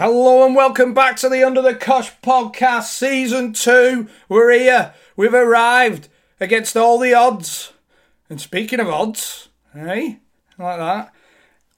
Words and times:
Hello 0.00 0.46
and 0.46 0.56
welcome 0.56 0.94
back 0.94 1.16
to 1.16 1.28
the 1.28 1.44
Under 1.44 1.60
the 1.60 1.74
Kosh 1.74 2.10
podcast, 2.22 2.84
season 2.84 3.52
two. 3.52 4.08
We're 4.30 4.52
here. 4.52 4.94
We've 5.14 5.34
arrived 5.34 6.08
against 6.40 6.74
all 6.74 6.98
the 6.98 7.12
odds. 7.12 7.74
And 8.30 8.40
speaking 8.40 8.80
of 8.80 8.88
odds, 8.88 9.50
hey, 9.74 10.20
like 10.58 10.78
that, 10.78 11.12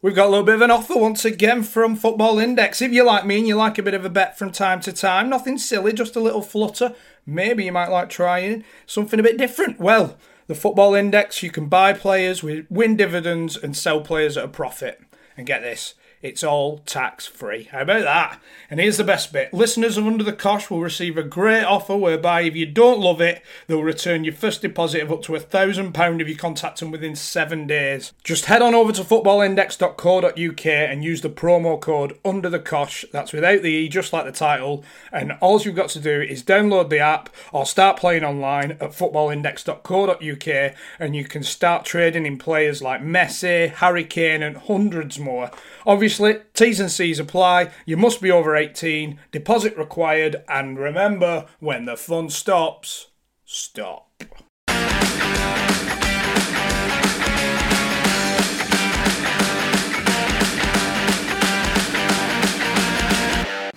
we've 0.02 0.14
got 0.14 0.28
a 0.28 0.28
little 0.28 0.46
bit 0.46 0.54
of 0.54 0.62
an 0.62 0.70
offer 0.70 0.96
once 0.96 1.24
again 1.24 1.64
from 1.64 1.96
Football 1.96 2.38
Index. 2.38 2.80
If 2.80 2.92
you 2.92 3.02
like 3.02 3.26
me 3.26 3.38
and 3.38 3.48
you 3.48 3.56
like 3.56 3.76
a 3.76 3.82
bit 3.82 3.92
of 3.92 4.04
a 4.04 4.08
bet 4.08 4.38
from 4.38 4.52
time 4.52 4.78
to 4.82 4.92
time, 4.92 5.28
nothing 5.28 5.58
silly, 5.58 5.92
just 5.92 6.14
a 6.14 6.20
little 6.20 6.42
flutter. 6.42 6.94
Maybe 7.26 7.64
you 7.64 7.72
might 7.72 7.90
like 7.90 8.08
trying 8.08 8.62
something 8.86 9.18
a 9.18 9.24
bit 9.24 9.36
different. 9.36 9.80
Well, 9.80 10.16
the 10.46 10.54
Football 10.54 10.94
Index, 10.94 11.42
you 11.42 11.50
can 11.50 11.66
buy 11.66 11.92
players, 11.92 12.44
win 12.44 12.96
dividends, 12.96 13.56
and 13.56 13.76
sell 13.76 14.00
players 14.00 14.36
at 14.36 14.44
a 14.44 14.48
profit. 14.48 15.02
And 15.36 15.44
get 15.44 15.62
this. 15.62 15.94
It's 16.22 16.44
all 16.44 16.78
tax 16.78 17.26
free. 17.26 17.64
How 17.64 17.80
about 17.80 18.04
that? 18.04 18.40
And 18.70 18.78
here's 18.78 18.96
the 18.96 19.02
best 19.02 19.32
bit 19.32 19.52
listeners 19.52 19.96
of 19.96 20.06
Under 20.06 20.22
the 20.22 20.32
Kosh 20.32 20.70
will 20.70 20.80
receive 20.80 21.18
a 21.18 21.24
great 21.24 21.64
offer 21.64 21.96
whereby 21.96 22.42
if 22.42 22.54
you 22.54 22.64
don't 22.64 23.00
love 23.00 23.20
it, 23.20 23.42
they'll 23.66 23.82
return 23.82 24.22
your 24.22 24.32
first 24.32 24.62
deposit 24.62 25.02
of 25.02 25.10
up 25.10 25.22
to 25.22 25.34
a 25.34 25.40
£1,000 25.40 26.20
if 26.20 26.28
you 26.28 26.36
contact 26.36 26.78
them 26.78 26.92
within 26.92 27.16
seven 27.16 27.66
days. 27.66 28.12
Just 28.22 28.44
head 28.44 28.62
on 28.62 28.72
over 28.72 28.92
to 28.92 29.02
footballindex.co.uk 29.02 30.66
and 30.66 31.02
use 31.02 31.22
the 31.22 31.28
promo 31.28 31.80
code 31.80 32.16
Under 32.24 32.48
the 32.48 32.60
Kosh. 32.60 33.04
That's 33.10 33.32
without 33.32 33.62
the 33.62 33.70
E, 33.70 33.88
just 33.88 34.12
like 34.12 34.24
the 34.24 34.30
title. 34.30 34.84
And 35.10 35.32
all 35.40 35.60
you've 35.60 35.74
got 35.74 35.88
to 35.90 36.00
do 36.00 36.20
is 36.22 36.44
download 36.44 36.88
the 36.88 37.00
app 37.00 37.30
or 37.52 37.66
start 37.66 37.96
playing 37.96 38.22
online 38.22 38.72
at 38.72 38.92
footballindex.co.uk 38.92 40.76
and 41.00 41.16
you 41.16 41.24
can 41.24 41.42
start 41.42 41.84
trading 41.84 42.26
in 42.26 42.38
players 42.38 42.80
like 42.80 43.02
Messi, 43.02 43.70
Harry 43.70 44.04
Kane, 44.04 44.44
and 44.44 44.56
hundreds 44.56 45.18
more. 45.18 45.50
Obviously, 45.84 46.11
T's 46.54 46.80
and 46.80 46.90
C's 46.90 47.18
apply. 47.18 47.70
You 47.86 47.96
must 47.96 48.20
be 48.20 48.30
over 48.30 48.54
18, 48.54 49.18
deposit 49.30 49.76
required, 49.76 50.44
and 50.48 50.78
remember 50.78 51.46
when 51.60 51.84
the 51.86 51.96
fun 51.96 52.28
stops, 52.28 53.08
stop. 53.44 54.10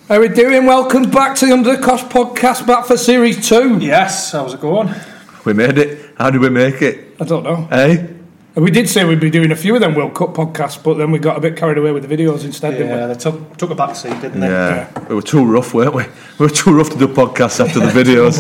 How 0.07 0.17
are 0.17 0.19
we 0.19 0.27
doing? 0.27 0.65
Welcome 0.65 1.09
back 1.09 1.35
to 1.37 1.47
the 1.47 1.53
Under 1.53 1.75
the 1.75 1.81
Kosh 1.81 2.03
podcast, 2.03 2.67
back 2.67 2.85
for 2.85 2.95
series 2.95 3.47
two. 3.47 3.79
Yes, 3.79 4.31
how's 4.31 4.53
it 4.53 4.61
going? 4.61 4.93
We 5.45 5.53
made 5.53 5.77
it. 5.77 6.13
How 6.17 6.29
did 6.29 6.41
we 6.41 6.49
make 6.49 6.81
it? 6.81 7.15
I 7.19 7.23
don't 7.23 7.43
know. 7.43 7.67
Eh? 7.71 8.14
And 8.55 8.63
we 8.63 8.71
did 8.71 8.87
say 8.87 9.03
we'd 9.03 9.19
be 9.19 9.29
doing 9.29 9.51
a 9.51 9.55
few 9.55 9.75
of 9.75 9.81
them 9.81 9.95
World 9.95 10.13
Cup 10.13 10.33
podcasts, 10.33 10.81
but 10.81 10.93
then 10.97 11.11
we 11.11 11.19
got 11.19 11.35
a 11.35 11.41
bit 11.41 11.57
carried 11.57 11.77
away 11.77 11.91
with 11.91 12.07
the 12.07 12.15
videos 12.17 12.45
instead, 12.45 12.71
didn't 12.71 12.87
Yeah, 12.87 13.07
we? 13.07 13.13
they 13.13 13.19
took 13.19 13.57
took 13.57 13.69
a 13.69 13.75
back 13.75 13.95
seat, 13.97 14.13
didn't 14.21 14.39
they? 14.39 14.47
Yeah. 14.47 14.87
We 15.09 15.15
were 15.15 15.21
too 15.21 15.43
rough, 15.45 15.73
weren't 15.73 15.93
we? 15.93 16.03
We 16.39 16.45
were 16.45 16.49
too 16.49 16.73
rough 16.73 16.89
to 16.91 16.97
do 16.97 17.07
podcasts 17.09 17.59
after 17.65 17.79
the 17.81 17.87
videos. 18.03 18.39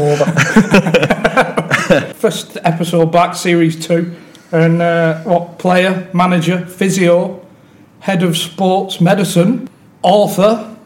First 2.15 2.57
episode 2.63 3.11
back, 3.11 3.35
series 3.35 3.85
two. 3.85 4.15
And 4.53 4.81
uh, 4.81 5.21
what 5.23 5.59
player, 5.59 6.09
manager, 6.13 6.65
physio, 6.65 7.45
head 7.99 8.23
of 8.23 8.37
sports 8.37 9.01
medicine, 9.01 9.67
author, 10.01 10.77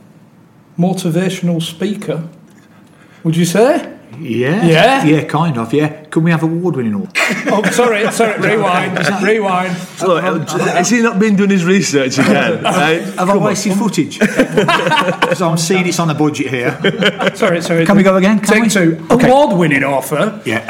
motivational 0.78 1.62
speaker. 1.62 2.28
Would 3.23 3.35
you 3.35 3.45
say? 3.45 3.99
Yeah, 4.22 4.66
Yeah? 4.66 5.03
yeah, 5.06 5.24
kind 5.25 5.57
of. 5.57 5.74
Yeah, 5.74 6.06
can 6.06 6.24
we 6.24 6.31
have 6.31 6.44
a 6.44 6.46
award 6.46 6.75
winning 6.75 6.96
all? 6.96 7.07
Oh, 7.52 7.63
sorry, 7.72 8.09
sorry, 8.12 8.40
rewind, 8.50 8.97
rewind. 9.24 9.75
So, 9.97 10.18
has 10.18 10.90
he 10.90 11.02
not 11.02 11.19
been 11.19 11.35
doing 11.35 11.50
his 11.52 11.63
research 11.66 12.18
again? 12.18 12.63
Have 12.63 13.30
I 13.30 13.38
wasted 13.38 13.74
footage? 13.78 14.19
Because 14.19 15.41
I'm 15.41 15.57
seeing 15.57 15.88
it's 15.88 16.00
on 16.00 16.07
the 16.07 16.13
budget 16.13 16.47
here. 16.47 16.72
Sorry, 17.35 17.62
sorry. 17.62 17.85
Can 17.85 17.97
we 17.97 18.03
go 18.03 18.16
again? 18.18 18.40
Can 18.40 18.47
Take 18.53 18.63
we? 18.63 18.69
two. 18.69 19.06
Okay. 19.12 19.30
Award-winning 19.30 19.84
author, 19.84 20.41
Yeah. 20.46 20.66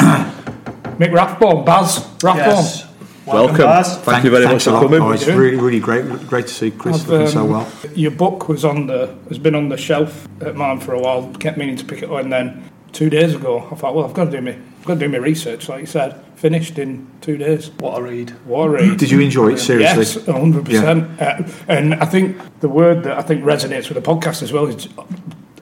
Mick 0.97 1.13
Rathbone, 1.13 1.63
Baz 1.65 2.05
Rathbone. 2.21 2.87
Welcome. 3.25 3.57
Baz. 3.57 3.97
Thank, 3.99 4.23
you 4.25 4.31
very 4.31 4.45
much 4.45 4.63
for 4.63 4.71
coming. 4.71 5.01
Oh, 5.01 5.11
it's 5.11 5.27
really, 5.27 5.55
really 5.57 5.79
great. 5.79 6.05
Great 6.27 6.47
to 6.47 6.53
see 6.53 6.71
Chris 6.71 7.01
I've, 7.01 7.07
looking 7.09 7.27
so 7.27 7.43
um, 7.43 7.49
well. 7.51 7.71
Your 7.95 8.11
book 8.11 8.49
was 8.49 8.65
on 8.65 8.87
the 8.87 9.15
has 9.29 9.37
been 9.39 9.55
on 9.55 9.69
the 9.69 9.77
shelf 9.77 10.27
at 10.41 10.55
mine 10.55 10.79
for 10.79 10.93
a 10.93 10.99
while. 10.99 11.31
Kept 11.39 11.57
meaning 11.57 11.75
to 11.77 11.85
pick 11.85 12.01
it 12.03 12.09
up, 12.11 12.19
and 12.23 12.33
then 12.33 12.69
two 12.91 13.09
days 13.09 13.35
ago, 13.35 13.67
I 13.71 13.75
thought, 13.75 13.95
well, 13.95 14.05
I've 14.05 14.13
got 14.13 14.25
to 14.25 14.31
do 14.31 14.41
me, 14.41 14.51
I've 14.79 14.85
got 14.85 14.95
to 14.95 14.99
do 14.99 15.09
my 15.09 15.17
research. 15.17 15.69
Like 15.69 15.81
you 15.81 15.85
said, 15.87 16.21
finished 16.35 16.77
in 16.79 17.07
two 17.21 17.37
days. 17.37 17.69
What 17.79 17.99
a 17.99 18.01
read. 18.03 18.29
What 18.45 18.65
a 18.65 18.69
read! 18.69 18.97
Did 18.97 19.11
you 19.11 19.19
enjoy 19.19 19.53
it 19.53 19.59
seriously? 19.59 20.03
Yes, 20.03 20.25
hundred 20.25 20.65
percent. 20.65 21.21
Uh, 21.21 21.43
And 21.67 21.95
I 21.95 22.05
think 22.05 22.37
the 22.61 22.69
word 22.69 23.03
that 23.03 23.17
I 23.17 23.21
think 23.21 23.43
resonates 23.43 23.89
with 23.89 24.03
the 24.03 24.09
podcast 24.13 24.41
as 24.41 24.51
well 24.53 24.67
is 24.67 24.87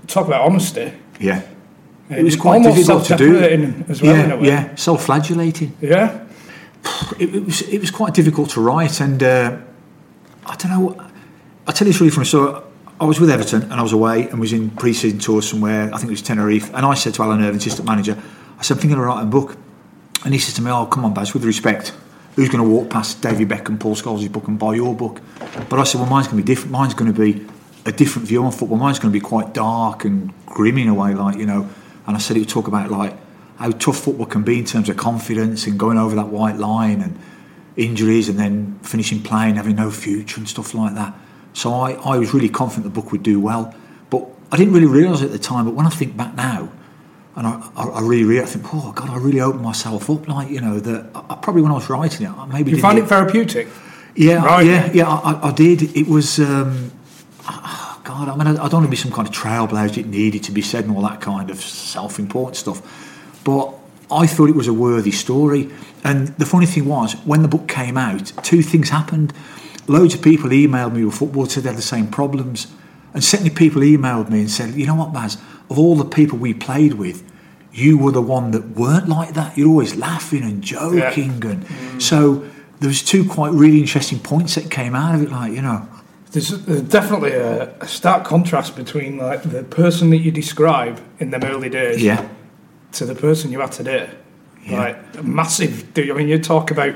talk 0.07 0.27
about 0.27 0.41
honesty. 0.45 0.93
Yeah. 1.19 1.41
It 2.09 2.23
was 2.23 2.35
quite 2.37 2.63
difficult 2.63 3.03
to 3.05 3.17
do. 3.17 3.33
self-deprecating 3.39 3.85
as 3.89 4.01
well, 4.01 4.15
in 4.15 4.31
a 4.31 4.35
Yeah, 4.35 4.41
way. 4.41 4.47
yeah. 4.47 4.75
Self-flagellating. 4.75 5.75
Yeah. 5.81 6.23
it, 7.19 7.35
it 7.35 7.45
was 7.45 7.61
it 7.63 7.79
was 7.81 7.91
quite 7.91 8.13
difficult 8.13 8.49
to 8.51 8.61
write, 8.61 9.01
and 9.01 9.21
uh, 9.21 9.57
I 10.45 10.55
don't 10.55 10.71
know. 10.71 10.95
I'll 11.67 11.73
tell 11.73 11.85
you 11.85 11.91
this 11.91 11.99
really 11.99 12.11
from 12.11 12.23
so 12.23 12.63
I 12.99 13.05
was 13.05 13.19
with 13.19 13.29
Everton 13.29 13.63
and 13.63 13.73
I 13.73 13.83
was 13.83 13.93
away 13.93 14.27
and 14.27 14.39
was 14.39 14.53
in 14.53 14.71
pre-season 14.71 15.19
tour 15.19 15.43
somewhere. 15.43 15.93
I 15.93 15.97
think 15.97 16.05
it 16.05 16.11
was 16.11 16.23
Tenerife, 16.23 16.73
and 16.73 16.83
I 16.83 16.95
said 16.95 17.13
to 17.15 17.23
Alan 17.23 17.43
Irvine, 17.43 17.57
assistant 17.57 17.87
manager, 17.87 18.17
I 18.57 18.63
said, 18.63 18.75
I'm 18.75 18.81
thinking 18.81 18.97
of 18.97 19.05
writing 19.05 19.27
a 19.27 19.31
book, 19.31 19.55
and 20.25 20.33
he 20.33 20.39
said 20.39 20.55
to 20.55 20.63
me, 20.63 20.71
Oh, 20.71 20.87
come 20.87 21.05
on, 21.05 21.13
Baz, 21.13 21.33
with 21.33 21.45
respect. 21.45 21.93
Who's 22.35 22.49
going 22.49 22.63
to 22.63 22.69
walk 22.69 22.89
past 22.89 23.21
David 23.21 23.49
Beckham, 23.49 23.79
Paul 23.79 23.95
Scholes' 23.95 24.31
book 24.31 24.47
and 24.47 24.57
buy 24.57 24.75
your 24.75 24.95
book? 24.95 25.21
But 25.69 25.79
I 25.79 25.83
said, 25.83 26.01
well, 26.01 26.09
mine's 26.09 26.27
going 26.27 26.37
to 26.37 26.43
be 26.43 26.47
different. 26.47 26.71
Mine's 26.71 26.93
going 26.93 27.11
to 27.11 27.19
be 27.19 27.45
a 27.85 27.91
different 27.91 28.27
view 28.27 28.43
on 28.43 28.51
football. 28.51 28.77
Mine's 28.77 28.99
going 28.99 29.11
to 29.11 29.19
be 29.19 29.23
quite 29.23 29.55
dark 29.55 30.05
and 30.05 30.31
grim 30.45 30.77
in 30.77 30.87
a 30.87 30.93
way, 30.93 31.15
like, 31.15 31.37
you 31.37 31.47
know. 31.47 31.67
And 32.05 32.15
I 32.15 32.19
said 32.19 32.37
would 32.37 32.47
talk 32.47 32.67
about, 32.67 32.91
like, 32.91 33.15
how 33.57 33.71
tough 33.71 33.97
football 33.97 34.27
can 34.27 34.43
be 34.43 34.59
in 34.59 34.65
terms 34.65 34.87
of 34.87 34.97
confidence 34.97 35.65
and 35.65 35.79
going 35.79 35.97
over 35.97 36.15
that 36.15 36.27
white 36.27 36.57
line 36.57 37.01
and 37.01 37.17
injuries 37.75 38.29
and 38.29 38.37
then 38.37 38.79
finishing 38.83 39.23
playing, 39.23 39.55
having 39.55 39.75
no 39.75 39.89
future 39.89 40.39
and 40.39 40.47
stuff 40.47 40.75
like 40.75 40.93
that. 40.93 41.15
So 41.57 41.73
I, 41.73 41.93
I 42.13 42.17
was 42.19 42.33
really 42.35 42.49
confident 42.49 42.83
the 42.93 43.01
book 43.01 43.11
would 43.11 43.23
do 43.23 43.39
well. 43.39 43.73
But 44.11 44.27
I 44.51 44.57
didn't 44.57 44.73
really 44.73 44.85
realise 44.99 45.21
at 45.23 45.31
the 45.31 45.39
time, 45.39 45.65
but 45.65 45.73
when 45.73 45.87
I 45.87 45.89
think 45.89 46.15
back 46.15 46.35
now, 46.35 46.69
and 47.35 47.47
I, 47.47 47.53
I, 47.75 47.83
I 47.83 48.01
really, 48.01 48.23
really, 48.25 48.41
I 48.41 48.45
think, 48.45 48.65
oh 48.73 48.91
God, 48.91 49.09
I 49.09 49.17
really 49.17 49.41
opened 49.41 49.63
myself 49.63 50.09
up. 50.09 50.27
Like 50.27 50.49
you 50.49 50.61
know, 50.61 50.79
that 50.79 51.09
I, 51.15 51.19
I- 51.31 51.35
probably 51.35 51.63
when 51.63 51.71
I 51.71 51.75
was 51.75 51.89
writing 51.89 52.27
it, 52.27 52.29
I 52.31 52.45
maybe 52.45 52.71
You 52.71 52.81
get- 52.81 52.97
it 52.99 53.07
therapeutic? 53.07 53.67
Yeah, 54.15 54.45
Right. 54.45 54.65
yeah, 54.67 54.91
yeah. 54.93 55.07
I, 55.09 55.49
I- 55.49 55.51
did. 55.53 55.81
It 55.97 56.07
was. 56.07 56.39
Um, 56.39 56.91
God, 58.03 58.29
I 58.29 58.35
mean, 58.37 58.47
I, 58.47 58.51
I 58.51 58.67
don't 58.69 58.73
want 58.81 58.85
to 58.85 58.89
be 58.89 58.95
some 59.05 59.11
kind 59.11 59.27
of 59.27 59.33
trailblazer. 59.33 59.97
It 59.97 60.07
needed 60.07 60.43
to 60.43 60.51
be 60.51 60.61
said 60.61 60.85
and 60.85 60.95
all 60.95 61.01
that 61.03 61.21
kind 61.21 61.49
of 61.49 61.59
self-important 61.59 62.55
stuff. 62.55 62.79
But 63.43 63.73
I 64.11 64.25
thought 64.27 64.49
it 64.49 64.55
was 64.55 64.67
a 64.67 64.73
worthy 64.73 65.11
story. 65.11 65.69
And 66.03 66.29
the 66.37 66.45
funny 66.45 66.65
thing 66.67 66.85
was, 66.85 67.13
when 67.25 67.41
the 67.41 67.47
book 67.47 67.67
came 67.67 67.97
out, 67.97 68.31
two 68.43 68.61
things 68.61 68.89
happened. 68.89 69.33
Loads 69.87 70.13
of 70.13 70.21
people 70.21 70.49
emailed 70.49 70.93
me 70.93 71.05
with 71.05 71.15
football 71.15 71.45
said 71.45 71.63
they 71.63 71.69
had 71.69 71.77
the 71.77 71.81
same 71.81 72.07
problems, 72.07 72.67
and 73.13 73.23
certainly 73.23 73.49
people 73.49 73.81
emailed 73.81 74.29
me 74.29 74.41
and 74.41 74.51
said, 74.51 74.75
"You 74.75 74.85
know 74.85 74.95
what, 74.95 75.13
Baz? 75.13 75.37
Of 75.69 75.79
all 75.79 75.95
the 75.95 76.05
people 76.05 76.37
we 76.37 76.53
played 76.53 76.93
with." 76.93 77.23
You 77.73 77.97
were 77.99 78.11
the 78.11 78.23
one 78.23 78.51
that 78.51 78.69
weren't 78.69 79.07
like 79.07 79.35
that. 79.35 79.55
You're 79.55 79.67
always 79.69 79.95
laughing 79.95 80.41
and 80.41 80.63
joking, 80.63 81.43
and 81.45 81.63
mm. 81.63 82.01
so 82.01 82.43
there 82.79 82.87
was 82.87 83.03
two 83.03 83.23
quite 83.27 83.53
really 83.53 83.79
interesting 83.79 84.19
points 84.19 84.55
that 84.55 84.71
came 84.71 84.95
out 84.95 85.13
of 85.15 85.21
it. 85.21 85.31
Like 85.31 85.53
you 85.53 85.61
know, 85.61 85.87
There's, 86.31 86.49
there's 86.65 86.81
definitely 86.81 87.31
a, 87.31 87.73
a 87.79 87.87
stark 87.87 88.25
contrast 88.25 88.75
between 88.75 89.17
like 89.17 89.43
the 89.43 89.63
person 89.63 90.09
that 90.09 90.17
you 90.17 90.31
describe 90.31 90.99
in 91.19 91.29
them 91.29 91.43
early 91.43 91.69
days 91.69 92.01
yeah, 92.01 92.27
to 92.93 93.05
the 93.05 93.15
person 93.15 93.51
you 93.51 93.61
are 93.61 93.69
today. 93.69 94.09
Yeah. 94.65 94.79
Like 94.79 95.23
massive. 95.23 95.87
I 95.97 96.11
mean, 96.13 96.27
you 96.27 96.39
talk 96.39 96.71
about 96.71 96.95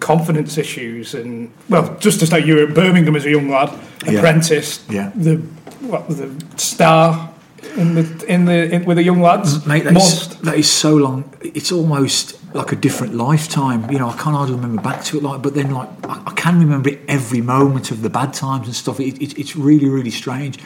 confidence 0.00 0.58
issues 0.58 1.14
and 1.14 1.50
well, 1.68 1.96
just 1.98 2.20
to 2.20 2.26
start, 2.26 2.44
you 2.44 2.56
were 2.56 2.62
at 2.64 2.74
Birmingham 2.74 3.16
as 3.16 3.24
a 3.24 3.30
young 3.30 3.48
lad, 3.48 3.70
apprentice, 4.06 4.84
Yeah. 4.90 5.10
the 5.14 5.36
what 5.80 6.08
the 6.08 6.28
star 6.56 7.30
in 7.76 7.94
the 7.94 8.24
in 8.26 8.44
the 8.44 8.74
in, 8.74 8.84
with 8.84 8.96
the 8.96 9.02
young 9.02 9.20
lads. 9.20 9.64
mate, 9.66 9.84
that 9.84 9.92
Most 9.92 10.32
is, 10.32 10.36
that 10.40 10.56
is 10.56 10.70
so 10.70 10.94
long. 10.96 11.24
It's 11.40 11.72
almost 11.72 12.34
like 12.54 12.72
a 12.72 12.76
different 12.76 13.14
lifetime. 13.14 13.90
You 13.90 13.98
know, 13.98 14.08
I 14.08 14.16
can't 14.16 14.34
hardly 14.36 14.54
remember 14.54 14.82
back 14.82 15.04
to 15.04 15.18
it. 15.18 15.22
Like, 15.22 15.42
but 15.42 15.54
then 15.54 15.70
like 15.72 15.88
I, 16.08 16.22
I 16.26 16.32
can 16.34 16.58
remember 16.58 16.90
it 16.90 17.00
every 17.08 17.40
moment 17.40 17.90
of 17.90 18.02
the 18.02 18.10
bad 18.10 18.32
times 18.32 18.66
and 18.66 18.74
stuff. 18.76 19.00
It, 19.00 19.20
it, 19.22 19.38
it's 19.38 19.54
really 19.56 19.88
really 19.88 20.10
strange. 20.10 20.58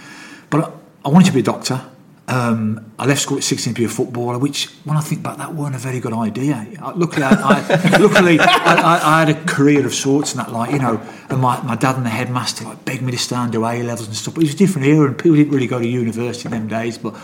But 0.51 0.65
I, 0.65 0.71
I 1.07 1.09
wanted 1.09 1.27
to 1.27 1.33
be 1.33 1.41
a 1.41 1.45
doctor. 1.45 1.81
Um, 2.29 2.93
I 2.99 3.07
left 3.07 3.21
school 3.21 3.37
at 3.37 3.45
16 3.45 3.75
to 3.75 3.81
be 3.81 3.85
a 3.85 3.89
footballer, 3.89 4.39
which, 4.39 4.67
when 4.85 4.97
I 4.97 5.01
think 5.01 5.23
back, 5.23 5.39
that 5.39 5.55
weren't 5.55 5.75
a 5.75 5.79
very 5.79 5.99
good 5.99 6.13
idea. 6.13 6.67
Luckily, 6.95 7.25
I, 7.25 7.33
I, 7.33 7.97
luckily 7.99 8.39
I, 8.39 9.01
I, 9.03 9.25
had 9.25 9.29
a 9.29 9.45
career 9.45 9.85
of 9.85 9.93
sorts 9.93 10.33
and 10.33 10.41
that, 10.41 10.53
like, 10.53 10.71
you 10.71 10.79
know, 10.79 11.03
and 11.29 11.41
my, 11.41 11.61
my 11.63 11.75
dad 11.75 11.97
and 11.97 12.07
the 12.07 12.11
headmaster, 12.11 12.65
like, 12.65 12.85
begged 12.85 13.03
me 13.03 13.11
to 13.11 13.19
stay 13.19 13.37
and 13.37 13.51
do 13.51 13.67
A 13.67 13.83
levels 13.83 14.07
and 14.07 14.17
stuff. 14.17 14.35
But 14.35 14.45
it 14.45 14.47
was 14.47 14.55
a 14.55 14.57
different 14.57 14.87
era, 14.87 15.09
and 15.09 15.19
people 15.19 15.35
didn't 15.35 15.53
really 15.53 15.67
go 15.67 15.81
to 15.81 15.87
university 15.87 16.47
in 16.47 16.53
them 16.53 16.69
days. 16.69 16.97
But 16.97 17.15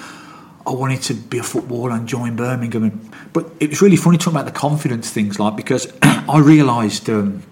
I 0.67 0.73
wanted 0.73 1.01
to 1.03 1.15
be 1.15 1.39
a 1.39 1.45
footballer 1.45 1.93
and 1.93 2.09
join 2.09 2.35
Birmingham. 2.35 2.83
And, 2.83 3.11
but 3.33 3.51
it 3.61 3.71
was 3.71 3.81
really 3.81 3.97
funny 3.97 4.19
talking 4.19 4.35
about 4.35 4.47
the 4.47 4.59
confidence 4.59 5.11
things, 5.11 5.39
like, 5.39 5.57
because 5.57 5.93
I 6.03 6.41
realised. 6.41 7.09
Um, 7.09 7.45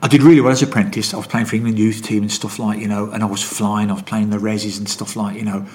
I 0.00 0.06
did 0.06 0.22
really 0.22 0.40
well 0.40 0.52
as 0.52 0.62
an 0.62 0.68
apprentice. 0.68 1.12
I 1.12 1.16
was 1.16 1.26
playing 1.26 1.46
for 1.46 1.56
England 1.56 1.76
youth 1.76 2.02
team 2.04 2.22
and 2.22 2.30
stuff 2.30 2.60
like, 2.60 2.78
you 2.78 2.86
know, 2.86 3.10
and 3.10 3.20
I 3.20 3.26
was 3.26 3.42
flying, 3.42 3.90
I 3.90 3.94
was 3.94 4.04
playing 4.04 4.30
the 4.30 4.36
resis 4.36 4.78
and 4.78 4.88
stuff 4.88 5.16
like, 5.16 5.36
you 5.36 5.44
know. 5.44 5.66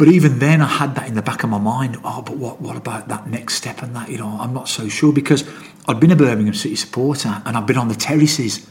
But 0.00 0.08
even 0.08 0.38
then, 0.38 0.62
I 0.62 0.66
had 0.66 0.94
that 0.94 1.08
in 1.08 1.14
the 1.14 1.20
back 1.20 1.44
of 1.44 1.50
my 1.50 1.58
mind. 1.58 1.98
Oh, 2.02 2.22
but 2.22 2.38
what, 2.38 2.58
what 2.58 2.74
about 2.74 3.08
that 3.08 3.26
next 3.26 3.52
step 3.52 3.82
and 3.82 3.94
that? 3.94 4.08
You 4.08 4.16
know, 4.16 4.28
I'm 4.28 4.54
not 4.54 4.66
so 4.66 4.88
sure 4.88 5.12
because 5.12 5.46
I'd 5.86 6.00
been 6.00 6.10
a 6.10 6.16
Birmingham 6.16 6.54
City 6.54 6.74
supporter 6.74 7.42
and 7.44 7.54
I'd 7.54 7.66
been 7.66 7.76
on 7.76 7.88
the 7.88 7.94
terraces, 7.94 8.66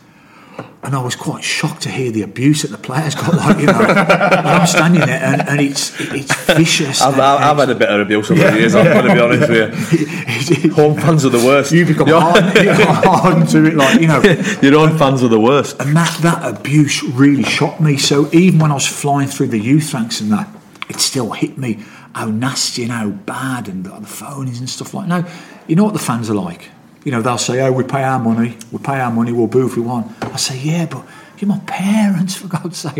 and 0.81 0.95
I 0.95 1.03
was 1.03 1.15
quite 1.15 1.43
shocked 1.43 1.83
to 1.83 1.91
hear 1.91 2.09
the 2.11 2.23
abuse 2.23 2.63
that 2.63 2.71
the 2.71 2.79
players 2.79 3.13
got. 3.13 3.35
Like, 3.35 3.59
you 3.59 3.67
know, 3.67 3.73
and 3.79 4.47
I'm 4.47 4.65
standing 4.65 5.01
there 5.01 5.23
and, 5.23 5.47
and 5.47 5.61
it's 5.61 5.93
it's 6.01 6.45
vicious. 6.45 6.99
I've, 6.99 7.19
I've, 7.19 7.57
had 7.57 7.69
a 7.69 7.75
bit 7.75 7.89
of 7.89 7.99
abuse 7.99 8.31
over 8.31 8.41
the 8.49 8.57
years, 8.57 8.73
I'm 8.73 8.85
going 8.85 9.05
to 9.05 9.13
be 9.13 9.19
honest 9.19 9.49
with 9.49 10.63
you. 10.63 10.71
Home 10.81 10.97
fans 10.97 11.25
are 11.25 11.29
the 11.29 11.45
worst. 11.45 11.71
you 11.71 11.85
become 11.85 12.07
hard, 12.07 12.43
hard 12.55 13.47
to 13.49 13.65
it, 13.65 13.75
like 13.75 14.01
you 14.01 14.07
know. 14.07 14.19
Your 14.63 14.79
own 14.79 14.97
fans 14.97 15.21
are 15.21 15.27
the 15.27 15.39
worst. 15.39 15.79
And 15.79 15.95
that, 15.95 16.17
that 16.23 16.55
abuse 16.55 17.03
really 17.03 17.43
shocked 17.43 17.81
me. 17.81 17.97
So 17.97 18.27
even 18.33 18.57
when 18.57 18.71
I 18.71 18.73
was 18.73 18.87
flying 18.87 19.27
through 19.27 19.49
the 19.49 19.59
youth 19.59 19.93
ranks 19.93 20.21
and 20.21 20.31
that, 20.31 20.49
it 20.89 20.99
still 20.99 21.31
hit 21.31 21.57
me 21.57 21.79
how 22.13 22.25
nasty 22.25 22.83
and 22.83 22.91
how 22.91 23.09
bad 23.09 23.67
and 23.67 23.85
the, 23.85 23.89
the 23.91 24.07
phonies 24.07 24.59
and 24.59 24.69
stuff 24.69 24.93
like 24.93 25.07
that. 25.07 25.23
Now, 25.23 25.31
you 25.67 25.75
know 25.75 25.83
what 25.83 25.93
the 25.93 25.99
fans 25.99 26.29
are 26.29 26.35
like? 26.35 26.69
You 27.05 27.11
know, 27.11 27.21
they'll 27.21 27.37
say, 27.37 27.61
oh, 27.61 27.71
we 27.71 27.83
pay 27.83 28.03
our 28.03 28.19
money, 28.19 28.57
we 28.71 28.79
pay 28.79 28.99
our 28.99 29.11
money, 29.11 29.31
we'll 29.31 29.47
boo 29.47 29.65
if 29.67 29.77
we 29.77 29.83
want. 29.83 30.11
I 30.23 30.35
say, 30.35 30.57
yeah, 30.59 30.85
but 30.85 31.05
you're 31.37 31.47
my 31.47 31.59
parents, 31.59 32.35
for 32.35 32.47
God's 32.47 32.77
sake. 32.77 32.95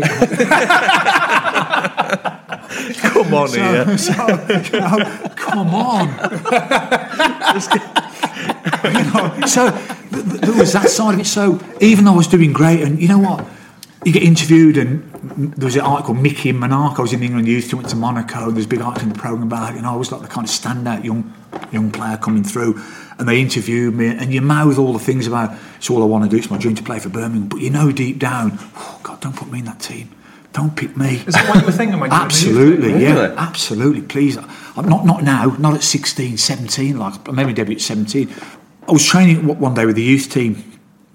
Come 3.00 3.34
on 3.34 3.48
here. 3.50 3.98
So, 3.98 4.12
you 4.12 4.80
know, 4.80 4.98
come 5.36 5.74
on. 5.74 6.08
you 8.84 9.04
know, 9.12 9.46
so 9.46 9.70
th- 9.70 10.24
th- 10.24 10.40
there 10.40 10.54
was 10.58 10.72
that 10.72 10.88
side 10.88 11.14
of 11.14 11.20
it. 11.20 11.26
So 11.26 11.60
even 11.80 12.04
though 12.04 12.14
I 12.14 12.16
was 12.16 12.28
doing 12.28 12.52
great, 12.52 12.80
and 12.82 13.00
you 13.00 13.08
know 13.08 13.18
what, 13.18 13.44
you 14.04 14.12
get 14.12 14.22
interviewed, 14.22 14.76
and 14.78 15.10
there 15.56 15.66
was 15.66 15.76
an 15.76 15.82
article 15.82 16.14
Mickey 16.14 16.48
in 16.48 16.58
Monaco. 16.58 16.98
I 16.98 17.02
was 17.02 17.12
in 17.12 17.20
the 17.20 17.26
England 17.26 17.46
youth 17.48 17.68
team, 17.68 17.78
went 17.78 17.90
to 17.90 17.96
Monaco. 17.96 18.46
and 18.48 18.56
There's 18.56 18.64
a 18.64 18.68
big 18.68 18.80
article 18.80 19.08
in 19.08 19.12
the 19.14 19.18
program 19.18 19.42
about 19.46 19.74
it, 19.74 19.76
and 19.78 19.86
I 19.86 19.94
was 19.94 20.10
like 20.10 20.22
the 20.22 20.28
kind 20.28 20.46
of 20.46 20.52
standout 20.52 21.04
young 21.04 21.32
young 21.72 21.90
player 21.90 22.16
coming 22.16 22.42
through. 22.44 22.80
And 23.18 23.28
they 23.28 23.38
interviewed 23.40 23.94
me, 23.94 24.06
and 24.08 24.32
you 24.32 24.40
mouth 24.40 24.78
all 24.78 24.94
the 24.94 24.98
things 24.98 25.26
about 25.26 25.56
it's 25.76 25.90
all 25.90 26.02
I 26.02 26.06
want 26.06 26.24
to 26.24 26.30
do. 26.30 26.38
It's 26.38 26.50
my 26.50 26.56
dream 26.56 26.74
to 26.76 26.82
play 26.82 26.98
for 26.98 27.10
Birmingham, 27.10 27.48
but 27.48 27.60
you 27.60 27.68
know 27.68 27.92
deep 27.92 28.18
down, 28.18 28.58
oh, 28.76 29.00
God, 29.02 29.20
don't 29.20 29.36
put 29.36 29.50
me 29.50 29.58
in 29.58 29.66
that 29.66 29.80
team. 29.80 30.14
Don't 30.54 30.74
pick 30.74 30.96
me. 30.96 31.16
Is 31.26 31.34
that 31.34 31.46
what 31.48 31.60
you 31.60 31.66
were 31.66 31.70
thinking 31.72 32.00
when 32.00 32.10
you 32.10 32.16
were 32.16 32.22
in 32.22 32.26
Absolutely, 32.26 33.02
yeah, 33.02 33.12
Really? 33.12 33.36
absolutely. 33.36 34.02
Please, 34.02 34.36
I'm 34.38 34.88
not 34.88 35.04
not 35.04 35.22
now, 35.22 35.54
not 35.58 35.74
at 35.74 35.82
16, 35.82 36.38
17. 36.38 36.98
Like 36.98 37.28
I 37.28 37.32
made 37.32 37.44
my 37.46 37.52
debut 37.52 37.76
at 37.76 37.82
17. 37.82 38.28
I 38.88 38.92
was 38.92 39.04
training 39.06 39.46
one 39.46 39.74
day 39.74 39.84
with 39.86 39.94
the 39.96 40.02
youth 40.02 40.28
team, 40.30 40.64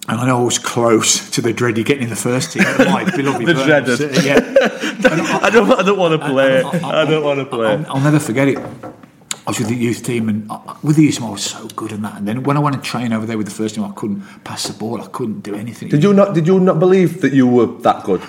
and 0.07 0.19
I 0.21 0.25
know 0.27 0.41
I 0.41 0.43
was 0.43 0.59
close 0.59 1.29
to 1.31 1.41
the 1.41 1.51
dreaded 1.53 1.85
getting 1.85 2.03
in 2.03 2.09
the 2.09 2.15
first 2.15 2.51
team. 2.53 2.63
My 2.63 3.03
beloved 3.15 3.45
The. 3.47 3.97
City, 3.97 4.27
Yeah, 4.27 4.39
I- 4.39 5.39
I 5.43 5.49
don't, 5.49 5.71
I 5.71 5.81
don't 5.83 5.97
want 5.99 6.19
to 6.19 6.27
play. 6.27 6.61
I- 6.61 6.69
I- 6.69 7.01
I 7.01 7.05
don't 7.05 7.23
want 7.23 7.39
to 7.39 7.45
play. 7.45 7.67
I'll, 7.73 7.85
I'll 7.97 8.01
never 8.01 8.19
forget 8.19 8.47
it. 8.47 8.57
I 8.57 9.51
was 9.51 9.59
with 9.59 9.67
the 9.69 9.75
youth 9.75 10.03
team, 10.03 10.27
and 10.29 10.51
I, 10.51 10.75
with 10.81 10.95
the 10.95 11.03
youth 11.03 11.17
team, 11.17 11.25
I 11.27 11.29
was 11.29 11.43
so 11.43 11.67
good 11.75 11.91
in 11.91 12.01
that. 12.01 12.17
And 12.17 12.27
then 12.27 12.43
when 12.43 12.57
I 12.57 12.59
went 12.59 12.75
and 12.75 12.83
train 12.83 13.13
over 13.13 13.25
there 13.27 13.37
with 13.37 13.45
the 13.47 13.53
first 13.53 13.75
team, 13.75 13.83
I 13.83 13.91
couldn't 13.91 14.21
pass 14.43 14.63
the 14.67 14.73
ball. 14.73 15.01
I 15.01 15.07
couldn't 15.07 15.41
do 15.41 15.53
anything. 15.55 15.89
Did 15.89 16.01
you 16.03 16.13
not? 16.13 16.33
Did 16.33 16.47
you 16.47 16.59
not 16.59 16.79
believe 16.79 17.21
that 17.21 17.33
you 17.33 17.47
were 17.47 17.67
that 17.81 18.03
good? 18.03 18.21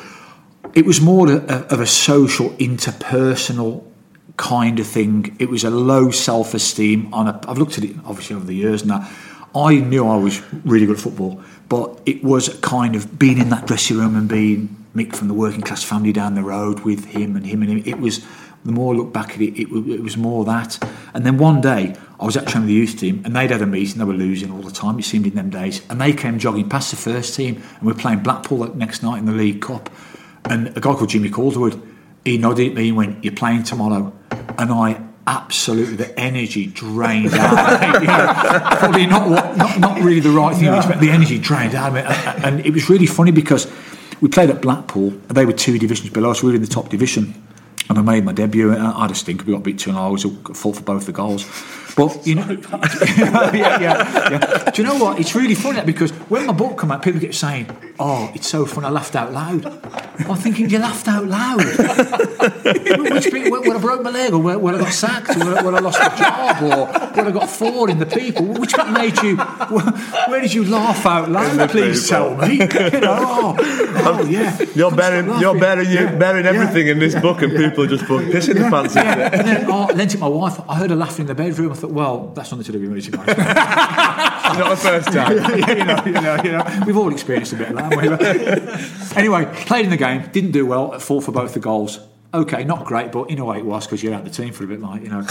it 0.75 0.85
was 0.85 1.01
more 1.01 1.31
a, 1.33 1.37
of 1.73 1.81
a 1.81 1.87
social, 1.87 2.51
interpersonal 2.59 3.83
kind 4.37 4.79
of 4.79 4.87
thing. 4.87 5.35
It 5.39 5.49
was 5.49 5.65
a 5.65 5.71
low 5.71 6.11
self 6.11 6.53
esteem. 6.53 7.13
On 7.15 7.29
a, 7.29 7.41
I've 7.49 7.57
looked 7.59 7.79
at 7.79 7.85
it 7.85 7.97
obviously 8.05 8.37
over 8.37 8.45
the 8.45 8.55
years 8.55 8.83
and 8.83 8.91
that. 8.91 9.11
I 9.55 9.77
knew 9.77 10.07
I 10.07 10.17
was 10.19 10.43
really 10.67 10.85
good 10.85 10.97
at 10.97 11.03
football, 11.03 11.43
but 11.69 12.01
it 12.07 12.23
was 12.23 12.49
kind 12.61 12.95
of 12.95 13.19
being 13.19 13.39
in 13.39 13.49
that 13.51 13.67
dressing 13.67 13.99
room 13.99 14.17
and 14.17 14.29
being 14.29 14.85
Mick 14.95 15.15
from 15.15 15.29
the 15.29 15.35
working 15.35 15.61
class 15.61 15.83
family 15.83 16.13
down 16.13 16.35
the 16.35 16.43
road 16.43 16.81
with 16.81 17.07
him 17.07 17.37
and 17.37 17.47
him 17.47 17.63
and 17.63 17.71
him. 17.71 17.83
It 17.85 18.01
was 18.01 18.25
the 18.65 18.73
more 18.73 18.95
I 18.95 18.97
look 18.97 19.13
back 19.13 19.31
at 19.31 19.41
it, 19.41 19.59
it, 19.59 19.69
it 19.71 20.03
was 20.03 20.17
more 20.17 20.45
that. 20.45 20.83
And 21.15 21.25
then 21.25 21.39
one 21.39 21.61
day 21.61 21.97
I 22.19 22.25
was 22.25 22.37
at 22.37 22.49
training 22.49 22.69
the 22.69 22.75
youth 22.75 22.99
team 22.99 23.23
and 23.25 23.35
they'd 23.37 23.51
had 23.51 23.63
a 23.63 23.67
meeting. 23.67 23.99
They 23.99 24.05
were 24.05 24.13
losing 24.13 24.51
all 24.51 24.63
the 24.63 24.73
time. 24.73 24.99
It 24.99 25.05
seemed 25.05 25.27
in 25.27 25.35
them 25.35 25.51
days, 25.51 25.83
and 25.89 26.01
they 26.01 26.13
came 26.13 26.39
jogging 26.39 26.69
past 26.69 26.91
the 26.91 26.97
first 26.97 27.35
team 27.35 27.63
and 27.79 27.83
we're 27.83 27.95
playing 27.95 28.21
Blackpool 28.21 28.59
that 28.59 28.77
next 28.77 29.03
night 29.03 29.19
in 29.19 29.27
the 29.27 29.33
League 29.33 29.61
Cup. 29.61 29.91
And 30.45 30.69
a 30.69 30.81
guy 30.81 30.95
called 30.95 31.11
Jimmy 31.11 31.31
Calderwood, 31.31 31.81
he 32.25 32.39
nodded 32.39 32.71
at 32.71 32.75
me 32.75 32.89
and 32.89 32.97
went, 32.97 33.25
"You're 33.25 33.35
playing 33.35 33.65
tomorrow," 33.65 34.13
and 34.59 34.73
I 34.73 35.01
absolutely 35.27 35.97
the 35.97 36.19
energy 36.19 36.67
drained 36.67 37.35
out. 37.35 37.73
of 37.73 37.81
me, 38.01 38.01
you 38.01 38.07
know, 38.07 38.33
probably 38.79 39.07
not 39.07 39.29
what, 39.29 39.57
not 39.57 39.79
not 39.79 40.01
really 40.01 40.21
the 40.21 40.31
right 40.31 40.57
thing, 40.57 40.67
but 40.67 41.01
the 41.01 41.11
energy 41.11 41.39
drained 41.39 41.75
out 41.75 41.89
of 41.89 41.95
me. 41.95 42.01
And, 42.45 42.65
it 42.65 42.73
was 42.73 42.89
really 42.89 43.07
funny 43.07 43.33
because 43.33 43.71
we 44.21 44.29
played 44.29 44.51
at 44.51 44.63
Blackpool. 44.63 45.09
and 45.09 45.31
They 45.31 45.45
were 45.45 45.53
two 45.53 45.79
divisions 45.79 46.11
below 46.11 46.31
us. 46.31 46.43
We 46.43 46.51
were 46.51 46.57
in 46.57 46.63
the 46.63 46.69
top 46.69 46.89
division. 46.89 47.43
And 47.89 47.99
I 47.99 48.03
made 48.03 48.25
my 48.25 48.33
debut, 48.33 48.75
I 48.75 49.03
had 49.03 49.13
a 49.13 49.15
stink. 49.15 49.47
We 49.47 49.53
got 49.53 49.63
beat 49.63 49.79
two 49.79 49.91
and 49.91 49.99
I 49.99 50.09
was 50.09 50.25
fault 50.55 50.77
for 50.77 50.83
both 50.83 51.07
the 51.07 51.13
goals. 51.13 51.45
But 51.97 52.27
you 52.27 52.35
know, 52.35 52.47
yeah, 53.17 53.53
yeah, 53.55 53.81
yeah. 53.81 54.71
Do 54.71 54.83
you 54.83 54.87
know 54.87 54.97
what? 55.03 55.19
It's 55.19 55.35
really 55.35 55.55
funny 55.55 55.81
because 55.81 56.11
when 56.29 56.45
my 56.47 56.53
book 56.53 56.77
come 56.77 56.93
out, 56.93 57.03
people 57.03 57.21
get 57.21 57.35
saying, 57.35 57.67
"Oh, 57.99 58.31
it's 58.35 58.47
so 58.49 58.67
funny." 58.67 58.87
I 58.87 58.91
laughed 58.91 59.17
out 59.17 59.33
loud. 59.33 59.65
I'm 60.29 60.37
thinking, 60.37 60.69
you 60.69 60.79
laughed 60.79 61.09
out 61.09 61.25
loud. 61.27 61.63
Which 62.37 63.31
bit? 63.33 63.51
When, 63.51 63.63
when 63.63 63.77
I 63.77 63.81
broke 63.81 64.03
my 64.03 64.11
leg, 64.11 64.33
or 64.33 64.39
when, 64.41 64.61
when 64.61 64.75
I 64.75 64.79
got 64.79 64.93
sacked, 64.93 65.31
or 65.37 65.39
when, 65.39 65.57
I- 65.59 65.63
when 65.63 65.75
I 65.75 65.79
lost 65.79 65.99
my 65.99 66.15
job, 66.17 66.63
or 66.63 66.87
when 67.17 67.27
I 67.29 67.31
got 67.31 67.49
four 67.49 67.89
in 67.89 67.99
the 67.99 68.07
people? 68.07 68.47
Which 68.47 68.75
bit 68.75 68.89
made 68.91 69.17
you? 69.23 69.37
Where, 69.37 69.85
where 70.29 70.41
did 70.41 70.53
you 70.53 70.65
laugh 70.65 71.07
out 71.07 71.31
loud? 71.31 71.71
Please 71.71 72.09
tell 72.09 72.37
me. 72.37 72.59
You 72.97 73.01
know, 73.01 73.17
oh, 73.19 73.57
oh 74.07 74.25
yeah. 74.27 74.57
You're 74.75 74.91
Couldn't 74.91 74.97
bearing, 74.97 75.25
stop 75.27 75.41
you're 75.41 75.55
laughing. 75.55 75.61
bearing, 75.61 75.89
you, 75.91 75.95
Yeah, 75.95 76.15
bearing 76.17 76.45
yeah. 76.45 76.51
everything 76.53 76.89
in 76.89 76.99
this 76.99 77.15
book, 77.15 77.43
and 77.43 77.57
people 77.57 77.85
are 77.85 77.89
just 77.89 78.05
fucking 78.05 78.29
pissing 78.29 78.55
their 78.55 78.71
pants. 78.71 78.95
into 78.95 79.07
Yeah, 79.07 79.27
it. 79.27 79.35
and 79.35 79.49
then 79.49 79.65
oh, 79.71 79.87
I 79.91 79.93
lent 79.93 80.15
it 80.15 80.21
my 80.21 80.29
wife. 80.29 80.61
I 80.69 80.75
heard 80.77 80.91
her 80.91 80.97
laughing 80.97 81.23
in 81.23 81.27
the 81.29 81.35
bedroom. 81.35 81.73
I 81.73 81.75
thought, 81.75 81.86
well, 81.91 82.29
that's 82.35 82.51
nothing 82.51 82.65
to 82.65 82.73
do 82.73 82.81
with 82.81 82.91
me, 82.91 83.01
guys. 83.11 83.37
Not 84.59 84.71
the 84.71 84.77
first 84.77 85.13
time. 85.13 85.33
you 85.69 85.85
know, 85.85 86.03
you 86.05 86.13
know, 86.13 86.37
you 86.43 86.53
know. 86.53 86.85
We've 86.87 86.97
all 86.97 87.13
experienced 87.13 87.53
a 87.53 87.57
bit 87.57 87.71
of 87.71 87.77
that. 87.77 89.13
anyway, 89.17 89.45
played 89.67 89.85
in 89.85 89.91
the 89.91 89.97
game, 89.97 90.29
didn't 90.33 90.53
do 90.53 90.67
well, 90.67 90.95
at 90.95 91.03
four 91.03 91.21
for 91.21 91.33
both 91.33 91.55
the 91.55 91.61
goals. 91.61 92.01
Okay, 92.35 92.65
not 92.65 92.85
great, 92.85 93.13
but 93.13 93.31
in 93.31 93.39
a 93.39 93.45
way 93.45 93.59
it 93.59 93.65
was 93.65 93.87
because 93.87 94.03
you're 94.03 94.13
out 94.13 94.25
the 94.25 94.31
team 94.31 94.53
for 94.53 94.65
a 94.65 94.67
bit, 94.67 94.81
like 94.81 95.03
you 95.03 95.09
know. 95.09 95.23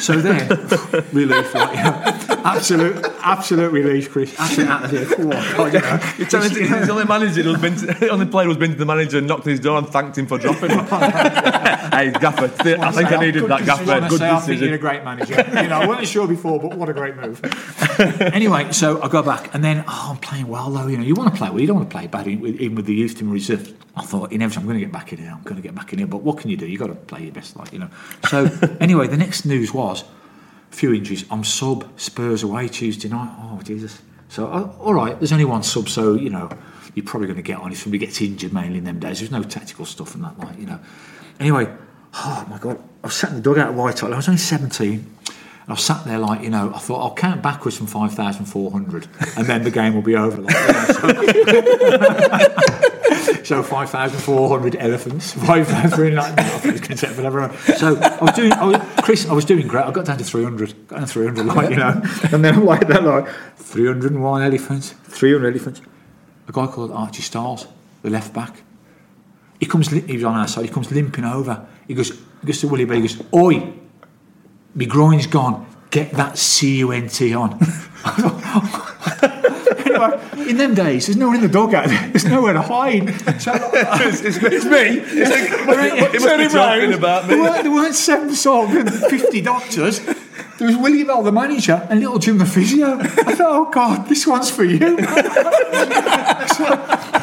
So 0.00 0.20
then, 0.20 0.48
relief, 1.12 1.52
like, 1.54 1.76
you 1.76 1.84
know. 1.84 2.42
absolute, 2.44 3.04
absolute 3.22 3.72
relief, 3.72 4.10
Chris. 4.10 4.38
Absolute 4.38 4.68
out 4.68 4.84
of 4.84 4.90
here. 4.90 5.06
Oh, 5.18 5.54
God, 5.56 5.74
you 5.74 5.80
know. 5.80 6.00
You're 6.16 6.28
telling 6.28 6.54
me 6.54 6.60
he's 6.60 6.86
the 6.86 6.92
only 6.92 7.04
manager 7.04 7.42
who's 7.42 7.60
been 7.60 7.76
to, 7.76 7.86
the 7.86 8.08
only 8.08 8.26
player 8.26 8.46
who's 8.46 8.56
been 8.56 8.70
to 8.70 8.76
the 8.76 8.86
manager 8.86 9.18
and 9.18 9.26
knocked 9.26 9.46
on 9.46 9.50
his 9.50 9.60
door 9.60 9.78
and 9.78 9.88
thanked 9.88 10.16
him 10.16 10.26
for 10.26 10.38
dropping 10.38 10.70
him. 10.70 10.84
hey, 10.86 12.12
Gaffer, 12.12 12.48
th- 12.62 12.78
I 12.78 12.92
think 12.92 13.12
I 13.12 13.16
needed 13.20 13.44
that, 13.48 13.64
Gaffer. 13.64 13.84
Good 13.84 14.10
Good 14.10 14.18
say, 14.20 14.30
I 14.30 14.40
think 14.40 14.60
you're 14.60 14.74
a 14.74 14.78
great 14.78 15.04
manager. 15.04 15.34
You 15.34 15.68
know, 15.68 15.80
I 15.80 15.86
wasn't 15.86 16.08
sure 16.08 16.28
before, 16.28 16.60
but 16.60 16.76
what 16.78 16.88
a 16.88 16.94
great 16.94 17.16
move. 17.16 17.42
anyway, 18.20 18.72
so 18.72 19.02
I 19.02 19.08
go 19.08 19.22
back, 19.22 19.54
and 19.54 19.62
then 19.62 19.84
oh, 19.86 20.08
I'm 20.10 20.18
playing 20.18 20.46
well 20.46 20.70
though. 20.70 20.86
You 20.86 20.98
know, 20.98 21.04
you 21.04 21.14
want 21.14 21.32
to 21.32 21.36
play 21.36 21.50
well. 21.50 21.60
You 21.60 21.66
don't 21.66 21.76
want 21.76 21.90
to 21.90 21.96
play 21.96 22.06
bad, 22.06 22.28
even 22.28 22.42
with, 22.42 22.60
even 22.60 22.76
with 22.76 22.86
the 22.86 22.94
youth 22.94 23.18
team 23.18 23.30
reserve. 23.30 23.74
I 23.96 24.02
thought, 24.02 24.32
inevitably, 24.32 24.60
I'm 24.60 24.66
going 24.66 24.78
to 24.80 24.84
get 24.84 24.92
back 24.92 25.12
in 25.12 25.18
here. 25.18 25.30
I'm 25.30 25.42
going 25.42 25.56
to 25.56 25.62
get 25.62 25.74
back 25.74 25.92
in 25.92 25.98
here. 25.98 26.08
But 26.08 26.22
what 26.22 26.38
can 26.38 26.50
you 26.50 26.56
do? 26.56 26.66
You've 26.66 26.80
got 26.80 26.88
to 26.88 26.94
play 26.94 27.22
your 27.24 27.32
best, 27.32 27.56
like 27.56 27.72
you 27.72 27.78
know. 27.78 27.90
So 28.28 28.50
anyway, 28.80 29.06
the 29.06 29.16
next 29.16 29.44
news 29.44 29.72
was 29.72 30.02
a 30.72 30.74
few 30.74 30.92
injuries. 30.92 31.24
I'm 31.30 31.44
sub 31.44 31.88
Spurs 31.98 32.42
away 32.42 32.68
Tuesday 32.68 33.08
night. 33.08 33.32
Oh 33.38 33.60
Jesus. 33.62 34.00
So 34.28 34.46
uh, 34.46 34.72
all 34.80 34.94
right, 34.94 35.18
there's 35.18 35.32
only 35.32 35.44
one 35.44 35.62
sub, 35.62 35.88
so 35.88 36.14
you 36.14 36.30
know 36.30 36.50
you're 36.94 37.04
probably 37.04 37.26
going 37.28 37.36
to 37.36 37.42
get 37.42 37.58
on 37.58 37.72
if 37.72 37.78
somebody 37.78 38.04
gets 38.04 38.20
injured 38.20 38.52
mainly 38.52 38.78
in 38.78 38.84
them 38.84 38.98
days. 38.98 39.20
There's 39.20 39.30
no 39.30 39.42
tactical 39.42 39.84
stuff 39.84 40.14
and 40.14 40.24
that, 40.24 40.38
like 40.38 40.58
you 40.58 40.66
know. 40.66 40.80
Anyway, 41.38 41.72
oh 42.14 42.46
my 42.48 42.58
god, 42.58 42.82
I 43.02 43.06
was 43.06 43.14
sat 43.14 43.30
in 43.30 43.36
the 43.36 43.42
dugout 43.42 43.68
at 43.68 43.74
Whitehall. 43.74 44.12
I 44.12 44.16
was 44.16 44.28
only 44.28 44.38
17. 44.38 45.10
And 45.64 45.70
I 45.70 45.72
was 45.72 45.82
sat 45.82 46.04
there 46.04 46.18
like, 46.18 46.42
you 46.42 46.50
know, 46.50 46.72
I 46.74 46.78
thought 46.78 47.00
I'll 47.00 47.14
count 47.14 47.40
backwards 47.42 47.78
from 47.78 47.86
5,400 47.86 49.08
and 49.38 49.46
then 49.46 49.62
the 49.64 49.70
game 49.70 49.94
will 49.94 50.02
be 50.02 50.14
over. 50.14 50.42
Like, 50.42 50.54
so, 50.54 51.08
so 53.44 53.62
5,400 53.62 54.76
elephants, 54.76 55.32
5,000, 55.46 56.14
like, 56.14 56.38
I 56.38 56.42
think 56.58 56.76
it's 56.76 56.86
going 56.86 56.98
to 56.98 57.06
take 57.06 57.16
forever. 57.16 57.52
So 57.76 57.96
I 57.96 58.24
was 58.24 58.32
doing, 58.32 58.52
I 58.52 58.64
was, 58.64 58.76
Chris, 59.04 59.28
I 59.28 59.32
was 59.32 59.44
doing 59.44 59.66
great. 59.66 59.84
I 59.84 59.90
got 59.90 60.06
down 60.06 60.18
to 60.18 60.24
300, 60.24 60.88
got 60.88 60.96
down 60.96 61.06
to 61.06 61.12
300, 61.12 61.46
like, 61.46 61.70
you 61.70 61.76
know, 61.76 61.90
and 62.32 62.44
then 62.44 62.54
I'm 62.54 62.64
like 62.64 62.86
that, 62.88 63.04
like 63.04 63.28
301 63.56 64.42
elephants, 64.42 64.90
300 65.04 65.48
elephants. 65.48 65.80
A 66.46 66.52
guy 66.52 66.66
called 66.66 66.92
Archie 66.92 67.22
Styles, 67.22 67.66
the 68.02 68.10
left 68.10 68.32
back, 68.34 68.62
he 69.60 69.66
comes, 69.66 69.88
he 69.88 70.14
was 70.14 70.24
on 70.24 70.34
our 70.34 70.48
side, 70.48 70.66
he 70.66 70.70
comes 70.70 70.90
limping 70.90 71.24
over. 71.24 71.66
He 71.88 71.94
goes, 71.94 72.10
he 72.10 72.46
goes 72.46 72.60
to 72.60 72.68
Willie 72.68 72.84
B, 72.84 72.96
he 72.96 73.00
goes, 73.00 73.22
Oi, 73.32 73.72
my 74.74 74.84
groin's 74.84 75.26
gone, 75.26 75.66
get 75.90 76.10
that 76.12 76.36
C-U-N-T 76.36 77.34
on. 77.34 77.58
In 80.46 80.56
them 80.56 80.74
days, 80.74 81.06
there's 81.06 81.16
no 81.16 81.28
one 81.28 81.36
in 81.36 81.42
the 81.42 81.48
dugout, 81.48 81.88
there's 81.88 82.24
nowhere 82.24 82.52
to 82.52 82.62
hide. 82.62 83.08
So, 83.40 83.52
it's, 83.74 84.20
it's, 84.20 84.36
it's 84.38 84.64
me. 84.64 85.00
It's 85.00 85.30
like, 85.30 85.66
what, 85.66 85.76
what, 85.76 86.12
must 86.12 86.12
be 86.12 86.20
talking 86.20 86.54
round. 86.54 86.94
about 86.94 87.28
There 87.28 87.38
weren't, 87.38 87.62
there 87.62 87.72
weren't 87.72 87.94
seven 87.94 88.34
sort 88.34 88.74
of 88.74 88.88
50 89.10 89.40
doctors. 89.40 90.00
There 90.58 90.68
was 90.68 90.76
Willie 90.76 91.02
Bell, 91.02 91.22
the 91.22 91.32
manager, 91.32 91.84
and 91.90 91.98
little 92.00 92.18
Jim, 92.18 92.38
the 92.38 92.46
physio. 92.46 92.98
I 93.00 93.06
thought, 93.34 93.40
oh 93.40 93.70
God, 93.70 94.08
this 94.08 94.24
one's 94.26 94.50
for 94.50 94.62
you. 94.62 94.96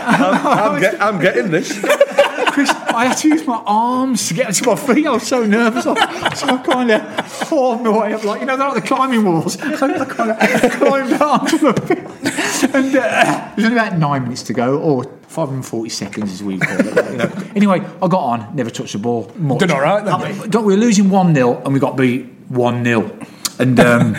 I'm, 0.04 0.80
get, 0.82 1.02
I'm 1.02 1.20
getting 1.20 1.50
this. 1.50 1.72
Chris, 2.52 2.70
I 2.70 3.06
had 3.06 3.18
to 3.18 3.28
use 3.30 3.46
my 3.48 3.62
arms 3.66 4.28
to 4.28 4.34
get 4.34 4.54
to 4.54 4.66
my 4.66 4.76
feet. 4.76 5.06
I 5.08 5.12
was 5.12 5.28
so 5.28 5.46
nervous. 5.46 5.86
I, 5.88 6.34
So 6.34 6.48
I 6.48 6.58
kind 6.58 6.92
of 6.92 7.28
formed 7.28 7.84
my 7.84 7.90
way 7.98 8.14
up, 8.14 8.24
like, 8.24 8.40
you 8.42 8.46
know, 8.46 8.58
they're 8.58 8.68
like 8.70 8.82
the 8.82 8.88
climbing 8.88 9.24
walls. 9.26 9.54
So 9.54 9.66
I 9.66 10.06
kind 10.06 10.32
of 10.32 10.72
climbed 10.72 11.14
up 11.14 11.48
to 11.48 11.58
the. 11.58 12.72
And 12.74 12.96
uh, 12.96 13.52
there's 13.56 13.66
only 13.66 13.78
about 13.78 13.98
nine 13.98 14.24
minutes 14.24 14.44
to 14.44 14.54
go, 14.54 14.80
or 14.80 15.04
540 15.28 15.90
seconds 15.90 16.32
as 16.32 16.44
we 16.44 16.60
call 16.60 16.80
it. 16.80 17.12
you 17.12 17.18
know. 17.18 17.32
Anyway, 17.56 17.80
I 18.02 18.08
got 18.08 18.20
on, 18.24 18.56
never 18.56 18.70
touched 18.70 18.94
the 18.94 19.00
ball. 19.00 19.32
Much. 19.36 19.60
Done 19.60 19.72
all 19.72 19.82
right 19.82 20.04
then, 20.06 20.14
Uh, 20.14 20.46
don't- 20.48 20.66
we 20.66 20.74
were 20.76 20.80
losing 20.80 21.10
1 21.10 21.34
0 21.34 21.62
and 21.64 21.74
we 21.74 21.80
got 21.80 21.96
beat 21.98 22.26
1 22.50 22.84
0. 22.84 23.12
And. 23.60 23.80
Um, 23.80 24.16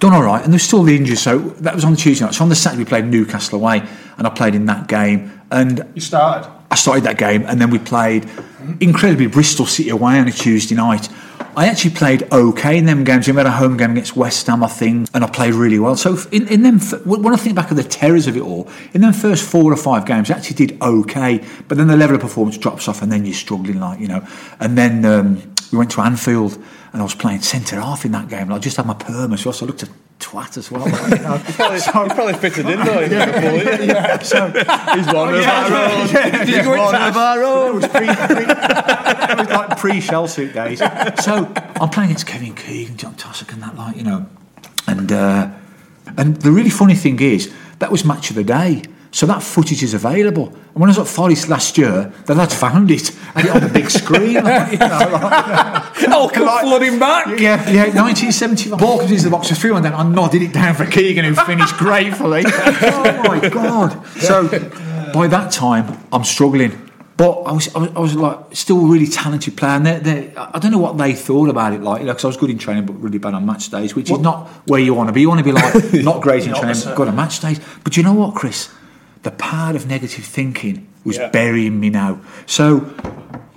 done 0.00 0.12
all 0.12 0.22
right, 0.22 0.42
and 0.44 0.52
there's 0.52 0.62
still 0.62 0.82
the 0.84 0.94
injuries. 0.96 1.20
So 1.20 1.38
that 1.38 1.74
was 1.74 1.84
on 1.84 1.90
the 1.92 1.96
Tuesday 1.96 2.24
night. 2.24 2.34
So 2.34 2.42
on 2.44 2.48
the 2.48 2.54
Saturday 2.54 2.84
we 2.84 2.88
played 2.88 3.06
Newcastle 3.06 3.58
away, 3.58 3.82
and 4.16 4.26
I 4.26 4.30
played 4.30 4.54
in 4.54 4.66
that 4.66 4.86
game. 4.88 5.40
And 5.50 5.84
You 5.94 6.00
started. 6.00 6.48
I 6.70 6.74
started 6.74 7.04
that 7.04 7.18
game, 7.18 7.44
and 7.46 7.60
then 7.60 7.70
we 7.70 7.78
played 7.78 8.28
incredibly 8.80 9.26
Bristol 9.26 9.66
City 9.66 9.88
away 9.88 10.18
on 10.18 10.28
a 10.28 10.32
Tuesday 10.32 10.74
night. 10.74 11.08
I 11.56 11.66
actually 11.66 11.94
played 11.94 12.30
okay 12.30 12.78
in 12.78 12.86
them 12.86 13.04
games. 13.04 13.26
We 13.26 13.34
had 13.34 13.46
a 13.46 13.50
home 13.50 13.76
game 13.76 13.92
against 13.92 14.16
West 14.16 14.46
Ham, 14.46 14.62
I 14.62 14.68
think, 14.68 15.08
and 15.12 15.24
I 15.24 15.28
played 15.28 15.54
really 15.54 15.78
well. 15.78 15.96
So 15.96 16.16
in, 16.30 16.46
in 16.48 16.62
them, 16.62 16.78
when 17.04 17.32
I 17.32 17.36
think 17.36 17.56
back 17.56 17.70
of 17.70 17.76
the 17.76 17.82
terrors 17.82 18.26
of 18.26 18.36
it 18.36 18.42
all, 18.42 18.68
in 18.92 19.00
them 19.00 19.12
first 19.12 19.48
four 19.48 19.72
or 19.72 19.76
five 19.76 20.06
games, 20.06 20.30
I 20.30 20.34
actually 20.34 20.66
did 20.66 20.80
okay. 20.80 21.44
But 21.66 21.78
then 21.78 21.88
the 21.88 21.96
level 21.96 22.14
of 22.14 22.22
performance 22.22 22.58
drops 22.58 22.86
off, 22.86 23.02
and 23.02 23.10
then 23.10 23.24
you're 23.24 23.34
struggling, 23.34 23.80
like 23.80 23.98
you 23.98 24.08
know. 24.08 24.26
And 24.60 24.76
then 24.76 25.04
um, 25.04 25.54
we 25.72 25.78
went 25.78 25.90
to 25.92 26.00
Anfield, 26.00 26.54
and 26.92 27.00
I 27.00 27.02
was 27.02 27.14
playing 27.14 27.40
centre 27.40 27.80
half 27.80 28.04
in 28.04 28.12
that 28.12 28.28
game. 28.28 28.42
And 28.42 28.54
I 28.54 28.58
just 28.58 28.76
had 28.76 28.86
my 28.86 28.94
perm 28.94 29.36
so 29.36 29.50
I 29.50 29.64
looked 29.64 29.82
a 29.82 29.88
twat 30.18 30.56
as 30.56 30.70
well. 30.70 30.86
you 31.08 31.22
know. 31.22 31.40
Probably, 31.54 31.76
you 32.08 32.14
probably 32.14 32.34
fitted 32.34 32.66
in 32.66 32.84
though. 32.84 33.00
in 33.00 33.10
Liverpool, 33.10 33.62
yeah. 33.62 33.80
yeah, 33.82 34.18
so 34.18 34.46
He's 34.48 35.06
one 35.12 35.34
of 35.34 35.44
our 35.44 35.74
own. 35.74 36.46
He's 36.46 36.66
one 36.66 36.94
of 36.94 37.16
our 37.16 37.68
It 37.68 37.74
was 37.74 37.88
pre, 37.88 38.06
pre, 38.06 38.44
it 38.44 39.38
was 39.38 39.48
like 39.48 39.78
pre-shell 39.78 40.28
suit 40.28 40.52
days. 40.54 40.78
So 40.78 41.52
I'm 41.80 41.88
playing 41.90 42.10
against 42.10 42.26
Kevin 42.26 42.54
Keegan, 42.54 42.96
John 42.96 43.14
Toshack, 43.14 43.52
and 43.52 43.62
that, 43.62 43.76
like 43.76 43.96
you 43.96 44.04
know, 44.04 44.26
and 44.86 45.12
uh, 45.12 45.50
and 46.16 46.36
the 46.36 46.50
really 46.50 46.70
funny 46.70 46.94
thing 46.94 47.20
is 47.20 47.52
that 47.78 47.90
was 47.90 48.04
match 48.04 48.30
of 48.30 48.36
the 48.36 48.44
day. 48.44 48.82
So 49.10 49.24
that 49.26 49.42
footage 49.42 49.82
is 49.82 49.94
available. 49.94 50.48
And 50.48 50.74
when 50.74 50.88
I 50.88 50.92
was 50.92 50.98
at 50.98 51.06
Forest 51.08 51.48
last 51.48 51.78
year, 51.78 52.12
the 52.26 52.34
lads 52.34 52.54
found 52.54 52.90
it, 52.90 53.08
had 53.08 53.46
it 53.46 53.50
on 53.50 53.60
the 53.62 53.68
big 53.68 53.90
screen. 53.90 54.34
like, 54.34 54.72
you 54.72 54.78
know, 54.78 54.88
like, 54.88 55.84
Oh, 56.10 56.30
come 56.32 56.60
flooding 56.60 56.98
back. 56.98 57.26
yeah, 57.38 57.68
yeah, 57.70 57.84
1975. 57.94 58.78
Ball 58.78 58.98
comes 58.98 59.10
into 59.10 59.24
the 59.24 59.30
box 59.30 59.48
for 59.48 59.54
three 59.54 59.70
one. 59.70 59.82
Then 59.82 59.94
I 59.94 60.02
nodded 60.02 60.42
it 60.42 60.52
down 60.52 60.74
for 60.74 60.84
Keegan, 60.84 61.24
who 61.24 61.34
finished 61.34 61.76
gratefully. 61.78 62.42
oh 62.46 63.22
my 63.24 63.48
god! 63.48 64.06
So 64.18 64.48
by 65.14 65.26
that 65.28 65.52
time, 65.52 65.98
I'm 66.12 66.24
struggling. 66.24 66.72
But 67.16 67.42
I 67.42 67.52
was, 67.52 67.74
I 67.74 67.78
was, 67.80 67.90
I 67.96 67.98
was 67.98 68.14
like 68.14 68.38
still 68.52 68.78
a 68.84 68.88
really 68.88 69.08
talented 69.08 69.56
player, 69.56 69.72
and 69.72 69.84
they, 69.86 69.98
they, 69.98 70.36
I 70.36 70.58
don't 70.60 70.70
know 70.70 70.78
what 70.78 70.98
they 70.98 71.14
thought 71.14 71.48
about 71.48 71.72
it, 71.72 71.82
like, 71.82 72.02
because 72.02 72.22
I 72.24 72.28
was 72.28 72.36
good 72.36 72.48
in 72.50 72.58
training, 72.58 72.86
but 72.86 72.92
really 72.92 73.18
bad 73.18 73.34
on 73.34 73.44
match 73.44 73.70
days, 73.70 73.96
which 73.96 74.08
is 74.08 74.20
not 74.20 74.46
where 74.68 74.78
you 74.80 74.94
want 74.94 75.08
to 75.08 75.12
be. 75.12 75.22
You 75.22 75.28
want 75.28 75.38
to 75.40 75.44
be 75.44 75.50
like 75.50 75.92
not 76.04 76.20
great 76.22 76.46
in 76.46 76.54
training, 76.54 76.76
but 76.84 76.94
good 76.94 77.08
on 77.08 77.16
match 77.16 77.40
days. 77.40 77.58
But 77.82 77.96
you 77.96 78.04
know 78.04 78.12
what, 78.14 78.36
Chris? 78.36 78.68
The 79.22 79.30
power 79.32 79.74
of 79.76 79.86
negative 79.86 80.24
thinking 80.24 80.86
was 81.04 81.16
Yeah. 81.16 81.28
burying 81.30 81.80
me 81.80 81.90
now. 81.90 82.20
So 82.46 82.84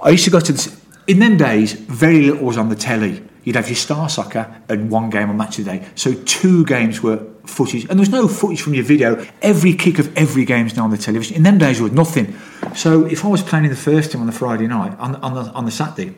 I 0.03 0.09
used 0.09 0.25
to 0.25 0.31
go 0.31 0.39
to 0.39 0.51
this, 0.51 0.75
in 1.07 1.19
them 1.19 1.37
days, 1.37 1.73
very 1.73 2.21
little 2.23 2.45
was 2.45 2.57
on 2.57 2.69
the 2.69 2.75
telly. 2.75 3.21
You'd 3.43 3.55
have 3.55 3.67
your 3.69 3.75
star 3.75 4.07
soccer 4.09 4.47
and 4.69 4.89
one 4.91 5.09
game 5.09 5.29
on 5.29 5.37
match 5.37 5.57
of 5.59 5.65
the 5.65 5.71
day. 5.71 5.85
So 5.95 6.13
two 6.25 6.63
games 6.65 7.01
were 7.01 7.19
footage, 7.45 7.81
and 7.83 7.91
there 7.91 7.99
was 7.99 8.09
no 8.11 8.27
footage 8.27 8.61
from 8.61 8.75
your 8.75 8.83
video. 8.83 9.25
Every 9.41 9.73
kick 9.73 9.97
of 9.97 10.15
every 10.15 10.45
game 10.45 10.67
is 10.67 10.75
now 10.75 10.83
on 10.83 10.91
the 10.91 10.97
television. 10.97 11.35
In 11.37 11.43
them 11.43 11.57
days, 11.57 11.77
there 11.77 11.83
was 11.83 11.91
nothing. 11.93 12.35
So 12.75 13.05
if 13.05 13.25
I 13.25 13.27
was 13.29 13.41
playing 13.41 13.65
in 13.65 13.71
the 13.71 13.77
first 13.77 14.11
team 14.11 14.21
on 14.21 14.27
the 14.27 14.33
Friday 14.33 14.67
night, 14.67 14.93
on, 14.99 15.15
on, 15.17 15.33
the, 15.33 15.51
on 15.53 15.65
the 15.65 15.71
Saturday, 15.71 16.13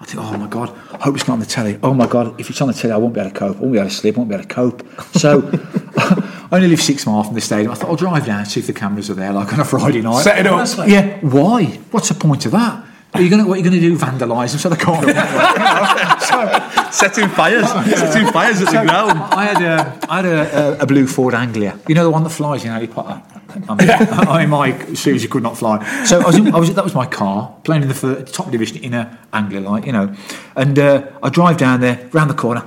I 0.00 0.04
think, 0.06 0.22
oh 0.22 0.38
my 0.38 0.46
God, 0.46 0.70
I 0.94 1.02
hope 1.04 1.16
it's 1.16 1.26
not 1.28 1.34
on 1.34 1.40
the 1.40 1.46
telly. 1.46 1.78
Oh 1.82 1.92
my 1.92 2.06
God, 2.06 2.40
if 2.40 2.48
it's 2.48 2.60
on 2.62 2.68
the 2.68 2.74
telly, 2.74 2.92
I 2.94 2.96
won't 2.96 3.12
be 3.14 3.20
able 3.20 3.30
to 3.30 3.36
cope. 3.38 3.56
I 3.56 3.60
won't 3.60 3.72
be 3.72 3.78
able 3.78 3.90
to 3.90 3.94
sleep. 3.94 4.14
I 4.14 4.18
won't 4.18 4.30
be 4.30 4.34
able 4.36 4.44
to 4.48 4.54
cope. 4.54 4.86
So 5.16 5.40
I 6.50 6.56
only 6.56 6.68
live 6.68 6.80
six 6.80 7.06
miles 7.06 7.26
from 7.26 7.34
the 7.34 7.40
stadium. 7.40 7.72
I 7.72 7.74
thought 7.74 7.90
I'll 7.90 7.96
drive 7.96 8.24
down 8.26 8.40
and 8.40 8.48
see 8.48 8.60
if 8.60 8.66
the 8.66 8.72
cameras 8.72 9.10
are 9.10 9.14
there, 9.14 9.32
like 9.32 9.52
on 9.52 9.60
a 9.60 9.64
Friday 9.64 10.00
night. 10.00 10.22
Set 10.22 10.38
it 10.38 10.46
up. 10.46 10.88
Yeah. 10.88 11.18
Why? 11.20 11.64
What's 11.90 12.08
the 12.08 12.14
point 12.14 12.46
of 12.46 12.52
that? 12.52 12.86
Are 13.14 13.22
you 13.22 13.30
gonna 13.30 13.46
what 13.46 13.54
are 13.54 13.56
you 13.58 13.64
gonna 13.64 13.80
do? 13.80 13.96
Vandalise 13.96 14.50
them 14.50 14.58
so 14.58 14.68
they 14.68 14.76
can't. 14.76 15.02
so, 16.22 16.90
Setting 16.90 17.28
fires. 17.30 17.68
Setting 17.68 18.30
fires 18.32 18.60
at 18.60 18.66
the 18.66 18.86
ground. 18.86 19.18
I 19.18 19.44
had 19.44 19.62
a 19.62 20.10
I 20.10 20.16
had 20.16 20.26
a, 20.26 20.78
a, 20.80 20.82
a 20.82 20.86
blue 20.86 21.06
Ford 21.06 21.34
Anglia. 21.34 21.78
You 21.88 21.94
know 21.94 22.04
the 22.04 22.10
one 22.10 22.22
that 22.24 22.30
flies 22.30 22.64
in 22.64 22.70
Harry 22.70 22.86
Potter. 22.86 23.22
I 23.68 23.74
mean, 23.74 23.90
I 24.28 24.40
mean, 24.40 24.50
Mike 24.50 24.96
Susie 24.96 25.26
could 25.26 25.42
not 25.42 25.56
fly. 25.56 26.04
So 26.04 26.20
I 26.20 26.26
was, 26.26 26.36
in, 26.36 26.54
I 26.54 26.58
was 26.58 26.74
that 26.74 26.84
was 26.84 26.94
my 26.94 27.06
car 27.06 27.56
playing 27.64 27.82
in 27.82 27.88
the 27.88 27.94
fir- 27.94 28.24
top 28.24 28.50
division 28.50 28.76
in 28.84 28.92
a 28.92 29.18
Anglia, 29.32 29.62
like 29.62 29.86
you 29.86 29.92
know, 29.92 30.14
and 30.54 30.78
uh, 30.78 31.08
I 31.22 31.30
drive 31.30 31.56
down 31.56 31.80
there, 31.80 32.08
round 32.12 32.28
the 32.28 32.34
corner, 32.34 32.62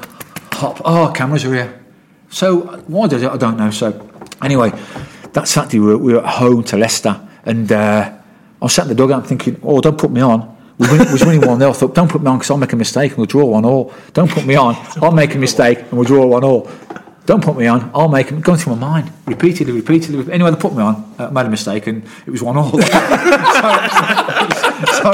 hop. 0.54 0.82
Oh, 0.84 1.12
cameras 1.16 1.46
are 1.46 1.54
here. 1.54 1.81
So 2.32 2.62
why 2.88 3.08
does 3.08 3.22
it? 3.22 3.30
I 3.30 3.38
don't 3.38 3.58
know. 3.58 3.70
So 3.72 4.10
anyway, 4.42 4.72
that 5.34 5.48
Saturday 5.48 5.80
we 5.80 5.86
were, 5.88 5.98
we 5.98 6.14
were 6.14 6.20
at 6.26 6.34
home 6.36 6.64
to 6.66 6.78
Leicester, 6.78 7.20
and 7.46 7.72
uh, 7.72 8.10
I 8.62 8.66
was 8.66 8.74
sat 8.74 8.84
in 8.84 8.90
the 8.90 8.96
dugout 8.96 9.28
thinking, 9.28 9.60
"Oh, 9.64 9.82
don't 9.82 9.98
put 9.98 10.12
me 10.12 10.22
on." 10.22 10.48
We 10.78 10.88
was 10.98 11.24
winning 11.24 11.42
one 11.48 11.60
0 11.60 11.70
I 11.70 11.74
thought, 11.74 11.94
"Don't 11.94 12.10
put 12.10 12.22
me 12.24 12.30
on 12.30 12.38
because 12.40 12.50
I'll 12.50 12.58
make 12.58 12.74
a 12.74 12.76
mistake 12.78 13.12
and 13.12 13.18
we'll 13.20 13.28
draw 13.28 13.46
one 13.46 13.66
all." 13.66 13.94
Don't 14.14 14.32
put 14.32 14.46
me 14.46 14.56
on. 14.56 14.76
I'll 15.02 15.12
make 15.12 15.36
a 15.36 15.38
mistake 15.38 15.80
and 15.80 15.92
we'll 15.92 16.06
draw 16.06 16.26
one 16.26 16.44
all. 16.44 16.68
Don't 17.28 17.44
put 17.44 17.56
me 17.56 17.68
on. 17.68 17.92
I'll 17.94 18.08
make 18.10 18.32
it. 18.32 18.42
Going 18.42 18.58
through 18.58 18.78
my 18.78 18.82
mind 19.00 19.12
repeatedly, 19.28 19.74
repeatedly. 19.74 20.32
Anyway, 20.34 20.50
they 20.52 20.58
put 20.58 20.74
me 20.74 20.82
on. 20.82 21.14
Uh, 21.20 21.30
made 21.30 21.46
a 21.46 21.50
mistake 21.50 21.86
and 21.88 22.04
it 22.26 22.32
was 22.32 22.42
one 22.42 22.58
all. 22.58 22.72
so, 22.72 22.78
so, 24.98 25.12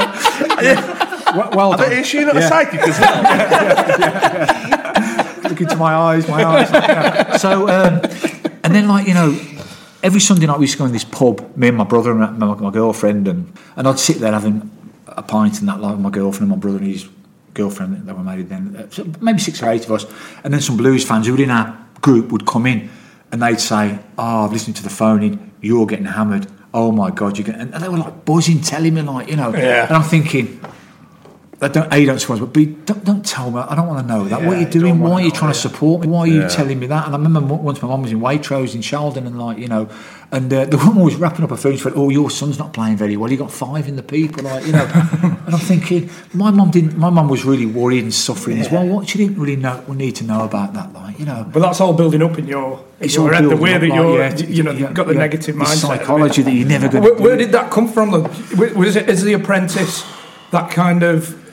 well, 1.36 1.50
well 1.52 1.72
I 1.72 1.76
bet 1.76 1.90
done. 1.90 1.98
is 1.98 2.06
she 2.06 2.20
not 2.24 2.36
a 2.36 2.40
Yeah. 2.40 2.48
psychic 2.48 2.80
as 2.80 2.98
well? 4.70 4.77
Look 5.48 5.60
into 5.60 5.76
my 5.76 5.94
eyes, 5.94 6.28
my 6.28 6.44
eyes. 6.44 6.70
Yeah. 6.70 7.36
So, 7.38 7.68
um, 7.68 8.00
and 8.64 8.74
then 8.74 8.88
like 8.88 9.06
you 9.06 9.14
know, 9.14 9.38
every 10.02 10.20
Sunday 10.20 10.46
night 10.46 10.58
we 10.58 10.64
used 10.64 10.74
to 10.74 10.78
go 10.78 10.86
in 10.86 10.92
this 10.92 11.04
pub, 11.04 11.56
me 11.56 11.68
and 11.68 11.76
my 11.76 11.84
brother 11.84 12.10
and 12.10 12.38
my, 12.38 12.54
my 12.54 12.70
girlfriend, 12.70 13.28
and 13.28 13.52
and 13.76 13.86
I'd 13.86 13.98
sit 13.98 14.18
there 14.18 14.32
having 14.32 14.70
a 15.06 15.22
pint 15.22 15.60
and 15.60 15.68
that 15.68 15.80
like 15.80 15.92
with 15.92 16.00
my 16.00 16.10
girlfriend 16.10 16.50
and 16.50 16.60
my 16.60 16.60
brother 16.60 16.78
and 16.78 16.86
his 16.86 17.08
girlfriend 17.54 18.06
that 18.06 18.16
were 18.16 18.22
married 18.22 18.48
then, 18.48 18.76
uh, 18.76 18.90
so 18.90 19.04
maybe 19.20 19.38
six 19.38 19.62
or 19.62 19.70
eight 19.70 19.84
of 19.84 19.92
us, 19.92 20.06
and 20.42 20.52
then 20.52 20.60
some 20.60 20.76
blues 20.76 21.04
fans 21.04 21.26
who 21.26 21.34
were 21.34 21.42
in 21.42 21.50
our 21.50 21.76
group 22.00 22.30
would 22.32 22.46
come 22.46 22.66
in 22.66 22.90
and 23.30 23.42
they'd 23.42 23.60
say, 23.60 23.98
"Oh, 24.16 24.44
I've 24.44 24.52
listened 24.52 24.76
to 24.76 24.82
the 24.82 24.90
phone 24.90 25.22
in. 25.22 25.52
You're 25.60 25.86
getting 25.86 26.06
hammered. 26.06 26.46
Oh 26.72 26.92
my 26.92 27.10
God, 27.10 27.38
you're 27.38 27.46
getting." 27.46 27.72
And 27.72 27.82
they 27.82 27.88
were 27.88 27.98
like 27.98 28.24
buzzing, 28.24 28.60
telling 28.60 28.94
me 28.94 29.02
like, 29.02 29.28
you 29.28 29.36
know. 29.36 29.54
Yeah. 29.54 29.86
And 29.86 29.96
I'm 29.96 30.02
thinking, 30.02 30.60
I 31.60 31.66
don't, 31.66 31.92
A, 31.92 32.04
don't 32.04 32.20
suppose, 32.20 32.38
but 32.38 32.52
B, 32.52 32.66
don't, 32.66 33.04
don't 33.04 33.26
tell 33.26 33.50
me. 33.50 33.58
I 33.58 33.74
don't 33.74 33.88
want 33.88 34.06
to 34.06 34.14
know 34.14 34.24
that. 34.28 34.42
what 34.42 34.56
are 34.58 34.60
you 34.60 34.66
doing? 34.66 35.00
Why 35.00 35.14
are 35.14 35.20
you 35.22 35.32
trying 35.32 35.52
to 35.52 35.58
support 35.58 36.02
me? 36.02 36.06
Why 36.06 36.20
are 36.20 36.26
you 36.28 36.42
Yeah. 36.42 36.48
telling 36.48 36.78
me 36.78 36.86
that? 36.86 37.06
And 37.06 37.14
I 37.16 37.18
remember 37.18 37.52
once 37.52 37.82
my 37.82 37.88
mum 37.88 38.02
was 38.02 38.12
in 38.12 38.20
Waitrose 38.20 38.76
in 38.76 38.80
Sheldon 38.80 39.26
and 39.26 39.36
like, 39.40 39.58
you 39.58 39.66
know, 39.66 39.88
and 40.30 40.52
uh, 40.52 40.66
the 40.66 40.76
woman 40.76 41.02
was 41.02 41.16
wrapping 41.16 41.42
up 41.42 41.50
her 41.50 41.56
food 41.56 41.70
and 41.70 41.78
she 41.78 41.82
said, 41.82 41.94
oh, 41.96 42.10
your 42.10 42.30
son's 42.30 42.60
not 42.60 42.72
playing 42.72 42.96
very 42.96 43.16
well. 43.16 43.28
You 43.28 43.38
got 43.38 43.50
five 43.50 43.88
in 43.88 43.96
the 43.96 44.04
people, 44.04 44.44
like, 44.44 44.66
you 44.66 44.72
know. 44.72 44.84
and 45.22 45.52
I'm 45.52 45.58
thinking, 45.58 46.08
my 46.32 46.52
mum 46.52 46.70
didn't, 46.70 46.96
my 46.96 47.10
mum 47.10 47.28
was 47.28 47.44
really 47.44 47.66
worried 47.66 48.04
and 48.04 48.14
suffering 48.14 48.60
as 48.60 48.70
well. 48.70 48.86
What 48.86 49.08
she 49.08 49.18
didn't 49.18 49.40
really 49.40 49.56
know, 49.56 49.82
we 49.88 49.96
need 49.96 50.14
to 50.16 50.24
know 50.24 50.44
about 50.44 50.74
that, 50.74 50.92
like, 50.92 51.18
you 51.18 51.24
know. 51.24 51.44
But 51.52 51.58
that's 51.60 51.80
all 51.80 51.92
building 51.92 52.22
up 52.22 52.38
in 52.38 52.46
your, 52.46 52.74
in 53.00 53.06
It's 53.06 53.16
your 53.16 53.24
all 53.24 53.34
head, 53.34 53.44
the 53.50 53.56
way 53.56 53.74
up, 53.74 53.80
that 53.80 53.88
like, 53.88 53.96
you're, 53.98 54.18
yeah, 54.18 54.36
you 54.36 54.62
know, 54.62 54.70
yeah, 54.70 54.78
you've 54.78 54.94
got 54.94 55.08
the 55.08 55.14
yeah. 55.14 55.18
negative 55.18 55.56
This 55.58 55.68
mindset. 55.82 55.86
psychology 55.88 56.42
that 56.42 56.52
you're 56.52 56.68
never 56.68 56.88
gonna 56.88 57.02
Where, 57.04 57.14
where 57.16 57.36
did 57.36 57.50
that 57.50 57.72
come 57.72 57.88
from? 57.88 58.12
though? 58.12 58.30
Was 58.76 58.94
it 58.94 59.08
is 59.08 59.24
the 59.24 59.32
apprentice 59.32 60.04
that 60.52 60.70
kind 60.70 61.02
of 61.02 61.46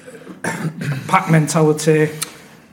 pack 1.08 1.30
mentality, 1.32 2.10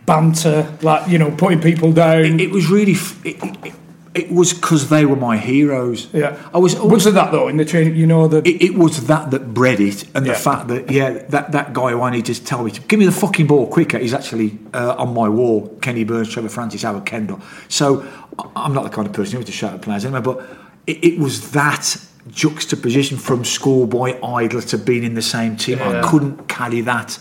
banter, 0.06 0.76
like 0.82 1.08
you 1.10 1.18
know, 1.18 1.30
putting 1.30 1.60
people 1.60 1.92
down? 1.92 2.40
It 2.40 2.50
was 2.50 2.68
really, 2.70 2.92
f- 2.92 3.24
it, 3.24 3.36
it, 3.64 3.74
it 4.14 4.30
was 4.30 4.52
because 4.52 4.88
they 4.90 5.06
were 5.06 5.16
my 5.16 5.38
heroes. 5.38 6.08
yeah, 6.12 6.38
I 6.52 6.58
was 6.58 6.78
Was 6.78 7.06
it 7.06 7.14
that 7.14 7.32
though 7.32 7.48
in 7.48 7.56
the 7.56 7.64
train? 7.64 7.94
You 7.96 8.06
know 8.06 8.28
that. 8.28 8.46
it, 8.46 8.62
it 8.62 8.74
was 8.74 9.06
that 9.06 9.30
that 9.30 9.54
bred 9.54 9.80
it, 9.80 10.04
and 10.14 10.26
Yeah. 10.26 10.32
the 10.34 10.38
fact 10.38 10.68
that 10.68 10.90
yeah, 10.90 11.10
that, 11.30 11.52
that 11.52 11.72
guy 11.72 11.92
who 11.92 12.02
I 12.02 12.10
need 12.10 12.26
to 12.26 12.44
tell 12.44 12.62
me 12.64 12.70
to 12.72 12.80
give 12.82 12.98
me 12.98 13.06
the 13.06 13.12
fucking 13.12 13.46
ball 13.46 13.66
quicker 13.68 13.96
is 13.96 14.12
actually 14.12 14.58
uh, 14.74 14.96
on 14.98 15.14
my 15.14 15.28
wall. 15.28 15.68
Kenny 15.80 16.04
Burns, 16.04 16.28
Trevor 16.30 16.50
Francis, 16.50 16.82
Howard 16.82 17.06
Kendall. 17.06 17.40
So 17.68 18.06
I'm 18.54 18.74
not 18.74 18.84
the 18.84 18.90
kind 18.90 19.06
of 19.06 19.14
person 19.14 19.38
who 19.38 19.44
to 19.44 19.52
shout 19.52 19.74
at 19.74 19.82
players 19.82 20.04
anyway, 20.04 20.20
but 20.20 20.44
it, 20.86 21.02
it 21.04 21.18
was 21.18 21.52
that 21.52 21.96
juxtaposition 22.30 23.16
from 23.18 23.44
schoolboy 23.44 24.20
idler 24.22 24.60
to 24.62 24.78
being 24.78 25.04
in 25.04 25.14
the 25.14 25.22
same 25.22 25.56
team. 25.56 25.80
I 25.80 26.02
couldn't 26.02 26.48
carry 26.48 26.80
that, 26.82 27.18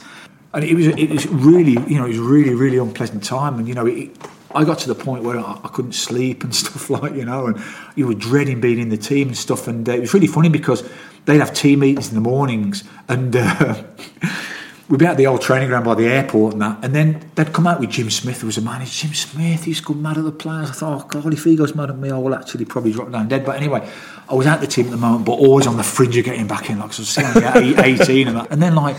and 0.54 0.64
it 0.64 0.76
was 0.76 0.88
it 0.88 1.10
was 1.10 1.28
really 1.28 1.74
you 1.88 1.98
know 1.98 2.06
it 2.06 2.10
was 2.10 2.20
really 2.20 2.54
really 2.54 2.78
unpleasant 2.78 3.24
time, 3.24 3.60
and 3.60 3.68
you 3.68 3.74
know 3.74 3.86
it. 3.86 4.10
I 4.54 4.66
got 4.66 4.80
to 4.80 4.90
the 4.90 4.96
point 4.96 5.24
where 5.24 5.40
I, 5.40 5.62
I 5.64 5.70
couldn't 5.70 5.94
sleep 5.94 6.44
and 6.44 6.54
stuff 6.64 6.90
like 6.90 7.14
you 7.14 7.26
know, 7.26 7.48
and 7.48 7.64
you 7.96 8.08
were 8.08 8.14
dreading 8.14 8.60
being 8.60 8.80
in 8.80 8.90
the 8.90 8.98
team 8.98 9.30
and 9.30 9.38
stuff. 9.38 9.68
And 9.68 9.88
uh, 9.88 9.94
it 9.94 10.02
was 10.02 10.14
really 10.14 10.28
funny 10.28 10.50
because 10.50 10.88
they'd 11.26 11.40
have 11.40 11.54
team 11.54 11.80
meetings 11.80 12.10
in 12.10 12.16
the 12.16 12.22
mornings, 12.22 12.84
and 13.08 13.36
uh, 13.36 13.84
we'd 14.92 15.00
be 15.00 15.06
at 15.06 15.16
the 15.16 15.26
old 15.26 15.42
training 15.42 15.70
ground 15.70 15.86
by 15.86 15.96
the 15.96 16.06
airport 16.06 16.52
and 16.52 16.62
that. 16.62 16.84
And 16.84 16.94
then 16.94 17.32
they'd 17.36 17.54
come 17.54 17.66
out 17.66 17.80
with 17.80 17.92
Jim 17.92 18.10
Smith, 18.12 18.42
who 18.42 18.48
was 18.48 18.58
a 18.58 18.62
manager. 18.62 18.92
Jim 18.92 19.14
Smith, 19.14 19.64
he's 19.64 19.80
gone 19.80 20.02
mad 20.02 20.18
at 20.18 20.26
the 20.26 20.34
players. 20.34 20.70
I 20.70 20.74
thought, 20.74 21.06
oh 21.06 21.08
God, 21.08 21.34
if 21.34 21.46
he 21.46 21.56
goes 21.56 21.74
mad 21.74 21.90
at 21.90 21.98
me, 21.98 22.12
I 22.12 22.18
will 22.18 22.36
actually 22.36 22.66
probably 22.66 22.92
drop 22.92 23.10
down 23.10 23.30
dead. 23.30 23.46
But 23.46 23.56
anyway, 23.56 23.90
I 24.30 24.36
was 24.36 24.46
out 24.48 24.60
the 24.60 24.68
team 24.68 24.88
at 24.88 24.92
the 24.92 24.98
moment, 24.98 25.26
but 25.26 25.32
always 25.32 25.66
on 25.66 25.78
the 25.78 25.84
fringe 25.84 26.18
of 26.18 26.26
getting 26.26 26.46
back 26.46 26.70
in, 26.70 26.80
like 26.80 26.92
so 26.92 27.04
I 27.22 27.34
was 27.34 27.44
only 27.56 27.76
at 27.76 27.86
18 28.02 28.28
and 28.28 28.38
that. 28.38 28.52
And 28.52 28.62
then 28.62 28.76
like 28.76 28.98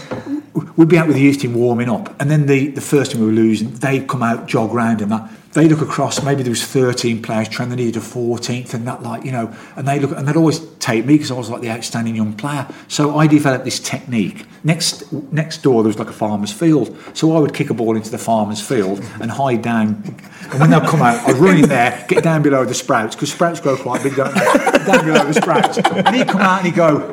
we'd 0.79 0.89
be 0.89 0.97
out 0.97 1.09
with 1.09 1.17
the 1.17 1.23
youth 1.23 1.41
team 1.41 1.53
warming 1.53 1.91
up, 1.91 2.19
and 2.19 2.31
then 2.31 2.47
the, 2.47 2.69
the 2.69 2.81
first 2.81 3.13
team 3.13 3.21
we 3.21 3.27
were 3.27 3.33
losing, 3.33 3.73
they'd 3.75 4.09
come 4.09 4.23
out, 4.23 4.47
jog 4.47 4.73
round 4.73 5.03
and 5.03 5.13
that. 5.13 5.31
They 5.53 5.69
look 5.69 5.83
across, 5.83 6.23
maybe 6.23 6.43
there 6.43 6.51
was 6.51 6.65
13 6.65 7.21
players 7.21 7.47
trying, 7.47 7.69
they 7.69 7.77
needed 7.77 7.97
a 7.97 8.01
14th 8.01 8.73
and 8.73 8.87
that 8.89 9.03
like, 9.03 9.23
you 9.23 9.33
know, 9.33 9.55
and 9.77 9.87
they 9.87 9.99
look, 9.99 10.17
and 10.17 10.27
they'd 10.27 10.37
always 10.37 10.61
take 10.77 11.05
me 11.05 11.15
because 11.15 11.31
I 11.31 11.35
was 11.35 11.51
like 11.51 11.61
the 11.61 11.69
outstanding 11.69 12.17
young 12.17 12.33
player. 12.33 12.67
So 12.89 13.19
I 13.19 13.27
developed 13.27 13.67
this 13.67 13.79
technique. 13.79 14.47
Next 14.65 15.13
next 15.31 15.63
door 15.63 15.83
there 15.83 15.89
was 15.89 15.99
like 15.99 16.09
a 16.09 16.13
farmer's 16.13 16.53
field. 16.53 16.97
So 17.13 17.37
I 17.37 17.41
would 17.41 17.53
kick 17.53 17.69
a 17.69 17.75
ball 17.75 17.97
into 17.97 18.11
the 18.11 18.17
farmer's 18.17 18.67
field 18.67 19.01
and 19.21 19.31
hide 19.31 19.61
down. 19.61 20.03
And 20.51 20.61
when 20.61 20.71
they'd 20.71 20.83
come 20.85 21.03
out, 21.03 21.17
I'd 21.29 21.37
run 21.37 21.59
in 21.59 21.69
there, 21.69 22.03
get 22.09 22.25
down 22.25 22.43
below 22.43 22.65
the 22.65 22.75
sprouts, 22.75 23.15
because 23.15 23.31
sprouts 23.31 23.61
grow 23.61 23.77
quite 23.77 24.03
big, 24.03 24.17
don't 24.17 24.35
they? 24.35 24.41
down 24.87 25.05
below 25.05 25.25
the 25.25 25.35
sprouts. 25.35 25.77
And 25.79 26.17
he'd 26.17 26.29
come 26.29 26.41
out 26.41 26.59
and 26.59 26.67
he'd 26.67 26.77
go, 26.77 27.13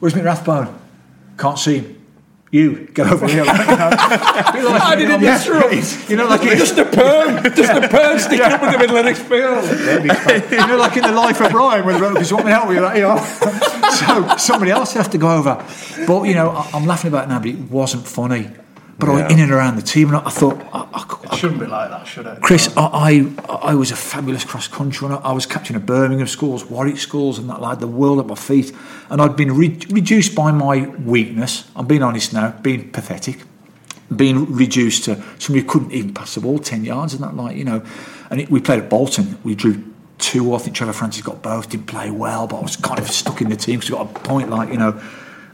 Where's 0.00 0.14
my 0.14 0.22
Rathbone? 0.22 0.76
Can't 1.38 1.58
see 1.58 1.78
him. 1.78 1.97
You 2.50 2.86
get 2.94 3.06
over 3.06 3.28
here. 3.28 3.44
Like, 3.44 3.58
you 4.54 4.62
know, 4.62 4.70
I 4.72 4.94
didn't 4.96 5.20
Yeah. 5.20 5.36
disrupt. 5.36 6.08
You 6.10 6.16
know, 6.16 6.26
like 6.28 6.40
just 6.56 6.78
a 6.78 6.84
perm, 6.86 7.42
just 7.54 7.72
a 7.72 7.88
perm 7.88 8.18
sticking 8.18 8.40
up 8.46 8.62
in 8.62 8.72
the 8.72 8.78
middle 8.78 8.96
of 8.96 9.04
this 9.04 9.18
field. 9.20 9.64
you 10.50 10.66
know, 10.66 10.76
like 10.78 10.96
in 10.96 11.02
the 11.02 11.12
life 11.12 11.40
of 11.42 11.50
Brian, 11.52 11.84
with 11.84 11.98
because 11.98 12.30
you 12.30 12.36
want 12.36 12.46
me 12.46 12.52
to 12.52 12.58
help 12.58 12.70
you, 12.72 12.80
like, 12.80 12.96
you 12.96 13.02
know. 13.02 13.18
so 13.90 14.36
somebody 14.38 14.70
else 14.70 14.94
has 14.94 15.08
to 15.08 15.18
go 15.18 15.30
over. 15.36 15.62
But 16.06 16.22
you 16.24 16.34
know, 16.34 16.50
I, 16.50 16.70
I'm 16.72 16.86
laughing 16.86 17.08
about 17.08 17.24
it 17.24 17.28
now, 17.28 17.38
but 17.38 17.48
it 17.48 17.58
wasn't 17.70 18.06
funny. 18.06 18.48
But 18.98 19.10
I 19.10 19.28
in 19.28 19.38
and 19.38 19.52
around 19.52 19.76
the 19.76 19.82
team, 19.82 20.08
and 20.08 20.16
I, 20.16 20.26
I 20.26 20.30
thought, 20.30 20.60
I, 20.72 20.80
I, 20.92 21.30
I, 21.30 21.36
Shouldn't 21.36 21.60
be 21.60 21.66
like 21.66 21.90
that, 21.90 22.04
should 22.04 22.26
it? 22.26 22.40
Chris, 22.40 22.68
I, 22.76 23.30
I 23.46 23.70
I 23.70 23.74
was 23.74 23.92
a 23.92 23.96
fabulous 23.96 24.44
cross 24.44 24.66
country 24.66 25.06
runner. 25.06 25.20
I 25.22 25.32
was 25.32 25.46
captain 25.46 25.76
of 25.76 25.86
Birmingham 25.86 26.26
schools, 26.26 26.64
Warwick 26.64 26.98
schools, 26.98 27.38
and 27.38 27.48
that 27.48 27.60
like 27.60 27.78
the 27.78 27.86
world 27.86 28.18
at 28.18 28.26
my 28.26 28.34
feet. 28.34 28.72
And 29.08 29.22
I'd 29.22 29.36
been 29.36 29.56
re- 29.56 29.78
reduced 29.90 30.34
by 30.34 30.50
my 30.50 30.88
weakness. 30.88 31.70
I'm 31.76 31.86
being 31.86 32.02
honest 32.02 32.32
now, 32.32 32.50
being 32.60 32.90
pathetic, 32.90 33.42
being 34.14 34.52
reduced 34.52 35.04
to 35.04 35.14
somebody 35.38 35.60
who 35.60 35.68
couldn't 35.68 35.92
even 35.92 36.12
pass 36.12 36.34
the 36.34 36.40
ball 36.40 36.58
ten 36.58 36.84
yards, 36.84 37.14
and 37.14 37.22
that 37.22 37.36
like 37.36 37.56
you 37.56 37.64
know. 37.64 37.84
And 38.30 38.40
it, 38.40 38.50
we 38.50 38.60
played 38.60 38.82
at 38.82 38.90
Bolton. 38.90 39.38
We 39.44 39.54
drew 39.54 39.84
two. 40.18 40.52
I 40.56 40.58
think 40.58 40.74
Trevor 40.74 40.92
Francis 40.92 41.22
got 41.22 41.40
both. 41.40 41.70
Didn't 41.70 41.86
play 41.86 42.10
well, 42.10 42.48
but 42.48 42.56
I 42.56 42.62
was 42.62 42.74
kind 42.74 42.98
of 42.98 43.08
stuck 43.08 43.40
in 43.40 43.48
the 43.48 43.56
team 43.56 43.78
because 43.78 43.92
we 43.92 43.96
got 43.96 44.10
a 44.10 44.18
point, 44.20 44.50
like 44.50 44.70
you 44.70 44.78
know. 44.78 45.00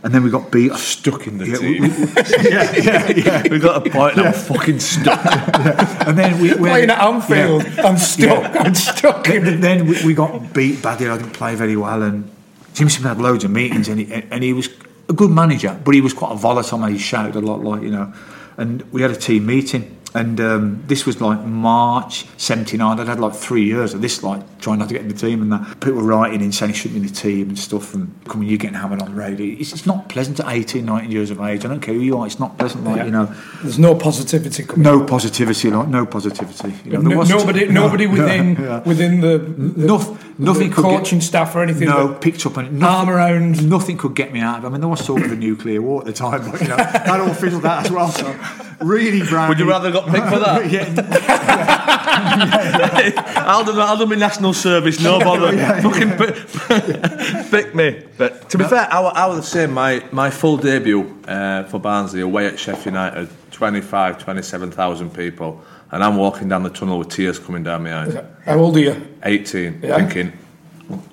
And 0.05 0.13
then 0.15 0.23
we 0.23 0.31
got 0.31 0.53
beat. 0.53 0.71
Stuck 0.75 1.27
in 1.27 1.39
the 1.39 1.47
Yeah, 1.49 1.57
team. 1.57 1.83
we- 1.83 1.89
we- 1.89 1.97
yeah, 2.51 2.73
yeah, 2.77 3.09
yeah. 3.43 3.49
we 3.51 3.59
got 3.59 3.87
a 3.87 3.91
point 3.91 4.17
and 4.19 4.27
I'm 4.29 4.35
fucking 4.35 4.79
stuck. 4.79 5.19
And 6.07 6.19
then 6.19 6.39
we 6.41 6.53
Playing 6.55 6.91
at 6.91 7.01
Anfield, 7.03 7.65
Yeah. 7.65 7.87
I'm 7.87 7.97
stuck. 7.97 8.55
I'm 8.61 8.75
stuck. 8.75 9.25
then, 9.27 9.61
then 9.63 9.87
we, 9.87 10.05
we 10.05 10.15
got 10.15 10.53
beat 10.53 10.83
badly. 10.83 11.09
I 11.09 11.17
didn't 11.17 11.33
play 11.33 11.55
very 11.55 11.75
well, 11.77 12.03
and 12.03 12.31
Jim 12.75 12.91
Smith 12.91 13.09
had 13.09 13.19
loads 13.19 13.45
of 13.45 13.51
meetings, 13.51 13.89
and 13.89 13.99
he, 14.01 14.13
and 14.13 14.45
he 14.45 14.53
was 14.53 14.69
a 15.09 15.15
good 15.15 15.31
manager, 15.31 15.81
but 15.85 15.95
he 15.95 16.03
was 16.03 16.13
quite 16.13 16.33
a 16.33 16.37
volatile 16.37 16.77
man. 16.79 16.93
He 16.93 16.99
shouted 16.99 17.35
a 17.37 17.41
lot, 17.41 17.65
like 17.65 17.81
you 17.83 17.91
know. 17.91 18.13
And 18.59 18.83
we 18.93 19.01
had 19.01 19.11
a 19.11 19.17
team 19.17 19.47
meeting, 19.47 19.97
and 20.15 20.41
um, 20.41 20.85
this 20.87 21.07
was 21.07 21.21
like 21.21 21.41
March 21.41 22.27
'79. 22.37 23.01
I'd 23.01 23.09
had 23.09 23.19
like 23.21 23.35
three 23.35 23.65
years 23.65 23.95
of 23.95 24.01
this, 24.01 24.23
like 24.23 24.61
trying 24.61 24.79
not 24.79 24.89
to 24.89 24.95
get 24.95 25.03
in 25.03 25.09
the 25.09 25.15
team, 25.15 25.43
and 25.43 25.53
that 25.53 25.81
people 25.81 25.95
were 25.95 26.05
writing 26.05 26.41
in 26.41 26.53
saying 26.53 26.73
he 26.73 26.79
shouldn't 26.79 27.01
be 27.03 27.07
in 27.09 27.13
the 27.13 27.21
team 27.21 27.49
and 27.49 27.59
stuff, 27.59 27.95
and 27.95 28.15
coming, 28.29 28.49
you're 28.49 28.59
getting 28.59 28.77
hammered 28.77 29.03
on 29.03 29.11
the 29.11 29.21
radio. 29.21 29.57
It's, 29.59 29.73
it's 29.73 29.87
not 29.87 30.09
pleasant 30.09 30.39
at 30.41 30.47
18, 30.49 30.85
19 30.85 31.11
years 31.11 31.31
of 31.31 31.41
age. 31.41 31.65
I 31.65 31.69
don't 31.69 31.81
care 31.81 31.95
who 31.95 32.01
you 32.01 32.17
are. 32.19 32.27
It's 32.27 32.39
not 32.39 32.57
pleasant, 32.59 32.85
like 32.85 33.05
you 33.05 33.11
know. 33.11 33.27
There's 33.63 33.79
no 33.79 33.95
positivity 33.97 34.63
coming. 34.63 34.83
No 34.83 35.05
positivity, 35.05 35.71
like 35.71 35.89
no 35.89 36.07
positivity. 36.07 36.75
You 36.85 36.93
know, 36.93 37.01
No- 37.01 37.23
nobody, 37.37 37.67
No, 37.67 37.83
nobody 37.87 38.07
within 38.07 38.55
yeah. 38.61 38.83
within 38.85 39.21
the, 39.21 39.39
the, 39.39 40.19
nothing 40.39 40.69
the 40.71 40.75
could 40.77 40.85
get- 40.85 40.99
coaching 40.99 41.21
staff 41.21 41.55
or 41.55 41.63
anything. 41.63 41.89
No, 41.89 42.15
picked 42.15 42.45
up 42.47 42.57
on 42.59 42.67
it. 42.67 42.83
Arm 42.83 43.09
around. 43.11 43.69
Nothing 43.69 43.97
could 43.99 44.15
get 44.15 44.33
me 44.33 44.41
out 44.41 44.59
of 44.59 44.65
it. 44.65 44.67
I 44.69 44.71
mean, 44.71 44.81
there 44.81 44.89
was 44.89 45.07
talk 45.07 45.21
of 45.21 45.31
a 45.33 45.37
nuclear 45.37 45.81
war 45.83 46.01
at 46.01 46.07
the 46.07 46.13
time, 46.13 46.51
but 46.51 46.61
you 46.61 46.69
know, 46.69 46.77
that 46.77 47.21
all 47.21 47.33
fizzled 47.35 47.65
out 47.67 47.85
as 47.87 47.93
well. 47.93 48.09
So, 48.09 48.35
really, 48.81 49.23
Brown. 49.27 49.49
Would 49.49 49.59
you 49.59 49.69
rather 49.69 49.91
got 49.93 50.07
picked 50.11 50.29
for 50.29 50.39
that? 50.39 50.71
yeah, 52.15 53.45
I'll 53.47 53.65
do, 53.65 53.73
I'll 53.81 53.97
do 53.97 54.07
my 54.07 54.15
national 54.15 54.53
service, 54.55 55.01
no 55.01 55.19
bother. 55.19 55.57
Fucking 55.83 56.11
pick, 56.17 57.51
pick 57.51 57.75
me. 57.75 58.03
But 58.17 58.49
to 58.51 58.59
be 58.59 58.65
fair, 58.65 58.87
I, 58.91 59.01
wa- 59.01 59.13
I 59.15 59.27
was 59.27 59.39
the 59.39 59.43
same. 59.47 59.73
My, 59.73 60.05
my 60.13 60.31
full 60.31 60.57
debut 60.57 61.17
uh, 61.27 61.65
for 61.65 61.79
Barnsley 61.79 62.21
away 62.21 62.47
at 62.47 62.59
Sheffield 62.59 62.87
United, 62.87 63.29
25, 63.51 64.19
27,000 64.19 65.15
people. 65.15 65.63
And 65.95 66.03
I'm 66.03 66.17
walking 66.17 66.49
down 66.49 66.65
the 66.65 66.71
tunnel 66.71 66.99
with 66.99 67.11
tears 67.11 67.39
coming 67.39 67.63
down 67.63 67.85
my 67.85 67.95
eyes. 67.95 68.17
How 68.45 68.59
old 68.59 68.77
are 68.77 68.81
you? 68.81 69.07
18, 69.23 69.79
Yeah. 69.81 69.97
thinking, 69.97 70.33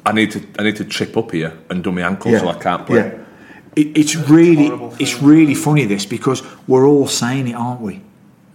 I 0.03 0.11
need 0.11 0.31
to 0.31 0.41
I 0.57 0.63
need 0.63 0.75
to 0.77 0.85
trip 0.85 1.15
up 1.15 1.31
here 1.31 1.53
and 1.69 1.83
do 1.83 1.91
my 1.91 2.01
ankle 2.01 2.31
so 2.39 2.47
I 2.49 2.55
can't 2.55 2.87
play. 2.87 2.97
Yeah. 2.97 3.17
It, 3.75 3.95
it's 3.95 4.15
really, 4.15 4.71
it's 4.99 5.21
really 5.21 5.53
funny 5.53 5.85
this 5.85 6.07
because 6.07 6.41
we're 6.67 6.87
all 6.87 7.07
saying 7.07 7.47
it, 7.47 7.53
aren't 7.53 7.81
we? 7.81 8.01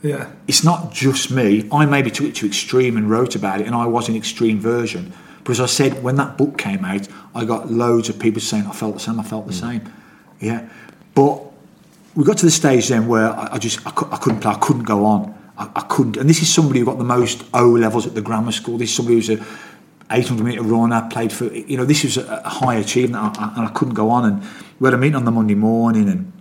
Yeah. 0.02 0.30
it's 0.48 0.64
not 0.64 0.92
just 0.92 1.30
me. 1.30 1.68
I 1.72 1.86
maybe 1.86 2.10
took 2.10 2.26
it 2.26 2.34
to 2.36 2.46
extreme 2.46 2.96
and 2.96 3.08
wrote 3.08 3.36
about 3.36 3.60
it, 3.60 3.66
and 3.68 3.76
I 3.76 3.86
was 3.86 4.08
an 4.08 4.16
extreme 4.16 4.58
version. 4.58 5.12
But 5.44 5.52
as 5.52 5.60
I 5.60 5.66
said, 5.66 6.02
when 6.02 6.16
that 6.16 6.36
book 6.36 6.58
came 6.58 6.84
out, 6.84 7.06
I 7.36 7.44
got 7.44 7.70
loads 7.70 8.08
of 8.08 8.18
people 8.18 8.40
saying, 8.40 8.66
I 8.66 8.72
felt 8.72 8.94
the 8.94 9.00
same, 9.00 9.20
I 9.20 9.22
felt 9.22 9.46
the 9.46 9.52
mm. 9.52 9.60
same. 9.60 9.92
Yeah. 10.40 10.68
But 11.14 11.40
we 12.16 12.24
got 12.24 12.38
to 12.38 12.46
the 12.46 12.50
stage 12.50 12.88
then 12.88 13.06
where 13.06 13.30
I, 13.30 13.54
I 13.54 13.58
just, 13.58 13.86
I, 13.86 13.90
cou- 13.92 14.08
I 14.10 14.16
couldn't 14.16 14.40
play, 14.40 14.52
I 14.52 14.58
couldn't 14.58 14.84
go 14.84 15.06
on. 15.06 15.35
I, 15.58 15.70
I 15.76 15.80
couldn't. 15.88 16.16
And 16.16 16.28
this 16.28 16.42
is 16.42 16.52
somebody 16.52 16.80
who 16.80 16.86
got 16.86 16.98
the 16.98 17.04
most 17.04 17.44
O 17.54 17.70
levels 17.70 18.06
at 18.06 18.14
the 18.14 18.22
grammar 18.22 18.52
school. 18.52 18.78
This 18.78 18.90
is 18.90 18.96
somebody 18.96 19.16
who's 19.16 19.30
a 19.30 19.46
800 20.10 20.44
metre 20.44 20.62
runner, 20.62 21.08
played 21.10 21.32
for, 21.32 21.46
you 21.46 21.76
know, 21.76 21.84
this 21.84 22.04
was 22.04 22.16
a, 22.16 22.42
a 22.44 22.48
high 22.48 22.76
achievement, 22.76 23.24
and 23.24 23.36
I, 23.36 23.52
and 23.56 23.66
I 23.66 23.70
couldn't 23.72 23.94
go 23.94 24.10
on. 24.10 24.24
And 24.24 24.42
we 24.78 24.86
had 24.86 24.94
a 24.94 24.98
meeting 24.98 25.16
on 25.16 25.24
the 25.24 25.32
Monday 25.32 25.54
morning, 25.54 26.08
and 26.08 26.32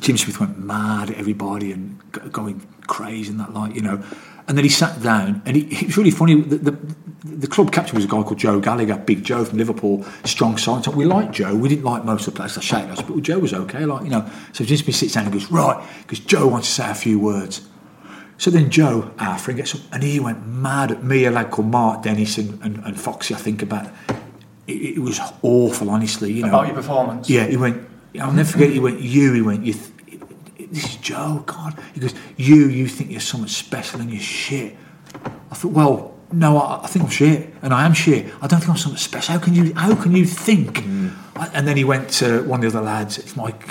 Jim 0.00 0.16
Smith 0.16 0.40
went 0.40 0.58
mad 0.58 1.10
at 1.10 1.16
everybody 1.16 1.72
and 1.72 2.00
going 2.32 2.66
crazy 2.86 3.30
and 3.30 3.40
that 3.40 3.52
like 3.52 3.74
you 3.74 3.82
know 3.82 4.02
And 4.48 4.56
then 4.56 4.64
he 4.64 4.70
sat 4.70 5.02
down, 5.02 5.42
and 5.44 5.56
he, 5.56 5.62
it 5.62 5.86
was 5.86 5.96
really 5.96 6.10
funny. 6.10 6.40
The, 6.40 6.56
the, 6.56 6.78
the 7.24 7.46
club 7.48 7.72
captain 7.72 7.96
was 7.96 8.04
a 8.04 8.08
guy 8.08 8.22
called 8.22 8.38
Joe 8.38 8.60
Gallagher, 8.60 8.96
Big 8.96 9.24
Joe 9.24 9.44
from 9.44 9.58
Liverpool, 9.58 10.04
strong 10.24 10.56
side. 10.56 10.86
We 10.86 11.04
liked 11.04 11.32
Joe. 11.32 11.54
We 11.54 11.68
didn't 11.68 11.84
like 11.84 12.04
most 12.04 12.28
of 12.28 12.34
the 12.34 12.36
players. 12.36 12.56
I 12.56 12.60
shouted 12.60 12.90
us, 12.92 13.02
but 13.02 13.20
Joe 13.22 13.40
was 13.40 13.52
okay. 13.52 13.84
Like 13.84 14.04
you 14.04 14.10
know. 14.10 14.30
So 14.52 14.64
Jim 14.64 14.76
Smith 14.76 14.94
sits 14.94 15.14
down 15.14 15.24
and 15.24 15.32
goes, 15.32 15.50
right, 15.50 15.84
because 16.02 16.20
Joe 16.20 16.46
wants 16.46 16.68
to 16.68 16.74
say 16.74 16.90
a 16.90 16.94
few 16.94 17.18
words. 17.18 17.68
So 18.38 18.50
then 18.50 18.70
Joe, 18.70 19.10
friend, 19.38 19.56
gets 19.56 19.74
up 19.74 19.80
and 19.92 20.02
he 20.02 20.20
went 20.20 20.46
mad 20.46 20.92
at 20.92 21.02
me, 21.02 21.24
a 21.24 21.30
lad 21.30 21.50
called 21.50 21.68
Mark 21.68 22.02
Dennis 22.02 22.38
and, 22.38 22.60
and, 22.62 22.78
and 22.84 23.00
Foxy, 23.00 23.34
I 23.34 23.38
think 23.38 23.62
about 23.62 23.86
it. 23.86 23.92
It 24.68 25.00
was 25.00 25.20
awful, 25.42 25.90
honestly. 25.90 26.32
You 26.32 26.42
know. 26.42 26.48
About 26.48 26.66
your 26.66 26.74
performance? 26.74 27.30
Yeah, 27.30 27.46
he 27.46 27.56
went, 27.56 27.88
I'll 28.20 28.32
never 28.32 28.50
forget, 28.50 28.70
he 28.70 28.80
went, 28.80 29.00
you, 29.00 29.32
he 29.32 29.40
went, 29.40 29.64
you 29.64 29.74
th- 29.74 30.20
this 30.70 30.84
is 30.84 30.96
Joe, 30.96 31.44
God. 31.46 31.78
He 31.94 32.00
goes, 32.00 32.14
you, 32.36 32.68
you 32.68 32.88
think 32.88 33.10
you're 33.10 33.20
something 33.20 33.48
special 33.48 34.00
and 34.00 34.10
you're 34.10 34.20
shit. 34.20 34.76
I 35.50 35.54
thought, 35.54 35.72
well, 35.72 36.14
no, 36.32 36.58
I, 36.58 36.82
I 36.82 36.86
think 36.88 37.04
I'm 37.04 37.10
shit, 37.10 37.54
and 37.62 37.72
I 37.72 37.86
am 37.86 37.94
shit. 37.94 38.26
I 38.42 38.48
don't 38.48 38.58
think 38.58 38.70
I'm 38.70 38.76
something 38.76 38.98
special. 38.98 39.34
How 39.34 39.38
can 39.38 39.54
you? 39.54 39.72
How 39.74 39.94
can 39.94 40.14
you 40.14 40.24
think? 40.26 40.78
Mm. 40.78 41.14
And 41.38 41.66
then 41.66 41.76
he 41.76 41.84
went 41.84 42.08
to 42.10 42.42
one 42.44 42.64
of 42.64 42.72
the 42.72 42.78
other 42.78 42.86
lads. 42.86 43.18
It's 43.18 43.36
my. 43.36 43.54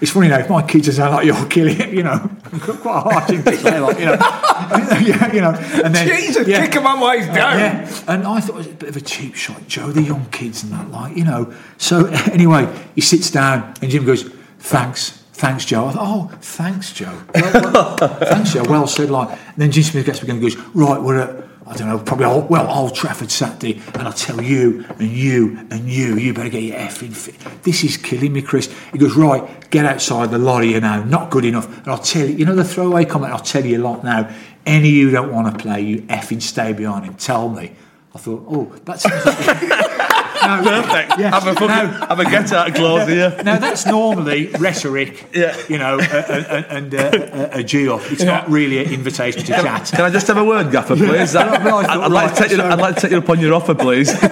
it's 0.00 0.10
funny 0.10 0.28
now. 0.28 0.38
If 0.38 0.50
my 0.50 0.62
kids 0.62 0.88
are 0.88 0.92
sound 0.92 1.14
like 1.14 1.26
you're 1.26 1.46
killing, 1.46 1.94
you 1.94 2.02
know, 2.02 2.18
quite 2.60 2.96
a 2.96 3.00
hard 3.00 3.24
thing 3.24 3.42
to 3.42 3.56
say, 3.56 3.80
like 3.80 3.98
you 3.98 4.06
know, 4.06 4.12
yeah, 5.06 5.32
you 5.32 5.40
know. 5.40 5.50
And 5.84 5.94
then 5.94 6.06
Jesus, 6.06 6.46
yeah, 6.46 6.64
kick 6.64 6.74
him 6.74 6.86
on 6.86 7.18
he's 7.18 7.26
down. 7.26 7.58
Yeah, 7.58 8.04
and 8.08 8.26
I 8.26 8.40
thought 8.40 8.56
it 8.56 8.58
was 8.58 8.66
a 8.68 8.72
bit 8.72 8.88
of 8.88 8.96
a 8.96 9.00
cheap 9.00 9.34
shot, 9.34 9.66
Joe. 9.66 9.90
The 9.90 10.02
young 10.02 10.26
kids 10.26 10.62
and 10.62 10.72
that, 10.72 10.90
like 10.90 11.16
you 11.16 11.24
know. 11.24 11.52
So 11.78 12.06
anyway, 12.06 12.72
he 12.94 13.00
sits 13.00 13.30
down, 13.30 13.74
and 13.82 13.90
Jim 13.90 14.04
goes, 14.04 14.24
"Thanks." 14.58 15.22
Thanks, 15.36 15.66
Joe. 15.66 15.88
I 15.88 15.92
thought, 15.92 16.32
oh, 16.32 16.36
thanks, 16.40 16.94
Joe. 16.94 17.22
Well, 17.34 17.72
well, 17.72 17.96
thanks, 17.96 18.54
Joe. 18.54 18.64
Well 18.66 18.86
said. 18.86 19.10
Like, 19.10 19.28
and 19.28 19.56
then 19.58 19.70
Jim 19.70 19.84
Smith 19.84 20.06
gets 20.06 20.22
again 20.22 20.36
and 20.36 20.42
goes, 20.42 20.56
right, 20.72 20.98
we're 20.98 21.18
at 21.18 21.45
I 21.68 21.74
don't 21.74 21.88
know, 21.88 21.98
probably 21.98 22.26
old, 22.26 22.48
well 22.48 22.70
Old 22.70 22.94
Trafford 22.94 23.30
Saturday, 23.30 23.82
and 23.94 24.06
I 24.06 24.12
tell 24.12 24.40
you 24.40 24.84
and 25.00 25.10
you 25.10 25.66
and 25.70 25.90
you, 25.90 26.16
you 26.16 26.32
better 26.32 26.48
get 26.48 26.62
your 26.62 26.76
effing 26.76 27.12
fit. 27.12 27.34
This 27.64 27.82
is 27.82 27.96
killing 27.96 28.32
me, 28.32 28.42
Chris. 28.42 28.72
He 28.92 28.98
goes, 28.98 29.16
right, 29.16 29.68
get 29.70 29.84
outside 29.84 30.30
the 30.30 30.38
lorry, 30.38 30.72
you 30.72 30.80
know, 30.80 31.02
not 31.02 31.30
good 31.30 31.44
enough. 31.44 31.66
And 31.78 31.88
I'll 31.88 31.98
tell 31.98 32.24
you, 32.28 32.36
you 32.36 32.44
know 32.44 32.54
the 32.54 32.64
throwaway 32.64 33.04
comment. 33.04 33.32
I'll 33.32 33.40
tell 33.40 33.66
you 33.66 33.78
a 33.78 33.82
lot 33.82 34.04
now. 34.04 34.32
Any 34.64 34.88
of 34.88 34.94
you 34.94 35.10
don't 35.10 35.32
want 35.32 35.52
to 35.52 35.62
play, 35.62 35.80
you 35.80 36.02
effing 36.02 36.40
stay 36.40 36.72
behind 36.72 37.04
him. 37.04 37.14
Tell 37.14 37.48
me. 37.48 37.72
I 38.14 38.18
thought, 38.18 38.44
oh, 38.48 38.64
that 38.84 39.00
sounds 39.00 39.26
like. 39.26 40.22
Perfect. 40.46 41.18
Yeah. 41.18 41.30
Have 41.30 41.46
a 41.46 41.54
fucking, 41.54 42.08
have 42.08 42.20
a 42.20 42.24
get 42.24 42.52
out 42.52 42.74
clause 42.74 43.08
here. 43.08 43.40
Now 43.44 43.58
that's 43.58 43.86
normally 43.86 44.46
rhetoric. 44.48 45.26
Yeah. 45.34 45.56
You 45.68 45.78
know, 45.78 45.98
and 45.98 46.94
uh, 46.94 47.10
a, 47.52 47.58
a, 47.58 47.62
G 47.62 47.88
off. 47.88 48.10
It's 48.10 48.22
yeah. 48.22 48.30
not 48.30 48.50
really 48.50 48.84
an 48.84 48.92
invitation 48.92 49.42
to 49.42 49.46
chat. 49.46 49.90
Can 49.94 50.04
I 50.04 50.10
just 50.10 50.26
have 50.28 50.36
a 50.36 50.44
word, 50.44 50.70
Gaffer, 50.70 50.96
please? 50.96 51.34
I'd, 51.36 51.66
I'd, 51.66 52.12
like 52.12 52.34
to 52.34 52.42
take 52.42 52.52
you, 52.52 52.62
I'd 52.62 52.78
like 52.78 52.94
to 52.96 53.00
take 53.00 53.10
you 53.10 53.18
up 53.18 53.28
on 53.28 53.40
your 53.40 53.54
offer, 53.54 53.74
please. 53.74 54.10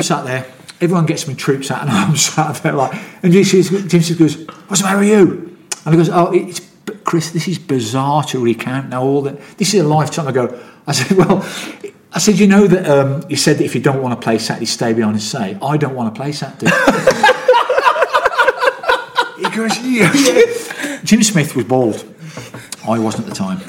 I'm 0.00 0.02
sat 0.02 0.24
there. 0.24 0.46
Everyone 0.80 1.04
gets 1.04 1.24
some 1.24 1.36
troops 1.36 1.70
out, 1.70 1.82
and 1.82 1.90
I'm 1.90 2.16
sat 2.16 2.56
there 2.62 2.72
like. 2.72 2.98
And 3.22 3.32
Jim 3.32 3.44
says, 3.44 3.70
"Goes, 4.16 4.46
what's 4.68 4.80
the 4.80 4.86
matter 4.86 4.98
with 4.98 5.08
you?" 5.08 5.56
And 5.84 5.94
he 5.94 5.96
goes, 5.96 6.08
"Oh, 6.08 6.32
it's 6.32 6.60
Chris. 7.04 7.30
This 7.30 7.48
is 7.48 7.58
bizarre 7.58 8.24
to 8.24 8.38
recount 8.38 8.88
now. 8.88 9.02
All 9.02 9.22
that. 9.22 9.38
This 9.58 9.74
is 9.74 9.82
a 9.82 9.86
lifetime 9.86 10.28
ago." 10.28 10.58
I 10.86 10.92
said, 10.92 11.16
"Well." 11.16 11.46
I 12.12 12.18
said, 12.18 12.38
you 12.38 12.46
know 12.46 12.66
that 12.66 12.88
um, 12.88 13.24
you 13.28 13.36
said 13.36 13.58
that 13.58 13.64
if 13.64 13.74
you 13.74 13.80
don't 13.80 14.02
want 14.02 14.20
to 14.20 14.24
play 14.24 14.38
Saturday, 14.38 14.66
stay 14.66 14.92
behind 14.92 15.14
and 15.14 15.22
say, 15.22 15.56
I 15.62 15.76
don't 15.76 15.94
want 15.94 16.12
to 16.14 16.20
play 16.20 16.32
Saturday. 16.32 16.66
he 19.38 19.48
goes, 19.56 19.78
yeah. 19.84 21.00
Jim 21.04 21.22
Smith 21.22 21.54
was 21.54 21.64
bald. 21.66 22.04
I 22.88 22.98
wasn't 22.98 23.28
at 23.28 23.30
the 23.30 23.36
time, 23.36 23.60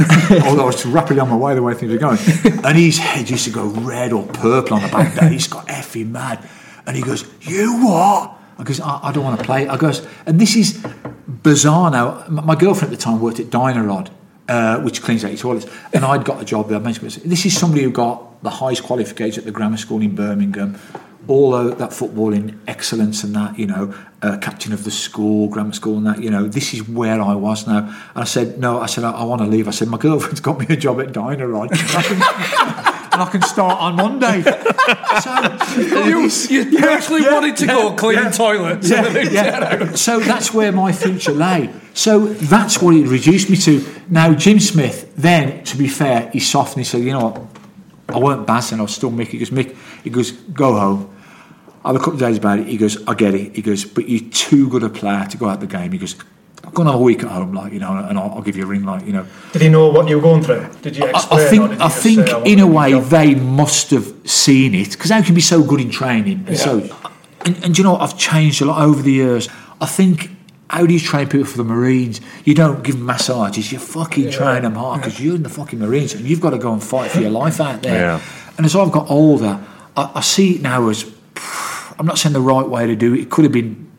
although 0.48 0.64
I 0.64 0.66
was 0.66 0.86
rapidly 0.86 1.20
on 1.20 1.30
my 1.30 1.36
way 1.36 1.54
the 1.54 1.62
way 1.62 1.74
things 1.74 1.92
were 1.92 1.98
going. 1.98 2.18
And 2.66 2.78
his 2.78 2.98
head 2.98 3.30
used 3.30 3.44
to 3.46 3.52
go 3.52 3.66
red 3.66 4.14
or 4.14 4.26
purple 4.26 4.78
on 4.78 4.84
the 4.84 4.88
back 4.88 5.14
there. 5.14 5.30
He's 5.30 5.48
got 5.48 5.68
effing 5.68 6.12
mad. 6.12 6.48
And 6.88 6.96
he 6.96 7.04
goes, 7.04 7.26
You 7.42 7.86
what? 7.86 8.38
I 8.58 8.64
goes, 8.64 8.80
I, 8.80 9.00
I 9.04 9.12
don't 9.12 9.24
want 9.24 9.40
to 9.40 9.46
play. 9.46 9.68
I 9.68 9.76
goes, 9.76 10.08
and 10.26 10.40
this 10.40 10.56
is 10.56 10.84
bizarre 11.28 11.92
now. 11.92 12.26
My 12.30 12.56
girlfriend 12.56 12.94
at 12.94 12.98
the 12.98 13.04
time 13.04 13.20
worked 13.20 13.40
at 13.40 13.48
Dyno-Rod, 13.48 14.12
uh, 14.52 14.82
which 14.82 15.02
cleans 15.02 15.24
out 15.24 15.32
your 15.32 15.38
toilets. 15.38 15.66
And 15.94 16.04
I'd 16.04 16.26
got 16.26 16.42
a 16.42 16.46
job 16.46 16.68
there. 16.68 16.80
This 16.80 17.46
is 17.46 17.58
somebody 17.58 17.84
who 17.84 17.92
got 17.92 18.44
the 18.44 18.50
highest 18.50 18.84
qualification 18.84 19.40
at 19.40 19.46
the 19.46 19.52
grammar 19.52 19.78
school 19.78 20.02
in 20.02 20.14
Birmingham, 20.14 20.78
all 21.30 21.52
that 21.52 21.92
footballing 21.92 22.58
excellence 22.68 23.24
and 23.24 23.34
that, 23.34 23.58
you 23.58 23.66
know, 23.66 23.96
uh, 24.22 24.38
captain 24.40 24.74
of 24.74 24.84
the 24.84 24.92
school, 24.92 25.48
grammar 25.48 25.72
school 25.72 25.96
and 25.96 26.06
that, 26.06 26.22
you 26.22 26.30
know, 26.30 26.48
this 26.48 26.74
is 26.74 26.86
where 26.86 27.22
I 27.22 27.34
was 27.34 27.66
now. 27.66 27.78
And 27.78 28.24
I 28.24 28.26
said, 28.26 28.60
no, 28.60 28.82
I 28.82 28.88
said, 28.88 29.06
I, 29.06 29.12
I 29.12 29.24
want 29.24 29.42
to 29.42 29.48
leave. 29.48 29.70
I 29.70 29.72
said, 29.72 29.88
my 29.88 29.98
girlfriend's 29.98 30.42
got 30.42 30.60
me 30.60 30.66
a 30.68 30.76
job 30.76 31.00
at 31.00 31.14
Dyno-Rod. 31.14 31.72
and 33.12 33.22
I 33.22 33.30
can 33.30 33.42
start 33.42 33.80
on 33.80 33.96
Monday. 33.96 34.42
so, 35.22 36.04
you, 36.06 36.30
you, 36.50 36.70
you 36.72 36.88
actually 36.88 37.24
yeah, 37.24 37.34
wanted 37.34 37.58
to 37.58 37.66
yeah, 37.66 37.74
go 37.74 37.96
clean 37.96 38.20
yeah, 38.20 38.32
toilets. 38.32 38.90
Yeah, 39.32 39.96
so 39.96 40.20
that's 40.20 40.54
where 40.54 40.72
my 40.72 40.92
future 40.92 41.32
lay. 41.32 41.70
So 41.94 42.28
that's 42.28 42.82
what 42.82 42.96
it 42.96 43.08
reduced 43.08 43.50
me 43.50 43.58
to. 43.58 43.86
Now, 44.10 44.34
Jim 44.34 44.60
Smith, 44.60 45.14
then, 45.16 45.64
to 45.66 45.78
be 45.78 45.88
fair, 45.88 46.30
he 46.32 46.40
softened. 46.40 46.78
He 46.78 46.84
said, 46.86 47.02
you 47.02 47.12
know 47.12 47.28
what, 47.28 48.16
I 48.16 48.20
weren't 48.20 48.48
bassing, 48.48 48.80
I 48.80 48.84
was 48.84 48.96
still 48.96 49.12
Mick. 49.12 49.28
He 49.28 49.40
goes, 49.40 49.50
Mick, 49.50 49.76
he 50.04 50.10
goes, 50.10 50.32
go 50.32 50.78
home. 50.78 51.18
I 51.84 51.90
had 51.90 51.96
a 51.96 52.00
couple 52.00 52.14
of 52.14 52.20
days 52.20 52.38
about 52.38 52.60
it. 52.60 52.68
He 52.68 52.78
goes, 52.78 53.06
I 53.08 53.14
get 53.14 53.34
it. 53.34 53.56
He 53.56 53.62
goes, 53.62 53.86
but 53.86 54.08
you're 54.08 54.30
too 54.30 54.70
good 54.70 54.84
a 54.84 54.90
player 54.90 55.26
to 55.26 55.38
go 55.38 55.50
out 55.50 55.60
the 55.60 55.68
game. 55.68 55.92
He 55.92 55.98
goes, 55.98 56.16
I'm 56.64 56.72
going 56.74 56.86
to 56.86 56.92
have 56.92 57.02
a 57.02 57.04
week 57.04 57.24
at 57.24 57.30
home, 57.30 57.54
like 57.54 57.74
you 57.74 57.80
know, 57.80 57.98
and 57.98 58.18
I'll, 58.18 58.36
I'll, 58.36 58.42
give 58.42 58.56
you 58.56 58.64
a 58.64 58.68
ring, 58.68 58.84
like 58.84 59.06
you 59.06 59.14
know. 59.14 59.26
Did 59.52 59.64
he 59.64 59.70
know 59.70 59.90
what 59.90 60.08
you 60.08 60.16
were 60.16 60.22
going 60.22 60.44
through? 60.44 60.68
Did 60.82 60.96
you 60.96 61.06
explain? 61.06 61.42
I, 61.42 61.46
I 61.46 61.50
think, 61.50 61.82
I 61.82 61.90
think 61.90 62.28
say, 62.28 62.44
in 62.46 62.60
a 62.60 62.68
way 62.68 63.00
they 63.00 63.36
must 63.36 63.90
have 63.92 64.14
seen 64.30 64.76
it 64.76 64.92
because 64.92 65.10
how 65.10 65.22
can 65.24 65.34
be 65.34 65.42
so 65.42 65.64
good 65.64 65.82
in 65.82 65.90
training? 65.90 66.46
And 66.48 66.50
yeah. 66.50 66.56
so, 66.56 66.98
and, 67.46 67.64
and 67.64 67.78
you 67.78 67.84
know, 67.84 67.98
I've 67.98 68.18
changed 68.18 68.62
a 68.62 68.66
lot 68.66 68.84
over 68.84 69.02
the 69.02 69.12
years. 69.12 69.50
I 69.80 69.88
think 69.88 70.30
how 70.72 70.86
do 70.86 70.94
you 70.94 71.00
train 71.00 71.28
people 71.28 71.46
for 71.46 71.58
the 71.58 71.66
Marines? 71.66 72.22
You 72.46 72.54
don't 72.54 72.82
give 72.84 72.96
them 72.96 73.06
massages, 73.06 73.72
you 73.72 73.80
fucking 73.80 74.26
yeah. 74.26 74.32
train 74.32 74.62
them 74.62 74.76
hard 74.76 75.02
because 75.02 75.20
you're 75.20 75.36
in 75.36 75.44
the 75.44 75.50
fucking 75.50 75.80
Marines 75.80 76.14
and 76.14 76.26
you've 76.26 76.40
got 76.40 76.52
to 76.52 76.58
go 76.58 76.72
and 76.72 76.82
fight 76.82 77.12
for 77.12 77.20
your 77.20 77.32
life 77.32 77.60
out 77.60 77.84
there. 77.84 78.00
Yeah. 78.00 78.22
And 78.56 78.66
as 78.66 78.76
I've 78.76 78.92
got 78.92 79.12
older, 79.12 79.60
I, 79.98 80.12
I, 80.16 80.22
see 80.22 80.56
it 80.56 80.62
now 80.62 80.88
as 80.88 81.12
I'm 82.00 82.06
not 82.06 82.18
saying 82.18 82.32
the 82.34 82.42
right 82.42 82.68
way 82.68 82.88
to 82.88 82.96
do 82.96 83.14
it, 83.14 83.20
it 83.20 83.30
could 83.30 83.44
have 83.44 83.52
been 83.52 83.92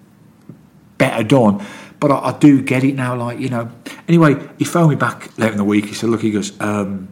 better 0.96 1.22
done, 1.22 1.64
but 2.02 2.10
I, 2.10 2.30
I 2.30 2.38
do 2.38 2.60
get 2.60 2.82
it 2.82 2.96
now. 2.96 3.14
Like, 3.14 3.38
you 3.38 3.48
know, 3.48 3.70
anyway, 4.08 4.34
he 4.58 4.64
phoned 4.64 4.90
me 4.90 4.96
back 4.96 5.38
later 5.38 5.52
in 5.52 5.58
the 5.58 5.64
week. 5.64 5.86
He 5.86 5.94
said, 5.94 6.10
Look, 6.10 6.20
he 6.20 6.32
goes, 6.32 6.60
um, 6.60 7.08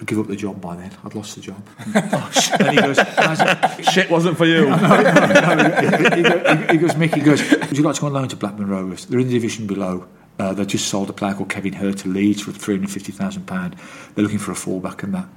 I'd 0.00 0.06
give 0.06 0.18
up 0.18 0.28
the 0.28 0.34
job 0.34 0.62
by 0.62 0.76
then. 0.76 0.90
I'd 1.04 1.14
lost 1.14 1.34
the 1.34 1.42
job. 1.42 1.62
oh, 1.94 2.30
shit. 2.32 2.60
And 2.60 2.70
he 2.70 2.76
goes, 2.76 3.92
shit 3.92 4.10
wasn't 4.10 4.38
for 4.38 4.46
you. 4.46 4.64
no, 4.64 4.76
no, 4.76 5.54
no. 5.54 6.16
He, 6.16 6.22
goes, 6.22 6.70
he 6.70 6.76
goes, 6.78 6.94
Mick, 6.94 7.14
he 7.14 7.20
goes, 7.20 7.50
would 7.50 7.76
you 7.76 7.82
like 7.82 7.96
to 7.96 8.00
go 8.00 8.06
on 8.06 8.14
loan 8.14 8.28
to 8.28 8.36
Blackburn 8.36 8.68
Rovers? 8.68 9.04
They're 9.04 9.18
in 9.18 9.26
the 9.26 9.34
division 9.34 9.66
below. 9.66 10.08
Uh, 10.38 10.54
they 10.54 10.64
just 10.64 10.88
sold 10.88 11.10
a 11.10 11.12
player 11.12 11.34
called 11.34 11.50
Kevin 11.50 11.74
Hird 11.74 11.98
to 11.98 12.08
Leeds 12.08 12.40
for 12.40 12.52
£350,000. 12.52 14.14
They're 14.14 14.22
looking 14.22 14.38
for 14.38 14.52
a 14.52 14.56
fullback 14.56 15.02
and 15.02 15.14
that. 15.14 15.28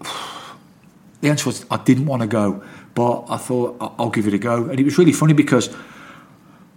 The 1.22 1.30
answer 1.30 1.46
was 1.46 1.64
I 1.70 1.78
didn't 1.78 2.04
want 2.04 2.20
to 2.20 2.28
go, 2.28 2.62
but 2.94 3.24
I 3.30 3.38
thought 3.38 3.78
I'll 3.98 4.10
give 4.10 4.28
it 4.28 4.34
a 4.34 4.38
go. 4.38 4.66
And 4.66 4.78
it 4.78 4.84
was 4.84 4.98
really 4.98 5.12
funny 5.14 5.32
because 5.32 5.74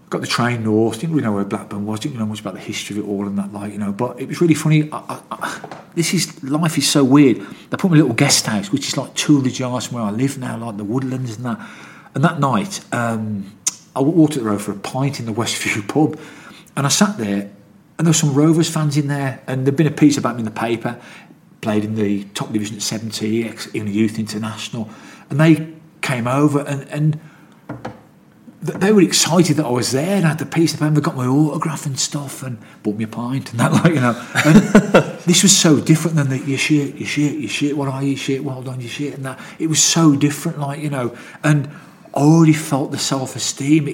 got 0.10 0.22
the 0.22 0.28
train 0.28 0.64
north, 0.64 1.00
didn't 1.00 1.16
really 1.16 1.24
know 1.24 1.34
where 1.34 1.46
Blackburn 1.46 1.86
was, 1.86 2.00
didn't 2.00 2.18
know 2.18 2.26
much 2.26 2.42
about 2.42 2.56
the 2.56 2.60
history 2.60 2.98
of 2.98 3.06
it 3.06 3.08
all 3.08 3.28
and 3.28 3.38
that, 3.38 3.54
like, 3.54 3.72
you 3.72 3.78
know. 3.78 3.92
But 3.92 4.20
it 4.20 4.28
was 4.28 4.42
really 4.42 4.56
funny. 4.56 4.90
I, 4.92 4.98
I, 4.98 5.22
I, 5.32 5.82
this 5.94 6.14
is 6.14 6.44
life 6.44 6.78
is 6.78 6.90
so 6.90 7.04
weird. 7.04 7.38
They 7.70 7.78
put 7.78 7.92
me 7.92 7.98
in 7.98 8.02
a 8.02 8.04
little 8.04 8.16
guest 8.16 8.48
house, 8.48 8.72
which 8.72 8.88
is 8.88 8.98
like 8.98 9.14
200 9.14 9.58
yards 9.58 9.88
from 9.88 9.96
where 9.98 10.06
I 10.06 10.12
live 10.12 10.38
now, 10.38 10.58
like 10.58 10.78
the 10.78 10.84
woodlands 10.84 11.36
and 11.36 11.46
that. 11.46 11.60
And 12.16 12.24
that 12.24 12.40
night, 12.40 12.84
um, 12.92 13.56
I 13.96 14.02
walked 14.02 14.34
up 14.34 14.40
the 14.40 14.50
road 14.50 14.62
for 14.62 14.72
a 14.72 14.76
pint 14.76 15.20
in 15.20 15.28
the 15.28 15.34
Westview 15.42 15.88
pub, 15.88 16.20
and 16.76 16.86
I 16.88 16.90
sat 16.90 17.18
there, 17.18 17.52
and 17.98 18.08
there 18.08 18.10
were 18.10 18.14
some 18.14 18.34
Rovers 18.34 18.70
fans 18.70 18.98
in 18.98 19.08
there, 19.08 19.42
and 19.46 19.66
there'd 19.66 19.76
been 19.76 19.88
a 19.88 19.92
piece 19.92 20.18
about 20.18 20.36
me 20.36 20.40
in 20.40 20.46
the 20.46 20.52
paper. 20.52 21.00
Played 21.62 21.84
in 21.84 21.96
the 21.96 22.24
top 22.34 22.54
division 22.54 22.78
at 22.78 22.82
70, 22.82 23.48
in 23.74 23.86
the 23.86 23.92
youth 23.92 24.18
international, 24.18 24.90
and 25.30 25.40
they 25.40 25.74
came 26.02 26.26
over 26.26 26.62
and 26.62 26.88
and 26.88 27.20
they 28.62 28.92
were 28.92 29.02
excited 29.02 29.56
that 29.58 29.66
I 29.66 29.72
was 29.72 29.92
there 29.92 30.18
and 30.18 30.26
I 30.26 30.30
had 30.30 30.40
the 30.40 30.46
piece 30.46 30.74
of 30.74 30.82
paper, 30.82 31.00
got 31.00 31.16
my 31.16 31.26
autograph 31.26 31.86
and 31.86 31.98
stuff 31.98 32.44
and 32.44 32.58
bought 32.84 32.98
me 32.98 33.06
a 33.06 33.08
pint 33.08 33.52
and 33.52 33.60
that, 33.60 33.72
like, 33.84 33.94
you 33.94 34.02
know. 34.02 34.22
And 34.46 34.58
this 35.22 35.44
was 35.44 35.56
so 35.56 35.80
different 35.80 36.18
than 36.18 36.30
the, 36.30 36.40
you 36.40 36.58
shit, 36.58 36.96
you 36.96 37.06
shit, 37.06 37.36
you 37.36 37.48
shit, 37.48 37.78
what 37.78 37.88
are 37.88 38.04
you, 38.04 38.18
shit, 38.18 38.44
well 38.44 38.62
done, 38.62 38.82
you 38.82 38.90
shit, 38.90 39.14
and 39.14 39.26
that. 39.26 39.40
It 39.60 39.68
was 39.68 39.82
so 39.82 40.16
different, 40.16 40.60
like, 40.60 40.82
you 40.82 40.90
know. 40.90 41.16
And 41.42 41.70
I 42.14 42.20
already 42.20 42.54
felt 42.54 42.92
the 42.92 42.98
self 42.98 43.38
esteem. 43.38 43.88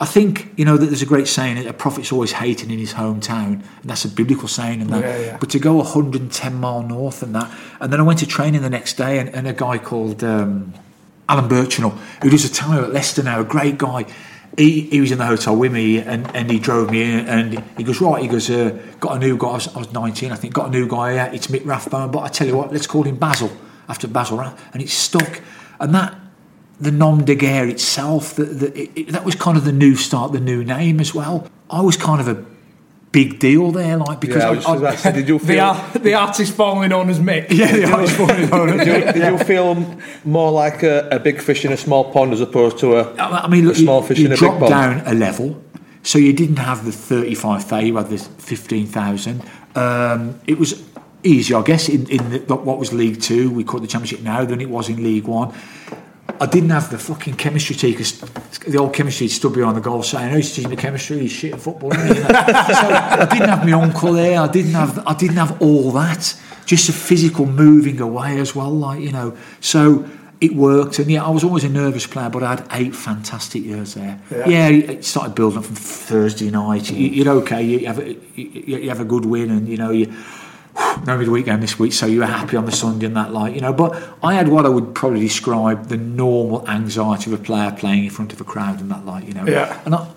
I 0.00 0.06
think, 0.06 0.52
you 0.56 0.64
know, 0.64 0.76
that 0.76 0.86
there's 0.86 1.02
a 1.02 1.06
great 1.06 1.28
saying, 1.28 1.64
a 1.64 1.72
prophet's 1.72 2.10
always 2.10 2.32
hating 2.32 2.72
in 2.72 2.80
his 2.80 2.94
hometown, 2.94 3.62
and 3.62 3.84
that's 3.84 4.04
a 4.04 4.08
biblical 4.08 4.48
saying 4.48 4.80
and 4.80 4.90
that. 4.90 5.02
Yeah, 5.02 5.18
yeah. 5.18 5.36
But 5.38 5.50
to 5.50 5.60
go 5.60 5.76
110 5.76 6.54
mile 6.56 6.82
north 6.82 7.22
and 7.22 7.32
that, 7.36 7.56
and 7.78 7.92
then 7.92 8.00
I 8.00 8.02
went 8.02 8.18
to 8.18 8.26
training 8.26 8.62
the 8.62 8.70
next 8.70 8.94
day, 8.94 9.20
and, 9.20 9.28
and 9.28 9.46
a 9.46 9.52
guy 9.52 9.78
called. 9.78 10.24
Um, 10.24 10.74
Alan 11.32 11.48
Birchenall, 11.48 11.96
who 12.22 12.28
does 12.28 12.44
a 12.44 12.52
time 12.52 12.84
at 12.84 12.92
Leicester 12.92 13.22
now, 13.22 13.40
a 13.40 13.44
great 13.44 13.78
guy. 13.78 14.04
he, 14.58 14.82
he 14.82 15.00
was 15.00 15.10
in 15.10 15.16
the 15.16 15.24
hotel 15.24 15.56
with 15.56 15.72
me 15.72 15.98
and, 15.98 16.30
and 16.36 16.50
he 16.50 16.58
drove 16.58 16.90
me 16.90 17.02
in 17.02 17.26
and 17.26 17.64
he 17.78 17.82
goes 17.82 18.02
right 18.02 18.22
he 18.22 18.28
goes 18.28 18.50
uh, 18.50 18.78
got 19.00 19.16
a 19.16 19.18
new 19.18 19.38
guy. 19.38 19.48
I 19.48 19.54
was, 19.54 19.68
I 19.74 19.78
was 19.78 19.92
19 19.92 20.30
I 20.30 20.36
think 20.36 20.52
got 20.52 20.68
a 20.68 20.70
new 20.70 20.86
guy 20.86 21.12
here. 21.14 21.30
It's 21.32 21.46
Mick 21.46 21.64
Rathbone. 21.64 22.10
But 22.10 22.20
I 22.20 22.28
tell 22.28 22.46
you 22.46 22.54
what 22.54 22.70
let's 22.70 22.86
call 22.86 23.04
him 23.04 23.16
Basil 23.16 23.50
after 23.88 24.06
Basil 24.08 24.36
Rath 24.36 24.62
and 24.74 24.82
it 24.82 24.90
stuck. 24.90 25.40
And 25.80 25.94
that 25.94 26.14
the 26.78 26.90
nom 26.90 27.24
de 27.24 27.34
guerre 27.34 27.66
itself 27.66 28.34
the, 28.34 28.44
the, 28.44 29.00
it, 29.00 29.08
that 29.12 29.24
was 29.24 29.34
kind 29.34 29.56
of 29.56 29.64
the 29.64 29.72
new 29.72 29.96
start 29.96 30.32
the 30.32 30.40
new 30.40 30.62
name 30.62 31.00
as 31.00 31.14
well. 31.14 31.46
I 31.70 31.80
was 31.80 31.96
kind 31.96 32.20
of 32.20 32.28
a 32.28 32.44
big 33.12 33.38
deal 33.38 33.70
there 33.72 33.98
like 33.98 34.20
because 34.20 34.42
Yeah, 34.42 34.48
I 34.48 34.48
I, 34.48 34.54
was 34.56 34.64
just 34.64 34.78
about 34.78 34.92
to 34.92 34.98
say, 34.98 35.12
did 35.12 35.28
you 35.28 35.38
The, 35.38 35.46
feel? 35.46 35.60
ar- 35.60 35.98
the 35.98 36.14
artist 36.14 36.54
formerly 36.54 36.88
known 36.88 37.10
as 37.10 37.18
Mick. 37.20 37.50
yeah, 37.50 37.70
the 37.76 38.06
formerly 38.08 38.46
known 38.46 38.68
as- 38.80 38.86
did, 38.86 39.06
you, 39.06 39.12
did 39.22 39.32
you 39.32 39.44
feel 39.44 39.74
more 40.24 40.50
like 40.50 40.82
a, 40.82 41.08
a 41.10 41.18
big 41.20 41.40
fish 41.40 41.64
in 41.64 41.72
a 41.72 41.76
small 41.76 42.10
pond 42.10 42.32
as 42.32 42.40
opposed 42.40 42.78
to 42.78 42.96
a? 42.96 43.14
I 43.18 43.48
mean, 43.48 43.66
look, 43.66 43.76
a 43.76 43.78
small 43.78 44.00
you, 44.00 44.06
fish 44.08 44.18
you 44.18 44.26
in 44.26 44.32
a 44.32 44.34
big 44.34 44.38
dropped 44.40 44.60
pond? 44.60 44.70
down 44.70 45.06
a 45.06 45.14
level, 45.14 45.62
so 46.02 46.18
you 46.18 46.32
didn't 46.32 46.56
have 46.56 46.84
the 46.84 46.92
35,000, 46.92 47.86
you 47.86 47.96
had 47.96 48.08
the 48.08 48.18
15,000. 48.18 49.42
Um, 49.74 50.40
it 50.46 50.58
was 50.58 50.82
easier, 51.22 51.58
I 51.58 51.62
guess, 51.62 51.88
in, 51.88 52.08
in 52.08 52.30
the, 52.30 52.56
what 52.56 52.78
was 52.78 52.92
League 52.92 53.20
Two, 53.20 53.50
we 53.50 53.62
call 53.62 53.78
it 53.78 53.82
the 53.82 53.88
Championship 53.88 54.22
now, 54.22 54.44
than 54.44 54.60
it 54.60 54.68
was 54.70 54.88
in 54.88 55.02
League 55.02 55.24
One. 55.24 55.52
I 56.40 56.46
didn't 56.46 56.70
have 56.70 56.90
the 56.90 56.98
fucking 56.98 57.34
chemistry 57.34 57.76
teacher, 57.76 58.26
the 58.66 58.78
old 58.78 58.94
chemistry 58.94 59.28
stood 59.28 59.54
behind 59.54 59.76
the 59.76 59.80
goal 59.80 60.02
saying, 60.02 60.32
"Oh, 60.32 60.36
he's 60.36 60.54
teaching 60.54 60.70
me 60.70 60.76
chemistry, 60.76 61.20
he's 61.20 61.32
shit 61.32 61.54
at 61.54 61.60
football." 61.60 61.92
isn't 61.94 62.16
he?" 62.16 62.22
so 62.22 62.28
I 62.28 63.28
didn't 63.30 63.48
have 63.48 63.64
my 63.64 63.72
uncle 63.72 64.12
there. 64.12 64.40
I 64.40 64.48
didn't 64.48 64.72
have, 64.72 65.06
I 65.06 65.14
didn't 65.14 65.36
have 65.36 65.60
all 65.60 65.90
that. 65.92 66.34
Just 66.64 66.88
a 66.88 66.92
physical 66.92 67.46
moving 67.46 68.00
away 68.00 68.38
as 68.38 68.54
well, 68.54 68.70
like 68.70 69.00
you 69.00 69.12
know. 69.12 69.36
So 69.60 70.06
it 70.40 70.54
worked, 70.56 70.98
and 70.98 71.10
yeah, 71.10 71.24
I 71.24 71.30
was 71.30 71.44
always 71.44 71.62
a 71.62 71.68
nervous 71.68 72.06
player, 72.06 72.28
but 72.28 72.42
I 72.42 72.56
had 72.56 72.66
eight 72.72 72.96
fantastic 72.96 73.62
years 73.62 73.94
there. 73.94 74.20
Yeah, 74.30 74.68
it 74.68 75.04
started 75.04 75.34
building 75.34 75.58
up 75.58 75.64
from 75.64 75.76
Thursday 75.76 76.50
night. 76.50 76.90
You, 76.90 77.08
you're 77.08 77.34
okay. 77.42 77.62
You 77.62 77.86
have 77.86 78.00
a, 78.00 78.16
you 78.34 78.88
have 78.88 79.00
a 79.00 79.04
good 79.04 79.24
win, 79.24 79.50
and 79.50 79.68
you 79.68 79.76
know 79.76 79.90
you 79.90 80.12
no 81.06 81.18
midweek 81.18 81.46
game 81.46 81.60
this 81.60 81.78
week, 81.78 81.92
so 81.92 82.06
you 82.06 82.20
were 82.20 82.26
happy 82.26 82.56
on 82.56 82.64
the 82.64 82.72
Sunday 82.72 83.06
and 83.06 83.16
that, 83.16 83.32
like, 83.32 83.54
you 83.54 83.60
know. 83.60 83.72
But 83.72 84.02
I 84.22 84.34
had 84.34 84.48
what 84.48 84.66
I 84.66 84.68
would 84.68 84.94
probably 84.94 85.20
describe 85.20 85.88
the 85.88 85.96
normal 85.96 86.68
anxiety 86.68 87.32
of 87.32 87.40
a 87.40 87.42
player 87.42 87.72
playing 87.72 88.04
in 88.04 88.10
front 88.10 88.32
of 88.32 88.40
a 88.40 88.44
crowd 88.44 88.80
and 88.80 88.90
that, 88.90 89.04
like, 89.04 89.26
you 89.26 89.34
know. 89.34 89.44
Yeah. 89.44 89.80
And 89.84 89.94
I, 89.94 90.08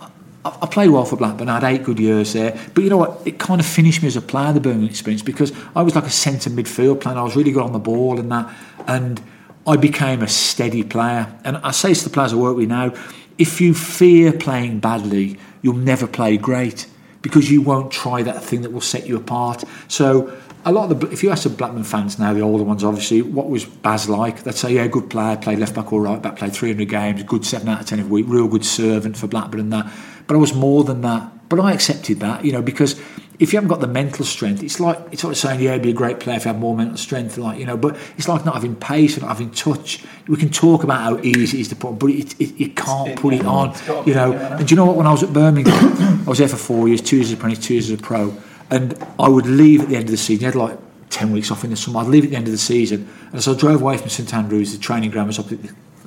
I, 0.45 0.57
I 0.61 0.67
played 0.67 0.89
well 0.89 1.05
for 1.05 1.15
Blackburn. 1.17 1.49
I 1.49 1.59
had 1.59 1.63
eight 1.63 1.83
good 1.83 1.99
years 1.99 2.33
there. 2.33 2.57
But 2.73 2.83
you 2.83 2.89
know 2.89 2.97
what? 2.97 3.21
It 3.25 3.39
kind 3.39 3.59
of 3.59 3.65
finished 3.65 4.01
me 4.01 4.07
as 4.07 4.15
a 4.15 4.21
player, 4.21 4.53
the 4.53 4.59
Birmingham 4.59 4.89
experience, 4.89 5.21
because 5.21 5.51
I 5.75 5.81
was 5.81 5.95
like 5.95 6.05
a 6.05 6.11
centre 6.11 6.49
midfield 6.49 7.01
player. 7.01 7.17
I 7.17 7.23
was 7.23 7.35
really 7.35 7.51
good 7.51 7.63
on 7.63 7.73
the 7.73 7.79
ball 7.79 8.19
and 8.19 8.31
that. 8.31 8.53
And 8.87 9.21
I 9.67 9.77
became 9.77 10.21
a 10.21 10.27
steady 10.27 10.83
player. 10.83 11.33
And 11.43 11.57
I 11.57 11.71
say 11.71 11.93
to 11.93 12.03
the 12.03 12.09
players 12.09 12.33
I 12.33 12.35
work 12.35 12.55
with 12.55 12.69
now, 12.69 12.93
if 13.37 13.59
you 13.59 13.73
fear 13.73 14.31
playing 14.31 14.79
badly, 14.79 15.37
you'll 15.61 15.75
never 15.75 16.07
play 16.07 16.37
great 16.37 16.87
because 17.21 17.49
you 17.49 17.59
won't 17.59 17.91
try 17.91 18.21
that 18.21 18.43
thing 18.43 18.61
that 18.61 18.71
will 18.71 18.79
set 18.79 19.07
you 19.07 19.17
apart. 19.17 19.63
So 19.87 20.31
a 20.65 20.71
lot 20.71 20.91
of 20.91 20.99
the 20.99 21.07
if 21.11 21.23
you 21.23 21.29
ask 21.29 21.43
the 21.43 21.49
Blackburn 21.49 21.83
fans 21.83 22.17
now, 22.17 22.33
the 22.33 22.41
older 22.41 22.63
ones 22.63 22.83
obviously, 22.83 23.21
what 23.21 23.49
was 23.49 23.65
Baz 23.65 24.09
like? 24.09 24.43
They'd 24.43 24.55
say, 24.55 24.73
yeah, 24.73 24.87
good 24.87 25.09
player, 25.09 25.37
played 25.37 25.59
left 25.59 25.75
back 25.75 25.93
or 25.93 26.01
right 26.01 26.21
back, 26.21 26.37
played 26.37 26.53
300 26.53 26.89
games, 26.89 27.23
good 27.23 27.45
seven 27.45 27.69
out 27.69 27.81
of 27.81 27.85
ten 27.87 27.99
every 27.99 28.11
week, 28.11 28.25
real 28.27 28.47
good 28.47 28.65
servant 28.65 29.15
for 29.15 29.27
Blackburn 29.27 29.59
and 29.59 29.73
that. 29.73 29.91
But 30.27 30.35
I 30.35 30.37
was 30.37 30.53
more 30.53 30.83
than 30.83 31.01
that. 31.01 31.31
But 31.47 31.59
I 31.59 31.73
accepted 31.73 32.19
that, 32.21 32.43
you 32.43 32.51
know, 32.51 32.63
because 32.63 32.99
if 33.39 33.51
you 33.51 33.57
haven't 33.57 33.69
got 33.69 33.81
the 33.81 33.87
mental 33.87 34.25
strength, 34.25 34.63
it's 34.63 34.79
like 34.79 34.97
it's 35.11 35.23
of 35.23 35.37
saying, 35.37 35.59
yeah, 35.59 35.77
be 35.77 35.89
a 35.89 35.93
great 35.93 36.19
player 36.19 36.37
if 36.37 36.45
you 36.45 36.49
have 36.49 36.59
more 36.59 36.75
mental 36.75 36.97
strength, 36.97 37.37
like 37.37 37.59
you 37.59 37.65
know. 37.65 37.77
But 37.77 37.97
it's 38.17 38.27
like 38.27 38.45
not 38.45 38.55
having 38.55 38.75
pace 38.75 39.15
and 39.15 39.23
not 39.23 39.29
having 39.29 39.51
touch. 39.51 40.03
We 40.27 40.37
can 40.37 40.49
talk 40.49 40.83
about 40.83 41.01
how 41.01 41.19
easy 41.19 41.57
it 41.57 41.61
is 41.61 41.67
to 41.69 41.75
put, 41.75 41.99
but 41.99 42.09
it, 42.09 42.39
it, 42.39 42.55
you 42.57 42.69
can't 42.69 43.19
put 43.19 43.33
it 43.33 43.45
on, 43.45 43.75
you 44.05 44.13
know. 44.13 44.33
And 44.33 44.67
do 44.67 44.73
you 44.73 44.77
know 44.77 44.85
what? 44.85 44.95
When 44.95 45.07
I 45.07 45.11
was 45.11 45.23
at 45.23 45.33
Birmingham, 45.33 45.73
I 46.25 46.29
was 46.29 46.39
there 46.39 46.47
for 46.47 46.55
four 46.55 46.87
years, 46.87 47.01
two 47.01 47.17
years 47.17 47.27
as 47.27 47.33
a 47.33 47.37
apprentice, 47.37 47.65
two 47.65 47.73
years 47.73 47.91
as 47.91 47.99
a 47.99 48.01
pro, 48.01 48.35
and 48.71 48.97
I 49.19 49.27
would 49.27 49.45
leave 49.45 49.81
at 49.81 49.89
the 49.89 49.95
end 49.95 50.05
of 50.05 50.11
the 50.11 50.17
season. 50.17 50.41
You 50.41 50.45
had 50.47 50.55
like 50.55 50.77
ten 51.09 51.31
weeks 51.31 51.51
off 51.51 51.63
in 51.63 51.69
the 51.69 51.75
summer. 51.75 51.99
I'd 51.99 52.07
leave 52.07 52.25
at 52.25 52.29
the 52.31 52.35
end 52.35 52.47
of 52.47 52.51
the 52.51 52.57
season, 52.57 53.09
and 53.31 53.43
so 53.43 53.53
I 53.53 53.57
drove 53.57 53.81
away 53.81 53.97
from 53.97 54.09
St 54.09 54.33
Andrews. 54.33 54.71
The 54.71 54.79
training 54.79 55.11
ground 55.11 55.27
was 55.27 55.39
up 55.39 55.51
at 55.51 55.59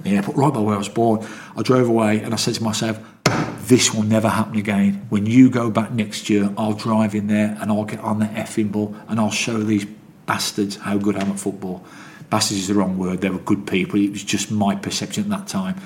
the 0.03 0.11
airport, 0.11 0.37
right 0.37 0.53
by 0.53 0.61
where 0.61 0.75
I 0.75 0.79
was 0.79 0.88
born. 0.88 1.27
I 1.57 1.62
drove 1.62 1.88
away, 1.88 2.21
and 2.21 2.33
I 2.33 2.37
said 2.37 2.55
to 2.55 2.62
myself 2.62 2.99
this 3.68 3.92
will 3.92 4.03
never 4.03 4.31
happen 4.31 4.57
again. 4.57 5.07
When 5.11 5.27
you 5.27 5.51
go 5.51 5.71
back 5.71 5.90
next 5.92 6.31
year, 6.31 6.51
I'll 6.57 6.73
drive 6.73 7.14
in 7.14 7.27
there 7.27 7.55
and 7.61 7.71
I'll 7.71 7.85
get 7.85 8.01
on 8.01 8.18
the 8.18 8.25
effing 8.25 8.73
ball 8.73 8.97
and 9.09 9.21
I'll 9.21 9.31
show 9.31 9.59
these 9.59 9.85
bastards 10.25 10.77
how 10.77 10.97
good 10.97 11.16
I 11.16 11.21
am 11.21 11.33
at 11.33 11.38
football. 11.38 11.85
Bastards 12.31 12.61
is 12.61 12.68
the 12.68 12.75
wrong 12.75 12.97
word. 12.97 13.21
They 13.21 13.29
were 13.29 13.38
good 13.38 13.66
people. 13.66 14.01
It 14.01 14.11
was 14.11 14.25
just 14.25 14.51
my 14.51 14.75
perception 14.75 15.25
at 15.25 15.31
that 15.31 15.49
time. 15.49 15.79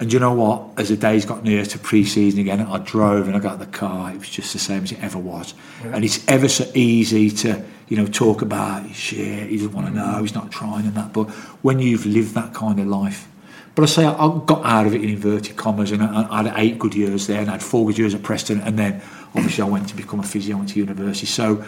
And 0.00 0.10
you 0.10 0.18
know 0.18 0.32
what? 0.32 0.80
As 0.80 0.88
the 0.88 0.96
days 0.96 1.26
got 1.26 1.44
near 1.44 1.64
to 1.64 1.78
pre-season 1.78 2.40
again, 2.40 2.60
I 2.60 2.78
drove 2.78 3.26
and 3.26 3.36
I 3.36 3.38
got 3.38 3.58
the 3.58 3.66
car. 3.66 4.10
It 4.10 4.18
was 4.18 4.30
just 4.30 4.54
the 4.54 4.58
same 4.58 4.84
as 4.84 4.92
it 4.92 5.02
ever 5.02 5.18
was. 5.18 5.52
And 5.84 6.02
it's 6.02 6.26
ever 6.26 6.48
so 6.48 6.64
easy 6.74 7.28
to, 7.30 7.62
you 7.88 7.98
know, 7.98 8.06
talk 8.06 8.40
about 8.40 8.90
shit. 8.94 9.50
He 9.50 9.58
doesn't 9.58 9.72
want 9.72 9.88
to 9.88 9.92
know. 9.92 10.22
He's 10.22 10.34
not 10.34 10.50
trying 10.50 10.86
and 10.86 10.94
that. 10.94 11.12
But 11.12 11.28
when 11.62 11.80
you've 11.80 12.06
lived 12.06 12.34
that 12.34 12.54
kind 12.54 12.80
of 12.80 12.86
life, 12.86 13.28
but 13.74 13.82
I 13.82 13.86
say 13.86 14.04
I, 14.04 14.12
I 14.12 14.40
got 14.46 14.64
out 14.64 14.86
of 14.86 14.94
it 14.94 15.02
in 15.02 15.10
inverted 15.10 15.56
commas, 15.56 15.92
and 15.92 16.02
I, 16.02 16.26
I 16.30 16.42
had 16.44 16.54
eight 16.56 16.78
good 16.78 16.94
years 16.94 17.26
there, 17.26 17.40
and 17.40 17.48
I 17.48 17.52
had 17.52 17.62
four 17.62 17.86
good 17.86 17.98
years 17.98 18.14
at 18.14 18.22
Preston, 18.22 18.60
and 18.62 18.78
then 18.78 19.02
obviously 19.34 19.62
I 19.62 19.68
went 19.68 19.88
to 19.90 19.96
become 19.96 20.18
a 20.18 20.22
physio, 20.22 20.56
I 20.56 20.58
went 20.58 20.70
to 20.70 20.78
university. 20.78 21.26
So 21.26 21.62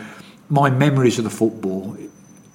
my 0.48 0.70
memories 0.70 1.18
of 1.18 1.24
the 1.24 1.30
football, 1.30 1.96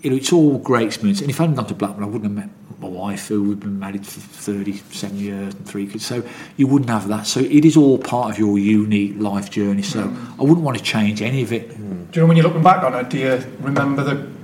you 0.02 0.10
know, 0.12 0.16
it's 0.16 0.32
all 0.32 0.58
great 0.60 0.88
experience. 0.88 1.22
And 1.22 1.30
if 1.30 1.40
I 1.40 1.44
hadn't 1.44 1.56
gone 1.56 1.68
to 1.68 1.74
Blackburn, 1.74 2.04
I 2.04 2.08
wouldn't 2.08 2.24
have 2.26 2.34
met 2.34 2.50
my 2.80 2.88
wife, 2.88 3.28
who 3.28 3.44
we've 3.44 3.60
been 3.60 3.80
married 3.80 4.06
for 4.06 4.20
37 4.20 5.18
years 5.18 5.54
and 5.56 5.66
three 5.68 5.88
kids. 5.88 6.06
So 6.06 6.24
you 6.58 6.68
wouldn't 6.68 6.90
have 6.92 7.08
that. 7.08 7.26
So 7.26 7.40
it 7.40 7.66
is 7.66 7.76
all 7.76 7.98
part 7.98 8.32
of 8.32 8.38
your 8.40 8.60
unique 8.60 9.16
life 9.18 9.50
journey. 9.50 9.82
So 9.82 10.14
I 10.40 10.44
wouldn't 10.44 10.62
want 10.62 10.78
to 10.78 10.84
change 10.84 11.22
any 11.22 11.42
of 11.42 11.52
it. 11.52 11.72
Hmm. 11.72 12.04
Do 12.06 12.20
you 12.20 12.22
know 12.22 12.28
when 12.28 12.38
you're 12.38 12.46
looking 12.46 12.62
back 12.64 12.84
on 12.84 12.94
it, 12.94 13.10
do 13.10 13.18
you 13.18 13.44
remember 13.60 14.04
the 14.04 14.38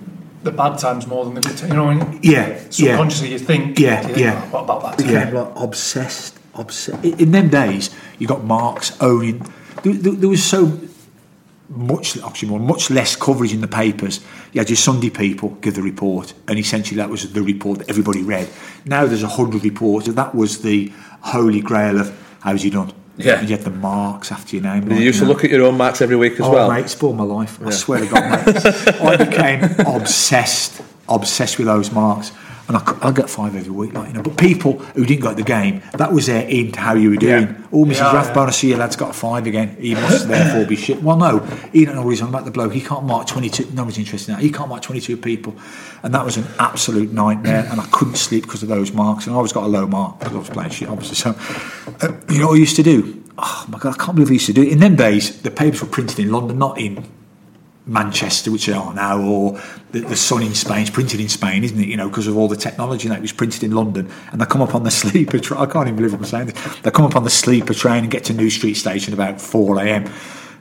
the 0.44 0.52
bad 0.52 0.78
times 0.78 1.08
more 1.08 1.24
than 1.24 1.36
the 1.36 1.42
good 1.42 1.56
times? 1.58 1.70
You 1.72 1.78
know, 1.78 1.86
when 1.86 2.20
Yeah, 2.22 2.50
yeah. 2.50 2.58
subconsciously 2.70 3.32
you 3.32 3.40
think, 3.40 3.80
Yeah, 3.80 4.02
you 4.02 4.08
think, 4.08 4.18
yeah. 4.18 4.42
"Oh, 4.48 4.50
what 4.52 4.64
about 4.64 4.82
that? 4.82 4.98
time?" 4.98 5.08
became 5.08 5.34
like 5.36 5.54
obsessed, 5.56 6.38
obsessed. 6.56 7.06
In 7.06 7.14
in 7.20 7.32
them 7.32 7.48
days, 7.50 7.92
you 8.20 8.28
got 8.28 8.44
Marks 8.44 8.92
owning. 9.00 9.46
There, 9.84 9.94
there, 9.94 10.12
there 10.14 10.30
was 10.30 10.44
so 10.44 10.80
much, 11.76 12.18
actually, 12.18 12.58
much 12.58 12.90
less 12.90 13.16
coverage 13.16 13.54
in 13.54 13.62
the 13.62 13.68
papers. 13.68 14.20
You 14.52 14.60
had 14.60 14.70
your 14.70 14.78
Sunday 14.78 15.10
people 15.10 15.50
give 15.62 15.76
the 15.76 15.82
report, 15.82 16.34
and 16.48 16.58
essentially 16.60 16.98
that 16.98 17.10
was 17.10 17.32
the 17.32 17.42
report 17.42 17.80
that 17.80 17.90
everybody 17.90 18.22
read. 18.22 18.50
Now 18.86 19.06
there's 19.06 19.24
a 19.24 19.28
hundred 19.28 19.64
reports, 19.64 20.08
and 20.08 20.16
that 20.18 20.36
was 20.36 20.62
the 20.62 20.92
holy 21.22 21.62
grail 21.62 22.00
of 22.00 22.38
how's 22.42 22.64
he 22.64 22.70
done. 22.70 22.94
Yeah. 23.16 23.40
and 23.40 23.48
you 23.48 23.56
had 23.56 23.64
the 23.64 23.70
marks 23.70 24.32
after 24.32 24.56
your 24.56 24.64
name. 24.64 24.92
You 24.92 24.98
used 24.98 25.20
to 25.20 25.26
know. 25.26 25.32
look 25.32 25.44
at 25.44 25.52
your 25.52 25.68
own 25.68 25.78
marks 25.78 26.02
every 26.02 26.16
week 26.16 26.34
as 26.34 26.42
oh, 26.42 26.52
well. 26.52 26.72
mate, 26.72 26.90
spoiled 26.90 27.16
my 27.16 27.24
life. 27.24 27.62
I 27.64 27.70
swear 27.70 28.00
to 28.00 28.08
God, 28.08 28.46
mate. 28.46 28.66
I 29.02 29.18
became 29.18 29.64
obsessed, 29.86 30.82
obsessed 31.08 31.60
with 31.60 31.68
those 31.68 31.92
marks. 31.92 32.32
And 32.68 32.78
I, 32.78 32.98
I 33.02 33.12
got 33.12 33.30
five 33.30 33.56
every 33.56 33.72
week, 33.72 33.94
like 33.94 34.08
you 34.08 34.14
know. 34.14 34.22
But 34.22 34.38
people 34.38 34.80
who 34.80 35.06
didn't 35.06 35.22
go 35.22 35.30
to 35.30 35.36
the 35.36 35.44
game, 35.44 35.82
that 35.94 36.14
was 36.14 36.28
their 36.28 36.48
in 36.48 36.72
to 36.72 36.80
how 36.80 36.94
you 36.94 37.10
were 37.10 37.18
doing. 37.18 37.48
Yeah. 37.48 37.68
Oh, 37.74 37.84
Mrs. 37.84 37.98
Yeah, 37.98 38.14
Rathbone, 38.14 38.48
I 38.48 38.52
see 38.52 38.70
your 38.70 38.78
lad's 38.78 38.96
got 38.96 39.10
a 39.10 39.14
five 39.14 39.46
again. 39.46 39.76
He 39.78 39.96
must 39.96 40.28
therefore 40.30 40.66
be 40.66 40.78
shit. 40.78 41.04
Well, 41.04 41.18
no, 41.18 41.40
he 41.74 41.84
don't 41.84 41.96
know 41.96 42.04
what 42.04 42.12
he's 42.12 42.22
on 42.22 42.30
about 42.30 42.46
the 42.46 42.52
bloke. 42.52 42.72
He 42.72 42.80
can't 42.80 43.04
mark 43.04 43.28
22. 43.28 43.72
Nobody's 43.74 43.98
interested 43.98 44.32
in 44.32 44.38
that. 44.38 44.44
He 44.44 44.52
can't 44.52 44.70
mark 44.70 44.82
22 44.82 45.18
people. 45.18 45.56
And 46.04 46.14
that 46.14 46.24
was 46.24 46.38
an 46.38 46.46
absolute 46.58 47.12
nightmare. 47.12 47.68
And 47.70 47.82
I 47.82 47.86
couldn't 47.88 48.16
sleep 48.16 48.44
because 48.44 48.64
of 48.64 48.70
those 48.70 48.94
marks. 48.94 49.26
And 49.26 49.34
I 49.34 49.38
always 49.38 49.52
got 49.52 49.66
a 49.66 49.68
low 49.68 49.86
mark 49.86 50.20
because 50.20 50.34
I 50.34 50.40
was 50.40 50.50
playing 50.50 50.70
shit, 50.70 50.88
obviously. 50.88 51.16
So, 51.16 51.32
uh, 52.02 52.14
you 52.30 52.40
know 52.40 52.48
what 52.48 52.56
I 52.56 52.60
used 52.60 52.78
to 52.78 52.84
do? 52.84 53.24
Oh 53.38 53.66
my 53.68 53.80
God, 53.80 53.96
I 54.00 54.04
can't 54.04 54.16
believe 54.16 54.30
I 54.30 54.34
used 54.34 54.46
to 54.46 54.54
do 54.54 54.62
it. 54.62 54.70
In 54.70 54.80
them 54.80 54.96
days, 54.96 55.42
the 55.42 55.52
papers 55.52 55.82
were 55.82 55.88
printed 55.90 56.20
in 56.20 56.32
London, 56.32 56.60
not 56.60 56.80
in 56.80 57.04
Manchester, 57.86 58.52
which 58.52 58.66
they 58.66 58.74
are 58.74 58.94
now, 58.94 59.22
or 59.22 59.60
the, 59.92 60.02
the 60.02 60.16
Sun 60.16 60.44
in 60.44 60.54
Spain. 60.54 60.82
It's 60.82 60.90
printed 60.90 61.20
in 61.20 61.30
Spain, 61.30 61.64
isn't 61.64 61.80
it? 61.80 61.88
You 61.88 61.98
know, 61.98 62.08
because 62.08 62.28
of 62.28 62.38
all 62.38 62.48
the 62.48 62.56
technology 62.56 63.10
that 63.10 63.22
was 63.22 63.34
printed 63.34 63.64
in 63.64 63.72
London, 63.72 64.10
and 64.32 64.40
they 64.40 64.46
come 64.46 64.62
up 64.62 64.74
on 64.74 64.84
the 64.84 64.92
sleeper. 65.04 65.40
train. 65.40 65.62
I 65.62 65.66
can't 65.66 65.88
even 65.88 65.98
believe 65.98 66.14
I'm 66.14 66.24
saying 66.24 66.48
this. 66.48 66.80
They 66.80 66.92
come 66.92 67.06
up 67.06 67.16
on 67.16 67.24
the 67.24 67.30
sleeper 67.30 67.74
train 67.74 68.04
and 68.04 68.12
get 68.12 68.24
to 68.26 68.34
New 68.34 68.50
Street 68.50 68.76
Station 68.76 69.14
about 69.14 69.42
four 69.42 69.80
a.m. 69.80 70.10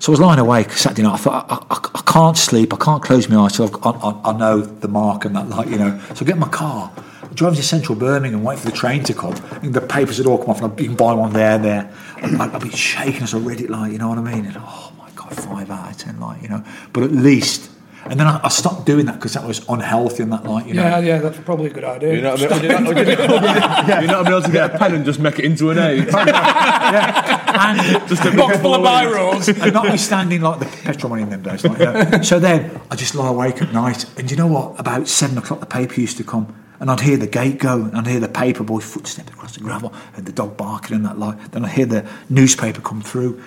So 0.01 0.11
I 0.11 0.15
was 0.15 0.21
lying 0.21 0.41
awake 0.41 0.73
Saturday 0.73 1.03
night. 1.03 1.15
I 1.15 1.17
thought 1.17 1.47
I, 1.49 1.75
I, 1.75 1.99
I 2.01 2.03
can't 2.13 2.37
sleep. 2.37 2.75
I 2.75 2.77
can't 2.77 3.03
close 3.03 3.29
my 3.29 3.37
eyes 3.37 3.53
till 3.53 3.67
I've, 3.67 3.87
I, 3.87 3.91
I, 3.91 4.33
I 4.33 4.37
know 4.37 4.61
the 4.61 4.89
mark 4.89 5.25
and 5.25 5.37
that, 5.37 5.49
like 5.49 5.69
you 5.69 5.79
know. 5.79 6.01
So 6.15 6.25
I 6.25 6.27
get 6.27 6.39
my 6.39 6.49
car. 6.49 6.93
I 7.23 7.35
drive 7.35 7.55
to 7.55 7.63
central 7.63 7.97
Birmingham, 7.97 8.43
wait 8.43 8.59
for 8.59 8.67
the 8.67 8.77
train 8.77 9.05
to 9.05 9.15
come, 9.15 9.35
and 9.63 9.73
the 9.73 9.81
papers 9.81 10.19
had 10.19 10.27
all 10.27 10.39
come 10.39 10.51
off, 10.51 10.61
and 10.61 10.73
I, 10.73 10.83
you 10.83 10.89
can 10.89 10.97
buy 10.97 11.15
one 11.15 11.33
there 11.33 11.53
and 11.53 11.65
there. 11.65 11.95
I'd, 12.17 12.35
I'd 12.35 12.61
be 12.61 12.71
shaking 12.71 13.23
as 13.23 13.33
I 13.33 13.39
read 13.39 13.61
it, 13.61 13.71
like 13.71 13.93
you 13.93 13.99
know 13.99 14.09
what 14.09 14.19
I 14.19 14.23
mean. 14.23 14.47
And, 14.47 14.57
oh 14.59 14.93
my 15.37 15.43
god, 15.43 15.69
five 15.69 15.71
out 15.71 15.91
of 15.91 15.97
ten, 15.99 16.21
like 16.21 16.43
you 16.43 16.49
know. 16.49 16.65
But 16.93 17.05
at 17.05 17.13
least, 17.13 17.71
and 18.07 18.19
then 18.19 18.27
I, 18.27 18.41
I 18.43 18.49
stopped 18.49 18.85
doing 18.87 19.07
that 19.07 19.15
because 19.15 19.35
that 19.35 19.47
was 19.47 19.65
unhealthy 19.69 20.23
and 20.25 20.33
that, 20.33 20.45
like 20.45 20.67
you 20.67 20.75
know. 20.75 20.83
Yeah, 20.83 20.99
yeah, 20.99 21.19
that's 21.19 21.39
probably 21.39 21.71
a 21.71 21.73
good 21.73 21.85
idea. 21.85 22.15
You 22.15 22.21
know 22.21 22.33
what 22.33 22.53
I 22.53 22.61
mean? 22.61 22.71
You're 22.71 22.81
not, 22.81 24.03
you're 24.03 24.11
not 24.11 24.29
able 24.29 24.43
to 24.43 24.51
get 24.53 24.75
a 24.75 24.79
pen 24.79 24.95
and 24.95 25.05
just 25.05 25.21
make 25.21 25.39
it 25.39 25.45
into 25.45 25.71
an 25.71 25.79
A. 25.79 25.95
yeah. 26.07 27.71
and 27.71 28.09
Just 28.09 28.25
a 28.25 28.37
Box 28.37 28.59
full 28.59 28.75
of 28.75 28.83
biros. 28.83 29.49
and 29.63 29.73
notwithstanding 29.73 30.41
like 30.41 30.59
the 30.59 30.67
petrol 30.67 31.11
money 31.11 31.23
in 31.23 31.31
them 31.31 31.43
days. 31.43 31.65
Like, 31.65 31.79
you 31.79 31.85
know. 31.85 32.23
So 32.23 32.41
then 32.41 32.81
I 32.91 32.97
just 32.97 33.15
lie 33.15 33.29
awake 33.29 33.63
at 33.63 33.73
night, 33.73 34.05
and 34.19 34.31
you 34.31 34.37
know 34.37 34.47
what? 34.49 34.79
About 34.81 35.07
seven 35.07 35.39
o'clock, 35.39 35.61
the 35.61 35.67
paper 35.67 36.01
used 36.01 36.17
to 36.17 36.25
come, 36.25 36.55
and 36.81 36.91
I'd 36.91 37.01
hear 37.01 37.17
the 37.17 37.29
gate 37.29 37.59
go, 37.59 37.83
and 37.85 37.97
I'd 37.97 38.07
hear 38.09 38.21
the 38.21 38.29
paper 38.29 38.65
boy 38.65 38.81
footsteps 38.81 39.31
across 39.31 39.55
the 39.55 39.61
gravel, 39.61 39.93
and 40.17 40.27
the 40.27 40.33
dog 40.33 40.57
barking 40.57 40.97
and 40.97 41.05
that 41.05 41.19
like. 41.21 41.53
Then 41.53 41.65
I'd 41.65 41.73
hear 41.73 41.87
the 41.87 42.09
newspaper 42.29 42.81
come 42.81 43.01
through, 43.01 43.41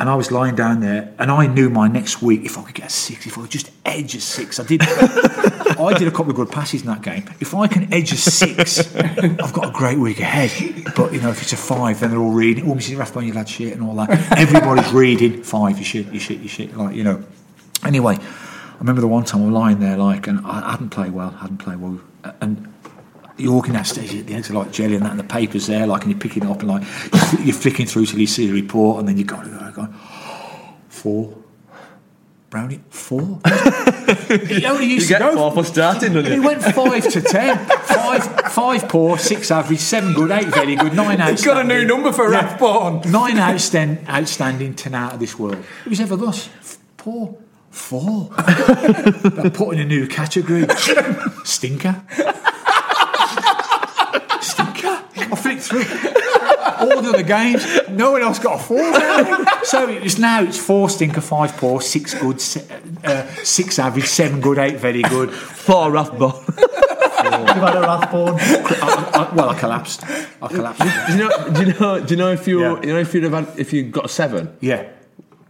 and 0.00 0.08
I 0.08 0.14
was 0.14 0.32
lying 0.32 0.54
down 0.54 0.80
there, 0.80 1.14
and 1.18 1.30
I 1.30 1.46
knew 1.46 1.68
my 1.68 1.86
next 1.86 2.22
week 2.22 2.46
if 2.46 2.56
I 2.56 2.62
could 2.62 2.74
get 2.74 2.86
a 2.86 2.90
six, 2.90 3.26
if 3.26 3.36
I 3.36 3.42
could 3.42 3.50
just 3.50 3.70
edge 3.84 4.14
a 4.14 4.20
six, 4.20 4.58
I 4.58 4.64
did. 4.64 4.80
I 5.80 5.94
did 5.96 6.08
a 6.08 6.10
couple 6.10 6.30
of 6.30 6.36
good 6.36 6.50
passes 6.50 6.80
in 6.80 6.86
that 6.88 7.02
game. 7.02 7.24
If 7.38 7.54
I 7.54 7.68
can 7.68 7.92
edge 7.92 8.10
a 8.12 8.16
six, 8.16 8.96
I've 8.96 9.52
got 9.52 9.68
a 9.68 9.72
great 9.72 9.98
week 9.98 10.18
ahead. 10.18 10.50
But 10.96 11.12
you 11.12 11.20
know, 11.20 11.28
if 11.28 11.42
it's 11.42 11.52
a 11.52 11.56
five, 11.56 12.00
then 12.00 12.10
they're 12.10 12.18
all 12.18 12.32
reading. 12.32 12.70
Oh, 12.70 12.74
Mrs. 12.74 12.98
Rathbone, 12.98 13.26
you 13.26 13.34
lad 13.34 13.46
shit 13.50 13.74
and 13.74 13.82
all 13.82 13.94
that. 13.96 14.10
Everybody's 14.38 14.90
reading 14.90 15.42
five. 15.42 15.76
You 15.76 15.84
shit, 15.84 16.06
you 16.06 16.18
shit, 16.18 16.40
you 16.40 16.48
shit. 16.48 16.74
Like 16.74 16.96
you 16.96 17.04
know. 17.04 17.22
Anyway, 17.84 18.16
I 18.16 18.78
remember 18.78 19.02
the 19.02 19.08
one 19.08 19.24
time 19.24 19.42
I 19.42 19.44
was 19.44 19.52
lying 19.52 19.80
there, 19.80 19.98
like, 19.98 20.26
and 20.26 20.40
I 20.46 20.70
hadn't 20.70 20.90
played 20.90 21.12
well, 21.12 21.30
hadn't 21.30 21.58
played 21.58 21.78
well, 21.78 22.00
and 22.40 22.72
you're 23.40 23.52
walking 23.52 23.72
that 23.74 23.86
stage 23.86 24.14
at 24.14 24.26
the 24.26 24.34
eggs 24.34 24.50
are 24.50 24.54
like 24.54 24.70
jelly 24.72 24.94
and 24.96 25.04
that, 25.04 25.10
and 25.12 25.20
the 25.20 25.24
paper's 25.24 25.66
there, 25.66 25.86
like, 25.86 26.02
and 26.02 26.10
you're 26.10 26.20
picking 26.20 26.44
it 26.44 26.48
up 26.50 26.60
and 26.60 26.68
like 26.68 26.82
you're 27.44 27.54
flicking 27.54 27.86
through 27.86 28.06
till 28.06 28.18
you 28.20 28.26
see 28.26 28.46
the 28.46 28.52
report, 28.52 28.98
and 29.00 29.08
then 29.08 29.16
you 29.18 29.24
go, 29.24 29.36
going, 29.72 29.94
four. 30.88 31.36
Brownie, 32.50 32.80
four. 32.90 33.38
he 34.48 34.66
only 34.66 34.86
used 34.86 35.08
You 35.08 35.16
to 35.16 35.20
get 35.20 35.20
go. 35.20 35.34
four 35.36 35.52
for 35.52 35.64
starting, 35.64 36.14
don't 36.14 36.24
He 36.26 36.40
went 36.40 36.60
five 36.64 37.08
to 37.10 37.20
ten. 37.20 37.56
Five, 37.84 38.24
five 38.52 38.88
poor, 38.88 39.16
six 39.18 39.52
average, 39.52 39.78
seven 39.78 40.14
good, 40.14 40.32
eight 40.32 40.48
very 40.48 40.74
good, 40.74 40.94
nine 40.94 41.20
outstanding. 41.20 41.36
He's 41.36 41.44
got 41.44 41.64
a 41.64 41.68
new 41.68 41.84
number 41.84 42.12
for 42.12 42.28
Yeah. 42.32 42.40
Rathbone. 42.40 43.02
Nine 43.12 43.38
outstanding, 43.38 44.04
outstanding, 44.08 44.74
ten 44.74 44.96
out 44.96 45.14
of 45.14 45.20
this 45.20 45.38
world. 45.38 45.64
It 45.86 45.90
was 45.90 46.00
ever 46.00 46.16
thus. 46.16 46.48
Poor. 46.96 47.36
Four. 47.70 48.30
They're 49.22 49.50
put 49.52 49.74
in 49.76 49.80
a 49.82 49.84
new 49.84 50.08
category. 50.08 50.66
Stinker. 51.44 52.02
Stinker. 55.30 55.34
I 55.34 55.36
flicked 55.36 55.62
through 55.62 56.88
all 56.96 57.02
the 57.02 57.08
other 57.10 57.22
games. 57.22 57.66
No 57.90 58.12
one 58.12 58.22
else 58.22 58.38
got 58.38 58.60
a 58.60 58.62
four. 58.62 58.78
now. 58.78 59.44
So 59.62 59.88
it's 59.88 60.18
now 60.18 60.42
it's 60.42 60.58
four 60.58 60.88
stinker, 60.90 61.20
five 61.20 61.56
poor, 61.56 61.80
six 61.80 62.14
good, 62.14 62.40
se- 62.40 62.66
uh, 63.04 63.26
six 63.44 63.78
average, 63.78 64.06
seven 64.06 64.40
good, 64.40 64.58
eight 64.58 64.76
very 64.76 65.02
good. 65.02 65.30
Four 65.32 65.90
Rathbone. 65.92 66.32
You've 67.22 67.32
had 67.34 67.76
a 67.76 67.80
Rathbone. 67.82 68.36
I, 68.40 69.10
I, 69.30 69.34
well, 69.34 69.50
I 69.50 69.58
collapsed. 69.58 70.02
I 70.42 70.48
collapsed. 70.48 70.82
do 71.08 71.12
you 71.12 71.18
know? 71.18 71.50
Do 71.50 71.60
you 71.66 71.74
know? 71.78 72.00
Do 72.00 72.14
you 72.14 72.16
know 72.16 72.32
if 72.32 72.46
you 72.48 72.60
Yeah. 72.62 72.80
you 72.82 72.92
know 72.94 72.98
if 72.98 73.12
you'd 73.14 73.24
have 73.24 73.32
had, 73.32 73.58
if 73.58 73.72
you 73.72 73.84
got 73.84 74.06
a 74.06 74.08
seven? 74.08 74.56
Yeah. 74.60 74.88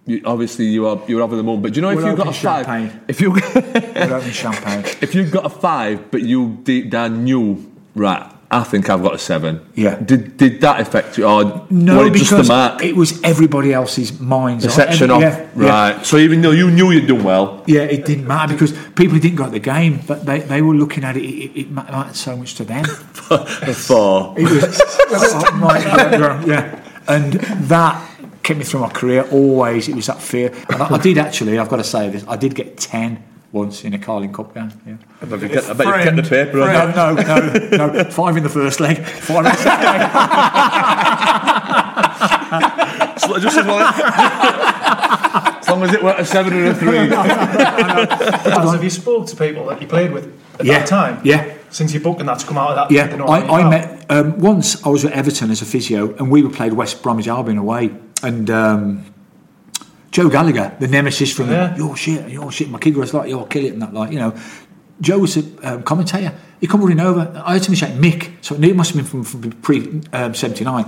You, 0.06 0.22
obviously 0.24 0.64
you 0.64 0.86
are 0.88 1.00
you're 1.06 1.22
over 1.22 1.36
the 1.36 1.42
moon. 1.44 1.62
But 1.62 1.72
do 1.72 1.76
you 1.76 1.82
know 1.82 1.90
if 1.90 1.96
We're 1.98 2.10
you 2.10 2.16
got 2.16 2.26
a 2.26 2.30
opening 2.30 2.42
five? 2.42 2.66
champagne. 2.66 3.00
If 3.06 3.20
you 3.20 3.30
We're 3.30 4.14
opening 4.16 4.32
champagne. 4.32 4.84
if 5.00 5.14
you 5.14 5.24
got 5.26 5.46
a 5.46 5.50
five, 5.50 6.10
but 6.10 6.22
you 6.22 6.58
deep 6.64 6.90
down 6.90 7.22
knew 7.24 7.70
right. 7.94 8.28
I 8.52 8.64
think 8.64 8.90
I've 8.90 9.00
got 9.00 9.14
a 9.14 9.18
seven. 9.18 9.64
Yeah. 9.76 9.94
Did 9.94 10.36
did 10.36 10.60
that 10.62 10.80
affect 10.80 11.16
you, 11.16 11.24
or 11.24 11.66
No, 11.70 12.04
it 12.04 12.12
because 12.12 12.30
just 12.30 12.48
the 12.48 12.52
mark? 12.52 12.82
it 12.82 12.96
was 12.96 13.22
everybody 13.22 13.72
else's 13.72 14.18
minds. 14.18 14.64
perception 14.64 15.10
of 15.12 15.20
yeah, 15.20 15.48
yeah. 15.56 15.68
right. 15.68 16.06
So 16.06 16.16
even 16.16 16.40
though 16.40 16.50
you 16.50 16.68
knew 16.68 16.90
you'd 16.90 17.06
done 17.06 17.22
well, 17.22 17.62
Yeah, 17.68 17.82
it 17.82 18.04
didn't 18.04 18.26
matter 18.26 18.52
because 18.52 18.72
people 18.96 19.14
who 19.14 19.20
didn't 19.20 19.36
go 19.36 19.44
to 19.44 19.50
the 19.52 19.60
game, 19.60 20.00
but 20.04 20.26
they, 20.26 20.40
they 20.40 20.62
were 20.62 20.74
looking 20.74 21.04
at 21.04 21.16
it. 21.16 21.22
It, 21.22 21.60
it 21.60 21.70
mattered 21.70 22.16
so 22.16 22.36
much 22.36 22.56
to 22.56 22.64
them. 22.64 22.84
four. 22.84 24.34
It 24.36 24.50
was, 24.50 24.80
oh, 25.12 25.80
yeah, 25.84 26.44
yeah, 26.44 26.84
and 27.06 27.34
that 27.34 28.04
kept 28.42 28.58
me 28.58 28.64
through 28.64 28.80
my 28.80 28.90
career. 28.90 29.28
Always, 29.30 29.88
it 29.88 29.94
was 29.94 30.06
that 30.06 30.20
fear. 30.20 30.52
And 30.70 30.82
I, 30.82 30.94
I 30.96 30.98
did 30.98 31.18
actually. 31.18 31.56
I've 31.56 31.68
got 31.68 31.76
to 31.76 31.84
say 31.84 32.10
this. 32.10 32.24
I 32.26 32.36
did 32.36 32.56
get 32.56 32.76
ten 32.78 33.22
once 33.52 33.84
in 33.84 33.94
a 33.94 33.98
Carling 33.98 34.32
Cup 34.32 34.54
game. 34.54 34.70
Yeah. 34.86 34.96
I 35.22 35.24
bet 35.26 35.40
you 35.42 35.48
kept, 35.48 35.68
I 35.68 35.72
bet 35.72 35.86
you 35.86 35.92
kept 36.04 36.16
the 36.16 36.22
paper. 36.22 36.56
No, 36.58 36.64
on 36.64 36.94
no, 37.16 37.76
no, 37.76 37.86
no. 37.92 38.04
Five 38.10 38.36
in 38.36 38.42
the 38.42 38.48
first 38.48 38.80
leg. 38.80 38.98
Five 39.04 39.38
in 39.38 39.44
the 39.44 39.54
second 39.54 39.86
leg. 39.86 40.10
So 43.20 43.38
just 43.38 43.56
as, 43.58 43.66
well, 43.66 43.80
as 45.60 45.68
long 45.68 45.82
as 45.84 45.92
it 45.92 46.02
weren't 46.02 46.18
a 46.20 46.24
seven 46.24 46.52
and 46.52 46.68
a 46.68 46.74
three. 46.74 46.98
As 47.10 48.72
have 48.72 48.82
you 48.82 48.90
spoke 48.90 49.26
to 49.28 49.36
people 49.36 49.66
that 49.66 49.80
you 49.80 49.86
played 49.86 50.10
with 50.12 50.32
at 50.58 50.66
Yeah, 50.66 50.78
that 50.80 50.88
time? 50.88 51.20
yeah. 51.24 51.54
Since 51.70 51.92
your 51.94 52.02
book 52.02 52.18
and 52.18 52.28
that's 52.28 52.42
come 52.42 52.58
out 52.58 52.70
of 52.70 52.88
that. 52.88 52.90
Yeah, 52.90 53.24
I, 53.24 53.60
I 53.60 53.68
met 53.70 54.06
um, 54.10 54.38
once. 54.40 54.84
I 54.84 54.88
was 54.88 55.04
at 55.04 55.12
Everton 55.12 55.50
as 55.52 55.62
a 55.62 55.64
physio, 55.64 56.12
and 56.16 56.28
we 56.30 56.42
were 56.42 56.50
played 56.50 56.72
West 56.72 57.00
Bromwich 57.02 57.28
Albion 57.28 57.58
away, 57.58 57.94
and 58.24 58.50
um, 58.50 59.04
Joe 60.10 60.28
Gallagher, 60.28 60.76
the 60.80 60.88
nemesis 60.88 61.32
from 61.32 61.50
Yeah. 61.50 61.76
your 61.76 61.96
shit, 61.96 62.28
your 62.28 62.50
shit. 62.50 62.68
My 62.68 62.78
kid 62.78 62.96
was 62.96 63.14
like, 63.14 63.28
"You'll 63.28 63.46
kill 63.46 63.64
it," 63.64 63.72
and 63.72 63.82
that, 63.82 63.94
like, 63.94 64.12
you 64.12 64.18
know. 64.18 64.34
Joe 65.00 65.18
was 65.18 65.38
a 65.38 65.44
um, 65.62 65.82
commentator. 65.82 66.34
He 66.60 66.66
come 66.66 66.82
running 66.82 67.00
over. 67.00 67.32
I 67.42 67.54
heard 67.54 67.64
him 67.64 67.74
say 67.74 67.86
Mick, 67.92 68.32
so 68.42 68.54
it 68.54 68.76
must 68.76 68.90
have 68.90 68.96
been 68.98 69.06
from, 69.06 69.24
from 69.24 69.50
pre 69.62 70.02
um, 70.12 70.34
seventy 70.34 70.62
nine. 70.62 70.84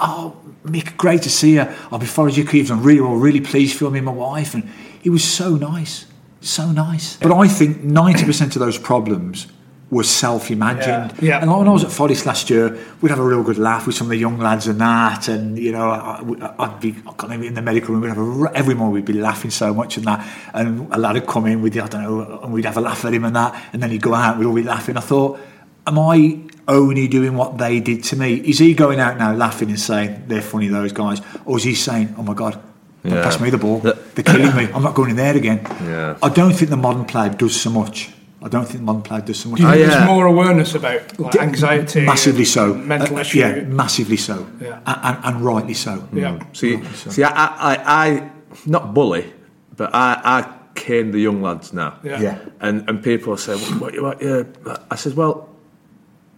Oh, 0.00 0.36
Mick, 0.64 0.96
great 0.96 1.22
to 1.22 1.30
see 1.30 1.54
you. 1.54 1.66
I'll 1.90 1.98
be 1.98 2.06
following 2.06 2.34
you. 2.34 2.44
You've 2.44 2.68
done 2.68 2.82
really 2.84 3.00
well. 3.00 3.16
Really 3.16 3.40
pleased 3.40 3.76
for 3.76 3.90
me 3.90 3.98
and 3.98 4.06
my 4.06 4.12
wife. 4.12 4.54
And 4.54 4.68
he 5.02 5.10
was 5.10 5.24
so 5.24 5.56
nice, 5.56 6.06
so 6.40 6.70
nice. 6.70 7.16
But 7.16 7.32
I 7.32 7.48
think 7.48 7.82
ninety 7.82 8.24
percent 8.24 8.54
of 8.54 8.60
those 8.60 8.78
problems 8.78 9.48
were 9.90 10.04
self-imagined. 10.04 11.12
Yeah. 11.20 11.28
Yeah. 11.28 11.40
And 11.42 11.50
when 11.50 11.66
I 11.66 11.72
was 11.72 11.82
at 11.84 11.90
Forest 11.90 12.24
last 12.24 12.48
year, 12.48 12.78
we'd 13.00 13.08
have 13.10 13.18
a 13.18 13.24
real 13.24 13.42
good 13.42 13.58
laugh 13.58 13.86
with 13.86 13.96
some 13.96 14.06
of 14.06 14.10
the 14.10 14.16
young 14.18 14.38
lads 14.38 14.66
and 14.68 14.80
that, 14.80 15.26
and 15.28 15.58
you 15.58 15.72
know, 15.72 15.90
I, 15.90 16.22
would 16.22 16.80
be 16.80 16.94
I 17.06 17.12
can't 17.14 17.44
in 17.44 17.54
the 17.54 17.62
medical 17.62 17.94
room. 17.94 18.02
We'd 18.02 18.08
have 18.08 18.18
a, 18.18 18.22
r- 18.46 18.52
every 18.54 18.74
morning 18.74 18.94
we'd 18.94 19.04
be 19.04 19.14
laughing 19.14 19.50
so 19.50 19.74
much 19.74 19.96
and 19.96 20.06
that, 20.06 20.24
and 20.54 20.92
a 20.92 20.98
lad 20.98 21.14
would 21.14 21.26
come 21.26 21.46
in 21.46 21.60
with 21.60 21.76
I 21.76 21.88
don't 21.88 22.02
know, 22.02 22.40
and 22.42 22.52
we'd 22.52 22.64
have 22.66 22.76
a 22.76 22.80
laugh 22.80 23.04
at 23.04 23.12
him 23.14 23.24
and 23.24 23.34
that, 23.34 23.60
and 23.72 23.82
then 23.82 23.90
he'd 23.90 24.02
go 24.02 24.14
out, 24.14 24.38
we'd 24.38 24.46
all 24.46 24.54
be 24.54 24.62
laughing. 24.62 24.96
I 24.96 25.00
thought, 25.00 25.40
am 25.86 25.98
I 25.98 26.38
only 26.68 27.08
doing 27.08 27.34
what 27.34 27.58
they 27.58 27.80
did 27.80 28.04
to 28.04 28.16
me? 28.16 28.34
Is 28.34 28.58
he 28.60 28.74
going 28.74 29.00
out 29.00 29.18
now 29.18 29.34
laughing 29.34 29.70
and 29.70 29.80
saying 29.80 30.24
they're 30.28 30.40
funny 30.42 30.68
those 30.68 30.92
guys, 30.92 31.20
or 31.44 31.56
is 31.56 31.64
he 31.64 31.74
saying, 31.74 32.14
oh 32.16 32.22
my 32.22 32.34
god? 32.34 32.60
Don't 33.02 33.14
Yeah. 33.14 33.22
pass 33.24 33.40
me 33.40 33.50
the 33.50 33.58
ball. 33.58 33.78
They're 33.80 33.94
killing 34.22 34.54
me. 34.54 34.68
I'm 34.72 34.82
not 34.84 34.94
going 34.94 35.10
in 35.10 35.16
there 35.16 35.34
again. 35.36 35.66
Yeah. 35.82 36.16
I 36.22 36.28
don't 36.28 36.52
think 36.52 36.70
the 36.70 36.76
modern 36.76 37.06
player 37.06 37.30
does 37.30 37.58
so 37.60 37.70
much. 37.70 38.10
I 38.42 38.48
don't 38.48 38.66
think 38.66 38.86
the 38.86 39.20
does 39.20 39.38
so 39.40 39.50
much. 39.50 39.60
Do 39.60 39.64
you 39.66 39.70
think 39.70 39.80
Oh, 39.82 39.84
yeah. 39.84 39.86
there's 39.98 40.06
more 40.06 40.26
awareness 40.26 40.74
about 40.74 41.18
like, 41.18 41.36
anxiety? 41.36 42.06
massively 42.06 42.46
so. 42.46 42.72
Mental 42.74 43.16
Uh, 43.16 43.20
issue. 43.20 43.38
Yeah, 43.38 43.60
massively 43.64 44.16
so. 44.16 44.46
Yeah. 44.60 44.80
A- 44.86 44.98
And, 45.08 45.18
and, 45.24 45.44
rightly 45.44 45.74
so. 45.74 46.08
Yeah. 46.12 46.38
See, 46.54 46.82
see, 46.94 47.22
I, 47.22 47.30
I, 47.72 47.76
I, 48.06 48.30
not 48.66 48.94
bully, 48.94 49.30
but 49.76 49.94
I, 49.94 50.20
I 50.24 50.54
cane 50.74 51.10
the 51.10 51.18
young 51.20 51.42
lads 51.42 51.72
now. 51.74 51.98
Yeah. 52.02 52.20
Yeah. 52.20 52.38
And 52.60 52.88
and 52.88 53.02
people 53.02 53.36
say, 53.36 53.56
what, 53.56 53.78
what, 53.80 54.02
what, 54.02 54.22
yeah. 54.22 54.76
I 54.90 54.96
said, 54.96 55.14
well, 55.16 55.48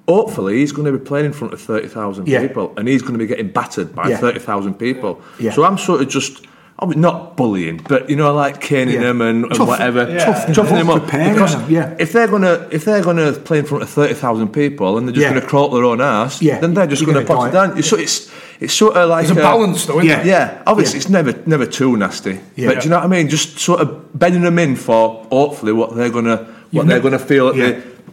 hopefully 0.08 0.56
he's 0.58 0.72
going 0.72 0.86
to 0.92 0.98
be 0.98 1.04
playing 1.04 1.26
in 1.26 1.32
front 1.32 1.52
of 1.54 1.60
thirty 1.60 1.88
thousand 1.88 2.26
Yeah. 2.26 2.40
people, 2.46 2.72
and 2.76 2.88
he's 2.88 3.02
going 3.02 3.14
to 3.14 3.18
be 3.18 3.26
getting 3.26 3.50
battered 3.52 3.94
by 3.94 4.08
Yeah. 4.08 4.16
thirty 4.18 4.40
thousand 4.40 4.74
people. 4.74 5.20
Yeah. 5.38 5.52
So 5.52 5.62
I'm 5.64 5.78
sort 5.78 6.00
of 6.00 6.08
just. 6.08 6.46
I 6.78 6.86
mean, 6.86 7.00
not 7.00 7.36
bullying, 7.36 7.80
but 7.88 8.10
you 8.10 8.16
know, 8.16 8.34
like 8.34 8.60
caning 8.60 8.94
Yeah. 8.96 9.02
them 9.02 9.20
and, 9.20 9.44
and 9.44 9.54
Tough- 9.54 9.68
whatever, 9.68 10.08
yeah. 10.10 10.24
tough, 10.24 10.44
Yeah. 10.48 10.54
toughing 10.54 10.76
them 10.78 10.90
up. 10.90 11.04
Because 11.06 11.68
yeah. 11.70 11.94
if 11.98 12.12
they're 12.12 12.26
gonna 12.26 12.66
if 12.72 12.84
they're 12.84 13.02
gonna 13.02 13.32
play 13.32 13.58
in 13.58 13.64
front 13.66 13.82
of 13.84 13.90
thirty 13.90 14.14
thousand 14.14 14.48
people 14.48 14.98
and 14.98 15.06
they're 15.06 15.14
just 15.14 15.22
Yeah. 15.22 15.34
gonna 15.34 15.46
crawl 15.46 15.66
up 15.66 15.72
their 15.72 15.84
own 15.84 16.00
ass, 16.00 16.42
Yeah. 16.42 16.58
then 16.58 16.74
they're 16.74 16.86
just 16.88 17.02
You're 17.02 17.12
gonna, 17.14 17.24
gonna 17.24 17.40
put 17.40 17.48
it 17.48 17.52
die. 17.52 17.66
down. 17.68 17.82
So 17.82 17.96
it's 17.96 18.30
it's 18.58 18.72
sort 18.74 18.96
of 18.96 19.08
like 19.10 19.26
There's 19.26 19.36
a 19.38 19.40
balance 19.40 19.86
though, 19.86 19.98
isn't 20.00 20.06
Yeah. 20.08 20.16
there? 20.18 20.26
yeah, 20.26 20.62
obviously 20.66 20.96
Yeah. 20.98 21.02
it's 21.02 21.08
never 21.10 21.34
never 21.46 21.66
too 21.66 21.96
nasty. 21.96 22.40
Yeah. 22.56 22.68
But 22.68 22.80
do 22.80 22.84
you 22.84 22.90
know 22.90 22.96
what 22.96 23.04
I 23.04 23.08
mean? 23.08 23.28
Just 23.28 23.58
sort 23.60 23.80
of 23.80 24.18
bedding 24.18 24.42
them 24.42 24.58
in 24.58 24.74
for 24.76 25.24
hopefully 25.30 25.72
what 25.72 25.94
they're 25.94 26.10
gonna 26.10 26.36
what 26.36 26.82
You 26.84 26.88
they're 26.88 26.98
know- 26.98 27.02
gonna 27.02 27.18
feel 27.18 27.48
at 27.48 27.56
Yeah. 27.56 27.66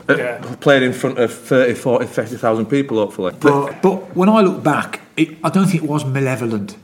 the, 0.07 0.13
at 0.13 0.17
Yeah. 0.19 0.37
playing 0.59 0.83
in 0.83 0.93
front 0.93 1.17
of 1.17 1.31
30, 1.33 1.73
40, 1.75 2.05
50,000 2.07 2.65
people 2.65 2.97
hopefully. 2.97 3.31
But, 3.39 3.81
but 3.81 4.15
when 4.17 4.27
I 4.29 4.41
look 4.41 4.61
back, 4.63 4.99
it, 5.17 5.29
I 5.43 5.49
don't 5.49 5.65
think 5.65 5.83
it 5.83 5.89
was 5.89 6.03
malevolent. 6.05 6.75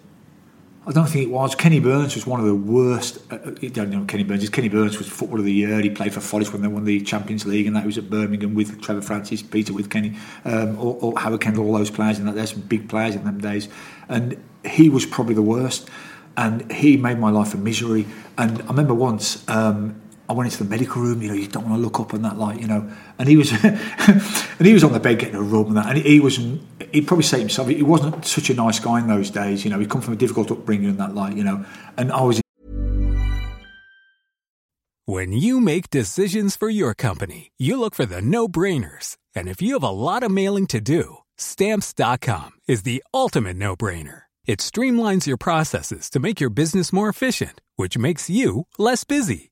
I 0.88 0.92
don't 0.92 1.08
think 1.10 1.28
it 1.28 1.32
was. 1.32 1.56
Kenny 1.56 1.80
Burns 1.80 2.14
was 2.14 2.28
one 2.28 2.40
of 2.40 2.46
the 2.46 2.54
worst. 2.54 3.18
Uh, 3.32 3.38
uh, 3.38 3.52
don't 3.74 3.90
know 3.90 4.06
Kenny 4.06 4.24
Burns. 4.24 4.48
Kenny 4.50 4.70
Burns 4.70 5.00
was 5.00 5.08
Footballer 5.08 5.40
of 5.40 5.46
the 5.46 5.54
Year. 5.54 5.82
He 5.82 5.90
played 5.90 6.14
for 6.14 6.20
Forest 6.20 6.54
when 6.54 6.62
they 6.62 6.68
won 6.68 6.86
the 6.86 7.02
Champions 7.02 7.44
League, 7.44 7.66
and 7.66 7.76
that 7.76 7.88
was 7.88 7.98
at 7.98 8.08
Birmingham 8.08 8.54
with 8.54 8.80
Trevor 8.84 9.02
Francis, 9.02 9.42
Peter 9.42 9.74
Withe 9.74 9.90
Kenny, 9.90 10.16
um, 10.44 10.78
or, 10.78 10.96
or 11.02 11.20
Howard 11.20 11.42
Kendall, 11.42 11.66
all 11.66 11.74
those 11.74 11.90
players. 11.90 12.20
And 12.20 12.28
that 12.28 12.36
there's 12.36 12.52
some 12.52 12.62
big 12.62 12.88
players 12.88 13.16
in 13.16 13.24
them 13.24 13.40
days. 13.40 13.68
And 14.08 14.42
he 14.64 14.90
was 14.90 15.08
probably 15.08 15.34
the 15.34 15.42
worst. 15.42 15.90
And 16.38 16.72
he 16.72 16.98
made 16.98 17.18
my 17.18 17.32
life 17.32 17.56
a 17.56 17.58
misery. 17.58 18.06
And 18.38 18.62
I 18.62 18.68
remember 18.68 18.94
once 18.94 19.48
um, 19.50 20.00
I 20.28 20.34
went 20.34 20.52
into 20.52 20.64
the 20.64 20.70
medical 20.70 21.02
room. 21.02 21.22
You 21.22 21.30
know, 21.30 21.34
you 21.34 21.48
don't 21.48 21.70
want 21.70 21.76
to 21.76 21.82
look 21.82 22.00
up 22.00 22.14
and 22.14 22.26
that, 22.26 22.38
light. 22.38 22.60
you 22.60 22.68
know. 22.68 22.90
And 23.20 23.30
he 23.30 23.38
was, 23.38 23.52
and 23.64 24.22
he 24.60 24.74
was 24.74 24.84
on 24.84 24.94
the 24.94 25.00
bed 25.00 25.20
getting 25.20 25.36
a 25.36 25.42
rub 25.42 25.68
and 25.68 25.78
that. 25.78 25.88
And 25.88 25.98
he 25.98 26.20
was, 26.20 26.38
he'd 26.38 27.08
probably 27.08 27.24
say 27.24 27.40
himself, 27.40 27.68
he 27.68 27.84
wasn't 27.84 28.26
such 28.26 28.50
a 28.50 28.54
nice 28.54 28.80
guy 28.80 29.00
in 29.00 29.08
those 29.08 29.30
days. 29.30 29.64
You 29.64 29.72
know, 29.72 29.80
he'd 29.80 29.90
come 29.90 30.02
from 30.02 30.14
a 30.14 30.18
difficult 30.18 30.52
upbringing 30.52 30.90
in 30.90 30.98
that, 30.98 31.14
light. 31.14 31.36
you 31.36 31.44
know. 31.44 31.66
And 31.98 32.12
I 32.12 32.22
was 32.22 32.42
When 35.06 35.32
you 35.32 35.62
make 35.62 35.92
decisions 35.92 36.56
for 36.56 36.68
your 36.68 36.96
company, 36.96 37.52
you 37.58 37.80
look 37.80 37.94
for 37.94 38.08
the 38.08 38.22
no 38.22 38.48
brainers. 38.48 39.18
And 39.36 39.48
if 39.48 39.62
you 39.62 39.74
have 39.74 39.84
a 39.84 39.90
lot 39.90 40.24
of 40.24 40.32
mailing 40.32 40.66
to 40.68 40.82
do, 40.82 41.18
stamps.com 41.38 42.52
is 42.68 42.82
the 42.82 43.04
ultimate 43.14 43.58
no 43.58 43.76
brainer. 43.76 44.24
It 44.48 44.60
streamlines 44.60 45.28
your 45.28 45.38
processes 45.38 46.10
to 46.10 46.20
make 46.20 46.40
your 46.40 46.50
business 46.50 46.92
more 46.92 47.10
efficient, 47.10 47.62
which 47.76 47.98
makes 47.98 48.30
you 48.30 48.66
less 48.80 49.04
busy. 49.04 49.52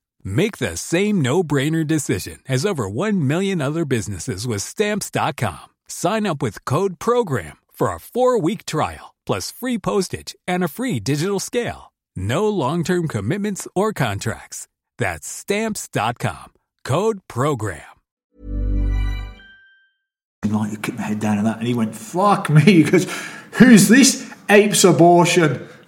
Make 0.23 0.57
the 0.57 0.75
same 0.75 1.21
no 1.21 1.43
brainer 1.43 1.85
decision 1.85 2.39
as 2.49 2.65
over 2.65 2.89
1 2.89 3.27
million 3.27 3.61
other 3.61 3.85
businesses 3.85 4.47
with 4.47 4.63
Stamps.com. 4.63 5.69
Sign 5.87 6.25
up 6.25 6.41
with 6.41 6.65
Code 6.65 6.97
PROGRAM 6.97 7.57
for 7.71 7.93
a 7.93 7.99
four 7.99 8.39
week 8.39 8.65
trial, 8.65 9.13
plus 9.25 9.51
free 9.51 9.77
postage 9.77 10.35
and 10.47 10.63
a 10.63 10.67
free 10.67 10.99
digital 10.99 11.39
scale. 11.39 11.93
No 12.15 12.49
long 12.49 12.83
term 12.83 13.07
commitments 13.07 13.67
or 13.75 13.93
contracts. 13.93 14.67
That's 14.97 15.27
Stamps.com. 15.27 16.53
Code 16.83 17.19
PROGRAM. 17.27 17.81
And 20.43 20.53
Like, 20.53 20.71
I 20.71 20.75
kept 20.75 20.97
my 20.97 21.03
head 21.03 21.19
down 21.19 21.37
and 21.37 21.45
that, 21.45 21.59
and 21.59 21.67
he 21.67 21.75
went, 21.75 21.95
fuck 21.95 22.49
me. 22.49 22.61
He 22.63 22.83
goes, 22.83 23.05
who's 23.53 23.87
this? 23.87 24.27
Apes 24.49 24.83
abortion. 24.83 25.67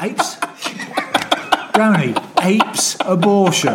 apes? 0.00 0.36
Brownie, 1.78 2.12
apes 2.42 2.96
abortion. 3.06 3.72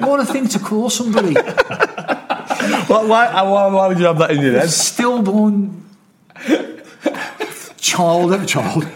what 0.00 0.20
a 0.20 0.24
thing 0.24 0.48
to 0.48 0.58
call 0.58 0.88
somebody. 0.88 1.34
Why, 1.34 3.04
why, 3.04 3.26
uh, 3.26 3.44
why, 3.44 3.66
why 3.66 3.88
would 3.88 3.98
you 3.98 4.06
have 4.06 4.16
that 4.20 4.30
in 4.30 4.40
your 4.40 4.52
head? 4.58 4.70
Stillborn 4.70 5.84
child 7.76 8.32
of 8.32 8.42
a 8.42 8.46
child 8.46 8.88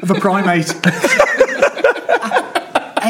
of 0.00 0.10
a 0.10 0.14
primate. 0.14 0.74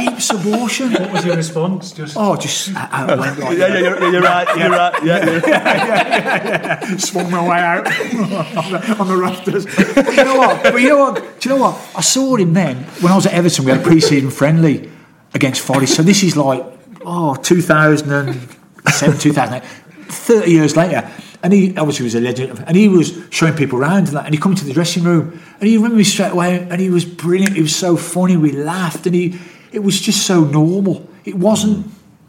apes 0.09 0.31
abortion. 0.31 0.93
What 0.93 1.13
was 1.13 1.25
your 1.25 1.37
response? 1.37 1.93
Just 1.93 2.17
Oh, 2.17 2.37
just 2.37 2.75
uh, 2.75 2.89
uh, 2.91 3.17
went 3.21 3.39
like 3.39 3.59
Yeah, 3.59 3.67
yeah, 3.69 3.79
you're, 3.79 4.13
you're 4.13 4.23
right. 4.23 4.57
You're 4.57 4.71
right. 4.71 5.05
Yeah, 5.05 5.31
you're 5.31 5.41
right. 5.41 7.01
swung 7.01 7.31
my 7.31 7.49
way 7.49 7.59
out 7.59 7.87
on, 7.87 7.93
the, 8.73 8.97
on 9.01 9.09
the 9.09 9.17
rafters. 9.17 9.67
But 9.67 10.17
you 10.17 10.25
know 10.25 10.37
what? 10.37 10.63
But 10.63 10.81
you 10.81 10.89
know 10.89 10.99
what? 10.99 11.41
Do 11.41 11.49
you 11.49 11.55
know 11.55 11.63
what? 11.63 11.91
I 11.97 12.01
saw 12.01 12.37
him 12.37 12.53
then 12.53 12.85
when 13.01 13.13
I 13.13 13.17
was 13.17 13.27
at 13.27 13.33
Everton. 13.33 13.65
We 13.65 13.71
had 13.71 13.81
a 13.81 13.85
pre-season 13.85 14.31
friendly 14.31 14.91
against 15.35 15.61
Forest. 15.61 15.95
So 15.97 16.03
this 16.03 16.23
is 16.23 16.37
like 16.37 16.65
oh 17.05 17.35
2007, 17.37 19.19
2008, 19.19 19.69
30 20.09 20.51
years 20.51 20.77
later. 20.77 21.11
And 21.45 21.53
he 21.53 21.77
obviously 21.77 22.05
was 22.05 22.15
a 22.15 22.21
legend, 22.21 22.63
and 22.69 22.77
he 22.77 22.89
was 22.89 23.19
showing 23.31 23.55
people 23.55 23.81
around 23.81 24.07
and 24.07 24.17
that. 24.17 24.27
And 24.27 24.35
he 24.35 24.41
come 24.41 24.53
into 24.53 24.65
the 24.65 24.73
dressing 24.73 25.03
room, 25.03 25.41
and 25.59 25.69
he 25.69 25.77
remembered 25.77 25.97
me 25.97 26.05
straight 26.05 26.31
away, 26.31 26.61
and 26.71 26.81
he 26.81 26.89
was 26.89 27.05
brilliant. 27.05 27.57
He 27.57 27.63
was 27.63 27.75
so 27.75 27.97
funny. 27.97 28.37
We 28.37 28.53
laughed, 28.53 29.07
and 29.07 29.15
he 29.15 29.41
it 29.73 29.83
was 29.83 30.01
just 30.01 30.27
so 30.27 30.45
normal. 30.45 31.09
It 31.25 31.35
wasn't. 31.35 31.87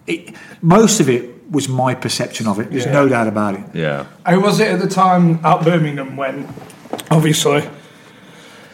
It, 0.08 0.36
most 0.62 1.00
of 1.00 1.10
it 1.10 1.52
was 1.52 1.70
my 1.70 1.94
perception 1.94 2.48
of 2.48 2.60
it. 2.60 2.72
There's 2.72 2.88
no 2.88 3.08
doubt 3.08 3.28
about 3.28 3.56
it. 3.56 3.64
Yeah. 3.74 4.06
How 4.26 4.40
was 4.40 4.60
it 4.60 4.68
at 4.68 4.80
the 4.80 4.88
time 4.88 5.40
at 5.46 5.64
Birmingham 5.64 6.18
when, 6.18 6.48
obviously, 7.12 7.64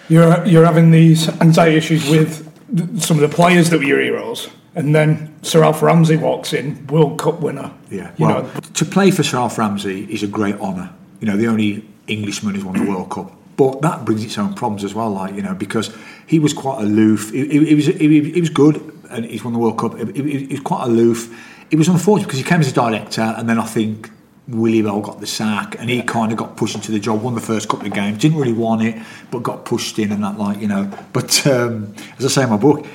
you're 0.07 0.45
you're 0.45 0.65
having 0.65 0.91
these 0.91 1.29
anxiety 1.41 1.77
issues 1.77 2.09
with 2.09 2.49
th- 2.75 3.03
some 3.03 3.21
of 3.21 3.29
the 3.29 3.35
players 3.35 3.69
that 3.69 3.77
were 3.79 3.83
your 3.83 4.01
heroes, 4.01 4.49
and 4.75 4.95
then 4.95 5.35
Sir 5.43 5.63
Alf 5.63 5.81
Ramsey 5.81 6.17
walks 6.17 6.53
in, 6.53 6.87
World 6.87 7.19
Cup 7.19 7.41
winner. 7.41 7.71
Yeah, 7.91 8.11
you 8.17 8.25
well, 8.25 8.43
know, 8.43 8.49
to 8.59 8.85
play 8.85 9.11
for 9.11 9.23
Sir 9.23 9.37
Alf 9.37 9.57
Ramsey 9.57 10.05
is 10.11 10.23
a 10.23 10.27
great 10.27 10.55
honour. 10.59 10.91
You 11.19 11.27
know, 11.27 11.37
the 11.37 11.47
only 11.47 11.85
Englishman 12.07 12.55
who's 12.55 12.63
won 12.63 12.83
the 12.83 12.89
World 12.89 13.09
Cup. 13.09 13.31
But 13.59 13.81
that 13.81 14.05
brings 14.05 14.23
its 14.23 14.37
own 14.37 14.53
problems 14.53 14.85
as 14.85 14.95
well, 14.95 15.09
like 15.09 15.35
you 15.35 15.41
know, 15.41 15.53
because 15.53 15.93
he 16.25 16.39
was 16.39 16.53
quite 16.53 16.81
aloof. 16.81 17.31
He, 17.31 17.45
he, 17.45 17.65
he 17.65 17.75
was 17.75 17.87
he, 17.87 18.31
he 18.31 18.39
was 18.39 18.49
good, 18.49 18.77
and 19.09 19.25
he's 19.25 19.43
won 19.43 19.51
the 19.51 19.59
World 19.59 19.77
Cup. 19.77 19.97
He, 20.15 20.47
was 20.49 20.61
quite 20.61 20.85
aloof. 20.85 21.29
It 21.69 21.75
was 21.75 21.89
unfortunate 21.89 22.27
because 22.27 22.39
he 22.39 22.45
came 22.45 22.61
as 22.61 22.71
a 22.71 22.73
director, 22.73 23.19
and 23.21 23.49
then 23.49 23.59
I 23.59 23.65
think 23.65 24.11
Willie 24.47 24.81
Bell 24.81 25.01
got 25.01 25.19
the 25.19 25.27
sack, 25.27 25.75
and 25.77 25.89
he 25.89 26.01
kind 26.03 26.31
of 26.31 26.37
got 26.37 26.55
pushed 26.55 26.75
into 26.75 26.93
the 26.93 27.01
job. 27.01 27.21
Won 27.21 27.35
the 27.35 27.41
first 27.41 27.67
couple 27.67 27.85
of 27.85 27.91
games, 27.91 28.19
didn't 28.19 28.37
really 28.37 28.53
want 28.53 28.81
it, 28.81 28.95
but 29.29 29.43
got 29.43 29.65
pushed 29.65 29.99
in, 29.99 30.13
and 30.13 30.23
that 30.23 30.39
like 30.39 30.61
you 30.61 30.67
know. 30.69 30.89
But 31.11 31.45
um, 31.45 31.93
as 32.17 32.23
I 32.23 32.29
say 32.29 32.43
in 32.43 32.49
my 32.51 32.55
book, 32.55 32.85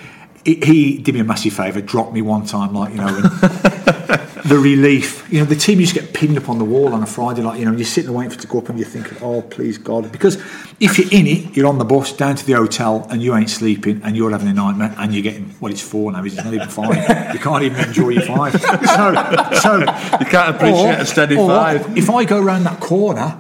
he, 0.47 0.55
he 0.65 0.97
did 0.97 1.15
me 1.15 1.21
a 1.21 1.25
massive 1.25 1.53
favour, 1.53 1.83
dropped 1.83 2.15
me 2.15 2.23
one 2.23 2.47
time, 2.47 2.73
like 2.73 2.93
you 2.95 3.03
know. 3.03 3.09
And, 3.09 4.11
the 4.45 4.59
relief. 4.59 5.30
You 5.32 5.40
know, 5.40 5.47
the 5.47 5.57
team 5.57 5.80
used 5.80 5.95
to 5.95 6.01
get 6.01 6.12
pinned 6.12 6.36
up 6.36 6.49
on 6.49 6.59
the 6.59 6.64
wall 6.64 6.92
on 6.92 7.03
a 7.03 7.07
Friday, 7.07 7.42
like, 7.42 7.59
you 7.59 7.64
know, 7.64 7.72
you're 7.72 7.84
sitting 7.84 8.11
there 8.11 8.18
waiting 8.18 8.30
for 8.30 8.38
it 8.38 8.42
to 8.42 8.47
go 8.47 8.59
up 8.59 8.68
and 8.68 8.78
you're 8.78 8.88
thinking, 8.88 9.16
oh, 9.22 9.40
please 9.42 9.78
God. 9.78 10.12
Because 10.12 10.36
if 10.80 10.99
you're 10.99 11.11
in 11.11 11.26
it, 11.26 11.57
you're 11.57 11.66
on 11.66 11.78
the 11.78 11.84
bus 11.84 12.12
down 12.12 12.36
to 12.36 12.45
the 12.45 12.53
hotel 12.53 13.07
and 13.11 13.22
you 13.22 13.34
ain't 13.34 13.49
sleeping 13.49 14.03
and 14.05 14.16
you're 14.16 14.30
having 14.30 14.49
a 14.49 14.53
nightmare 14.53 14.95
and 14.99 15.14
you're 15.14 15.22
getting, 15.22 15.55
well, 15.61 15.72
it's 15.72 15.80
four 15.80 16.12
now, 16.12 16.22
it's 16.22 16.36
not 16.36 16.53
even 16.53 16.68
five. 16.68 17.32
you 17.32 17.40
can't 17.40 17.62
even 17.62 17.82
enjoy 17.86 18.11
your 18.11 18.22
five. 18.22 18.55
So, 18.95 19.14
so 19.61 19.78
You 19.80 20.26
can't 20.26 20.55
appreciate 20.55 20.99
a 21.01 21.07
steady 21.07 21.36
or 21.36 21.49
five. 21.49 21.97
If 21.97 22.11
I 22.11 22.24
go 22.24 22.40
around 22.40 22.64
that 22.64 22.80
corner, 22.80 23.38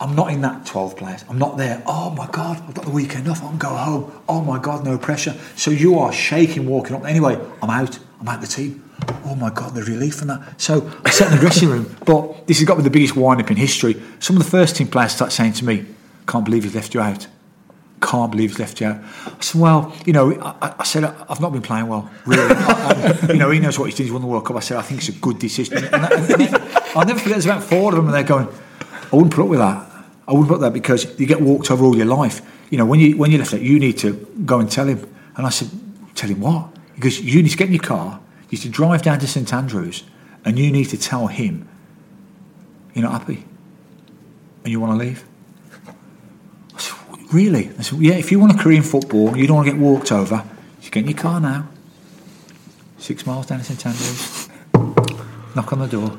I'm 0.00 0.16
not 0.16 0.32
in 0.32 0.40
that 0.42 0.66
12 0.66 0.96
place. 0.96 1.24
I'm 1.28 1.38
not 1.38 1.56
there. 1.56 1.82
Oh 1.86 2.10
my 2.10 2.26
God, 2.26 2.60
I've 2.66 2.74
got 2.74 2.84
the 2.84 2.90
weekend 2.90 3.28
off. 3.28 3.42
I 3.42 3.48
can 3.48 3.58
go 3.58 3.68
home. 3.68 4.12
Oh 4.28 4.42
my 4.42 4.58
God, 4.58 4.84
no 4.84 4.98
pressure. 4.98 5.34
So 5.56 5.70
you 5.70 5.98
are 5.98 6.12
shaking 6.12 6.66
walking 6.66 6.96
up. 6.96 7.04
Anyway, 7.04 7.38
I'm 7.62 7.70
out. 7.70 7.98
I'm 8.20 8.28
out 8.28 8.40
the 8.40 8.46
team. 8.46 8.83
Oh 9.26 9.34
my 9.34 9.50
God, 9.50 9.74
the 9.74 9.82
relief 9.82 10.16
from 10.16 10.28
that. 10.28 10.60
So 10.60 10.90
I 11.04 11.10
sat 11.10 11.28
in 11.30 11.34
the 11.34 11.40
dressing 11.40 11.68
room. 11.68 11.94
But 12.06 12.46
this 12.46 12.58
has 12.58 12.66
got 12.68 12.76
be 12.76 12.82
the 12.82 12.90
biggest 12.90 13.16
wind 13.16 13.40
up 13.40 13.50
in 13.50 13.56
history. 13.56 14.00
Some 14.20 14.36
of 14.36 14.44
the 14.44 14.50
first 14.50 14.76
team 14.76 14.88
players 14.88 15.12
start 15.12 15.32
saying 15.32 15.54
to 15.54 15.64
me, 15.64 15.84
Can't 16.26 16.44
believe 16.44 16.64
he's 16.64 16.74
left 16.74 16.94
you 16.94 17.00
out. 17.00 17.26
Can't 18.00 18.30
believe 18.30 18.50
he's 18.50 18.58
left 18.58 18.80
you 18.80 18.88
out. 18.88 18.98
I 19.26 19.32
said, 19.40 19.60
Well, 19.60 19.94
you 20.06 20.12
know, 20.12 20.32
I, 20.40 20.74
I 20.78 20.84
said, 20.84 21.04
I've 21.04 21.40
not 21.40 21.52
been 21.52 21.62
playing 21.62 21.88
well, 21.88 22.10
really. 22.26 22.42
I- 22.56 23.26
you 23.28 23.34
know, 23.38 23.50
he 23.50 23.58
knows 23.60 23.78
what 23.78 23.86
he's 23.86 23.94
doing. 23.96 24.06
He's 24.06 24.12
won 24.12 24.22
the 24.22 24.28
World 24.28 24.44
Cup. 24.46 24.56
I 24.56 24.60
said, 24.60 24.76
I 24.76 24.82
think 24.82 25.00
it's 25.00 25.08
a 25.08 25.20
good 25.20 25.38
decision. 25.38 25.78
And 25.78 25.94
and 25.94 26.56
I'll 26.94 27.04
never 27.06 27.18
forget, 27.18 27.32
there's 27.34 27.46
about 27.46 27.62
four 27.62 27.90
of 27.90 27.96
them, 27.96 28.06
and 28.06 28.14
they're 28.14 28.22
going, 28.22 28.48
I 29.12 29.16
wouldn't 29.16 29.32
put 29.34 29.42
up 29.44 29.48
with 29.48 29.58
that. 29.58 29.90
I 30.28 30.32
wouldn't 30.32 30.48
put 30.48 30.54
up 30.54 30.60
with 30.60 30.68
that 30.68 30.72
because 30.72 31.18
you 31.18 31.26
get 31.26 31.40
walked 31.40 31.70
over 31.70 31.84
all 31.84 31.96
your 31.96 32.06
life. 32.06 32.40
You 32.70 32.78
know, 32.78 32.86
when 32.86 33.00
you 33.00 33.16
when 33.16 33.30
you 33.30 33.38
left 33.38 33.50
that, 33.52 33.62
you 33.62 33.78
need 33.78 33.98
to 33.98 34.12
go 34.44 34.60
and 34.60 34.70
tell 34.70 34.86
him. 34.86 35.06
And 35.36 35.46
I 35.46 35.50
said, 35.50 35.70
Tell 36.14 36.30
him 36.30 36.40
what? 36.40 36.68
Because 36.94 37.20
you 37.20 37.42
need 37.42 37.50
to 37.50 37.56
get 37.56 37.66
in 37.68 37.74
your 37.74 37.82
car, 37.82 38.20
you 38.50 38.58
to 38.58 38.68
drive 38.68 39.02
down 39.02 39.18
to 39.20 39.26
St 39.26 39.52
Andrews, 39.52 40.04
and 40.44 40.58
you 40.58 40.70
need 40.70 40.86
to 40.86 40.98
tell 40.98 41.26
him 41.26 41.68
you're 42.92 43.02
not 43.02 43.20
happy 43.20 43.44
and 44.62 44.70
you 44.70 44.80
want 44.80 44.98
to 44.98 45.04
leave. 45.04 45.24
I 46.74 46.78
said, 46.78 46.96
Really? 47.32 47.70
I 47.78 47.82
said, 47.82 47.98
Yeah, 48.00 48.14
if 48.14 48.30
you 48.30 48.38
want 48.38 48.58
a 48.58 48.62
career 48.62 48.76
in 48.78 48.82
football, 48.82 49.36
you 49.36 49.46
don't 49.46 49.56
want 49.56 49.66
to 49.68 49.72
get 49.72 49.80
walked 49.80 50.12
over, 50.12 50.44
you 50.82 50.90
get 50.90 51.00
in 51.04 51.10
your 51.10 51.18
car 51.18 51.40
now, 51.40 51.68
six 52.98 53.26
miles 53.26 53.46
down 53.46 53.58
to 53.58 53.64
St 53.64 53.86
Andrews, 53.86 54.48
knock 55.54 55.72
on 55.72 55.80
the 55.80 55.86
door, 55.86 56.18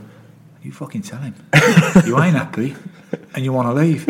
you 0.62 0.72
fucking 0.72 1.04
tell 1.04 1.20
him 1.20 1.36
you 2.06 2.20
ain't 2.20 2.36
happy 2.36 2.76
and 3.36 3.46
you 3.46 3.54
want 3.54 3.68
to 3.68 3.74
leave. 3.74 4.08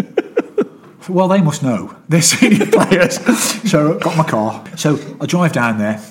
Well, 1.08 1.28
they 1.28 1.42
must 1.42 1.62
know. 1.62 1.96
They're 2.10 2.22
senior 2.22 2.66
players. 2.72 3.20
So 3.70 3.98
I 3.98 4.00
got 4.00 4.18
my 4.18 4.24
car. 4.24 4.64
So 4.76 5.18
I 5.22 5.26
drive 5.26 5.54
down 5.54 5.78
there, 5.78 6.02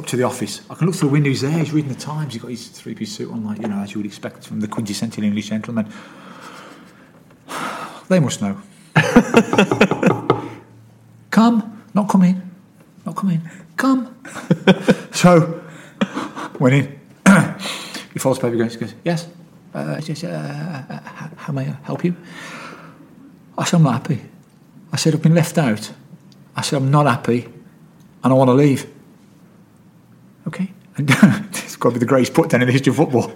up 0.00 0.06
to 0.06 0.16
the 0.16 0.22
office. 0.24 0.62
I 0.70 0.74
can 0.74 0.86
look 0.86 0.96
through 0.96 1.08
the 1.10 1.12
window. 1.12 1.28
He's 1.28 1.42
there. 1.42 1.50
He's 1.58 1.72
reading 1.72 1.92
the 1.92 1.98
Times. 2.00 2.32
He's 2.32 2.42
got 2.42 2.50
his 2.50 2.68
three-piece 2.68 3.12
suit 3.16 3.30
on, 3.30 3.44
like 3.44 3.60
you 3.60 3.68
know, 3.68 3.78
as 3.78 3.92
you 3.92 3.98
would 3.98 4.06
expect 4.06 4.46
from 4.46 4.60
the 4.60 4.68
quintessential 4.68 5.22
English 5.24 5.48
gentleman. 5.50 5.92
They 8.08 8.18
must 8.18 8.40
know. 8.42 8.60
come, 11.30 11.82
not 11.94 12.08
come 12.08 12.22
in, 12.24 12.50
not 13.06 13.14
come 13.16 13.30
in, 13.30 13.40
come. 13.76 14.16
so 15.12 15.62
went 16.58 16.74
in. 16.74 17.00
he 18.12 18.18
folds 18.18 18.38
paper 18.40 18.56
goes, 18.56 18.76
goes 18.76 18.94
yes. 19.04 19.28
Uh, 19.72 20.00
just, 20.00 20.24
uh, 20.24 20.28
uh, 20.28 21.00
how- 21.04 21.30
how 21.36 21.52
may 21.52 21.62
I 21.68 21.76
help 21.84 22.04
you? 22.04 22.16
I 23.56 23.64
said, 23.64 23.76
I'm 23.76 23.84
not 23.84 23.92
happy. 23.92 24.20
I 24.92 24.96
said, 24.96 25.14
I've 25.14 25.22
been 25.22 25.34
left 25.34 25.56
out. 25.58 25.92
I 26.56 26.62
said, 26.62 26.76
I'm 26.78 26.90
not 26.90 27.06
happy 27.06 27.44
and 28.24 28.32
I 28.32 28.36
want 28.36 28.48
to 28.48 28.54
leave. 28.54 28.86
Okay. 30.46 30.70
And 30.96 31.10
it's 31.50 31.76
got 31.76 31.90
to 31.90 31.94
be 31.94 31.98
the 32.00 32.06
greatest 32.06 32.34
put 32.34 32.50
down 32.50 32.62
in 32.62 32.66
the 32.66 32.72
history 32.72 32.90
of 32.90 32.96
football. 32.96 33.32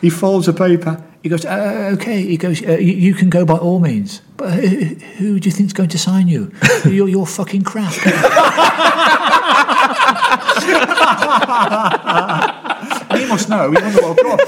He 0.00 0.10
folds 0.10 0.48
a 0.48 0.52
paper. 0.52 1.02
He 1.22 1.28
goes, 1.28 1.44
uh, 1.44 1.90
okay. 1.94 2.22
He 2.22 2.36
goes, 2.36 2.60
uh, 2.66 2.72
you, 2.72 2.92
you 2.92 3.14
can 3.14 3.30
go 3.30 3.44
by 3.44 3.56
all 3.56 3.78
means. 3.78 4.20
But 4.36 4.52
who, 4.54 4.84
who 5.16 5.40
do 5.40 5.48
you 5.48 5.52
think's 5.52 5.72
going 5.72 5.90
to 5.90 5.98
sign 5.98 6.26
you? 6.26 6.52
you're, 6.84 7.08
you're 7.08 7.26
fucking 7.26 7.62
crap. 7.62 7.92
he 13.12 13.26
must 13.28 13.48
know. 13.48 13.70
He 13.70 13.80
won 13.80 13.92
the 13.92 14.00
World 14.02 14.18
Cup. 14.18 14.40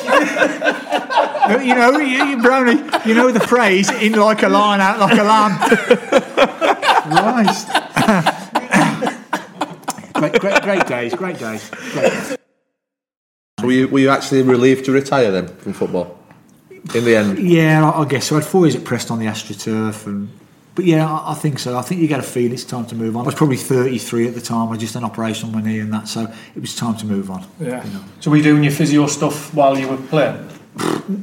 you 1.64 1.74
know, 1.74 1.98
you, 1.98 2.24
you, 2.24 2.42
Brownie, 2.42 2.82
you 3.06 3.14
know 3.14 3.30
the 3.30 3.46
phrase, 3.46 3.90
in 3.90 4.14
like 4.14 4.42
a 4.42 4.48
lion, 4.48 4.80
out 4.80 4.98
like 4.98 5.18
a 5.18 5.22
lamb. 5.22 5.56
Christ. 7.44 7.68
Great. 10.40 10.62
great, 10.62 10.62
great 10.62 10.86
days, 10.86 11.14
great 11.14 11.38
days. 11.38 11.70
Great 11.70 12.10
days. 12.10 12.36
So 13.60 13.66
were 13.66 13.72
you, 13.72 13.88
were 13.88 13.98
you 14.00 14.10
actually 14.10 14.42
relieved 14.42 14.84
to 14.86 14.92
retire 14.92 15.30
then 15.30 15.48
from 15.48 15.72
football? 15.72 16.18
In 16.94 17.04
the 17.04 17.16
end? 17.16 17.38
Yeah, 17.38 17.88
I, 17.88 18.02
I 18.02 18.04
guess 18.04 18.26
so. 18.26 18.36
I 18.36 18.40
had 18.40 18.48
four 18.48 18.66
years 18.66 18.76
at 18.76 18.84
Preston 18.84 19.14
on 19.14 19.18
the 19.18 19.26
AstroTurf, 19.26 20.06
and 20.06 20.28
but 20.74 20.84
yeah, 20.84 21.10
I, 21.10 21.32
I 21.32 21.34
think 21.34 21.58
so. 21.58 21.78
I 21.78 21.82
think 21.82 22.00
you 22.00 22.08
get 22.08 22.20
a 22.20 22.24
feel 22.24 22.52
it's 22.52 22.64
time 22.64 22.84
to 22.86 22.94
move 22.94 23.16
on. 23.16 23.22
I 23.22 23.26
was 23.26 23.34
probably 23.34 23.56
33 23.56 24.28
at 24.28 24.34
the 24.34 24.40
time. 24.40 24.70
I 24.70 24.76
just 24.76 24.94
had 24.94 25.02
an 25.02 25.08
operation 25.08 25.48
on 25.48 25.54
my 25.54 25.62
knee 25.62 25.78
and 25.78 25.92
that, 25.92 26.08
so 26.08 26.30
it 26.54 26.60
was 26.60 26.74
time 26.74 26.96
to 26.96 27.06
move 27.06 27.30
on. 27.30 27.46
Yeah. 27.58 27.84
you 27.84 27.92
know. 27.92 28.04
So 28.20 28.30
were 28.30 28.36
you 28.36 28.42
doing 28.42 28.64
your 28.64 28.72
physio 28.72 29.06
stuff 29.06 29.54
while 29.54 29.78
you 29.78 29.88
were 29.88 29.96
playing? 29.96 30.50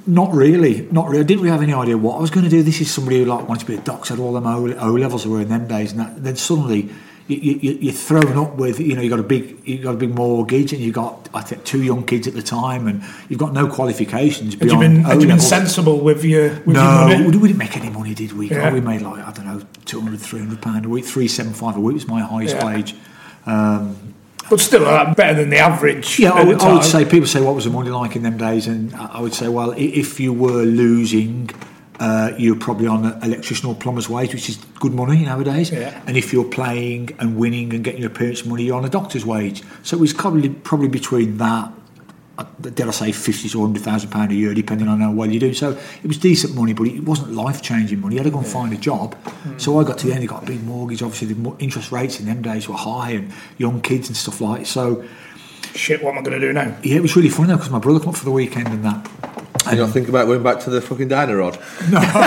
Not 0.08 0.34
really, 0.34 0.88
not 0.92 1.10
really. 1.10 1.20
I 1.20 1.24
didn't 1.24 1.42
really 1.42 1.52
have 1.52 1.62
any 1.62 1.74
idea 1.74 1.98
what 1.98 2.16
I 2.16 2.22
was 2.22 2.32
going 2.32 2.46
to 2.46 2.50
do. 2.50 2.64
This 2.64 2.80
is 2.80 2.90
somebody 2.90 3.20
who 3.20 3.26
like 3.26 3.48
wanted 3.48 3.62
to 3.62 3.66
be 3.66 3.76
a 3.76 3.82
doctor, 3.82 4.16
had 4.16 4.22
all 4.22 4.34
them 4.34 4.48
O, 4.48 4.72
o 4.74 4.94
levels 4.94 5.28
were 5.28 5.42
in 5.42 5.50
them 5.50 5.68
days, 5.68 5.92
and 5.92 6.00
that, 6.00 6.24
then 6.24 6.38
suddenly 6.38 6.90
you, 7.36 7.60
you, 7.62 7.72
you're 7.82 7.94
thrown 7.94 8.38
up 8.38 8.56
with 8.56 8.80
you 8.80 8.96
know 8.96 9.02
you 9.02 9.10
got 9.10 9.20
a 9.20 9.24
big 9.24 9.58
you 9.68 9.78
got 9.80 9.94
a 9.94 9.98
big 9.98 10.14
mortgage, 10.14 10.74
and 10.74 10.82
you 10.82 10.92
got 10.92 11.30
I 11.34 11.42
think 11.42 11.64
two 11.64 11.82
young 11.84 12.06
kids 12.06 12.28
at 12.28 12.34
the 12.34 12.42
time, 12.42 12.88
and 12.88 13.04
you've 13.30 13.40
got 13.40 13.54
no 13.54 13.68
qualifications 13.68 14.54
Had 14.54 14.64
you 14.64 14.68
beyond 14.78 14.82
been, 14.82 15.04
had 15.04 15.22
you 15.22 15.28
been 15.28 15.40
sensible 15.40 16.00
with 16.02 16.24
your, 16.26 16.50
with 16.66 16.76
No, 16.76 17.08
your 17.08 17.18
money? 17.20 17.38
we 17.38 17.48
didn't 17.48 17.58
make 17.58 17.78
any 17.78 17.90
money, 17.90 18.14
did 18.14 18.34
we? 18.34 18.50
Yeah. 18.50 18.74
We 18.74 18.82
made 18.82 19.02
like 19.02 19.26
I 19.26 19.32
don't 19.32 19.46
know, 19.46 19.62
200, 19.86 20.20
300 20.20 20.62
pound 20.62 20.86
a 20.86 20.90
week, 20.90 21.06
three 21.06 21.28
seven 21.28 21.54
five 21.54 21.78
a 21.78 21.80
week 21.80 21.94
was 21.96 22.08
my 22.08 22.22
highest 22.22 22.56
Yeah. 22.56 22.66
wage. 22.66 22.96
Um, 23.46 23.96
But 24.50 24.60
still, 24.60 24.86
uh, 24.86 25.14
better 25.14 25.36
than 25.40 25.50
the 25.50 25.60
average. 25.60 26.20
yeah, 26.20 26.32
I 26.32 26.42
I 26.42 26.74
would 26.74 26.84
say 26.84 27.06
people 27.06 27.28
say 27.28 27.40
what 27.42 27.56
was 27.56 27.64
the 27.64 27.70
money 27.72 27.90
like 27.90 28.16
in 28.18 28.24
them 28.24 28.38
days, 28.38 28.68
and 28.68 28.94
I 28.96 29.22
would 29.22 29.34
say, 29.34 29.48
well, 29.48 29.72
if 29.78 30.20
you 30.20 30.34
were 30.34 30.64
losing, 30.66 31.50
uh, 32.02 32.32
you're 32.38 32.56
probably 32.68 32.88
on 32.88 33.06
an 33.06 33.24
electrician 33.24 33.70
or 33.70 33.76
plumber's 33.76 34.10
wage, 34.10 34.34
which 34.34 34.50
is 34.50 34.58
good 34.80 34.94
money 34.94 35.24
nowadays. 35.24 35.70
Yeah. 35.72 36.02
And 36.08 36.18
if 36.18 36.34
you're 36.34 36.50
playing 36.60 37.16
and 37.20 37.38
winning 37.38 37.74
and 37.76 37.84
getting 37.84 38.02
your 38.02 38.10
appearance 38.12 38.44
money, 38.46 38.64
you're 38.64 38.78
on 38.78 38.86
a 38.86 38.90
doctor's 38.90 39.26
wage. 39.26 39.62
So 39.84 39.98
it 39.98 40.00
was 40.00 40.12
probably 40.14 40.50
probably 40.50 40.88
between 40.90 41.38
that. 41.38 41.72
uh, 42.40 42.46
Dare 42.78 42.88
I 42.88 42.92
say 42.92 43.12
fifty 43.12 43.48
to 43.50 43.62
hundred 43.62 43.84
thousand 43.84 44.10
pound 44.10 44.32
a 44.32 44.36
year, 44.36 44.54
depending 44.56 44.88
on 44.88 45.00
how 45.00 45.12
well 45.12 45.30
you 45.30 45.40
do. 45.40 45.54
So 45.54 45.78
it 46.04 46.08
was 46.08 46.18
decent 46.18 46.56
money, 46.56 46.74
but 46.74 46.88
it 46.88 47.04
wasn't 47.04 47.34
life 47.34 47.62
changing 47.62 48.00
money. 48.02 48.16
You 48.16 48.22
had 48.22 48.26
to 48.26 48.32
go 48.32 48.40
and 48.40 48.48
find 48.48 48.74
a 48.74 48.78
job. 48.78 49.16
So 49.58 49.80
I 49.80 49.84
got 49.84 50.00
to 50.00 50.08
the 50.08 50.14
end, 50.14 50.24
I 50.24 50.26
got 50.26 50.42
a 50.44 50.46
big 50.48 50.64
mortgage. 50.64 51.04
Obviously, 51.04 51.28
the 51.34 51.56
interest 51.60 51.92
rates 51.92 52.20
in 52.20 52.26
them 52.26 52.42
days 52.42 52.68
were 52.68 52.78
high, 52.78 53.12
and 53.12 53.32
young 53.60 53.80
kids 53.80 54.08
and 54.08 54.18
stuff 54.18 54.42
like. 54.42 54.66
So 54.66 55.04
Shit, 55.76 56.04
what 56.04 56.12
am 56.14 56.20
I 56.20 56.22
going 56.24 56.40
to 56.42 56.48
do 56.48 56.52
now? 56.52 56.76
yeah, 56.84 56.98
it 56.98 57.02
was 57.02 57.16
really 57.16 57.30
funny 57.30 57.50
though 57.50 57.56
because 57.58 57.70
my 57.72 57.80
brother 57.80 58.00
came 58.00 58.10
up 58.10 58.16
for 58.18 58.26
the 58.26 58.32
weekend 58.32 58.68
and 58.70 58.84
that. 58.84 59.08
You 59.70 59.78
don't 59.78 59.92
think 59.92 60.10
about 60.10 60.26
going 60.26 60.42
back 60.42 60.60
to 60.62 60.70
the 60.70 60.82
fucking 60.82 61.08
diner 61.08 61.38
rod? 61.38 61.60
yeah, 61.92 62.18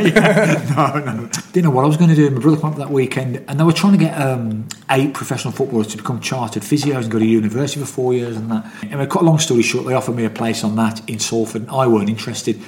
yeah. 0.00 0.74
No, 0.76 0.98
no. 0.98 1.28
Didn't 1.52 1.64
know 1.64 1.70
what 1.70 1.84
I 1.84 1.88
was 1.88 1.96
going 1.96 2.10
to 2.10 2.16
do. 2.16 2.30
My 2.30 2.40
brother 2.40 2.56
came 2.58 2.70
up 2.70 2.76
that 2.76 2.90
weekend, 2.90 3.44
and 3.48 3.58
they 3.58 3.64
were 3.64 3.72
trying 3.72 3.92
to 3.92 3.98
get 3.98 4.14
um, 4.20 4.68
eight 4.90 5.14
professional 5.14 5.52
footballers 5.52 5.88
to 5.88 5.96
become 5.96 6.20
chartered 6.20 6.62
physios 6.62 7.02
and 7.02 7.10
go 7.10 7.18
to 7.18 7.24
university 7.26 7.80
for 7.80 7.86
four 7.86 8.14
years 8.14 8.36
and 8.36 8.50
that. 8.50 8.64
And 8.82 8.92
to 8.92 9.06
cut 9.06 9.22
a 9.22 9.24
long 9.24 9.38
story 9.38 9.62
short, 9.62 9.86
they 9.86 9.94
offered 9.94 10.14
me 10.14 10.24
a 10.24 10.30
place 10.30 10.62
on 10.62 10.76
that 10.76 11.08
in 11.08 11.18
Salford. 11.18 11.62
and 11.62 11.70
I 11.70 11.86
weren't 11.88 12.08
interested, 12.08 12.60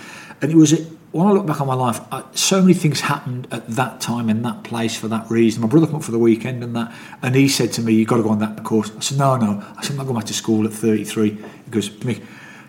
and 0.43 0.51
it 0.51 0.57
was. 0.57 0.73
A, 0.73 0.85
when 1.15 1.29
I 1.29 1.31
look 1.31 1.47
back 1.47 1.61
on 1.61 1.69
my 1.69 1.75
life, 1.75 2.01
I, 2.13 2.25
so 2.33 2.61
many 2.61 2.75
things 2.75 3.01
happened 3.01 3.47
at 3.51 3.67
that 3.69 4.01
time 4.01 4.29
in 4.29 4.43
that 4.43 4.65
place 4.65 4.97
for 4.97 5.09
that 5.09 5.31
reason. 5.31 5.63
My 5.63 5.69
brother 5.69 5.87
came 5.87 5.97
up 5.97 6.03
for 6.03 6.11
the 6.11 6.19
weekend 6.19 6.65
and 6.65 6.75
that, 6.75 6.93
and 7.23 7.35
he 7.35 7.49
said 7.49 7.73
to 7.75 7.83
me, 7.83 7.95
"You've 7.95 8.09
got 8.09 8.17
to 8.17 8.23
go 8.23 8.31
on 8.31 8.41
that 8.41 8.65
course." 8.65 8.91
I 8.97 9.01
said, 9.01 9.19
"No, 9.19 9.37
no." 9.37 9.65
I 9.77 9.83
said, 9.83 9.93
"I'm 9.93 9.99
not 9.99 10.05
going 10.05 10.17
back 10.17 10.27
to 10.27 10.35
school 10.35 10.67
at 10.67 10.73
33." 10.73 11.31
He 11.31 11.71
goes, 11.71 11.89
"Mick, 11.89 12.25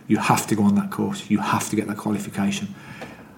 you 0.07 0.17
have 0.17 0.45
to 0.47 0.55
go 0.55 0.63
on 0.63 0.75
that 0.75 0.91
course. 0.91 1.29
You 1.29 1.39
have 1.39 1.69
to 1.69 1.75
get 1.75 1.87
that 1.87 1.97
qualification." 1.97 2.73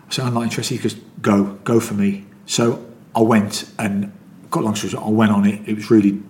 So 0.09 0.23
I'm 0.23 0.33
not 0.33 0.43
interested. 0.43 0.75
He 0.75 0.83
goes, 0.83 0.95
go, 1.21 1.43
go 1.63 1.79
for 1.79 1.93
me. 1.93 2.25
So 2.45 2.85
I 3.15 3.21
went 3.21 3.69
and 3.77 4.11
got 4.49 4.63
long 4.63 4.75
story 4.75 4.93
I 5.03 5.09
went 5.09 5.31
on 5.31 5.45
it. 5.45 5.67
It 5.67 5.75
was 5.75 5.91
really 5.91 6.21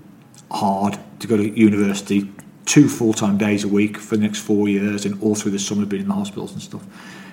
hard 0.49 0.97
to 1.19 1.27
go 1.27 1.37
to 1.37 1.59
university, 1.59 2.31
two 2.65 2.89
full 2.89 3.13
time 3.13 3.37
days 3.37 3.63
a 3.63 3.67
week 3.67 3.97
for 3.97 4.17
the 4.17 4.23
next 4.23 4.39
four 4.39 4.67
years, 4.67 5.05
and 5.05 5.21
all 5.21 5.35
through 5.35 5.51
the 5.51 5.59
summer 5.59 5.85
being 5.85 6.03
in 6.03 6.07
the 6.07 6.15
hospitals 6.15 6.53
and 6.53 6.61
stuff. 6.61 6.85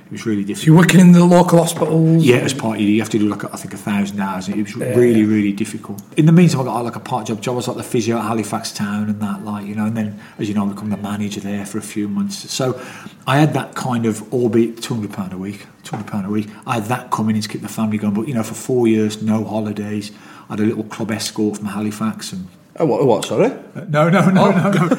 It 0.07 0.13
was 0.13 0.27
really 0.27 0.45
difficult. 0.45 0.67
You're 0.67 0.77
working 0.77 1.01
in 1.01 1.13
the 1.13 1.25
local 1.25 1.59
hospitals? 1.59 2.25
Yeah, 2.25 2.37
as 2.37 2.53
part 2.53 2.77
of 2.77 2.83
you, 2.83 2.89
you 2.89 3.01
have 3.01 3.09
to 3.11 3.19
do 3.19 3.27
like 3.27 3.45
I 3.45 3.57
think 3.57 3.73
a 3.73 3.79
thousand 3.79 4.21
hours. 4.21 4.49
It 4.49 4.57
was 4.57 4.77
really, 4.77 5.25
really 5.25 5.53
difficult. 5.53 6.03
In 6.19 6.27
the 6.27 6.33
meantime, 6.33 6.61
I 6.61 6.65
got 6.65 6.85
like 6.85 6.97
a 6.97 7.01
part 7.01 7.27
job 7.27 7.41
job. 7.41 7.55
I 7.55 7.57
was 7.57 7.69
like 7.69 7.79
the 7.79 7.83
physio 7.83 8.19
at 8.19 8.25
Halifax 8.25 8.71
Town 8.71 9.09
and 9.09 9.21
that, 9.21 9.45
like 9.45 9.67
you 9.67 9.75
know. 9.75 9.87
And 9.87 9.97
then, 9.97 10.21
as 10.39 10.47
you 10.49 10.55
know, 10.55 10.67
I 10.67 10.69
become 10.69 10.91
the 10.91 10.99
manager 10.99 11.41
there 11.41 11.65
for 11.65 11.79
a 11.79 11.83
few 11.83 12.07
months. 12.07 12.51
So 12.51 12.81
I 13.27 13.39
had 13.39 13.55
that 13.55 13.75
kind 13.75 14.05
of, 14.05 14.33
albeit 14.33 14.83
two 14.83 14.95
hundred 14.95 15.13
pound 15.13 15.33
a 15.33 15.39
week, 15.39 15.67
two 15.85 15.97
hundred 15.97 16.11
pound 16.13 16.27
a 16.27 16.31
week. 16.31 16.49
I 16.67 16.75
had 16.75 16.85
that 16.85 17.11
coming 17.11 17.37
in 17.37 17.43
to 17.43 17.49
keep 17.49 17.63
the 17.63 17.69
family 17.69 17.97
going. 17.97 18.15
But 18.15 18.29
you 18.29 18.35
know, 18.35 18.43
for 18.43 18.55
four 18.55 18.87
years, 18.87 19.23
no 19.23 19.43
holidays. 19.43 20.13
I 20.49 20.53
had 20.53 20.61
a 20.61 20.65
little 20.65 20.85
club 20.85 21.11
escort 21.11 21.57
from 21.57 21.67
Halifax 21.67 22.33
and. 22.33 22.47
Oh, 22.77 22.87
what, 22.87 23.07
what 23.07 23.25
sorry? 23.25 23.51
No, 23.89 24.09
no, 24.11 24.29
no, 24.31 24.51
no, 24.51 24.71
no. 24.71 24.89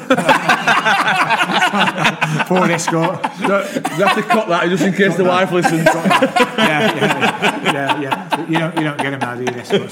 Ford 2.46 2.70
escort. 2.70 3.22
You 3.40 3.50
have 3.50 4.14
to 4.14 4.22
cut 4.22 4.48
that 4.48 4.66
just 4.68 4.84
in 4.84 4.94
case 4.94 5.16
the 5.16 5.24
wife 5.24 5.50
listens. 5.52 5.84
yeah, 5.84 6.94
yeah, 6.94 7.72
yeah, 7.72 8.00
yeah. 8.00 8.46
You 8.48 8.58
don't, 8.58 8.76
you 8.78 8.84
don't 8.84 8.98
get 8.98 9.10
them 9.10 9.20
now, 9.20 9.34
do 9.34 9.42
you? 9.42 9.50
This 9.50 9.70
no. 9.72 9.86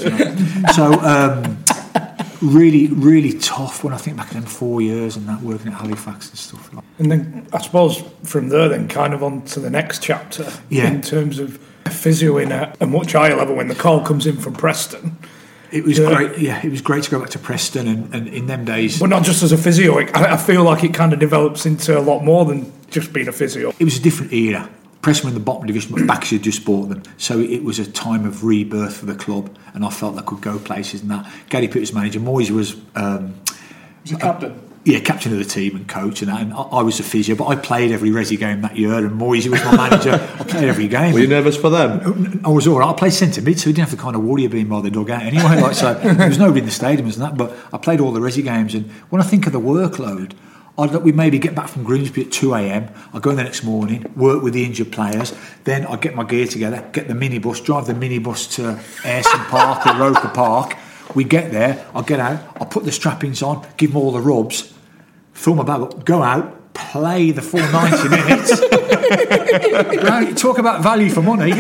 So, 0.73 0.93
um, 1.01 1.59
really, 2.41 2.87
really 2.89 3.39
tough 3.39 3.85
when 3.85 3.93
I 3.93 3.97
think 3.97 4.17
back 4.17 4.29
at 4.29 4.35
them 4.35 4.45
four 4.45 4.81
years 4.81 5.17
and 5.17 5.29
that 5.29 5.43
working 5.43 5.69
at 5.69 5.75
Halifax 5.75 6.29
and 6.31 6.39
stuff. 6.39 6.73
Like. 6.73 6.85
And 6.99 7.11
then 7.11 7.47
I 7.53 7.61
suppose 7.61 8.03
from 8.23 8.49
there, 8.49 8.69
then 8.69 8.89
kind 8.89 9.13
of 9.15 9.23
on 9.23 9.43
to 9.47 9.61
the 9.61 9.71
next 9.71 10.03
chapter 10.03 10.51
Yeah. 10.71 10.89
in 10.89 11.03
terms 11.03 11.39
of 11.39 11.59
physioing 11.85 12.51
at 12.51 12.81
a 12.81 12.87
much 12.87 13.13
higher 13.13 13.37
level 13.37 13.57
when 13.57 13.69
the 13.69 13.75
call 13.75 14.01
comes 14.05 14.27
in 14.27 14.37
from 14.39 14.55
Preston. 14.55 15.17
It 15.75 15.85
was 15.85 15.99
Yeah. 15.99 16.15
great. 16.15 16.39
Yeah, 16.39 16.61
it 16.65 16.71
was 16.71 16.81
great 16.81 17.03
to 17.05 17.11
go 17.11 17.19
back 17.19 17.31
to 17.31 17.39
Preston 17.39 17.89
and, 17.89 18.15
and 18.15 18.29
in 18.29 18.47
them 18.47 18.65
days. 18.65 19.01
But 19.01 19.11
not 19.11 19.25
just 19.25 19.43
as 19.43 19.51
a 19.53 19.59
physio, 19.59 19.99
it- 19.99 20.15
I, 20.17 20.35
I 20.35 20.37
feel 20.37 20.63
like 20.63 20.85
it 20.85 20.95
kind 20.95 21.13
of 21.13 21.19
develops 21.19 21.67
into 21.67 21.99
a 21.99 22.01
lot 22.01 22.25
more 22.25 22.45
than 22.45 22.73
just 22.91 23.13
being 23.13 23.27
a 23.29 23.33
physio. 23.33 23.73
It 23.79 23.85
was 23.85 23.99
a 23.99 24.01
different 24.03 24.33
era. 24.33 24.69
Preston 25.03 25.27
were 25.27 25.31
in 25.31 25.35
the 25.35 25.45
bottom 25.45 25.67
division, 25.67 25.93
but 25.95 26.03
Baxi 26.05 26.31
had 26.35 26.43
just 26.43 26.65
bought 26.65 26.89
them. 26.89 27.03
So 27.19 27.39
it 27.41 27.63
was 27.65 27.79
a 27.79 27.91
time 27.91 28.25
of 28.25 28.43
rebirth 28.45 28.97
for 28.99 29.07
the 29.07 29.15
club, 29.17 29.51
and 29.75 29.85
I 29.85 29.91
felt 29.91 30.15
that 30.17 30.25
could 30.27 30.41
go 30.41 30.59
places 30.59 31.03
and 31.03 31.11
that. 31.11 31.27
Gary 31.51 31.67
Peters 31.67 31.91
was 31.91 31.93
manager. 31.95 32.21
Moyes 32.21 32.51
was 32.51 32.77
um, 32.95 33.35
Was 34.05 34.13
a 34.13 34.17
captain? 34.17 34.59
Yeah, 34.85 35.01
captain 35.01 35.33
of 35.33 35.39
the 35.39 35.45
team 35.47 35.77
and 35.77 35.89
coach, 35.89 36.21
and, 36.21 36.31
that, 36.31 36.43
and 36.43 36.53
I, 36.53 36.61
I 36.61 36.83
was 36.83 37.01
a 37.01 37.03
physio, 37.03 37.35
but 37.35 37.47
I 37.47 37.57
played 37.57 37.91
every 37.91 38.11
Resi 38.11 38.39
game 38.39 38.61
that 38.61 38.77
year, 38.77 38.95
and 38.95 39.19
Moyes 39.19 39.49
was 39.51 39.65
my 39.65 39.77
manager. 39.77 40.13
I 40.13 40.45
played 40.45 40.69
every 40.69 40.89
game. 40.89 41.15
Were 41.15 41.21
you 41.21 41.27
nervous 41.27 41.57
for 41.57 41.71
them? 41.71 42.43
I 42.45 42.51
was 42.51 42.67
all 42.67 42.79
right. 42.79 42.91
I 42.91 42.93
played 42.93 43.15
centre 43.15 43.41
mid, 43.41 43.59
so 43.59 43.71
we 43.71 43.73
didn't 43.73 43.89
have 43.89 43.99
to 43.99 44.03
kind 44.03 44.15
of 44.15 44.23
worry 44.23 44.45
of 44.45 44.53
being 44.53 44.69
by 44.69 44.83
the 44.83 44.91
dugout 44.91 45.23
anyway. 45.23 45.61
Like 45.61 45.75
so, 45.75 45.95
there 45.95 46.29
was 46.29 46.39
nobody 46.39 46.61
in 46.61 46.67
the 46.67 46.71
stadiums 46.71 47.15
and 47.15 47.23
that. 47.23 47.37
But 47.37 47.57
I 47.73 47.79
played 47.79 48.01
all 48.01 48.13
the 48.13 48.21
Resi 48.21 48.45
games, 48.45 48.75
and 48.75 48.91
when 49.09 49.23
I 49.23 49.25
think 49.25 49.47
of 49.47 49.55
the 49.55 49.61
workload, 49.61 50.33
I'd 50.77 50.95
we 50.97 51.13
maybe 51.13 51.39
get 51.39 51.55
back 51.55 51.69
from 51.69 51.85
Grimsby 51.85 52.27
at 52.27 52.33
two 52.33 52.53
a.m. 52.55 52.91
I'd 53.15 53.23
go 53.23 53.31
in 53.31 53.37
the 53.37 53.45
next 53.45 53.65
morning, 53.65 54.05
work 54.17 54.43
with 54.43 54.53
the 54.53 54.67
injured 54.67 54.93
players. 54.93 55.33
Then 55.65 55.87
I'd 55.87 56.03
get 56.03 56.15
my 56.15 56.25
gear 56.25 56.47
together, 56.47 56.87
get 56.93 57.09
the 57.09 57.15
minibus, 57.15 57.65
drive 57.65 57.87
the 57.87 57.95
minibus 57.95 58.53
to 58.57 58.83
Ayresome 59.09 59.47
Park 59.47 59.87
or 59.87 59.99
Roker 59.99 60.29
Park. 60.29 60.77
We 61.15 61.25
get 61.25 61.53
there, 61.53 61.87
I'll 61.95 62.03
get 62.03 62.19
out, 62.19 62.41
I'll 62.61 62.67
put 62.67 62.85
the 62.85 62.91
strappings 62.91 63.41
on, 63.41 63.65
give 63.77 63.93
them 63.93 63.99
all 63.99 64.11
the 64.11 64.21
rubs, 64.21 64.74
fill 65.35 65.55
my 65.55 65.63
bag 65.65 65.81
up, 65.83 66.05
go 66.05 66.23
out, 66.23 66.73
play 66.75 67.31
the 67.31 67.43
full 67.43 67.61
90 67.61 68.09
minutes. 68.09 68.61
right, 70.03 70.37
talk 70.37 70.59
about 70.59 70.83
value 70.83 71.11
for 71.11 71.23
money. 71.23 71.53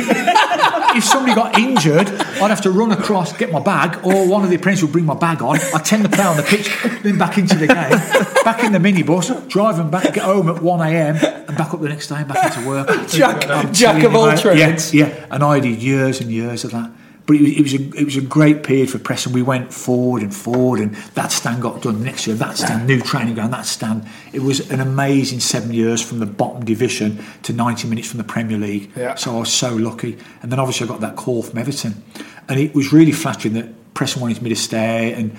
If 0.96 1.04
somebody 1.04 1.34
got 1.34 1.58
injured, 1.58 2.08
I'd 2.08 2.50
have 2.50 2.60
to 2.62 2.70
run 2.70 2.92
across, 2.92 3.36
get 3.36 3.50
my 3.50 3.60
bag, 3.60 4.04
or 4.06 4.28
one 4.28 4.44
of 4.44 4.50
the 4.50 4.56
apprentices 4.56 4.84
would 4.84 4.92
bring 4.92 5.04
my 5.04 5.14
bag 5.16 5.42
on. 5.42 5.58
I'd 5.74 5.84
tend 5.84 6.04
to 6.04 6.08
play 6.08 6.24
on 6.24 6.36
the 6.36 6.42
pitch, 6.44 6.70
then 7.02 7.18
back 7.18 7.36
into 7.36 7.56
the 7.56 7.66
game, 7.66 8.44
back 8.44 8.62
in 8.62 8.72
the 8.72 8.78
minibus, 8.78 9.48
drive 9.48 9.76
them 9.76 9.90
back, 9.90 10.04
get 10.14 10.18
home 10.24 10.48
at 10.48 10.56
1am, 10.56 11.48
and 11.48 11.56
back 11.58 11.74
up 11.74 11.80
the 11.80 11.88
next 11.88 12.06
day 12.08 12.16
and 12.16 12.28
back 12.28 12.56
into 12.56 12.68
work. 12.68 12.88
Jack- 13.08 13.72
Jack 13.72 14.04
of 14.04 14.14
all 14.14 14.36
trades. 14.36 14.94
Yeah, 14.94 15.08
yeah, 15.08 15.26
and 15.32 15.42
I 15.42 15.58
did 15.60 15.82
years 15.82 16.20
and 16.20 16.30
years 16.30 16.64
of 16.64 16.70
that. 16.70 16.90
But 17.26 17.36
it 17.36 17.42
was, 17.42 17.52
it 17.52 17.62
was 17.62 17.74
a 17.74 18.00
it 18.00 18.04
was 18.04 18.16
a 18.16 18.20
great 18.20 18.62
period 18.62 18.90
for 18.90 18.98
Preston. 18.98 19.32
We 19.32 19.42
went 19.42 19.72
forward 19.72 20.22
and 20.22 20.34
forward, 20.34 20.80
and 20.80 20.94
that 21.14 21.32
stand 21.32 21.62
got 21.62 21.80
done 21.80 22.02
next 22.02 22.26
year. 22.26 22.36
That 22.36 22.58
stand, 22.58 22.86
new 22.86 23.00
training 23.00 23.34
ground, 23.34 23.54
that 23.54 23.64
stand. 23.64 24.06
It 24.34 24.42
was 24.42 24.70
an 24.70 24.80
amazing 24.80 25.40
seven 25.40 25.72
years 25.72 26.02
from 26.02 26.18
the 26.18 26.26
bottom 26.26 26.66
division 26.66 27.24
to 27.44 27.54
ninety 27.54 27.88
minutes 27.88 28.08
from 28.08 28.18
the 28.18 28.24
Premier 28.24 28.58
League. 28.58 28.90
Yeah. 28.94 29.14
So 29.14 29.36
I 29.36 29.40
was 29.40 29.52
so 29.52 29.74
lucky. 29.74 30.18
And 30.42 30.52
then 30.52 30.58
obviously 30.58 30.86
I 30.86 30.88
got 30.90 31.00
that 31.00 31.16
call 31.16 31.42
from 31.42 31.58
Everton, 31.58 32.02
and 32.46 32.60
it 32.60 32.74
was 32.74 32.92
really 32.92 33.12
flattering 33.12 33.54
that 33.54 33.94
Preston 33.94 34.20
wanted 34.20 34.42
me 34.42 34.50
to 34.50 34.56
stay. 34.56 35.14
And 35.14 35.38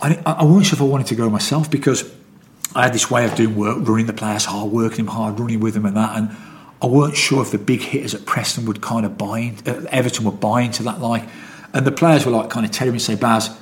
I, 0.00 0.20
I 0.26 0.42
wasn't 0.42 0.66
sure 0.66 0.76
if 0.76 0.82
I 0.82 0.86
wanted 0.86 1.06
to 1.08 1.14
go 1.14 1.30
myself 1.30 1.70
because 1.70 2.12
I 2.74 2.82
had 2.84 2.92
this 2.92 3.08
way 3.08 3.24
of 3.24 3.36
doing 3.36 3.54
work, 3.54 3.86
running 3.86 4.06
the 4.06 4.12
players 4.12 4.46
hard, 4.46 4.72
working 4.72 5.04
them 5.04 5.14
hard, 5.14 5.38
running 5.38 5.60
with 5.60 5.74
them, 5.74 5.86
and 5.86 5.96
that. 5.96 6.16
And 6.16 6.36
I 6.82 6.86
weren't 6.86 7.16
sure 7.16 7.40
if 7.42 7.52
the 7.52 7.58
big 7.58 7.80
hitters 7.80 8.12
at 8.12 8.26
Preston 8.26 8.66
would 8.66 8.80
kind 8.80 9.06
of 9.06 9.16
buy 9.16 9.38
in, 9.38 9.56
uh, 9.66 9.86
Everton 9.90 10.24
would 10.24 10.40
buy 10.40 10.62
into 10.62 10.82
that. 10.82 11.00
Like, 11.00 11.28
and 11.72 11.86
the 11.86 11.92
players 11.92 12.26
were 12.26 12.32
like 12.32 12.50
kind 12.50 12.66
of 12.66 12.72
telling 12.72 12.92
me, 12.92 12.98
say, 12.98 13.14
Baz, 13.14 13.56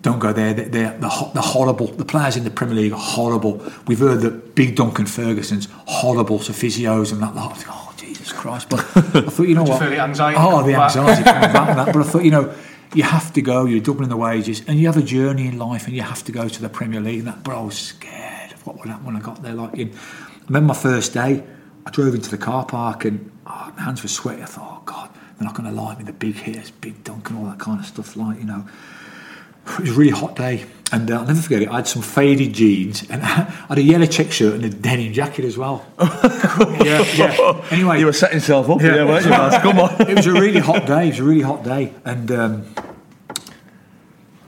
don't 0.00 0.18
go 0.18 0.32
there. 0.32 0.54
They're, 0.54 0.68
they're, 0.68 0.98
they're, 0.98 1.42
horrible. 1.42 1.88
The 1.88 2.06
players 2.06 2.36
in 2.36 2.44
the 2.44 2.50
Premier 2.50 2.74
League 2.74 2.92
are 2.92 2.98
horrible. 2.98 3.62
We've 3.86 3.98
heard 3.98 4.22
that 4.22 4.54
big 4.54 4.76
Duncan 4.76 5.06
Ferguson's 5.06 5.68
horrible 5.86 6.38
to 6.40 6.52
physios 6.52 7.12
and 7.12 7.22
that. 7.22 7.36
Like, 7.36 7.66
oh, 7.68 7.94
Jesus 7.98 8.32
Christ. 8.32 8.70
But 8.70 8.80
I 8.80 9.02
thought, 9.02 9.46
you 9.46 9.54
know 9.54 9.62
what? 9.64 9.78
feel 9.78 9.90
the 9.90 10.00
anxiety 10.00 10.38
Oh, 10.40 10.62
the 10.62 10.74
anxiety 10.74 11.22
coming 11.22 11.52
back 11.52 11.68
and 11.68 11.78
that. 11.78 11.86
But 11.92 11.96
I 11.96 12.02
thought, 12.02 12.24
you 12.24 12.30
know, 12.30 12.54
you 12.94 13.02
have 13.02 13.32
to 13.34 13.42
go. 13.42 13.66
You're 13.66 13.80
doubling 13.80 14.08
the 14.08 14.16
wages, 14.16 14.62
and 14.66 14.80
you 14.80 14.86
have 14.86 14.96
a 14.96 15.02
journey 15.02 15.46
in 15.46 15.58
life, 15.58 15.86
and 15.86 15.94
you 15.94 16.02
have 16.02 16.24
to 16.24 16.32
go 16.32 16.48
to 16.48 16.62
the 16.62 16.68
Premier 16.70 17.00
League. 17.00 17.20
And 17.20 17.28
that, 17.28 17.44
but 17.44 17.56
I 17.56 17.60
was 17.60 17.78
scared 17.78 18.52
of 18.52 18.66
what 18.66 18.78
would 18.78 18.88
happen 18.88 19.04
when 19.04 19.16
I 19.16 19.20
got 19.20 19.42
there. 19.42 19.54
Like, 19.54 19.74
in, 19.74 19.90
I 19.94 20.44
remember 20.48 20.68
my 20.68 20.74
first 20.74 21.12
day. 21.12 21.44
I 21.84 21.90
drove 21.90 22.14
into 22.14 22.30
the 22.30 22.38
car 22.38 22.64
park, 22.64 23.04
and 23.04 23.30
oh, 23.46 23.72
my 23.76 23.82
hands 23.82 24.02
were 24.02 24.08
sweaty. 24.08 24.42
I 24.42 24.46
thought, 24.46 24.80
oh 24.80 24.82
God, 24.84 25.10
they're 25.38 25.46
not 25.46 25.54
going 25.54 25.68
to 25.68 25.80
like 25.80 25.98
me. 25.98 26.04
The 26.04 26.12
big 26.12 26.36
hitters, 26.36 26.70
big 26.70 27.02
dunk, 27.04 27.30
and 27.30 27.38
all 27.38 27.46
that 27.46 27.58
kind 27.58 27.80
of 27.80 27.86
stuff. 27.86 28.16
Like, 28.16 28.38
you 28.38 28.44
know, 28.44 28.64
it 29.66 29.80
was 29.80 29.90
a 29.90 29.94
really 29.94 30.10
hot 30.10 30.36
day, 30.36 30.64
and 30.92 31.10
uh, 31.10 31.20
I'll 31.20 31.26
never 31.26 31.40
forget 31.40 31.62
it. 31.62 31.68
I 31.68 31.76
had 31.76 31.88
some 31.88 32.02
faded 32.02 32.52
jeans, 32.52 33.08
and 33.08 33.22
I 33.24 33.26
had 33.26 33.78
a 33.78 33.82
yellow 33.82 34.06
check 34.06 34.30
shirt 34.30 34.54
and 34.54 34.64
a 34.64 34.70
denim 34.70 35.12
jacket 35.12 35.44
as 35.44 35.56
well. 35.56 35.84
yeah, 36.00 37.04
yeah. 37.14 37.66
Anyway, 37.70 37.98
You 37.98 38.06
were 38.06 38.12
setting 38.12 38.36
yourself 38.36 38.68
up, 38.70 38.80
yeah, 38.80 39.04
weren't 39.04 39.24
you? 39.24 39.30
Come 39.60 39.78
on. 39.78 40.00
it 40.08 40.16
was 40.16 40.26
a 40.26 40.32
really 40.32 40.60
hot 40.60 40.86
day. 40.86 41.06
It 41.06 41.10
was 41.10 41.18
a 41.20 41.24
really 41.24 41.42
hot 41.42 41.64
day, 41.64 41.94
and 42.04 42.30
um, 42.30 42.74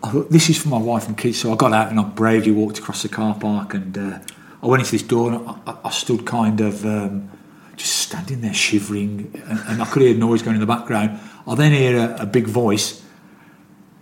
I 0.02 0.10
thought 0.10 0.30
this 0.30 0.50
is 0.50 0.60
for 0.60 0.68
my 0.68 0.78
wife 0.78 1.08
and 1.08 1.16
kids. 1.16 1.40
So 1.40 1.52
I 1.52 1.56
got 1.56 1.72
out 1.72 1.90
and 1.90 1.98
I 1.98 2.04
bravely 2.04 2.52
walked 2.52 2.78
across 2.78 3.02
the 3.02 3.08
car 3.08 3.34
park, 3.34 3.74
and 3.74 3.96
uh, 3.96 4.18
I 4.64 4.66
went 4.66 4.80
into 4.80 4.92
this 4.92 5.02
door, 5.02 5.30
and 5.30 5.46
I, 5.66 5.76
I, 5.84 5.90
stood 5.90 6.24
kind 6.24 6.58
of 6.62 6.86
um, 6.86 7.30
just 7.76 7.94
standing 7.96 8.40
there 8.40 8.54
shivering, 8.54 9.30
and, 9.46 9.60
and 9.66 9.82
I 9.82 9.84
could 9.84 10.00
hear 10.00 10.16
noise 10.16 10.40
going 10.40 10.54
in 10.54 10.60
the 10.60 10.66
background. 10.66 11.20
I 11.46 11.54
then 11.54 11.72
hear 11.72 11.98
a, 11.98 12.22
a 12.22 12.26
big 12.26 12.46
voice 12.46 13.02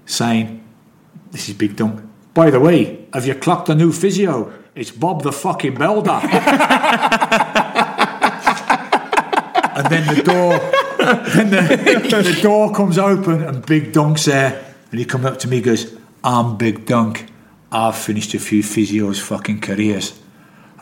saying, 0.07 0.63
"This 1.33 1.49
is 1.49 1.57
Big 1.57 1.75
Dunk." 1.75 2.01
By 2.33 2.51
the 2.51 2.61
way, 2.61 3.09
have 3.13 3.27
you 3.27 3.35
clocked 3.35 3.71
a 3.71 3.75
new 3.75 3.91
physio? 3.91 4.53
It's 4.77 4.93
Bob 4.93 5.25
the 5.25 5.33
fucking 5.33 5.75
Builder. 5.75 6.11
and 6.23 6.31
then 9.91 10.15
the 10.15 10.23
door, 10.23 10.61
then 11.35 11.51
the, 11.51 12.23
the 12.23 12.39
door 12.41 12.73
comes 12.73 12.99
open 12.99 13.43
and 13.43 13.67
Big 13.67 13.93
Dunk's 13.93 14.27
there, 14.27 14.65
and 14.93 15.01
he 15.01 15.05
comes 15.05 15.25
up 15.25 15.41
to 15.41 15.49
me, 15.49 15.61
goes, 15.61 15.93
"I'm 16.23 16.57
Big 16.57 16.87
Dunk. 16.87 17.27
I've 17.73 17.97
finished 17.97 18.33
a 18.35 18.39
few 18.39 18.63
physios' 18.63 19.21
fucking 19.21 19.61
careers." 19.61 20.22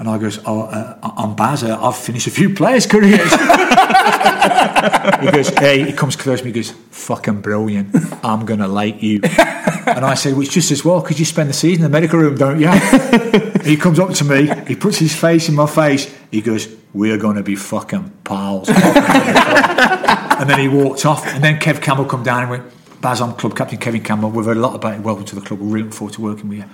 And 0.01 0.09
I 0.09 0.17
goes, 0.17 0.41
"Oh, 0.47 0.63
uh, 0.63 0.99
I'm 1.03 1.37
Bazza. 1.37 1.79
I've 1.79 1.95
finished 1.95 2.27
a 2.27 2.31
few 2.31 2.55
players' 2.55 2.87
careers." 2.87 3.31
he 5.21 5.31
goes, 5.31 5.51
"Hey," 5.51 5.85
he 5.85 5.93
comes 5.93 6.17
close 6.17 6.39
to 6.41 6.45
me, 6.47 6.53
he 6.53 6.55
goes, 6.55 6.71
"Fucking 6.71 7.43
brilliant. 7.43 7.95
I'm 8.25 8.47
gonna 8.47 8.67
like 8.67 9.03
you." 9.03 9.21
And 9.23 10.05
I 10.07 10.15
say, 10.15 10.33
"Well, 10.33 10.41
it's 10.41 10.55
just 10.55 10.71
as 10.71 10.87
well 10.87 11.03
because 11.03 11.19
you 11.19 11.27
spend 11.27 11.51
the 11.51 11.53
season 11.53 11.85
in 11.85 11.91
the 11.91 12.01
medical 12.01 12.19
room, 12.19 12.37
don't 12.37 12.59
you?" 12.59 12.71
He 13.61 13.77
comes 13.77 13.99
up 13.99 14.11
to 14.15 14.25
me, 14.25 14.51
he 14.67 14.75
puts 14.75 14.97
his 14.97 15.15
face 15.15 15.51
in 15.51 15.55
my 15.55 15.67
face, 15.67 16.13
he 16.31 16.41
goes, 16.41 16.67
We're 16.95 17.19
going 17.19 17.37
to 17.37 17.43
be 17.43 17.57
fucking 17.57 18.11
pals. 18.25 18.71
and 18.71 20.49
then 20.49 20.59
he 20.59 20.67
walked 20.67 21.05
off, 21.05 21.27
and 21.27 21.45
then 21.45 21.61
Kev 21.61 21.83
Campbell 21.83 22.07
come 22.07 22.23
down 22.23 22.43
and 22.43 22.51
went, 22.51 22.65
Baz, 23.03 23.21
I'm 23.21 23.35
club 23.35 23.55
captain 23.55 23.79
Kevin 23.79 24.03
Campbell. 24.03 24.31
We've 24.31 24.47
heard 24.47 24.57
a 24.57 24.61
lot 24.61 24.75
about 24.75 24.95
it. 24.95 25.01
Welcome 25.01 25.27
to 25.27 25.35
the 25.35 25.43
club. 25.43 25.61
We're 25.61 25.67
really 25.67 25.83
looking 25.83 25.99
forward 25.99 26.15
to 26.15 26.23
working 26.23 26.49
with 26.49 26.59
you. 26.59 26.65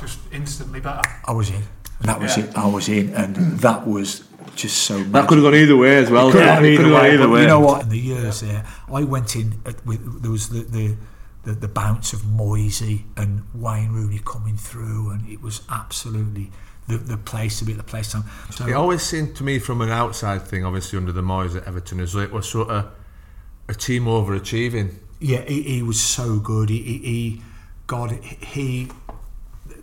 Just 0.00 0.18
instantly 0.32 0.80
better. 0.80 1.02
I 1.26 1.32
was 1.32 1.50
in. 1.50 1.62
And 2.00 2.08
that 2.08 2.20
was 2.20 2.36
Yeah. 2.36 2.44
it. 2.44 2.56
I 2.56 2.66
was 2.66 2.88
in, 2.88 3.14
and 3.14 3.36
hmm. 3.36 3.56
that 3.56 3.86
was 3.86 4.24
just 4.54 4.78
so. 4.82 5.02
That 5.02 5.28
could 5.28 5.38
have 5.38 5.44
gone 5.44 5.54
either 5.54 5.76
way 5.76 5.96
as 5.96 6.10
well. 6.10 6.30
Could 6.30 6.42
have 6.42 6.64
It 6.64 6.76
gone 6.76 6.84
could 6.84 6.92
have 6.92 6.94
either 6.94 6.94
gone 6.94 7.02
way, 7.02 7.14
either 7.14 7.24
but 7.24 7.32
way. 7.32 7.40
You 7.42 7.46
know 7.46 7.60
what? 7.60 7.82
In 7.82 7.88
the 7.88 7.98
years 7.98 8.40
there, 8.40 8.64
I 8.92 9.04
went 9.04 9.36
in 9.36 9.54
at, 9.66 9.84
with 9.86 10.22
there 10.22 10.30
was 10.30 10.48
the, 10.48 10.62
the 10.62 10.96
the 11.44 11.52
the 11.52 11.68
bounce 11.68 12.12
of 12.12 12.24
Moisey 12.24 13.04
and 13.16 13.42
Wayne 13.54 13.90
Rooney 13.92 14.20
coming 14.24 14.56
through, 14.56 15.10
and 15.10 15.28
it 15.28 15.40
was 15.42 15.62
absolutely 15.70 16.50
the 16.88 16.98
the 16.98 17.16
place 17.16 17.58
to 17.58 17.64
be 17.64 17.72
at 17.72 17.78
the 17.78 17.84
place 17.84 18.12
time. 18.12 18.24
So 18.50 18.66
It 18.66 18.72
always 18.72 19.02
seemed 19.02 19.36
to 19.36 19.44
me 19.44 19.58
from 19.58 19.80
an 19.80 19.90
outside 19.90 20.42
thing, 20.42 20.64
obviously 20.64 20.98
under 20.98 21.12
the 21.12 21.22
Moyes 21.22 21.56
at 21.56 21.66
Everton, 21.66 22.00
as 22.00 22.12
though 22.12 22.20
it 22.20 22.32
was 22.32 22.48
sort 22.48 22.68
of 22.70 22.90
a 23.68 23.74
team 23.74 24.04
overachieving. 24.04 24.94
Yeah, 25.20 25.42
he, 25.42 25.62
he 25.62 25.82
was 25.82 26.00
so 26.00 26.38
good. 26.38 26.70
He, 26.70 26.82
he, 26.82 26.98
he 26.98 27.42
God, 27.86 28.12
he, 28.22 28.88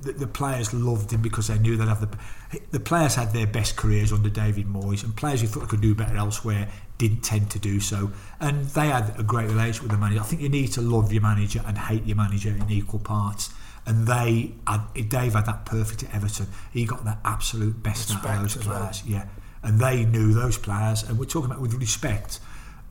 the, 0.06 0.14
the 0.14 0.28
players 0.28 0.74
loved 0.74 1.12
him 1.12 1.22
because 1.22 1.48
they 1.48 1.60
knew 1.60 1.76
they'd 1.76 1.88
have 1.88 2.02
the. 2.02 2.60
The 2.72 2.80
players 2.80 3.16
had 3.16 3.34
their 3.34 3.48
best 3.48 3.76
careers 3.76 4.14
under 4.14 4.30
David 4.30 4.68
Moyes, 4.68 5.04
and 5.04 5.16
players 5.16 5.42
who 5.42 5.48
thought 5.48 5.62
they 5.62 5.66
could 5.68 5.82
do 5.82 5.94
better 5.94 6.16
elsewhere 6.16 6.70
didn't 6.98 7.22
tend 7.22 7.52
to 7.52 7.60
do 7.60 7.80
so. 7.80 8.12
And 8.40 8.66
they 8.70 8.88
had 8.88 9.14
a 9.20 9.24
great 9.24 9.50
relationship 9.50 9.84
with 9.84 9.92
the 9.92 9.98
manager. 9.98 10.22
I 10.22 10.24
think 10.24 10.42
you 10.42 10.50
need 10.50 10.72
to 10.74 10.82
love 10.82 11.12
your 11.12 11.22
manager 11.22 11.62
and 11.66 11.78
hate 11.78 12.06
your 12.06 12.16
manager 12.16 12.50
in 12.50 12.70
equal 12.70 13.00
parts. 13.00 13.50
And 13.86 14.08
they, 14.08 14.54
had, 14.66 14.82
Dave 15.10 15.34
had 15.34 15.46
that 15.46 15.66
perfect 15.66 16.04
at 16.04 16.16
Everton. 16.16 16.48
He 16.72 16.86
got 16.86 17.04
the 17.04 17.18
absolute 17.26 17.84
best 17.84 18.12
out 18.12 18.18
of 18.18 18.24
those 18.24 18.56
Respect 18.56 18.62
as 18.62 18.68
well. 18.68 18.80
players. 18.80 19.04
Yeah, 19.06 19.26
and 19.64 19.80
they 19.80 20.06
knew 20.06 20.34
those 20.34 20.58
players. 20.58 21.04
And 21.04 21.20
we're 21.20 21.26
talking 21.26 21.52
about 21.52 21.62
with 21.62 21.74
respect 21.74 22.40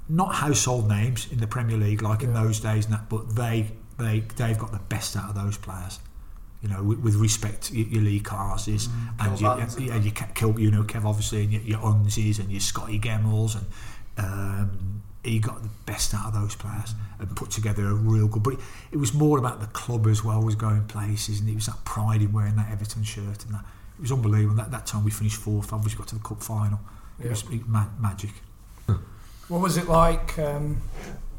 not 0.09 0.35
household 0.35 0.89
names 0.89 1.31
in 1.33 1.39
the 1.39 1.47
Premier 1.47 1.77
League 1.77 2.03
like 2.03 2.23
in 2.23 2.35
those 2.35 2.61
days, 2.61 2.85
and 2.85 2.95
that, 2.95 3.09
but 3.09 3.35
they 3.35 3.71
they 3.99 4.21
they've 4.37 4.59
got 4.59 4.73
the 4.73 4.81
best 4.89 5.17
out 5.17 5.31
of 5.31 5.35
those 5.35 5.57
players. 5.57 5.99
You 6.65 6.71
know, 6.71 6.83
with, 6.83 7.01
with 7.01 7.17
respect, 7.17 7.71
your, 7.73 7.87
your 7.89 8.03
Lee 8.03 8.21
Carsleys 8.21 8.89
and 9.21 9.39
your, 9.39 9.55
Barnes 9.55 9.77
and 9.77 10.03
your 10.03 10.15
Ke- 10.15 10.35
Kill, 10.35 10.59
you 10.59 10.71
know, 10.71 10.83
Kev 10.83 11.05
obviously, 11.05 11.43
and 11.43 11.53
your, 11.53 11.61
your 11.61 11.79
Unzies 11.81 12.39
and 12.39 12.51
your 12.51 12.61
Scotty 12.61 12.99
Gemmills, 12.99 13.55
and 13.55 13.67
um, 14.17 15.03
he 15.23 15.41
got 15.41 15.63
the 15.63 15.69
best 15.85 16.15
out 16.15 16.29
of 16.29 16.33
those 16.33 16.55
players 16.57 16.95
and 17.19 17.37
put 17.37 17.51
together 17.51 17.85
a 17.89 17.93
real 17.93 18.29
good. 18.29 18.43
But 18.43 18.55
it, 18.55 18.61
it 18.93 18.97
was 18.97 19.13
more 19.13 19.37
about 19.39 19.61
the 19.61 19.67
club 19.67 20.07
as 20.07 20.25
well 20.25 20.43
was 20.43 20.55
going 20.55 20.87
places, 20.87 21.41
and 21.41 21.51
it 21.51 21.55
was 21.55 21.67
that 21.67 21.85
pride 21.85 22.23
in 22.23 22.33
wearing 22.33 22.57
that 22.57 22.71
Everton 22.73 23.03
shirt, 23.05 23.45
and 23.45 23.53
that 23.55 23.65
it 23.99 24.01
was 24.01 24.11
unbelievable. 24.11 24.57
That 24.57 24.71
that 24.71 24.87
time 24.87 25.05
we 25.05 25.11
finished 25.11 25.37
fourth, 25.37 25.71
obviously 25.71 25.99
got 25.99 26.09
to 26.09 26.15
the 26.15 26.23
cup 26.23 26.43
final. 26.43 26.81
It 27.23 27.29
was 27.29 27.45
it, 27.51 27.69
ma- 27.69 27.91
magic. 28.01 28.33
What 29.49 29.61
was 29.61 29.77
it 29.77 29.87
like, 29.87 30.39
um, 30.39 30.81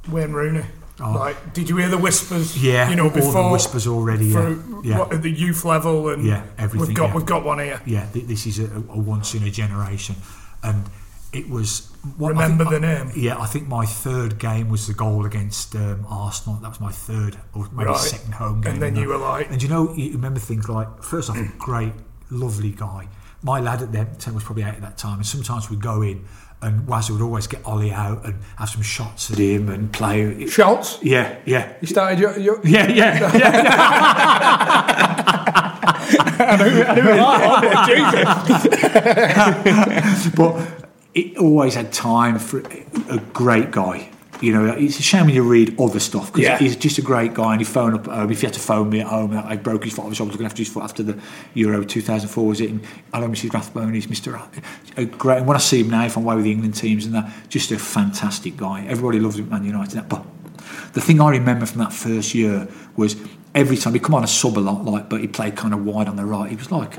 Wayne 0.08 0.34
Rooney? 0.34 0.66
Oh. 1.00 1.12
Like, 1.12 1.54
did 1.54 1.70
you 1.70 1.76
hear 1.78 1.90
the 1.90 1.98
whispers? 1.98 2.62
Yeah, 2.62 2.90
you 2.90 2.96
know, 2.96 3.04
all 3.06 3.10
the 3.10 3.50
whispers 3.52 3.86
already, 3.86 4.28
yeah, 4.28 4.56
yeah. 4.82 5.00
What, 5.00 5.14
at 5.14 5.22
the 5.24 5.30
youth 5.30 5.66
level, 5.66 6.08
and 6.10 6.26
Yeah, 6.26 6.46
everything, 6.58 6.88
We've 6.88 6.96
got 6.96 7.10
yeah. 7.10 7.16
we've 7.16 7.26
got 7.26 7.44
one 7.44 7.60
here. 7.60 7.82
yeah, 7.86 8.06
th- 8.14 8.26
this 8.26 8.48
is 8.48 8.60
a, 8.60 8.66
a 8.90 8.98
once 8.98 9.34
in 9.36 9.44
a 9.44 9.52
generation, 9.52 10.16
and 10.64 10.86
it 11.34 11.50
was. 11.50 11.92
What, 12.18 12.30
I 12.38 12.44
Remember 12.44 12.64
think- 12.66 12.82
the 12.82 12.88
name? 12.88 13.12
Yeah, 13.16 13.38
I 13.42 13.46
think 13.46 13.68
my 13.68 13.86
third 13.86 14.40
game 14.40 14.70
was 14.70 14.88
the 14.88 14.94
goal 14.94 15.26
against 15.26 15.76
um, 15.76 16.06
Arsenal. 16.08 16.60
That 16.62 16.70
was 16.70 16.80
my 16.80 16.92
third 16.92 17.36
or 17.54 17.68
maybe 17.74 17.90
Right. 17.90 17.98
second 17.98 18.36
home 18.36 18.62
game. 18.62 18.74
And 18.74 18.82
then 18.82 18.96
you 18.96 19.08
were 19.10 19.18
like- 19.18 19.50
and 19.52 19.62
you 19.62 19.68
know, 19.68 19.92
you 19.96 20.12
remember 20.14 20.40
things 20.40 20.70
like 20.70 21.04
first 21.04 21.30
off, 21.30 21.38
great, 21.58 21.94
lovely 22.30 22.70
guy. 22.72 23.08
My 23.44 23.60
lad 23.60 23.82
at 23.82 23.92
the 23.92 24.06
time 24.18 24.36
was 24.36 24.44
probably 24.44 24.64
eight 24.64 24.76
at 24.76 24.82
that 24.82 24.98
time, 24.98 25.18
and 25.18 25.26
sometimes 25.26 25.70
we'd 25.70 25.82
go 25.82 26.02
in. 26.04 26.24
And 26.66 26.88
Wazza 26.88 27.12
would 27.12 27.22
always 27.22 27.46
get 27.46 27.64
Ollie 27.64 27.92
out 27.92 28.26
and 28.26 28.34
have 28.58 28.70
some 28.70 28.82
shots 28.82 29.30
at 29.30 29.38
him 29.38 29.70
and 29.70 29.94
play. 29.94 30.48
Shots. 30.48 30.98
Yeah, 31.04 31.38
yeah. 31.46 31.74
You 31.80 31.86
started 31.86 32.18
your, 32.18 32.40
your 32.40 32.60
Yeah, 32.66 32.88
yeah, 32.90 33.38
yeah. 33.38 33.92
but 40.36 40.90
it 41.14 41.38
always 41.38 41.76
had 41.76 41.94
time 41.94 42.40
for 42.40 42.64
a 43.10 43.20
great 43.32 43.70
guy. 43.70 44.10
You 44.42 44.52
know, 44.54 44.66
it's 44.66 45.00
a 45.00 45.02
shame 45.02 45.26
when 45.28 45.36
you 45.36 45.44
read 45.44 45.80
other 45.80 46.00
stuff 46.00 46.28
because 46.34 46.44
Yeah. 46.44 46.58
he's 46.58 46.76
just 46.76 46.98
a 46.98 47.02
great 47.02 47.34
guy. 47.34 47.54
And 47.54 47.62
he 47.62 47.66
phoned 47.66 47.96
up 47.96 48.08
at 48.08 48.14
home. 48.16 48.32
If 48.32 48.42
you 48.44 48.48
had 48.48 48.54
to 48.56 48.60
phone 48.60 48.90
me 48.90 49.00
at 49.00 49.08
home, 49.08 49.32
I 49.34 49.56
broke 49.56 49.84
his 49.86 49.94
foot. 49.94 50.06
I 50.06 50.10
was 50.10 50.20
looking 50.20 50.46
after 50.46 50.60
his 50.62 50.68
foot 50.70 50.84
after 50.84 51.04
the 51.04 51.18
Euro 51.54 51.84
2004. 51.86 52.46
Was 52.46 52.60
it? 52.62 52.70
And 52.70 52.82
hello, 53.14 53.28
Mrs. 53.28 53.54
Rathbone. 53.54 53.94
He's 53.94 54.08
Mr. 54.08 54.34
A 54.98 55.02
uh, 55.02 55.06
great. 55.06 55.38
And 55.40 55.48
when 55.48 55.56
I 55.56 55.60
see 55.60 55.82
him 55.82 55.90
now, 55.90 56.06
if 56.06 56.18
I'm 56.18 56.24
away 56.24 56.36
with 56.36 56.44
the 56.46 56.52
England 56.52 56.76
teams 56.76 57.06
and 57.06 57.16
that, 57.16 57.32
just 57.50 57.72
a 57.72 57.80
fantastic 57.80 58.58
guy. 58.58 58.86
Everybody 58.88 59.20
loves 59.20 59.38
him 59.38 59.46
at 59.46 59.52
Man 59.52 59.66
United. 59.66 60.08
But 60.10 60.26
the 60.94 61.02
thing 61.02 61.22
I 61.22 61.30
remember 61.32 61.66
from 61.66 61.80
that 61.80 61.94
first 61.94 62.36
year 62.36 62.68
was 62.98 63.16
every 63.54 63.78
time 63.78 63.94
he 63.94 64.00
come 64.00 64.16
on 64.16 64.24
a 64.24 64.28
sub 64.28 64.58
a 64.58 64.60
lot, 64.60 64.84
like, 64.84 65.10
but 65.10 65.22
he 65.22 65.28
played 65.28 65.56
kind 65.56 65.74
of 65.74 65.86
wide 65.86 66.08
on 66.10 66.18
the 66.18 66.26
right. 66.26 66.50
He 66.50 66.56
was 66.58 66.72
like 66.72 66.98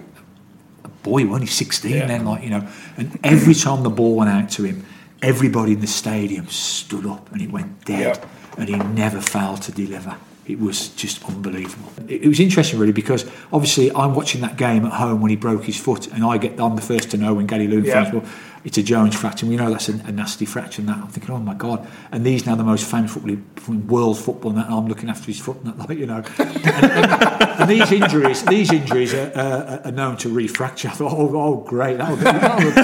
a 0.84 0.89
boy, 1.03 1.26
wasn't 1.26 1.49
he? 1.51 1.55
16 1.55 1.91
Yeah. 1.93 2.07
then, 2.07 2.24
like, 2.24 2.43
you 2.45 2.51
know. 2.51 2.66
And 2.97 3.18
every 3.22 3.55
time 3.55 3.82
the 3.82 3.91
ball 3.91 4.14
went 4.16 4.30
out 4.30 4.49
to 4.53 4.62
him, 4.64 4.84
everybody 5.22 5.72
in 5.72 5.80
the 5.80 5.86
stadium 5.86 6.46
stood 6.48 7.06
up 7.06 7.32
and 7.32 7.42
it 7.42 7.50
went 7.50 7.84
dead. 7.84 8.16
Yeah. 8.16 8.28
And 8.58 8.68
he 8.68 8.76
never 8.76 9.20
failed 9.20 9.62
to 9.62 9.72
deliver. 9.72 10.16
It 10.46 10.60
was 10.60 10.88
just 10.90 11.24
unbelievable. 11.24 11.92
It, 12.08 12.22
it 12.22 12.28
was 12.28 12.40
interesting, 12.40 12.78
really, 12.78 12.92
because 12.92 13.28
obviously 13.52 13.92
I'm 13.92 14.14
watching 14.14 14.40
that 14.42 14.56
game 14.56 14.86
at 14.86 14.92
home 14.92 15.20
when 15.20 15.30
he 15.30 15.36
broke 15.36 15.64
his 15.64 15.78
foot, 15.78 16.06
and 16.12 16.24
I 16.24 16.38
get 16.38 16.60
I'm 16.60 16.76
the 16.76 16.82
first 16.82 17.10
to 17.10 17.16
know 17.16 17.34
when 17.34 17.46
Gary 17.46 17.66
Lewin 17.66 17.84
finds, 17.84 18.12
well, 18.12 18.24
it's 18.66 18.76
a 18.76 18.82
Jones 18.82 19.14
fracture. 19.14 19.46
We 19.46 19.54
know 19.56 19.70
that's 19.70 19.88
a, 19.88 19.92
a 19.92 20.12
nasty 20.12 20.44
fracture, 20.44 20.82
and 20.82 20.88
that 20.88 20.98
I'm 20.98 21.06
thinking, 21.06 21.32
oh 21.34 21.38
my 21.38 21.54
god! 21.54 21.86
And 22.10 22.26
these 22.26 22.44
now 22.46 22.56
the 22.56 22.64
most 22.64 22.84
famous 22.84 23.12
football 23.14 23.36
from 23.54 23.86
world 23.86 24.18
football, 24.18 24.50
and 24.50 24.60
that 24.60 24.68
I'm 24.68 24.88
looking 24.88 25.08
after 25.08 25.26
his 25.26 25.38
foot, 25.38 25.58
and 25.58 25.66
that, 25.68 25.78
like 25.88 25.96
you 25.98 26.06
know. 26.06 26.22
and, 26.38 26.66
and- 26.66 27.46
and 27.58 27.70
these 27.70 27.90
injuries, 27.90 28.44
these 28.44 28.70
injuries 28.72 29.14
are, 29.14 29.32
uh, 29.34 29.80
are 29.86 29.92
known 29.92 30.16
to 30.18 30.28
refracture. 30.28 30.88
I 30.88 30.92
thought, 30.92 31.12
oh, 31.12 31.36
oh 31.36 31.56
great, 31.66 31.98
that'll, 31.98 32.16
that'll 32.16 32.70
great. 32.72 32.76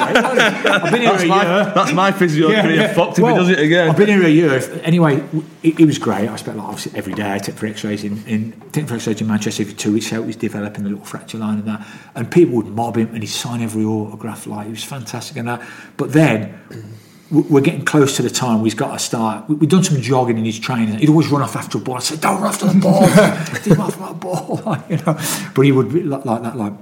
I've 0.66 0.90
been 0.90 1.02
here 1.02 1.10
That's 1.12 1.22
a 1.24 1.26
my, 1.26 1.42
year. 1.42 1.72
that's 1.74 1.92
my 1.92 2.12
physio 2.12 2.48
career 2.48 2.88
fucked 2.94 3.18
if 3.18 3.22
Well, 3.22 3.34
he 3.34 3.40
does 3.40 3.48
it 3.50 3.58
again. 3.58 3.90
I've 3.90 3.96
been 3.96 4.08
here 4.08 4.24
a 4.24 4.28
year. 4.28 4.60
Anyway, 4.82 5.24
it, 5.62 5.80
it 5.80 5.84
was 5.84 5.98
great. 5.98 6.28
I 6.28 6.36
spent 6.36 6.56
like 6.56 6.66
obviously 6.66 6.98
every 6.98 7.12
day. 7.14 7.32
I 7.32 7.38
took 7.38 7.56
for 7.56 7.66
X-rays 7.66 8.04
in, 8.04 8.26
in 8.26 8.52
took 8.72 8.88
for 8.88 8.94
X-rays 8.94 9.20
in 9.20 9.26
Manchester 9.26 9.64
for 9.64 9.72
two 9.72 9.92
weeks. 9.92 10.08
How 10.10 10.20
he 10.20 10.26
was 10.26 10.36
developing 10.36 10.84
the 10.84 10.90
little 10.90 11.04
fracture 11.04 11.38
line 11.38 11.58
and 11.58 11.68
that, 11.68 11.86
and 12.14 12.30
people 12.30 12.54
would 12.56 12.68
mob 12.68 12.96
him 12.96 13.08
and 13.08 13.18
he'd 13.22 13.26
sign 13.26 13.62
every 13.62 13.84
autograph. 13.84 14.46
Like 14.46 14.68
it 14.68 14.70
was 14.70 14.84
fantastic 14.84 15.36
and 15.36 15.48
that. 15.48 15.60
But 15.96 16.12
then 16.12 16.54
we- 17.30 17.42
we're 17.42 17.60
getting 17.60 17.84
close 17.84 18.16
to 18.16 18.22
the 18.22 18.30
time 18.30 18.60
we've 18.62 18.76
got 18.76 18.92
to 18.92 18.98
start. 18.98 19.48
We- 19.48 19.56
We've 19.56 19.68
done 19.70 19.84
some 19.84 20.00
jogging 20.00 20.38
in 20.38 20.44
his 20.44 20.58
training. 20.58 20.98
He'd 20.98 21.08
always 21.08 21.28
run 21.28 21.42
off 21.42 21.56
after 21.56 21.78
a 21.78 21.80
ball. 21.80 21.96
I 21.96 22.00
said, 22.00 22.20
"Don't 22.20 22.40
run 22.40 22.48
after 22.52 22.66
the 22.66 22.78
ball, 22.78 23.00
Don't 23.06 23.78
run 23.78 23.80
after 23.88 24.06
the 24.08 24.14
ball," 24.20 24.62
like, 24.66 24.80
you 24.90 24.96
know. 24.98 25.18
But 25.54 25.62
he 25.62 25.72
would 25.72 25.92
be 25.92 26.02
like, 26.02 26.24
like 26.24 26.42
that, 26.42 26.56
like. 26.56 26.72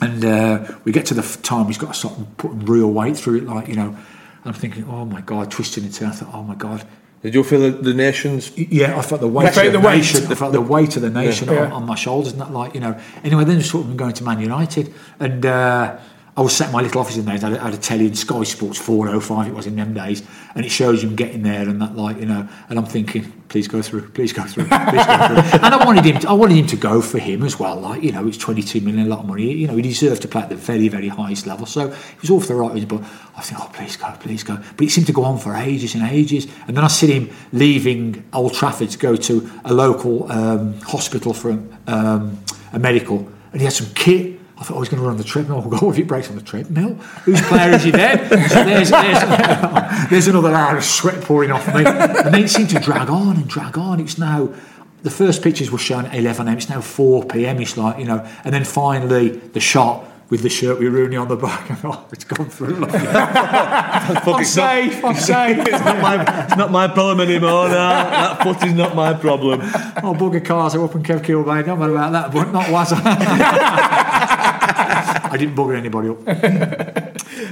And 0.00 0.24
uh, 0.24 0.64
we 0.84 0.92
get 0.92 1.06
to 1.06 1.14
the 1.14 1.22
time 1.42 1.66
he's 1.66 1.78
got 1.78 1.94
to 1.94 1.98
start 1.98 2.14
putting 2.36 2.60
real 2.66 2.90
weight 2.90 3.16
through 3.16 3.36
it, 3.38 3.44
like 3.46 3.68
you 3.68 3.76
know. 3.76 3.88
And 3.88 4.54
I'm 4.54 4.60
thinking, 4.60 4.84
oh 4.90 5.04
my 5.06 5.20
god, 5.22 5.50
twisting 5.50 5.84
and 5.84 5.94
turning. 5.94 6.12
I 6.14 6.16
thought, 6.16 6.34
oh 6.34 6.42
my 6.42 6.54
god. 6.56 6.84
Did 7.22 7.34
you 7.34 7.42
feel 7.42 7.60
the, 7.60 7.70
the 7.70 7.94
nation's 7.94 8.52
Yeah, 8.58 8.98
I 8.98 9.02
felt 9.02 9.22
the 9.22 9.28
weight, 9.28 9.54
felt 9.54 9.66
of 9.68 9.72
the, 9.72 9.78
the 9.78 9.86
weight. 9.86 9.96
nation. 9.96 10.26
I 10.30 10.34
felt 10.34 10.52
the 10.52 10.60
weight 10.60 10.96
of 10.96 11.02
the 11.02 11.08
nation 11.08 11.48
Yeah. 11.48 11.66
on, 11.66 11.72
on 11.72 11.86
my 11.86 11.94
shoulders, 11.94 12.32
and 12.32 12.40
that, 12.42 12.52
like 12.52 12.74
you 12.74 12.80
know. 12.80 12.98
Anyway, 13.22 13.44
then 13.44 13.62
sort 13.62 13.86
of 13.86 13.96
going 13.96 14.12
to 14.14 14.24
Man 14.24 14.40
United, 14.40 14.92
and 15.20 15.46
uh, 15.46 15.96
I 16.36 16.40
was 16.40 16.52
sat 16.56 16.66
in 16.66 16.72
my 16.72 16.82
little 16.82 17.00
office 17.00 17.16
in 17.16 17.26
there. 17.26 17.36
I 17.36 17.38
had, 17.38 17.52
a- 17.52 17.60
I 17.60 17.64
had 17.66 17.74
a 17.74 17.78
telly 17.78 18.06
in 18.08 18.14
Sky 18.14 18.42
Sports 18.42 18.76
405. 18.78 19.46
It 19.46 19.54
was 19.54 19.66
in 19.66 19.76
them 19.76 19.94
days, 19.94 20.20
and 20.56 20.66
it 20.66 20.68
shows 20.70 21.02
him 21.04 21.14
getting 21.14 21.44
there 21.44 21.68
and 21.68 21.80
that, 21.80 21.94
like 21.94 22.16
you 22.18 22.26
know. 22.26 22.48
And 22.68 22.76
I'm 22.76 22.86
thinking, 22.86 23.30
please 23.48 23.68
go 23.68 23.80
through, 23.82 24.08
please 24.10 24.32
go 24.32 24.42
through, 24.42 24.64
please 24.64 25.06
go 25.06 25.26
through. 25.28 25.36
and 25.62 25.74
I 25.74 25.84
wanted 25.84 26.04
him, 26.04 26.18
to, 26.20 26.28
I 26.28 26.32
wanted 26.32 26.56
him 26.56 26.66
to 26.66 26.76
go 26.76 27.00
for 27.00 27.18
him 27.20 27.44
as 27.44 27.60
well. 27.60 27.76
Like 27.78 28.02
you 28.02 28.10
know, 28.10 28.26
it's 28.26 28.36
22 28.36 28.80
million, 28.80 29.06
a 29.06 29.08
lot 29.08 29.20
of 29.20 29.26
money. 29.26 29.52
You 29.52 29.68
know, 29.68 29.76
he 29.76 29.82
deserved 29.82 30.22
to 30.22 30.28
play 30.28 30.42
at 30.42 30.48
the 30.48 30.56
very, 30.56 30.88
very 30.88 31.06
highest 31.06 31.46
level. 31.46 31.66
So 31.66 31.86
it 31.92 32.20
was 32.20 32.30
all 32.30 32.40
for 32.40 32.48
the 32.48 32.54
right 32.56 32.72
reason. 32.72 32.88
But 32.88 33.02
I 33.36 33.42
think, 33.42 33.60
oh, 33.60 33.70
please 33.72 33.96
go, 33.96 34.12
please 34.18 34.42
go. 34.42 34.56
But 34.76 34.86
it 34.86 34.90
seemed 34.90 35.06
to 35.06 35.12
go 35.12 35.22
on 35.22 35.38
for 35.38 35.54
ages 35.54 35.94
and 35.94 36.02
ages. 36.02 36.48
And 36.66 36.76
then 36.76 36.82
I 36.82 36.88
see 36.88 37.12
him 37.12 37.30
leaving 37.52 38.24
Old 38.32 38.54
Trafford 38.54 38.90
to 38.90 38.98
go 38.98 39.14
to 39.14 39.50
a 39.64 39.72
local 39.72 40.30
um, 40.32 40.80
hospital 40.80 41.32
for 41.32 41.52
um, 41.86 42.40
a 42.72 42.78
medical, 42.80 43.18
and 43.52 43.60
he 43.60 43.64
had 43.66 43.72
some 43.72 43.94
kit. 43.94 44.33
I 44.56 44.62
thought, 44.62 44.74
oh, 44.74 44.76
I 44.76 44.80
was 44.80 44.88
going 44.88 45.00
to 45.00 45.04
run 45.04 45.12
on 45.12 45.18
the 45.18 45.24
treadmill. 45.24 45.62
Oh, 45.64 45.68
God, 45.68 45.82
if 45.90 45.96
he 45.96 46.02
breaks 46.02 46.30
on 46.30 46.36
the 46.36 46.42
treadmill, 46.42 46.94
whose 47.24 47.40
player 47.42 47.72
is 47.72 47.82
he 47.82 47.90
then? 47.90 48.18
So 48.48 48.64
there's, 48.64 48.90
there's, 48.90 50.10
there's 50.10 50.28
another 50.28 50.52
hour 50.54 50.76
of 50.76 50.84
sweat 50.84 51.22
pouring 51.22 51.50
off 51.50 51.66
me. 51.68 51.84
And 51.84 52.34
then 52.34 52.44
it 52.44 52.48
seemed 52.48 52.70
to 52.70 52.78
drag 52.78 53.08
on 53.08 53.36
and 53.36 53.48
drag 53.48 53.76
on. 53.78 54.00
It's 54.00 54.18
now, 54.18 54.54
the 55.02 55.10
first 55.10 55.42
pictures 55.42 55.70
were 55.70 55.78
shown 55.78 56.06
at 56.06 56.14
11 56.14 56.46
am, 56.46 56.56
it's 56.56 56.68
now 56.68 56.80
4 56.80 57.24
pm. 57.24 57.60
It's 57.60 57.76
like, 57.76 57.98
you 57.98 58.04
know, 58.04 58.26
and 58.44 58.54
then 58.54 58.64
finally 58.64 59.30
the 59.30 59.60
shot 59.60 60.04
with 60.30 60.42
the 60.42 60.48
shirt 60.48 60.78
with 60.78 60.92
Rooney 60.92 61.16
on 61.16 61.28
the 61.28 61.36
back. 61.36 61.68
And, 61.70 61.78
oh, 61.84 62.06
it's 62.12 62.24
gone 62.24 62.48
through. 62.48 62.76
Like, 62.76 62.94
I'm 62.94 64.44
safe, 64.44 65.04
I'm 65.04 65.16
safe. 65.16 65.58
it's, 65.58 65.84
not 65.84 66.00
my, 66.00 66.44
it's 66.44 66.56
not 66.56 66.70
my 66.70 66.88
problem 66.88 67.28
anymore. 67.28 67.68
No. 67.68 67.74
That 67.74 68.42
foot 68.42 68.64
is 68.66 68.74
not 68.74 68.94
my 68.94 69.14
problem. 69.14 69.60
Oh, 69.62 70.14
bugger 70.14 70.44
cars 70.44 70.74
are 70.74 70.84
up 70.84 70.94
and 70.94 71.04
Kev 71.04 71.20
Kilbane. 71.20 71.66
Don't 71.66 71.78
worry 71.78 71.92
about 71.92 72.12
that, 72.12 72.32
but 72.32 72.52
not 72.52 72.70
was 72.70 72.92
I? 74.94 75.28
I 75.32 75.36
didn't 75.36 75.54
bugger 75.56 75.76
anybody 75.76 76.08
up. 76.08 76.18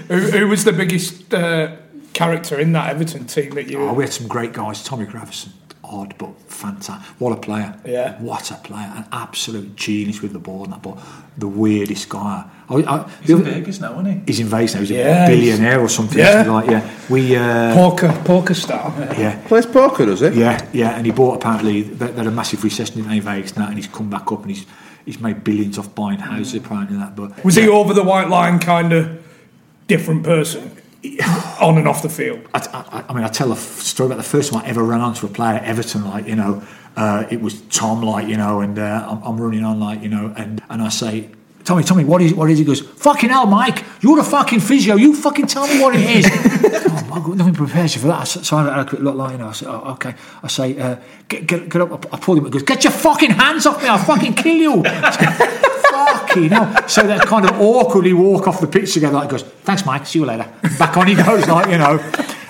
Who, 0.09 0.19
who 0.19 0.49
was 0.49 0.65
the 0.65 0.73
biggest 0.73 1.33
uh, 1.35 1.77
character 2.13 2.59
in 2.59 2.73
that 2.73 2.91
Everton 2.91 3.27
team 3.27 3.51
that 3.55 3.69
you? 3.69 3.81
Oh, 3.83 3.93
we 3.95 4.05
had 4.05 4.13
some 4.13 4.29
great 4.29 4.53
guys. 4.53 4.83
Tommy 4.85 5.07
Gravesen, 5.07 5.51
odd 5.85 6.15
but 6.19 6.31
fantastic. 6.51 7.07
What 7.21 7.33
a 7.33 7.41
player! 7.41 7.75
Yeah. 7.85 8.21
What 8.21 8.51
a 8.51 8.55
player! 8.55 8.93
An 8.97 9.07
absolute 9.13 9.75
genius 9.77 10.21
with 10.23 10.33
the 10.33 10.39
ball 10.39 10.65
and 10.65 10.73
that. 10.73 10.83
But 10.83 10.99
the 11.37 11.49
weirdest 11.49 12.09
guy. 12.09 12.45
I, 12.69 12.75
I, 12.75 13.11
He's 13.23 13.31
in 13.31 13.43
Vegas 13.45 13.81
now, 13.81 13.93
isn't 14.01 14.07
he? 14.07 14.23
He's 14.27 14.41
in 14.41 14.47
Vegas 14.47 14.75
now. 14.75 14.81
He's 14.81 14.91
Yeah, 14.91 15.25
a 15.25 15.29
billionaire 15.29 15.81
or 15.81 15.89
something. 15.89 16.19
Yeah. 16.19 16.43
Like 16.51 16.71
yeah, 16.71 16.91
we. 17.09 17.37
Uh, 17.37 17.75
Poker, 17.75 18.13
poker 18.25 18.55
star. 18.55 18.93
yeah. 19.19 19.41
Plays 19.49 19.67
poker, 19.67 20.07
does 20.07 20.23
it? 20.23 20.35
Yeah, 20.35 20.65
yeah, 20.73 20.97
and 20.97 21.07
he 21.07 21.13
bought 21.13 21.37
apparently 21.37 21.83
they, 21.83 22.07
they 22.09 22.13
had 22.19 22.27
a 22.27 22.31
massive 22.31 22.63
recession 22.65 23.01
in 23.11 23.21
Vegas 23.23 23.57
now, 23.57 23.67
and 23.69 23.77
he's 23.77 23.89
come 23.89 24.11
back 24.11 24.31
up 24.33 24.43
and 24.43 24.51
he's 24.51 24.67
he's 25.05 25.21
made 25.21 25.45
billions 25.45 25.79
off 25.79 25.95
buying 25.95 26.19
houses 26.19 26.55
apparently 26.55 26.95
and 26.95 27.03
that. 27.03 27.17
But 27.17 27.45
Was 27.45 27.57
he 27.57 27.69
over 27.69 27.95
the 27.95 28.03
white 28.03 28.29
line 28.29 28.59
kind 28.59 28.93
of 28.93 29.23
different 29.87 30.25
person 30.25 30.77
on 31.61 31.79
and 31.79 31.89
off 31.89 32.03
the 32.03 32.09
field? 32.09 32.41
I, 32.55 32.59
I, 32.91 33.05
I 33.11 33.15
mean, 33.15 33.25
I 33.25 33.29
tell 33.29 33.53
a 33.53 33.57
story 33.57 34.07
about 34.07 34.17
the 34.17 34.23
first 34.23 34.53
time 34.53 34.63
I 34.63 34.69
ever 34.69 34.83
ran 34.83 35.01
onto 35.01 35.27
a 35.27 35.29
player 35.29 35.55
at 35.55 35.65
Everton. 35.65 36.05
Like 36.05 36.27
you 36.27 36.37
know, 36.37 36.63
uh, 36.97 37.27
it 37.31 37.41
was 37.41 37.61
Tom. 37.63 38.03
Like 38.03 38.29
you 38.29 38.37
know, 38.37 38.61
and 38.61 38.79
uh, 38.79 39.07
I'm, 39.09 39.23
I'm 39.23 39.41
running 39.41 39.65
on 39.65 39.81
like 39.81 40.03
you 40.03 40.09
know, 40.09 40.33
and 40.37 40.63
and 40.69 40.83
I 40.83 40.89
say. 40.89 41.31
Tommy, 41.65 41.85
Tommy, 41.85 42.03
what 42.03 42.21
is 42.21 42.35
what 42.35 42.51
is 42.51 42.59
it? 42.59 42.63
He 42.63 42.67
goes, 42.67 42.81
fucking 42.81 43.31
hell, 43.31 43.47
Mike, 43.47 43.85
you're 44.01 44.17
the 44.17 44.25
fucking 44.25 44.59
physio. 44.59 44.97
You 44.97 45.15
fucking 45.15 45.47
tell 45.47 45.69
me 45.69 45.81
what 45.81 45.95
it 45.95 46.01
is. 46.11 46.27
I've 46.73 47.25
got 47.25 47.37
nothing 47.37 47.55
prepared 47.55 47.95
you 47.95 48.01
for 48.01 48.09
that. 48.09 48.25
So, 48.25 48.57
I 48.57 48.65
had 48.65 48.87
a 48.87 48.89
quick 48.89 49.03
look 49.03 49.17
like, 49.17 49.39
I 49.41 49.53
say, 49.53 49.67
oh, 49.67 49.93
okay. 49.93 50.15
I 50.43 50.49
say, 50.49 50.79
uh, 50.79 50.97
get, 51.29 51.47
get, 51.47 51.69
get 51.69 51.83
up. 51.83 52.13
I 52.13 52.19
pull 52.19 52.37
him. 52.37 52.45
He 52.45 52.51
goes, 52.51 52.63
get 52.63 52.85
your 52.85 52.93
fucking 52.93 53.31
hands 53.31 53.67
off 53.67 53.83
me. 53.83 53.89
I'll 53.89 53.99
fucking 53.99 54.35
kill 54.35 54.57
you. 54.57 54.83
fucking 54.83 56.49
hell. 56.51 56.89
So 56.89 57.07
they 57.07 57.19
kind 57.19 57.49
of 57.49 57.61
awkwardly 57.61 58.13
walk 58.13 58.49
off 58.49 58.61
the 58.61 58.67
pitch 58.67 58.95
together. 58.95 59.15
Like, 59.15 59.29
goes, 59.29 59.43
thanks, 59.43 59.85
Mike. 59.85 60.07
See 60.07 60.19
you 60.19 60.25
later. 60.25 60.51
Back 60.79 60.97
on 60.97 61.07
he 61.07 61.15
goes, 61.15 61.47
like, 61.47 61.69
you 61.69 61.79
know. 61.79 61.99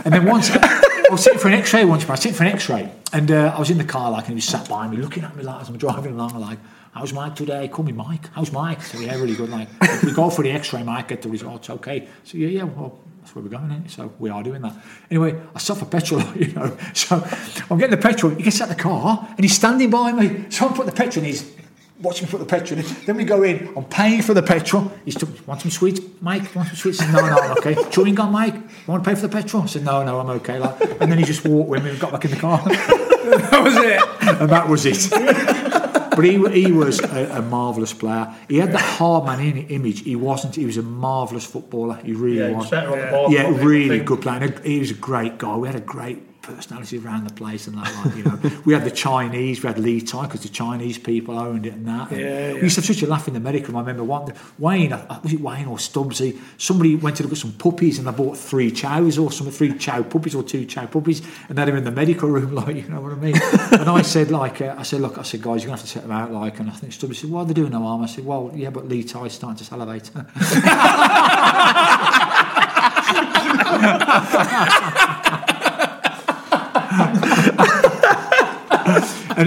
And 0.04 0.14
then 0.14 0.24
once 0.24 0.50
I 0.50 1.08
was 1.10 1.22
sitting 1.22 1.38
for 1.38 1.48
an 1.48 1.54
X-ray 1.54 1.84
once. 1.84 2.06
I 2.06 2.12
was 2.12 2.20
sitting 2.20 2.36
for 2.36 2.44
an 2.44 2.52
X-ray, 2.52 2.90
and 3.12 3.30
uh, 3.30 3.52
I 3.54 3.58
was 3.58 3.70
in 3.70 3.78
the 3.78 3.84
car, 3.84 4.10
like, 4.10 4.28
and 4.28 4.36
he 4.36 4.40
sat 4.40 4.68
by 4.68 4.88
me, 4.88 4.96
looking 4.96 5.24
at 5.24 5.36
me 5.36 5.42
like 5.42 5.60
as 5.60 5.68
I'm 5.68 5.76
driving 5.76 6.14
along, 6.14 6.40
like. 6.40 6.58
How's 6.92 7.14
Mike 7.14 7.34
today? 7.34 7.68
Call 7.68 7.86
me 7.86 7.92
Mike. 7.92 8.28
How's 8.34 8.52
Mike? 8.52 8.82
So 8.82 8.98
yeah, 8.98 9.14
really 9.14 9.34
good. 9.34 9.48
Like 9.48 9.68
we 10.02 10.12
go 10.12 10.28
for 10.28 10.42
the 10.42 10.50
X-ray, 10.50 10.82
Mike. 10.82 11.08
Get 11.08 11.22
the 11.22 11.30
results. 11.30 11.70
Okay. 11.70 12.06
So 12.22 12.36
yeah, 12.36 12.48
yeah. 12.48 12.64
Well, 12.64 12.98
that's 13.22 13.36
where 13.36 13.44
we're 13.44 13.50
going. 13.50 13.70
It? 13.70 13.90
So 13.90 14.12
we 14.18 14.30
are 14.30 14.42
doing 14.42 14.62
that. 14.62 14.74
Anyway, 15.08 15.40
I 15.54 15.58
suffer 15.58 15.84
petrol, 15.84 16.22
you 16.36 16.52
know. 16.52 16.76
So 16.92 17.24
I'm 17.70 17.78
getting 17.78 17.96
the 17.96 18.02
petrol. 18.02 18.34
He 18.34 18.42
gets 18.42 18.60
out 18.60 18.68
the 18.68 18.74
car 18.74 19.26
and 19.30 19.40
he's 19.40 19.54
standing 19.54 19.90
by 19.90 20.12
me. 20.12 20.46
So 20.50 20.66
I'm 20.66 20.74
putting 20.74 20.86
the 20.86 20.96
petrol 20.96 21.24
in. 21.24 21.30
He's 21.30 21.52
watching 22.00 22.26
me 22.26 22.30
put 22.32 22.40
the 22.40 22.46
petrol 22.46 22.80
in. 22.80 22.86
Then 23.06 23.16
we 23.16 23.24
go 23.24 23.44
in. 23.44 23.72
I'm 23.76 23.84
paying 23.84 24.22
for 24.22 24.34
the 24.34 24.42
petrol. 24.42 24.90
He's 25.04 25.14
took, 25.14 25.28
want 25.46 25.60
some 25.60 25.70
sweets, 25.70 26.00
Mike? 26.20 26.52
Want 26.54 26.68
some 26.68 26.76
sweets? 26.76 27.00
I 27.00 27.04
said, 27.04 27.12
no, 27.12 27.26
no, 27.28 27.52
okay. 27.58 27.76
Chewing 27.90 28.16
gum, 28.16 28.32
Mike? 28.32 28.54
Want 28.88 29.04
to 29.04 29.08
pay 29.08 29.14
for 29.14 29.28
the 29.28 29.28
petrol? 29.28 29.62
I 29.62 29.66
said, 29.66 29.84
no, 29.84 30.02
no, 30.04 30.18
I'm 30.18 30.30
okay. 30.30 30.58
Like, 30.58 30.80
and 31.00 31.10
then 31.12 31.18
he 31.18 31.24
just 31.24 31.44
walked 31.44 31.68
with 31.68 31.84
me 31.84 31.90
and 31.90 32.00
got 32.00 32.10
back 32.10 32.24
in 32.24 32.32
the 32.32 32.36
car. 32.36 32.60
That 33.22 33.62
was 33.62 33.76
it. 33.76 34.40
and 34.42 34.50
that 34.50 34.68
was 34.68 34.84
it. 34.84 36.01
But 36.14 36.24
he, 36.24 36.32
he 36.62 36.72
was 36.72 37.00
a, 37.00 37.38
a 37.38 37.42
marvellous 37.42 37.92
player. 37.92 38.34
He 38.48 38.58
had 38.58 38.72
the 38.72 38.78
hard 38.78 39.24
man 39.26 39.40
in 39.40 39.66
image. 39.68 40.02
He 40.04 40.16
wasn't. 40.16 40.54
He 40.56 40.66
was 40.66 40.76
a 40.76 40.82
marvellous 40.82 41.46
footballer. 41.46 41.94
He 42.04 42.12
really 42.12 42.38
Yeah, 42.38 42.48
he 42.48 42.54
was. 42.54 42.64
was 42.64 42.70
better 42.70 42.92
on 42.92 42.98
the 42.98 43.06
ball. 43.06 43.32
Yeah, 43.32 43.48
really 43.64 44.00
good 44.00 44.20
player. 44.22 44.40
And 44.42 44.58
he 44.64 44.78
was 44.78 44.90
a 44.90 44.94
great 44.94 45.38
guy. 45.38 45.56
We 45.56 45.68
had 45.68 45.76
a 45.76 45.80
great 45.80 46.18
personality 46.42 46.98
around 46.98 47.28
the 47.28 47.32
place 47.34 47.66
and 47.68 47.76
that. 47.78 48.04
Like, 48.04 48.16
you 48.16 48.24
know, 48.24 48.60
we 48.64 48.74
had 48.74 48.84
the 48.84 48.90
Chinese. 48.90 49.62
We 49.62 49.68
had 49.68 49.78
Li 49.78 50.00
Tie 50.00 50.26
because 50.26 50.42
the 50.42 50.48
Chinese 50.48 50.98
people 50.98 51.38
owned 51.38 51.66
it 51.66 51.74
and 51.74 51.86
that. 51.86 52.10
And 52.10 52.20
Yeah, 52.20 52.52
We 52.54 52.62
used 52.62 52.74
to 52.74 52.80
have 52.80 52.86
such 52.86 53.02
a 53.02 53.06
laugh 53.06 53.28
in 53.28 53.34
the 53.34 53.40
medical 53.40 53.68
room. 53.68 53.76
I 53.76 53.80
remember 53.80 54.04
one 54.04 54.32
Wayne. 54.58 54.92
uh, 54.92 55.20
Was 55.22 55.32
it 55.32 55.40
Wayne 55.40 55.66
or 55.66 55.76
Stubbsy? 55.76 56.38
Somebody 56.58 56.96
went 56.96 57.16
to 57.16 57.22
look 57.22 57.32
at 57.32 57.38
some 57.38 57.52
puppies 57.52 57.98
and 57.98 58.06
they 58.06 58.12
bought 58.12 58.36
three 58.36 58.70
chows 58.70 59.18
or 59.18 59.30
some 59.32 59.50
three 59.50 59.76
chow 59.78 60.02
puppies 60.02 60.34
or 60.34 60.42
two 60.42 60.64
chow 60.66 60.86
puppies 60.86 61.22
and 61.48 61.56
they 61.56 61.62
had 61.62 61.68
him 61.68 61.76
in 61.76 61.84
the 61.84 61.90
medical 61.90 62.28
room. 62.28 62.54
Like 62.62 62.76
you 62.76 62.88
know 62.88 63.00
what 63.00 63.12
I 63.12 63.16
mean? 63.16 63.36
and 63.80 63.88
I 63.88 64.02
said 64.02 64.30
like 64.30 64.60
uh, 64.60 64.74
I 64.76 64.82
said 64.82 65.00
look 65.00 65.18
I 65.18 65.22
said 65.22 65.42
guys 65.42 65.62
you're 65.62 65.68
gonna 65.68 65.78
have 65.78 65.86
to 65.86 65.86
set 65.86 66.02
them 66.02 66.12
out 66.12 66.30
like 66.32 66.58
and 66.60 66.68
I 66.68 66.72
think 66.74 66.92
Stubbsy 66.92 67.16
said 67.16 67.30
well 67.30 67.44
they're 67.44 67.54
doing 67.54 67.72
no 67.72 67.80
harm. 67.82 68.02
I 68.02 68.06
said 68.06 68.24
well 68.24 68.52
yeah 68.54 68.70
but 68.70 68.88
Li 68.88 69.02
Tie's 69.04 69.32
starting 69.32 69.56
to 69.56 69.64
salivate. 69.64 70.10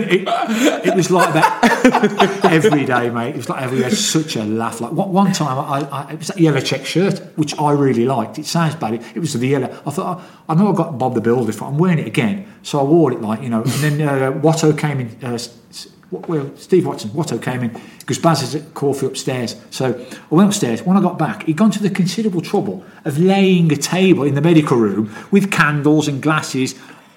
and 0.02 0.12
it, 0.12 0.88
it 0.88 0.96
was 0.96 1.10
like 1.10 1.34
that 1.34 2.42
every 2.52 2.86
day, 2.86 3.10
mate. 3.10 3.30
It 3.30 3.38
was 3.38 3.50
like 3.50 3.62
every 3.62 3.80
day, 3.80 3.90
such 3.90 4.36
a 4.36 4.44
laugh. 4.44 4.82
Like 4.82 4.92
one, 4.92 5.12
one 5.12 5.32
time, 5.34 5.58
I, 5.58 5.88
I, 5.90 6.12
it 6.12 6.20
was 6.20 6.28
that 6.28 6.40
yellow 6.40 6.60
check 6.60 6.86
shirt, 6.86 7.20
which 7.38 7.58
I 7.60 7.72
really 7.72 8.06
liked. 8.06 8.38
It 8.38 8.46
sounds 8.46 8.76
bad. 8.76 8.96
It, 8.96 9.04
it 9.16 9.20
was 9.20 9.34
the 9.34 9.48
yellow. 9.48 9.70
I 9.86 9.92
thought, 9.92 10.20
I, 10.48 10.54
I 10.54 10.56
know 10.56 10.72
I 10.72 10.76
got 10.76 10.98
Bob 10.98 11.16
the 11.16 11.22
Builder 11.22 11.52
for. 11.52 11.66
I'm 11.66 11.78
wearing 11.78 12.00
it 12.00 12.08
again, 12.08 12.48
so 12.64 12.80
I 12.80 12.84
wore 12.84 13.12
it 13.12 13.22
like 13.22 13.42
you 13.42 13.50
know. 13.50 13.62
And 13.62 13.72
then 13.72 14.02
uh, 14.02 14.32
Watto 14.34 14.78
came 14.78 15.00
in. 15.00 15.18
Uh, 15.24 15.38
well, 16.12 16.56
Steve 16.56 16.86
Watson, 16.86 17.10
Watto 17.12 17.42
came 17.42 17.62
in 17.64 17.82
because 18.00 18.20
Baz 18.20 18.42
is 18.42 18.56
at 18.56 18.74
Corfu 18.74 19.08
upstairs. 19.08 19.56
So 19.72 20.06
I 20.32 20.36
went 20.36 20.50
upstairs. 20.50 20.84
When 20.84 20.98
I 20.98 21.02
got 21.02 21.18
back, 21.18 21.44
he'd 21.44 21.58
gone 21.58 21.72
to 21.72 21.82
the 21.82 21.90
considerable 21.90 22.42
trouble 22.42 22.86
of 23.06 23.18
laying 23.18 23.72
a 23.72 23.76
table 23.76 24.24
in 24.24 24.36
the 24.36 24.42
medical 24.42 24.78
room 24.78 25.14
with 25.32 25.52
candles 25.52 26.08
and 26.08 26.22
glasses 26.22 26.76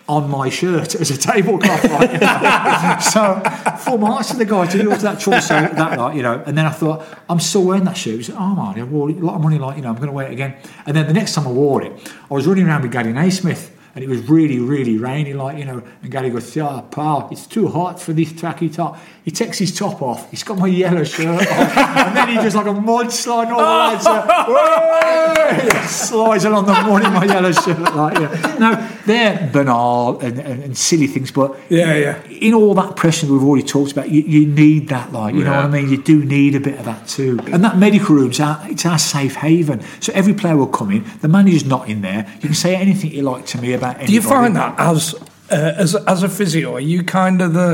on 0.08 0.30
my 0.30 0.48
shirt 0.48 0.94
as 0.94 1.10
a 1.10 1.18
tablecloth. 1.18 1.84
You 2.08 2.18
know. 2.18 2.96
so 3.00 3.42
for 3.84 3.98
my 3.98 4.22
to 4.22 4.36
the 4.36 4.44
guy 4.44 4.66
to 4.66 4.82
go 4.82 4.94
to 4.96 5.02
that 5.02 5.20
so 5.20 5.30
that 5.30 5.74
night 5.74 6.16
you 6.16 6.22
know, 6.22 6.42
and 6.46 6.56
then 6.56 6.64
I 6.66 6.70
thought, 6.70 7.04
I'm 7.28 7.40
still 7.40 7.64
wearing 7.64 7.84
that 7.84 7.96
shirt. 7.96 8.16
He 8.16 8.22
said, 8.22 8.36
Oh 8.38 8.54
man, 8.54 8.78
I 8.78 8.82
wore 8.84 9.10
it 9.10 9.18
a 9.18 9.24
lot 9.24 9.34
of 9.36 9.42
money, 9.42 9.58
like, 9.58 9.76
you 9.76 9.82
know, 9.82 9.90
I'm 9.90 9.96
gonna 9.96 10.12
wear 10.12 10.26
it 10.26 10.32
again. 10.32 10.56
And 10.86 10.96
then 10.96 11.06
the 11.06 11.12
next 11.12 11.34
time 11.34 11.46
I 11.46 11.50
wore 11.50 11.82
it, 11.82 11.92
I 12.30 12.34
was 12.34 12.46
running 12.46 12.66
around 12.66 12.82
with 12.82 12.92
Gary 12.92 13.12
Naysmith. 13.12 13.70
and 13.94 14.04
it 14.04 14.08
was 14.08 14.28
really, 14.28 14.60
really 14.60 14.96
rainy, 14.96 15.34
like 15.34 15.58
you 15.58 15.64
know. 15.64 15.82
And 16.02 16.10
Gary 16.10 16.30
goes, 16.30 16.54
"Yeah, 16.54 16.82
pal, 16.90 17.28
it's 17.32 17.46
too 17.46 17.66
hot 17.68 18.00
for 18.00 18.12
this 18.12 18.32
tracky 18.32 18.72
top." 18.72 18.98
He 19.24 19.32
takes 19.32 19.58
his 19.58 19.74
top 19.74 20.00
off. 20.02 20.30
He's 20.30 20.44
got 20.44 20.56
my 20.58 20.68
yellow 20.68 21.04
shirt 21.04 21.26
on, 21.26 21.40
and 21.40 22.16
then 22.16 22.28
he 22.28 22.34
does 22.36 22.54
like 22.54 22.66
a 22.66 22.70
mudslide. 22.70 23.50
All 23.50 23.58
the 23.58 23.64
lads 23.64 24.06
are, 25.82 25.88
slides 25.88 26.44
along 26.44 26.66
the 26.66 26.74
in 27.06 27.12
my 27.12 27.24
yellow 27.24 27.50
shirt, 27.50 27.80
like 27.80 28.18
yeah. 28.18 28.56
Now 28.58 28.97
they're 29.08 29.50
banal 29.52 30.20
and, 30.20 30.38
and, 30.38 30.62
and 30.62 30.72
silly 30.78 31.08
things, 31.08 31.30
but 31.32 31.48
Yeah, 31.68 31.94
yeah. 32.04 32.22
in 32.48 32.54
all 32.54 32.74
that 32.74 32.94
pressure 32.94 33.26
we've 33.26 33.42
already 33.42 33.66
talked 33.66 33.90
about, 33.92 34.08
you, 34.14 34.22
you 34.34 34.46
need 34.46 34.88
that, 34.94 35.12
like 35.12 35.34
you 35.34 35.42
know 35.44 35.56
what 35.56 35.64
I 35.64 35.68
mean. 35.76 35.88
You 35.90 36.00
do 36.12 36.16
need 36.24 36.54
a 36.54 36.60
bit 36.60 36.78
of 36.78 36.84
that 36.84 37.08
too. 37.08 37.40
And 37.52 37.64
that 37.64 37.76
medical 37.78 38.14
room's 38.14 38.38
our 38.40 38.56
it's 38.72 38.86
our 38.86 38.98
safe 38.98 39.34
haven. 39.46 39.78
So 40.00 40.12
every 40.14 40.34
player 40.34 40.56
will 40.56 40.68
come 40.80 40.90
in. 40.96 41.04
The 41.22 41.28
manager's 41.28 41.64
not 41.64 41.88
in 41.88 42.02
there. 42.02 42.22
You 42.36 42.48
can 42.50 42.54
say 42.54 42.76
anything 42.76 43.10
you 43.12 43.22
like 43.22 43.44
to 43.46 43.58
me 43.60 43.72
about. 43.72 43.96
Anybody. 43.96 44.06
Do 44.06 44.12
you 44.12 44.22
find 44.22 44.54
that 44.56 44.78
as 44.78 45.14
uh, 45.50 45.74
as 45.82 45.94
as 46.14 46.22
a 46.22 46.28
physio, 46.28 46.74
are 46.76 46.80
you 46.92 47.02
kind 47.02 47.40
of 47.42 47.52
the 47.54 47.70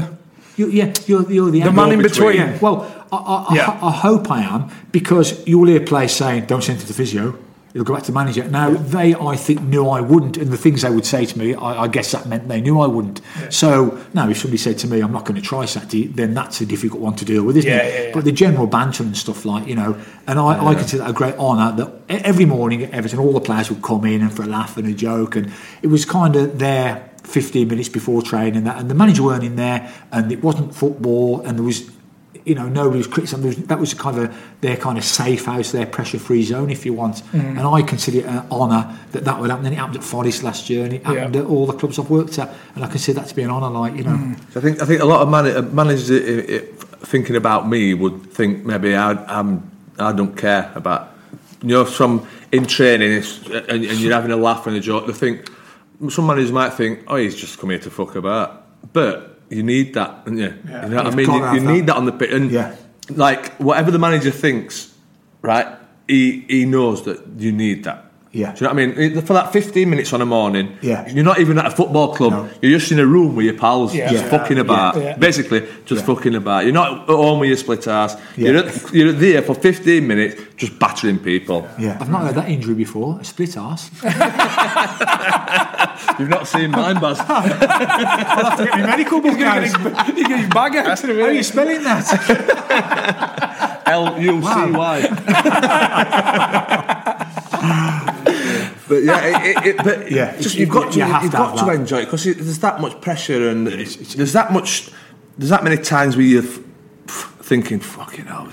You, 0.56 0.68
yeah, 0.70 0.92
you're, 1.08 1.26
you're 1.32 1.50
the, 1.50 1.60
The 1.62 1.72
man 1.72 1.90
in 1.92 2.00
between. 2.02 2.36
Yeah. 2.36 2.58
Well, 2.64 2.76
I, 3.10 3.16
I, 3.16 3.36
I- 3.50 3.54
Yeah. 3.56 3.78
I, 3.90 3.90
hope 3.90 4.30
I 4.30 4.40
am 4.54 4.70
because 4.92 5.42
you'll 5.48 5.66
hear 5.72 5.80
players 5.80 6.12
saying, 6.14 6.46
"Don't 6.46 6.62
send 6.62 6.78
it 6.78 6.82
to 6.82 6.86
the 6.92 6.94
physio." 7.02 7.34
It'll 7.74 7.84
go 7.84 7.94
back 7.94 8.04
to 8.04 8.12
the 8.12 8.14
manager. 8.14 8.44
Now 8.48 8.70
they, 8.70 9.16
I 9.16 9.34
think, 9.34 9.60
knew 9.62 9.88
I 9.88 10.00
wouldn't, 10.00 10.36
and 10.36 10.52
the 10.52 10.56
things 10.56 10.82
they 10.82 10.90
would 10.90 11.04
say 11.04 11.26
to 11.26 11.36
me, 11.36 11.54
I, 11.56 11.82
I 11.82 11.88
guess 11.88 12.12
that 12.12 12.24
meant 12.28 12.46
they 12.46 12.60
knew 12.60 12.78
I 12.80 12.86
wouldn't. 12.86 13.20
So 13.50 14.00
now, 14.14 14.28
if 14.28 14.38
somebody 14.38 14.58
said 14.58 14.78
to 14.78 14.86
me, 14.86 15.00
"I'm 15.00 15.10
not 15.10 15.24
going 15.24 15.34
to 15.34 15.42
try 15.42 15.64
Saturday," 15.64 16.06
then 16.06 16.34
that's 16.34 16.60
a 16.60 16.66
difficult 16.66 17.00
one 17.02 17.16
to 17.16 17.24
deal 17.24 17.42
with, 17.42 17.56
isn't 17.56 17.68
Yeah, 17.68 17.78
it? 17.78 17.94
yeah, 17.94 18.06
yeah. 18.06 18.14
But 18.14 18.24
the 18.24 18.30
general 18.30 18.68
banter 18.68 19.02
and 19.02 19.16
stuff 19.16 19.44
like 19.44 19.66
you 19.66 19.74
know, 19.74 20.00
and 20.28 20.38
I, 20.38 20.64
I 20.68 20.74
consider 20.76 21.02
that 21.02 21.10
a 21.10 21.12
great 21.12 21.34
honour 21.36 21.74
that 21.76 21.92
every 22.24 22.44
morning 22.44 22.84
at 22.84 22.92
Everton, 22.92 23.18
all 23.18 23.32
the 23.32 23.40
players 23.40 23.70
would 23.70 23.82
come 23.82 24.04
in 24.04 24.22
and 24.22 24.32
for 24.32 24.44
a 24.44 24.46
laugh 24.46 24.76
and 24.76 24.86
a 24.86 24.92
joke, 24.94 25.34
and 25.34 25.52
it 25.82 25.88
was 25.88 26.04
kind 26.04 26.36
of 26.36 26.60
there 26.60 27.10
15 27.24 27.66
minutes 27.66 27.88
before 27.88 28.22
training, 28.22 28.56
and 28.58 28.66
that, 28.68 28.78
and 28.78 28.88
the 28.88 28.94
manager 28.94 29.24
weren't 29.24 29.42
in 29.42 29.56
there, 29.56 29.92
and 30.12 30.30
it 30.30 30.44
wasn't 30.44 30.72
football, 30.76 31.40
and 31.40 31.58
there 31.58 31.64
was. 31.64 31.90
You 32.44 32.54
know, 32.54 32.68
nobody 32.68 32.98
was 32.98 33.06
criticising. 33.06 33.42
There 33.42 33.66
That 33.66 33.80
was 33.80 33.94
kind 33.94 34.18
of 34.18 34.24
a, 34.24 34.34
their 34.60 34.76
kind 34.76 34.98
of 34.98 35.04
safe 35.04 35.46
house, 35.46 35.72
their 35.72 35.86
pressure-free 35.86 36.42
zone, 36.42 36.68
if 36.70 36.84
you 36.84 36.92
want. 36.92 37.16
Mm. 37.32 37.58
And 37.58 37.60
I 37.60 37.80
consider 37.82 38.18
it 38.18 38.26
an 38.26 38.46
honour 38.50 38.94
that 39.12 39.24
that 39.24 39.40
would 39.40 39.48
happen. 39.50 39.64
And 39.64 39.74
it 39.74 39.78
happened 39.78 39.96
at 39.96 40.04
Forest 40.04 40.42
last 40.42 40.68
year, 40.68 40.84
and 40.84 40.92
it 40.92 41.04
happened 41.06 41.34
Yeah. 41.34 41.40
at 41.42 41.46
all 41.46 41.66
the 41.66 41.72
clubs 41.72 41.98
I've 41.98 42.10
worked 42.10 42.38
at. 42.38 42.54
And 42.74 42.84
I 42.84 42.88
consider 42.88 43.20
that 43.20 43.28
to 43.28 43.34
be 43.34 43.42
an 43.42 43.50
honour, 43.50 43.70
like 43.70 43.96
you 43.96 44.04
know. 44.04 44.16
Mm. 44.16 44.56
I 44.56 44.60
think 44.60 44.82
I 44.82 44.84
think 44.84 45.00
a 45.00 45.06
lot 45.06 45.22
of 45.22 45.28
man- 45.30 45.56
uh, 45.56 45.62
managers 45.62 46.10
i 46.10 46.14
i 46.14 46.60
thinking 47.06 47.36
about 47.36 47.68
me 47.68 47.94
would 47.94 48.32
think 48.32 48.64
maybe 48.64 48.94
I 48.94 49.12
I'm, 49.38 49.70
I 49.98 50.12
don't 50.12 50.36
care 50.36 50.70
about 50.74 51.12
you 51.62 51.68
know 51.68 51.84
from 51.84 52.26
in 52.52 52.66
training 52.66 53.12
it's, 53.12 53.38
and, 53.46 53.84
and 53.84 53.98
you're 54.00 54.12
having 54.12 54.30
a 54.32 54.36
laugh 54.36 54.66
and 54.66 54.76
a 54.76 54.80
joke. 54.80 55.06
They 55.06 55.12
think 55.12 55.50
some 56.10 56.26
managers 56.26 56.52
might 56.52 56.74
think 56.74 57.00
oh 57.08 57.16
he's 57.16 57.34
just 57.36 57.58
come 57.58 57.70
here 57.70 57.78
to 57.80 57.90
fuck 57.90 58.16
about, 58.16 58.64
but 58.92 59.33
you 59.54 59.62
need 59.62 59.94
that, 59.94 60.24
don't 60.24 60.36
you? 60.38 60.52
Yeah. 60.68 60.82
You 60.84 60.88
know 60.90 60.96
what 61.04 61.12
I 61.12 61.16
mean? 61.16 61.30
You, 61.30 61.34
you 61.54 61.60
that. 61.60 61.72
need 61.72 61.86
that 61.88 61.96
on 61.96 62.04
the 62.06 62.12
pitch, 62.12 62.32
and 62.32 62.50
Yeah. 62.50 62.74
like 63.10 63.52
whatever 63.56 63.90
the 63.90 63.98
manager 63.98 64.30
thinks, 64.30 64.92
right? 65.42 65.68
He 66.08 66.44
he 66.48 66.64
knows 66.64 67.04
that 67.04 67.18
you 67.38 67.52
need 67.52 67.84
that. 67.84 68.00
Yeah. 68.34 68.52
Do 68.52 68.64
you 68.64 68.68
know 68.68 68.74
what 68.74 68.82
I 68.82 68.86
mean? 69.10 69.22
For 69.22 69.32
that 69.32 69.52
15 69.52 69.88
minutes 69.88 70.12
on 70.12 70.20
a 70.20 70.26
morning, 70.26 70.76
Yeah. 70.82 71.06
you're 71.08 71.24
not 71.24 71.38
even 71.38 71.56
at 71.58 71.66
a 71.66 71.70
football 71.70 72.14
club. 72.16 72.32
No. 72.32 72.48
You're 72.60 72.78
just 72.80 72.90
in 72.90 72.98
a 72.98 73.06
room 73.06 73.36
with 73.36 73.44
your 73.46 73.54
pals, 73.54 73.94
Yeah. 73.94 74.10
just 74.10 74.24
Yeah. 74.24 74.30
fucking 74.30 74.58
about. 74.58 74.96
Yeah. 75.00 75.16
Basically, 75.16 75.62
just 75.86 76.00
Yeah. 76.06 76.14
fucking 76.14 76.34
about. 76.34 76.64
You're 76.64 76.72
not 76.74 77.02
at 77.08 77.14
home 77.14 77.38
with 77.38 77.48
your 77.48 77.56
split 77.58 77.86
ass. 77.86 78.16
Yeah. 78.36 78.50
You're, 78.50 78.58
at, 78.64 78.92
you're 78.92 79.12
there 79.12 79.40
for 79.42 79.54
15 79.54 80.06
minutes, 80.08 80.40
just 80.56 80.76
battering 80.80 81.18
people. 81.18 81.68
Yeah, 81.78 81.96
I've 82.00 82.10
not 82.10 82.24
had 82.26 82.34
that 82.34 82.48
injury 82.48 82.74
before. 82.74 83.18
A 83.20 83.24
split 83.24 83.56
ass. 83.56 83.88
You've 86.18 86.28
not 86.28 86.46
seen 86.48 86.70
mine, 86.72 86.98
Baz. 87.00 87.20
I'll 87.20 87.40
have 87.42 88.58
to 88.58 88.64
get 88.64 88.72
my 88.78 88.86
medical 88.86 89.20
book 89.20 89.38
out. 89.40 89.62
you 90.16 90.26
get 90.28 90.40
his 90.40 90.48
bag 90.48 90.74
out? 90.76 90.98
How 91.00 91.08
are 91.08 91.30
you 91.32 91.42
spelling 91.44 91.82
that? 91.84 93.82
L 93.86 94.18
U 94.20 94.42
C 94.42 94.70
Y. 94.72 95.00
But 98.88 99.02
yeah, 99.02 99.44
it, 99.44 99.56
it, 99.56 99.66
it, 99.66 99.76
but 99.84 100.10
Yeah, 100.18 100.36
just 100.40 100.54
you- 100.54 100.60
you've 100.60 100.70
got 100.70 100.92
to 100.92 100.98
you 100.98 101.04
have 101.04 101.22
you've 101.22 101.32
to 101.32 101.38
got 101.38 101.58
to 101.58 101.64
that. 101.64 101.74
enjoy 101.74 101.98
it 102.00 102.04
because 102.06 102.24
there's 102.24 102.58
that 102.60 102.80
much 102.80 103.00
pressure 103.00 103.48
and 103.48 103.66
there's 103.66 104.32
that 104.34 104.52
much 104.52 104.90
there's 105.38 105.50
that 105.50 105.64
many 105.64 105.76
times 105.78 106.16
where 106.16 106.24
you're 106.26 106.42
f- 106.44 106.60
f- 107.08 107.36
thinking 107.40 107.80
fucking 107.80 108.26
hell. 108.26 108.48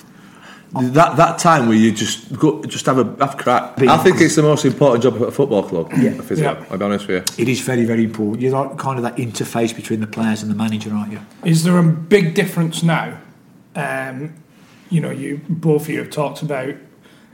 That 0.73 1.17
that 1.17 1.37
time 1.37 1.67
where 1.67 1.75
you 1.77 1.91
just 1.91 2.31
go 2.39 2.63
just 2.63 2.85
have 2.85 2.97
a 2.97 3.03
have 3.25 3.33
a 3.37 3.37
crack. 3.43 3.81
I 3.81 3.97
think 3.97 4.21
it's 4.21 4.35
the 4.37 4.41
most 4.41 4.63
important 4.63 5.03
job 5.03 5.15
at 5.21 5.27
a 5.27 5.31
football 5.31 5.63
club. 5.63 5.91
Yeah, 5.97 6.11
a 6.11 6.21
physio. 6.21 6.53
Yeah. 6.53 6.65
I'll 6.71 6.77
be 6.77 6.85
honest 6.85 7.07
with 7.09 7.37
you. 7.37 7.43
It 7.43 7.49
is 7.49 7.59
very, 7.59 7.83
very 7.83 8.05
important. 8.05 8.41
You're 8.41 8.53
like 8.53 8.77
kind 8.77 8.97
of 8.97 9.03
that 9.03 9.17
interface 9.17 9.75
between 9.75 9.99
the 9.99 10.07
players 10.07 10.41
and 10.41 10.49
the 10.49 10.55
manager, 10.55 10.93
aren't 10.93 11.11
you? 11.11 11.19
Is 11.43 11.65
there 11.65 11.77
a 11.77 11.83
big 11.83 12.35
difference 12.35 12.83
now? 12.83 13.19
Um, 13.75 14.33
you 14.89 15.01
know, 15.01 15.11
you 15.11 15.41
both 15.49 15.81
of 15.83 15.89
you 15.89 15.99
have 15.99 16.09
talked 16.09 16.41
about 16.41 16.73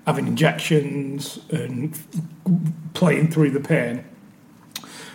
having 0.08 0.26
injections 0.26 1.40
and 1.52 2.00
playing 2.94 3.30
through 3.30 3.52
the 3.52 3.60
pain. 3.60 4.06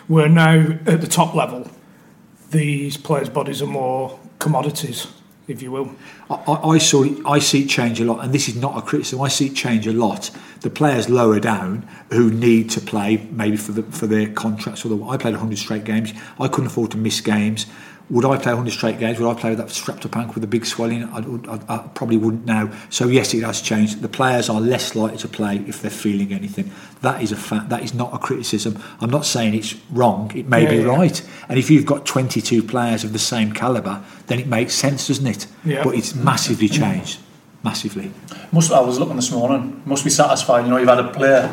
We're 0.06 0.28
now 0.28 0.78
at 0.86 1.00
the 1.00 1.06
top 1.06 1.34
level, 1.34 1.70
these 2.50 2.98
players' 2.98 3.30
bodies 3.30 3.62
are 3.62 3.66
more 3.66 4.20
commodities, 4.38 5.06
if 5.48 5.62
you 5.62 5.72
will. 5.72 5.96
I, 6.28 6.52
I, 6.52 6.78
saw 6.78 7.06
I 7.24 7.38
see 7.38 7.66
change 7.66 8.00
a 8.00 8.04
lot, 8.04 8.22
and 8.22 8.34
this 8.34 8.48
is 8.50 8.56
not 8.56 8.76
a 8.76 8.82
criticism. 8.82 9.22
I 9.22 9.28
see 9.28 9.48
change 9.48 9.86
a 9.86 9.92
lot. 9.92 10.30
The 10.60 10.68
players 10.68 11.08
lower 11.08 11.40
down 11.40 11.88
who 12.10 12.30
need 12.30 12.68
to 12.70 12.80
play, 12.82 13.26
maybe 13.30 13.56
for 13.56 13.72
the 13.72 13.84
for 13.84 14.06
their 14.06 14.28
contracts. 14.28 14.84
Or 14.84 14.90
the, 14.90 15.02
I 15.04 15.16
played 15.16 15.32
100 15.32 15.56
straight 15.56 15.84
games. 15.84 16.12
I 16.38 16.48
couldn't 16.48 16.66
afford 16.66 16.90
to 16.90 16.98
miss 16.98 17.22
games. 17.22 17.64
Would 18.12 18.26
I 18.26 18.36
play 18.36 18.52
100 18.52 18.70
straight 18.72 18.98
games? 18.98 19.18
Would 19.18 19.26
I 19.28 19.40
play 19.40 19.50
with 19.50 19.58
that 19.58 19.70
strapped 19.70 20.04
up 20.04 20.14
ankle 20.18 20.34
with 20.34 20.44
a 20.44 20.46
big 20.46 20.66
swelling? 20.66 21.02
I, 21.04 21.18
I, 21.50 21.76
I 21.76 21.88
probably 21.94 22.18
wouldn't 22.18 22.44
now. 22.44 22.70
So 22.90 23.08
yes, 23.08 23.32
it 23.32 23.42
has 23.42 23.62
changed. 23.62 24.02
The 24.02 24.08
players 24.08 24.50
are 24.50 24.60
less 24.60 24.94
likely 24.94 25.16
to 25.18 25.28
play 25.28 25.64
if 25.66 25.80
they're 25.80 25.90
feeling 25.90 26.30
anything. 26.32 26.70
That 27.00 27.22
is 27.22 27.32
a 27.32 27.36
fact. 27.36 27.70
That 27.70 27.82
is 27.82 27.94
not 27.94 28.12
a 28.14 28.18
criticism. 28.18 28.78
I'm 29.00 29.08
not 29.08 29.24
saying 29.24 29.54
it's 29.54 29.74
wrong. 29.90 30.30
It 30.36 30.46
may 30.46 30.64
Yeah, 30.64 30.70
be 30.70 30.76
yeah. 30.76 30.82
right. 30.84 31.30
And 31.48 31.58
if 31.58 31.70
you've 31.70 31.86
got 31.86 32.04
22 32.04 32.62
players 32.62 33.02
of 33.02 33.14
the 33.14 33.18
same 33.18 33.52
calibre, 33.52 34.04
then 34.26 34.38
it 34.38 34.46
makes 34.46 34.74
sense, 34.74 35.08
doesn't 35.08 35.26
it? 35.26 35.46
Yeah. 35.64 35.82
But 35.82 35.94
it's 35.94 36.14
massively 36.14 36.68
changed. 36.68 37.18
Massively. 37.64 38.12
Must 38.52 38.72
I 38.72 38.80
was 38.80 38.98
looking 38.98 39.16
this 39.16 39.32
morning. 39.32 39.80
Must 39.86 40.04
be 40.04 40.10
satisfying. 40.10 40.66
You 40.66 40.72
know, 40.72 40.76
you've 40.76 40.88
had 40.88 40.98
a 40.98 41.10
player 41.12 41.48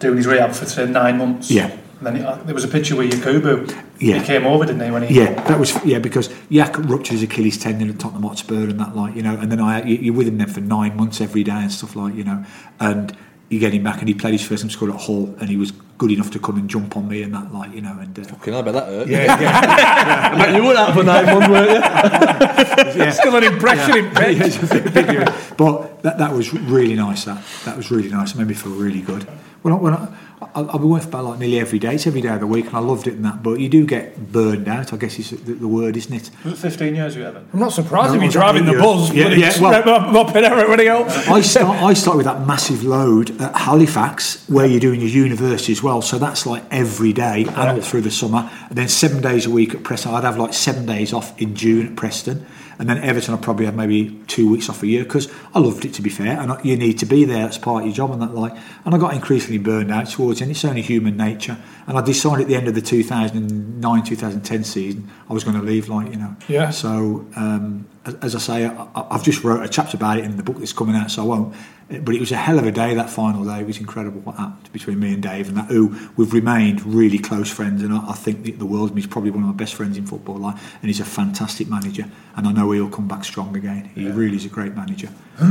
doing 0.00 0.16
his 0.16 0.26
rehab 0.26 0.50
for 0.52 0.84
nine 0.86 1.18
months. 1.18 1.48
Yeah. 1.48 1.76
And 2.04 2.16
then 2.16 2.24
uh, 2.26 2.34
there 2.44 2.54
was 2.54 2.64
a 2.64 2.68
picture 2.68 2.96
where 2.96 3.06
Yakubu. 3.08 3.72
Yeah. 4.00 4.18
He 4.18 4.26
came 4.26 4.44
over, 4.44 4.66
didn't 4.66 4.84
he? 4.84 4.90
When 4.90 5.02
he 5.04 5.14
Yeah, 5.20 5.34
that 5.44 5.58
was 5.60 5.72
yeah 5.84 6.00
because 6.00 6.28
Yak 6.48 6.76
ruptured 6.78 7.12
his 7.12 7.22
Achilles 7.22 7.58
tendon 7.58 7.88
at 7.90 8.00
Tottenham 8.00 8.24
Hotspur 8.24 8.64
and 8.70 8.80
that 8.80 8.96
like 8.96 9.14
you 9.14 9.22
know, 9.22 9.36
and 9.38 9.52
then 9.52 9.60
I 9.60 9.82
you- 9.84 9.98
you're 9.98 10.14
with 10.14 10.26
him 10.26 10.38
then 10.38 10.48
for 10.48 10.60
nine 10.60 10.96
months 10.96 11.20
every 11.20 11.44
day 11.44 11.52
and 11.52 11.70
stuff 11.70 11.94
like 11.94 12.14
you 12.16 12.24
know, 12.24 12.44
and 12.80 13.16
you 13.50 13.60
get 13.60 13.72
him 13.72 13.84
back 13.84 14.00
and 14.00 14.08
he 14.08 14.14
played 14.14 14.32
his 14.32 14.42
first 14.44 14.62
time 14.62 14.70
scored 14.70 14.90
at 14.90 15.00
Hull 15.02 15.32
and 15.38 15.48
he 15.48 15.56
was 15.56 15.72
good 15.98 16.10
enough 16.10 16.30
to 16.32 16.38
come 16.40 16.56
and 16.56 16.68
jump 16.70 16.96
on 16.96 17.06
me 17.06 17.22
and 17.22 17.32
that 17.34 17.52
like 17.54 17.72
you 17.72 17.82
know 17.82 17.96
and 18.00 18.18
uh, 18.18 18.24
Fucking 18.24 18.54
I 18.54 18.62
bet 18.62 18.74
that 18.74 18.86
hurt. 18.86 19.06
yeah 19.08 19.40
yeah 19.40 20.30
I 20.32 20.36
bet 20.46 20.56
you 20.56 20.64
were 20.66 20.74
out 20.74 20.94
for 20.94 21.04
nine 21.04 21.26
months, 21.26 21.48
weren't 21.48 22.96
you? 22.96 23.12
Still 23.12 23.36
an 23.36 23.44
impression 23.44 23.96
in 24.04 24.10
Peg. 24.10 24.38
but 25.56 26.02
that, 26.02 26.18
that 26.18 26.32
was 26.32 26.52
really 26.52 26.94
nice. 26.96 27.24
That 27.26 27.44
that 27.64 27.76
was 27.76 27.90
really 27.92 28.08
nice. 28.08 28.32
It 28.34 28.38
made 28.38 28.48
me 28.48 28.54
feel 28.54 28.72
really 28.72 29.02
good. 29.02 29.28
When 29.62 29.72
I, 29.72 29.76
when 29.76 29.94
I, 29.94 30.08
I, 30.56 30.60
I've 30.60 30.72
been 30.72 30.88
working 30.88 31.08
about 31.08 31.24
like 31.24 31.38
nearly 31.38 31.60
every 31.60 31.78
day. 31.78 31.94
It's 31.94 32.06
every 32.06 32.20
day 32.20 32.28
of 32.30 32.40
the 32.40 32.48
week, 32.48 32.66
and 32.66 32.76
I 32.76 32.80
loved 32.80 33.06
it 33.06 33.14
and 33.14 33.24
that. 33.24 33.44
But 33.44 33.60
you 33.60 33.68
do 33.68 33.86
get 33.86 34.32
burned 34.32 34.66
out. 34.66 34.92
I 34.92 34.96
guess 34.96 35.16
is 35.20 35.30
the, 35.30 35.52
the 35.54 35.68
word, 35.68 35.96
isn't 35.96 36.12
it? 36.12 36.30
was 36.44 36.54
it 36.54 36.56
15 36.56 36.94
years 36.96 37.14
you 37.14 37.24
Evan? 37.24 37.48
I'm 37.52 37.60
not 37.60 37.72
surprised 37.72 38.10
No, 38.10 38.16
if 38.16 38.22
you're 38.22 38.32
driving 38.32 38.64
the 38.64 38.72
eight 38.72 38.78
buzz, 38.82 39.12
years? 39.12 39.28
but 39.30 39.38
Yeah, 39.38 39.52
yeah, 39.52 39.84
well- 39.86 40.12
mopping 40.12 40.42
everybody 40.44 40.88
else. 40.88 41.28
I 41.28 41.40
start 41.42 41.80
I 41.80 41.92
started 41.94 42.16
with 42.18 42.26
that 42.26 42.44
massive 42.44 42.82
load 42.82 43.40
at 43.40 43.54
Halifax 43.56 44.44
where 44.48 44.66
you're 44.66 44.80
doing 44.80 45.00
your 45.00 45.10
university 45.10 45.70
as 45.72 45.82
well. 45.82 46.02
So 46.02 46.18
that's 46.18 46.44
like 46.44 46.64
every 46.72 47.12
day 47.12 47.44
and 47.44 47.56
all 47.56 47.80
through 47.80 48.00
the 48.02 48.10
summer. 48.10 48.50
And 48.68 48.76
then 48.76 48.88
seven 48.88 49.22
days 49.22 49.46
a 49.46 49.50
week 49.50 49.74
at 49.76 49.84
Preston. 49.84 50.12
I'd 50.12 50.24
have 50.24 50.38
like 50.38 50.54
seven 50.54 50.86
days 50.86 51.12
off 51.12 51.40
in 51.40 51.54
June 51.54 51.86
at 51.86 51.94
Preston. 51.96 52.44
And 52.82 52.90
then 52.90 52.98
Everton, 52.98 53.32
I'd 53.32 53.42
probably 53.42 53.66
have 53.66 53.76
maybe 53.76 54.10
two 54.26 54.50
weeks 54.50 54.68
off 54.68 54.82
a 54.82 54.88
year 54.88 55.04
because 55.04 55.32
I 55.54 55.60
loved 55.60 55.84
it 55.84 55.94
to 55.94 56.02
be 56.02 56.10
fair. 56.10 56.40
And 56.40 56.52
you 56.64 56.76
need 56.76 56.98
to 56.98 57.06
be 57.06 57.24
there, 57.24 57.44
that's 57.44 57.56
part 57.56 57.82
of 57.82 57.86
your 57.86 57.94
job 57.94 58.10
and 58.10 58.20
that 58.20 58.34
like. 58.34 58.52
And 58.84 58.92
I 58.92 58.98
got 58.98 59.14
increasingly 59.14 59.58
burned 59.58 59.92
out 59.92 60.08
towards 60.10 60.40
it. 60.40 60.44
And 60.44 60.50
it's 60.50 60.64
only 60.64 60.82
human 60.82 61.16
nature. 61.16 61.56
And 61.86 61.96
I 61.96 62.00
decided 62.02 62.42
at 62.42 62.48
the 62.48 62.56
end 62.56 62.66
of 62.66 62.74
the 62.74 62.80
2009 62.82 64.02
2010 64.04 64.64
season, 64.64 65.08
I 65.30 65.32
was 65.32 65.44
going 65.44 65.56
to 65.56 65.62
leave, 65.62 65.88
like, 65.88 66.10
you 66.10 66.16
know. 66.16 66.34
Yeah. 66.48 66.70
So, 66.70 67.24
um, 67.36 67.86
as, 68.04 68.14
as 68.16 68.34
I 68.34 68.38
say, 68.38 68.66
I, 68.66 68.88
I- 68.96 69.06
I've 69.12 69.22
just 69.22 69.44
wrote 69.44 69.62
a 69.64 69.68
chapter 69.68 69.96
about 69.96 70.18
it 70.18 70.24
in 70.24 70.36
the 70.36 70.42
book 70.42 70.58
that's 70.58 70.72
coming 70.72 70.96
out, 70.96 71.10
so 71.12 71.22
I 71.22 71.26
won't. 71.26 71.54
But 72.00 72.14
it 72.14 72.20
was 72.20 72.32
a 72.32 72.36
hell 72.36 72.58
of 72.58 72.66
a 72.66 72.72
day, 72.72 72.94
that 72.94 73.10
final 73.10 73.44
day. 73.44 73.60
It 73.60 73.66
was 73.66 73.78
incredible 73.78 74.20
what 74.20 74.36
happened 74.36 74.72
between 74.72 75.00
me 75.00 75.12
and 75.12 75.22
Dave, 75.22 75.48
and 75.48 75.56
that 75.56 75.66
who 75.66 75.96
we've 76.16 76.32
remained 76.32 76.84
really 76.86 77.18
close 77.18 77.50
friends. 77.50 77.82
And 77.82 77.92
I, 77.92 78.10
I 78.10 78.14
think 78.14 78.44
that 78.44 78.58
the 78.58 78.66
world 78.66 78.90
of 78.90 78.96
me 78.96 79.02
is 79.02 79.06
probably 79.06 79.30
one 79.30 79.42
of 79.42 79.48
my 79.48 79.54
best 79.54 79.74
friends 79.74 79.96
in 79.96 80.06
football. 80.06 80.36
Like, 80.36 80.56
and 80.80 80.88
he's 80.88 81.00
a 81.00 81.04
fantastic 81.04 81.68
manager, 81.68 82.06
and 82.36 82.46
I 82.46 82.52
know 82.52 82.70
he'll 82.70 82.88
come 82.88 83.08
back 83.08 83.24
strong 83.24 83.56
again. 83.56 83.90
He 83.94 84.08
really 84.10 84.36
is 84.36 84.44
a 84.44 84.48
great 84.48 84.74
manager. 84.74 85.08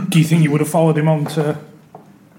Do 0.10 0.20
you 0.20 0.26
think 0.26 0.44
you 0.44 0.52
would 0.52 0.62
have 0.62 0.70
followed 0.70 0.98
him 0.98 1.08
on 1.08 1.26
to 1.26 1.58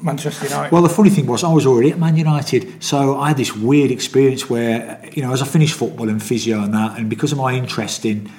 Manchester 0.03 0.47
United. 0.47 0.73
Well, 0.73 0.83
the 0.83 0.89
funny 0.89 1.11
thing 1.11 1.27
was, 1.27 1.45
I 1.45 1.53
was 1.53 1.67
already 1.67 1.93
at 1.93 1.99
Man 1.99 2.17
United, 2.17 2.83
so 2.83 3.19
I 3.19 3.29
had 3.29 3.37
this 3.37 3.55
weird 3.55 3.91
experience 3.91 4.51
where, 4.51 5.01
you 5.13 5.23
know, 5.23 5.33
as 5.33 5.43
I 5.43 5.47
finished 5.47 5.75
football 5.75 6.09
and 6.09 6.23
physio 6.23 6.63
and 6.63 6.75
that, 6.75 6.99
and 6.99 7.09
because 7.09 7.33
of 7.33 7.39
my 7.39 7.55
interest 7.55 8.05
in 8.05 8.31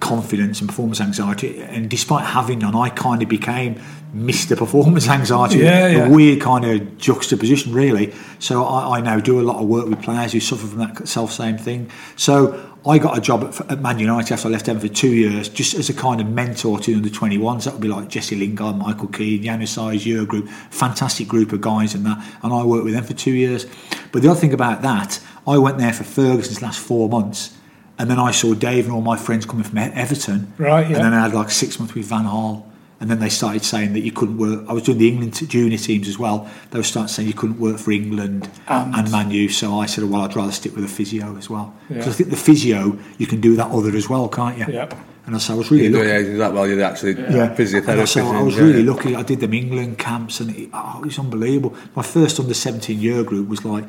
confidence 0.00 0.60
and 0.60 0.68
performance 0.68 1.00
anxiety, 1.00 1.60
and 1.60 1.88
despite 1.88 2.24
having 2.24 2.60
none, 2.60 2.74
I 2.74 2.88
kind 2.88 3.22
of 3.22 3.28
became 3.28 3.80
Mr. 4.14 4.56
Performance 4.56 5.08
Anxiety. 5.08 5.58
Yeah, 5.58 6.06
a 6.06 6.10
weird 6.10 6.40
kind 6.40 6.64
of 6.64 6.98
juxtaposition, 6.98 7.72
really. 7.72 8.14
So 8.38 8.64
I, 8.64 8.98
I 8.98 9.00
now 9.00 9.18
do 9.18 9.40
a 9.40 9.42
lot 9.42 9.60
of 9.60 9.68
work 9.68 9.86
with 9.86 10.02
players 10.02 10.32
who 10.32 10.40
suffer 10.40 10.66
from 10.66 10.78
that 10.78 11.08
self 11.08 11.32
same 11.32 11.58
thing. 11.58 11.90
So 12.16 12.70
I 12.86 12.98
got 12.98 13.16
a 13.18 13.20
job 13.20 13.44
at, 13.44 13.72
at 13.72 13.80
Man 13.80 13.98
United 13.98 14.32
after 14.32 14.48
I 14.48 14.50
left 14.52 14.66
them 14.66 14.78
for 14.78 14.88
two 14.88 15.12
years, 15.12 15.48
just 15.48 15.74
as 15.74 15.88
a 15.88 15.94
kind 15.94 16.20
of 16.20 16.28
mentor 16.28 16.78
to 16.80 16.90
the 16.90 16.96
under 16.96 17.08
21s. 17.08 17.64
That 17.64 17.72
would 17.74 17.82
be 17.82 17.88
like 17.88 18.08
Jesse 18.08 18.36
Lingard, 18.36 18.76
Michael 18.76 19.08
Keane, 19.08 19.42
Januzaj's 19.42 20.06
Euro 20.06 20.26
group, 20.26 20.48
fantastic 20.48 21.26
group 21.26 21.52
of 21.52 21.60
guys 21.60 21.94
and 21.94 22.06
that. 22.06 22.24
And 22.42 22.52
I 22.52 22.62
worked 22.62 22.84
with 22.84 22.94
them 22.94 23.04
for 23.04 23.14
two 23.14 23.32
years. 23.32 23.66
But 24.12 24.22
the 24.22 24.30
other 24.30 24.38
thing 24.38 24.52
about 24.52 24.82
that, 24.82 25.20
I 25.46 25.58
went 25.58 25.78
there 25.78 25.92
for 25.92 26.04
Ferguson's 26.04 26.62
last 26.62 26.78
four 26.78 27.08
months. 27.08 27.56
And 27.98 28.10
then 28.10 28.18
I 28.18 28.32
saw 28.32 28.54
Dave 28.54 28.84
and 28.84 28.94
all 28.94 29.00
my 29.00 29.16
friends 29.16 29.46
coming 29.46 29.64
from 29.64 29.78
Everton. 29.78 30.52
Right, 30.58 30.88
yeah. 30.88 30.96
And 30.96 31.04
then 31.04 31.14
I 31.14 31.22
had 31.22 31.32
like 31.32 31.50
six 31.50 31.78
months 31.78 31.94
with 31.94 32.06
Van 32.06 32.24
Gaal. 32.24 32.64
And 33.00 33.10
then 33.10 33.18
they 33.18 33.28
started 33.28 33.64
saying 33.64 33.92
that 33.94 34.00
you 34.00 34.12
couldn't 34.12 34.38
work. 34.38 34.64
I 34.68 34.72
was 34.72 34.84
doing 34.84 34.98
the 34.98 35.08
England 35.08 35.34
junior 35.50 35.76
teams 35.78 36.08
as 36.08 36.18
well. 36.18 36.48
They 36.70 36.78
were 36.78 36.84
starting 36.84 37.08
saying 37.08 37.28
you 37.28 37.34
couldn't 37.34 37.58
work 37.58 37.78
for 37.78 37.90
England 37.90 38.48
And- 38.68 38.94
and, 38.94 39.10
Man 39.10 39.30
U. 39.30 39.48
So 39.48 39.78
I 39.80 39.86
said, 39.86 40.04
well, 40.04 40.22
I'd 40.22 40.34
rather 40.36 40.52
stick 40.52 40.74
with 40.76 40.84
a 40.84 40.88
physio 40.88 41.36
as 41.36 41.50
well. 41.50 41.74
Because 41.88 42.06
Yeah. 42.06 42.12
I 42.12 42.14
think 42.14 42.30
the 42.30 42.36
physio, 42.36 42.98
you 43.18 43.26
can 43.26 43.40
do 43.40 43.56
that 43.56 43.68
other 43.70 43.94
as 43.96 44.08
well, 44.08 44.28
can't 44.28 44.56
you? 44.58 44.66
Yeah. 44.72 44.88
And 45.26 45.40
so 45.40 45.54
I 45.54 45.56
was 45.56 45.70
really 45.70 45.84
You 45.86 45.90
lucky. 45.90 46.04
know, 46.04 46.12
yeah, 46.12 46.18
you 46.18 46.24
do 46.26 46.38
that 46.38 46.52
well. 46.54 46.66
You're 46.68 46.82
actually 46.82 47.12
Yeah, 47.14 47.54
physiotherapist. 47.54 47.98
And 47.98 48.08
so 48.08 48.26
I 48.26 48.42
was 48.42 48.56
yeah. 48.56 48.62
really 48.62 48.82
lucky. 48.84 49.16
I 49.16 49.22
did 49.22 49.40
them 49.40 49.54
England 49.54 49.98
camps, 49.98 50.38
and 50.40 50.54
it, 50.54 50.68
oh, 50.72 51.00
it 51.02 51.06
was 51.06 51.18
unbelievable. 51.18 51.74
My 51.96 52.02
first 52.02 52.38
under 52.38 52.52
seventeen 52.54 53.00
year 53.00 53.22
group 53.24 53.48
was 53.48 53.64
like 53.64 53.84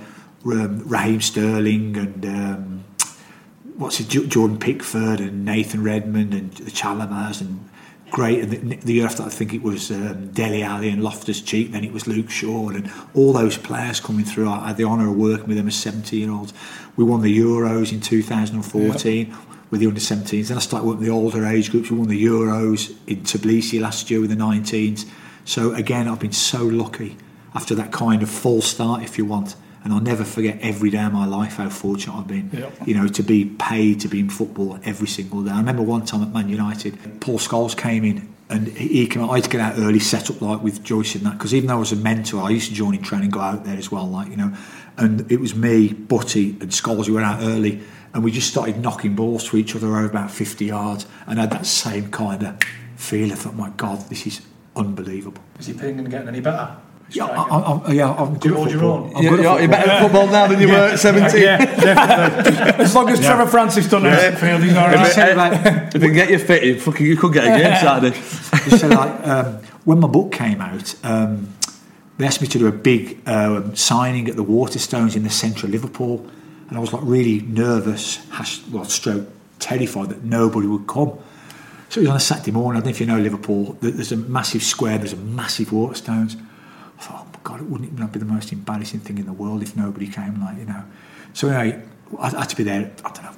um, 0.45 0.81
Raheem 0.87 1.19
Sterling 1.21 1.97
and 1.97 2.25
um, 2.25 2.83
what's 3.77 3.99
it, 3.99 4.07
Jordan 4.07 4.57
Pickford 4.59 5.19
and 5.19 5.43
Nathan 5.43 5.83
Redmond 5.83 6.33
and 6.33 6.53
the 6.53 6.71
Chalobahs 6.71 7.41
and 7.41 7.64
great. 8.15 8.39
And 8.39 8.51
the, 8.71 8.75
the 8.77 8.93
year 8.93 9.05
after, 9.05 9.23
I 9.23 9.29
think 9.29 9.53
it 9.53 9.61
was 9.61 9.91
um, 9.91 10.31
Dele 10.31 10.63
Alli 10.63 10.87
and 10.87 11.03
Loftus 11.03 11.41
Cheek. 11.41 11.73
Then 11.73 11.83
it 11.83 11.91
was 11.91 12.07
Luke 12.07 12.29
Shaw 12.29 12.69
and 12.69 12.89
all 13.13 13.33
those 13.33 13.57
players 13.57 13.99
coming 13.99 14.23
through. 14.23 14.49
I 14.49 14.69
had 14.69 14.77
the 14.77 14.85
honour 14.85 15.09
of 15.09 15.17
working 15.17 15.47
with 15.47 15.57
them 15.57 15.67
as 15.67 15.75
seventeen 15.75 16.21
year 16.21 16.31
olds. 16.31 16.53
We 16.95 17.03
won 17.03 17.21
the 17.21 17.37
Euros 17.37 17.91
in 17.91 17.99
2014 17.99 19.35
with 19.69 19.81
the 19.81 19.87
under 19.87 19.99
17s. 19.99 20.47
Then 20.47 20.55
I 20.55 20.61
started 20.61 20.85
working 20.85 20.99
with 21.01 21.09
the 21.09 21.13
older 21.13 21.45
age 21.45 21.71
groups. 21.71 21.91
We 21.91 21.97
won 21.97 22.07
the 22.07 22.23
Euros 22.23 22.95
in 23.05 23.17
Tbilisi 23.17 23.81
last 23.81 24.09
year 24.09 24.21
with 24.21 24.29
the 24.29 24.37
19s. 24.37 25.05
So 25.43 25.73
again, 25.73 26.07
I've 26.07 26.21
been 26.21 26.31
so 26.31 26.63
lucky 26.63 27.17
after 27.53 27.75
that 27.75 27.91
kind 27.91 28.23
of 28.23 28.29
full 28.29 28.61
start, 28.61 29.03
if 29.03 29.17
you 29.17 29.25
want. 29.25 29.57
And 29.85 29.93
I'll 29.93 30.01
never 30.01 30.25
forget 30.25 30.57
every 30.61 30.89
day 30.89 31.03
of 31.03 31.13
my 31.13 31.27
life 31.27 31.57
how 31.57 31.69
fortunate 31.69 32.15
I've 32.15 32.27
been. 32.27 32.49
Yep. 32.51 32.87
You 32.87 32.95
know, 32.95 33.07
to 33.07 33.21
be 33.21 33.45
paid 33.45 33.99
to 34.01 34.07
be 34.07 34.19
in 34.19 34.31
football 34.31 34.79
every 34.83 35.07
single 35.07 35.43
day. 35.43 35.51
I 35.51 35.59
remember 35.59 35.83
one 35.83 36.03
time 36.03 36.23
at 36.23 36.33
Man 36.33 36.49
United, 36.49 37.21
Paul 37.21 37.37
Scholes 37.37 37.77
came 37.77 38.03
in 38.03 38.27
and 38.49 38.67
he 38.67 38.87
he 38.87 39.07
came 39.07 39.23
out. 39.23 39.29
I 39.29 39.35
had 39.35 39.43
to 39.43 39.49
get 39.49 39.61
out 39.61 39.77
early, 39.77 39.99
set 39.99 40.29
up 40.31 40.41
like 40.41 40.63
with 40.63 40.83
Joyce 40.83 41.13
and 41.15 41.25
that, 41.25 41.33
because 41.33 41.53
even 41.53 41.67
though 41.67 41.75
I 41.75 41.79
was 41.79 41.91
a 41.91 41.97
mentor, 41.97 42.41
I 42.41 42.49
used 42.49 42.69
to 42.69 42.73
join 42.73 42.95
in 42.95 43.03
training, 43.03 43.29
go 43.29 43.39
out 43.39 43.63
there 43.63 43.77
as 43.77 43.91
well, 43.91 44.07
like 44.07 44.29
you 44.29 44.37
know. 44.37 44.55
And 44.97 45.31
it 45.31 45.39
was 45.39 45.55
me, 45.55 45.93
Butty, 45.93 46.51
and 46.61 46.71
Scholes 46.71 47.05
who 47.05 47.13
went 47.15 47.25
out 47.25 47.41
early, 47.41 47.81
and 48.13 48.23
we 48.23 48.31
just 48.31 48.49
started 48.49 48.79
knocking 48.79 49.15
balls 49.15 49.47
to 49.49 49.57
each 49.57 49.75
other 49.75 49.87
over 49.87 50.05
about 50.05 50.31
50 50.31 50.65
yards, 50.65 51.05
and 51.27 51.37
had 51.37 51.51
that 51.51 51.65
same 51.65 52.09
kind 52.09 52.43
of 52.43 52.63
feel. 52.95 53.31
I 53.31 53.35
thought, 53.35 53.55
my 53.55 53.69
God, 53.71 54.09
this 54.09 54.25
is 54.25 54.41
unbelievable. 54.75 55.43
Is 55.59 55.69
your 55.69 55.77
pinging 55.77 56.05
getting 56.05 56.29
any 56.29 56.39
better? 56.39 56.77
Yeah, 57.11 57.25
I, 57.25 57.43
I, 57.43 57.71
I, 57.87 57.91
yeah, 57.93 58.11
I'm 58.13 58.33
Do 58.33 58.39
good 58.39 58.45
you 58.49 58.51
at 58.51 58.57
hold 58.57 58.71
your 58.71 58.79
football. 58.79 59.03
own? 59.05 59.15
I'm 59.15 59.23
You're, 59.23 59.33
at 59.35 59.39
you're, 59.43 59.59
you're 59.59 59.67
better 59.69 59.89
at 59.91 60.01
football. 60.01 60.21
football 60.27 60.27
now 60.33 60.47
than 60.47 60.59
you 60.61 60.67
were 60.69 60.73
at 60.73 60.99
17. 60.99 61.41
Yeah, 61.41 61.57
definitely. 61.57 62.83
As 62.83 62.95
long 62.95 63.09
as 63.09 63.19
Trevor 63.19 63.45
Francis 63.49 63.87
done 63.89 64.05
it, 64.07 64.37
Field, 64.37 64.63
he's 64.63 64.75
all 64.75 64.89
If, 64.89 64.95
right. 64.95 65.07
it, 65.09 65.13
say 65.13 65.31
about- 65.33 65.95
if 65.95 66.01
you 66.01 66.09
can 66.09 66.13
get 66.13 66.29
you 66.31 66.39
fit, 66.39 66.63
you, 66.63 66.79
fucking, 66.79 67.05
you 67.05 67.15
could 67.15 67.31
get 67.33 67.43
a 67.45 67.47
game 67.61 67.79
Saturday. 67.79 68.15
Just 68.69 68.81
say 68.81 68.87
like 68.89 69.27
um, 69.27 69.57
when 69.85 69.99
my 69.99 70.07
book 70.07 70.31
came 70.31 70.59
out, 70.61 70.95
um, 71.05 71.53
they 72.17 72.25
asked 72.25 72.41
me 72.41 72.47
to 72.47 72.57
do 72.57 72.67
a 72.67 72.71
big 72.71 73.21
um, 73.27 73.75
signing 73.75 74.27
at 74.27 74.35
the 74.35 74.43
Waterstones 74.43 75.15
in 75.15 75.23
the 75.23 75.29
centre 75.29 75.67
of 75.67 75.71
Liverpool, 75.73 76.25
and 76.69 76.77
I 76.77 76.81
was 76.81 76.91
like 76.91 77.03
really 77.05 77.41
nervous, 77.41 78.15
hash, 78.31 78.65
well, 78.71 78.83
stroke 78.85 79.27
terrified 79.59 80.09
that 80.09 80.23
nobody 80.23 80.65
would 80.67 80.87
come. 80.87 81.13
So 81.89 81.99
it 81.99 82.03
was 82.03 82.09
on 82.09 82.15
a 82.17 82.19
Saturday 82.19 82.51
morning. 82.51 82.81
I 82.81 82.83
don't 82.83 82.85
know 82.85 82.95
if 82.95 82.99
you 82.99 83.05
know 83.05 83.19
Liverpool. 83.19 83.77
There's 83.79 84.11
a 84.11 84.17
massive 84.17 84.63
square. 84.63 84.97
There's 84.97 85.13
a 85.13 85.17
massive 85.17 85.69
Waterstones. 85.69 86.35
I 86.97 87.01
thought, 87.01 87.27
oh 87.27 87.31
my 87.33 87.39
god, 87.43 87.61
it 87.61 87.69
wouldn't 87.69 87.99
it 87.99 88.11
be 88.11 88.19
the 88.19 88.25
most 88.25 88.51
embarrassing 88.51 89.01
thing 89.01 89.17
in 89.17 89.25
the 89.25 89.33
world 89.33 89.61
if 89.61 89.75
nobody 89.75 90.07
came? 90.07 90.41
Like 90.41 90.57
you 90.57 90.65
know. 90.65 90.83
So 91.33 91.49
anyway, 91.49 91.83
I 92.19 92.29
had 92.29 92.49
to 92.49 92.55
be 92.55 92.63
there. 92.63 92.91
I 93.03 93.11
don't 93.11 93.23
know. 93.23 93.35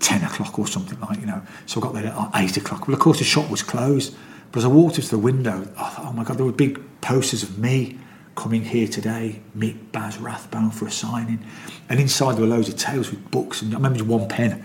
10 0.00 0.22
o'clock 0.22 0.58
or 0.58 0.66
something 0.66 0.98
like, 1.00 1.20
you 1.20 1.26
know. 1.26 1.42
So 1.66 1.80
I 1.80 1.82
got 1.82 1.94
there 1.94 2.06
at 2.06 2.16
like 2.16 2.30
8 2.34 2.56
o'clock. 2.58 2.86
Well, 2.86 2.94
of 2.94 3.00
course, 3.00 3.18
the 3.18 3.24
shop 3.24 3.50
was 3.50 3.62
closed. 3.62 4.14
But 4.52 4.58
as 4.60 4.64
I 4.64 4.68
walked 4.68 4.96
to 4.96 5.02
the 5.02 5.18
window, 5.18 5.68
I 5.76 5.88
thought, 5.90 6.06
oh 6.06 6.12
my 6.12 6.24
God, 6.24 6.38
there 6.38 6.46
were 6.46 6.52
big 6.52 6.80
posters 7.00 7.42
of 7.42 7.58
me 7.58 7.98
coming 8.36 8.64
here 8.64 8.86
today, 8.86 9.40
Mick 9.56 9.92
Baz 9.92 10.18
Rathbone 10.18 10.70
for 10.70 10.86
a 10.86 10.90
signing. 10.90 11.44
And 11.88 11.98
inside 11.98 12.34
there 12.34 12.42
were 12.42 12.48
loads 12.48 12.68
of 12.68 12.76
tales 12.76 13.10
with 13.10 13.30
books. 13.30 13.62
And 13.62 13.72
I 13.72 13.76
remember 13.76 14.04
one 14.04 14.28
pen. 14.28 14.64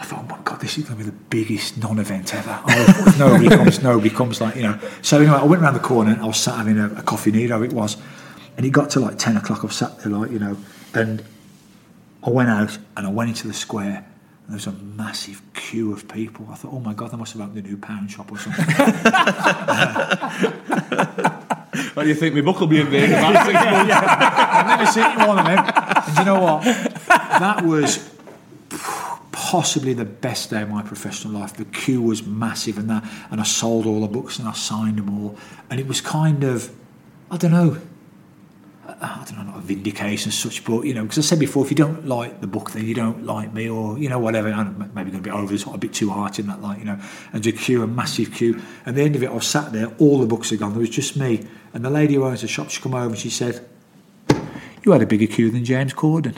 I 0.00 0.04
thought, 0.04 0.24
oh 0.24 0.28
my 0.28 0.38
God, 0.42 0.60
this 0.60 0.78
is 0.78 0.84
going 0.84 0.98
to 0.98 1.04
be 1.04 1.10
the 1.10 1.16
biggest 1.28 1.76
non 1.76 1.98
event 1.98 2.34
ever. 2.34 2.58
Oh, 2.66 3.14
nobody 3.18 3.48
comes, 3.48 3.82
nobody 3.82 4.10
comes, 4.10 4.40
like, 4.40 4.56
you 4.56 4.62
know. 4.62 4.78
So 5.02 5.18
anyway, 5.18 5.36
I 5.36 5.44
went 5.44 5.62
around 5.62 5.74
the 5.74 5.80
corner 5.80 6.12
and 6.12 6.22
I 6.22 6.26
was 6.26 6.38
sat 6.38 6.56
having 6.56 6.78
a, 6.78 6.86
a 6.94 7.02
coffee 7.02 7.30
Nero, 7.30 7.62
it 7.62 7.72
was. 7.72 7.98
And 8.56 8.64
it 8.64 8.70
got 8.70 8.90
to 8.90 9.00
like 9.00 9.18
10 9.18 9.36
o'clock, 9.36 9.60
I 9.60 9.66
was 9.66 9.76
sat 9.76 9.98
there, 10.00 10.10
like, 10.10 10.30
you 10.30 10.38
know. 10.38 10.56
And 10.94 11.22
I 12.22 12.30
went 12.30 12.48
out 12.48 12.78
and 12.96 13.06
I 13.06 13.10
went 13.10 13.30
into 13.30 13.46
the 13.46 13.52
square 13.54 13.96
and 13.96 14.48
there 14.48 14.56
was 14.56 14.66
a 14.66 14.72
massive 14.72 15.42
queue 15.52 15.92
of 15.92 16.08
people. 16.08 16.48
I 16.50 16.54
thought, 16.54 16.72
oh 16.72 16.80
my 16.80 16.94
God, 16.94 17.10
they 17.12 17.16
must 17.18 17.34
have 17.34 17.42
opened 17.42 17.58
a 17.64 17.68
new 17.68 17.76
pound 17.76 18.10
shop 18.10 18.32
or 18.32 18.38
something. 18.38 18.64
What 21.94 22.02
do 22.02 22.08
you 22.08 22.14
think? 22.14 22.34
My 22.34 22.40
book 22.40 22.58
will 22.58 22.66
be 22.66 22.80
in 22.80 22.90
there 22.90 23.04
in 23.04 23.12
about 23.12 23.46
six 23.46 23.54
months. 23.54 23.92
I've 23.94 24.66
never 24.66 24.86
seen 24.90 25.04
one 25.28 25.38
of 25.38 25.44
them. 25.44 25.58
And 26.06 26.18
you 26.18 26.24
know 26.24 26.40
what? 26.40 26.64
That 26.64 27.62
was 27.64 28.10
possibly 29.40 29.94
the 29.94 30.04
best 30.04 30.50
day 30.50 30.60
of 30.60 30.68
my 30.68 30.82
professional 30.82 31.32
life. 31.32 31.54
The 31.54 31.64
queue 31.64 32.02
was 32.02 32.26
massive 32.26 32.76
and 32.76 32.90
that, 32.90 33.02
and 33.30 33.40
I 33.40 33.44
sold 33.44 33.86
all 33.86 34.02
the 34.02 34.06
books 34.06 34.38
and 34.38 34.46
I 34.46 34.52
signed 34.52 34.98
them 34.98 35.08
all. 35.08 35.38
And 35.70 35.80
it 35.80 35.88
was 35.88 36.02
kind 36.02 36.44
of, 36.44 36.70
I 37.30 37.38
don't 37.38 37.50
know, 37.50 37.80
I 38.86 39.24
don't 39.26 39.38
know, 39.38 39.44
not 39.44 39.56
a 39.56 39.60
vindication 39.60 40.28
as 40.28 40.38
such, 40.38 40.62
but 40.66 40.82
you 40.82 40.92
know, 40.92 41.04
because 41.04 41.16
I 41.16 41.22
said 41.22 41.38
before, 41.38 41.64
if 41.64 41.70
you 41.70 41.76
don't 41.76 42.06
like 42.06 42.42
the 42.42 42.46
book, 42.46 42.72
then 42.72 42.84
you 42.84 42.94
don't 42.94 43.24
like 43.24 43.54
me, 43.54 43.66
or 43.66 43.98
you 43.98 44.10
know, 44.10 44.18
whatever. 44.18 44.48
I'm 44.48 44.92
maybe 44.94 45.10
going 45.10 45.22
to 45.22 45.30
be 45.30 45.34
over 45.34 45.56
the 45.56 45.70
a 45.70 45.78
bit 45.78 45.94
too 45.94 46.10
hard 46.10 46.38
in 46.38 46.46
that, 46.48 46.60
like 46.60 46.78
you 46.78 46.84
know. 46.84 46.98
And 47.32 47.42
the 47.42 47.52
queue, 47.52 47.82
a 47.82 47.86
massive 47.86 48.34
queue. 48.34 48.54
And 48.84 48.88
at 48.88 48.94
the 48.96 49.02
end 49.02 49.16
of 49.16 49.22
it, 49.22 49.30
I 49.30 49.32
was 49.32 49.46
sat 49.46 49.72
there, 49.72 49.86
all 49.98 50.18
the 50.18 50.26
books 50.26 50.52
are 50.52 50.56
gone. 50.56 50.72
There 50.72 50.80
was 50.80 50.90
just 50.90 51.16
me, 51.16 51.46
and 51.72 51.82
the 51.82 51.90
lady 51.90 52.14
who 52.14 52.24
owns 52.26 52.42
the 52.42 52.48
shop. 52.48 52.68
She 52.68 52.82
come 52.82 52.94
over 52.94 53.06
and 53.06 53.18
she 53.18 53.30
said, 53.30 53.66
"You 54.84 54.92
had 54.92 55.00
a 55.00 55.06
bigger 55.06 55.26
queue 55.26 55.50
than 55.50 55.64
James 55.64 55.94
Corden." 55.94 56.36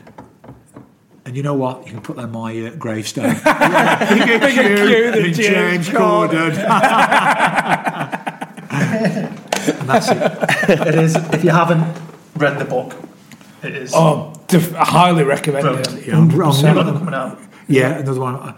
And 1.33 1.37
you 1.39 1.43
know 1.43 1.55
what? 1.55 1.87
You 1.87 1.93
can 1.93 2.03
put 2.03 2.17
that 2.17 2.25
on 2.25 2.33
my 2.33 2.67
uh, 2.67 2.71
gravestone. 2.77 3.33
bigger, 3.33 4.51
queue, 4.51 5.11
than 5.13 5.33
James 5.33 5.89
Corden. 5.89 6.53
and 8.71 9.89
that's 9.89 10.11
it. 10.11 10.79
it 10.89 10.95
is. 10.97 11.17
If 11.33 11.43
you 11.43 11.49
haven't 11.49 11.87
read 12.37 12.59
the 12.59 12.67
book, 12.67 12.95
it 13.63 13.75
is. 13.75 13.95
Oh, 13.97 14.35
def- 14.49 14.75
I 14.75 14.85
highly 14.85 15.25
recommend 15.25 15.63
Brilliant. 15.63 15.95
it. 15.95 16.07
Yeah, 16.09 16.17
I'm- 16.17 16.31
I'm 16.31 16.39
100%. 16.39 16.99
Coming 16.99 17.15
out. 17.15 17.39
Yeah, 17.67 17.97
another 17.99 18.21
one. 18.21 18.35
I- 18.37 18.55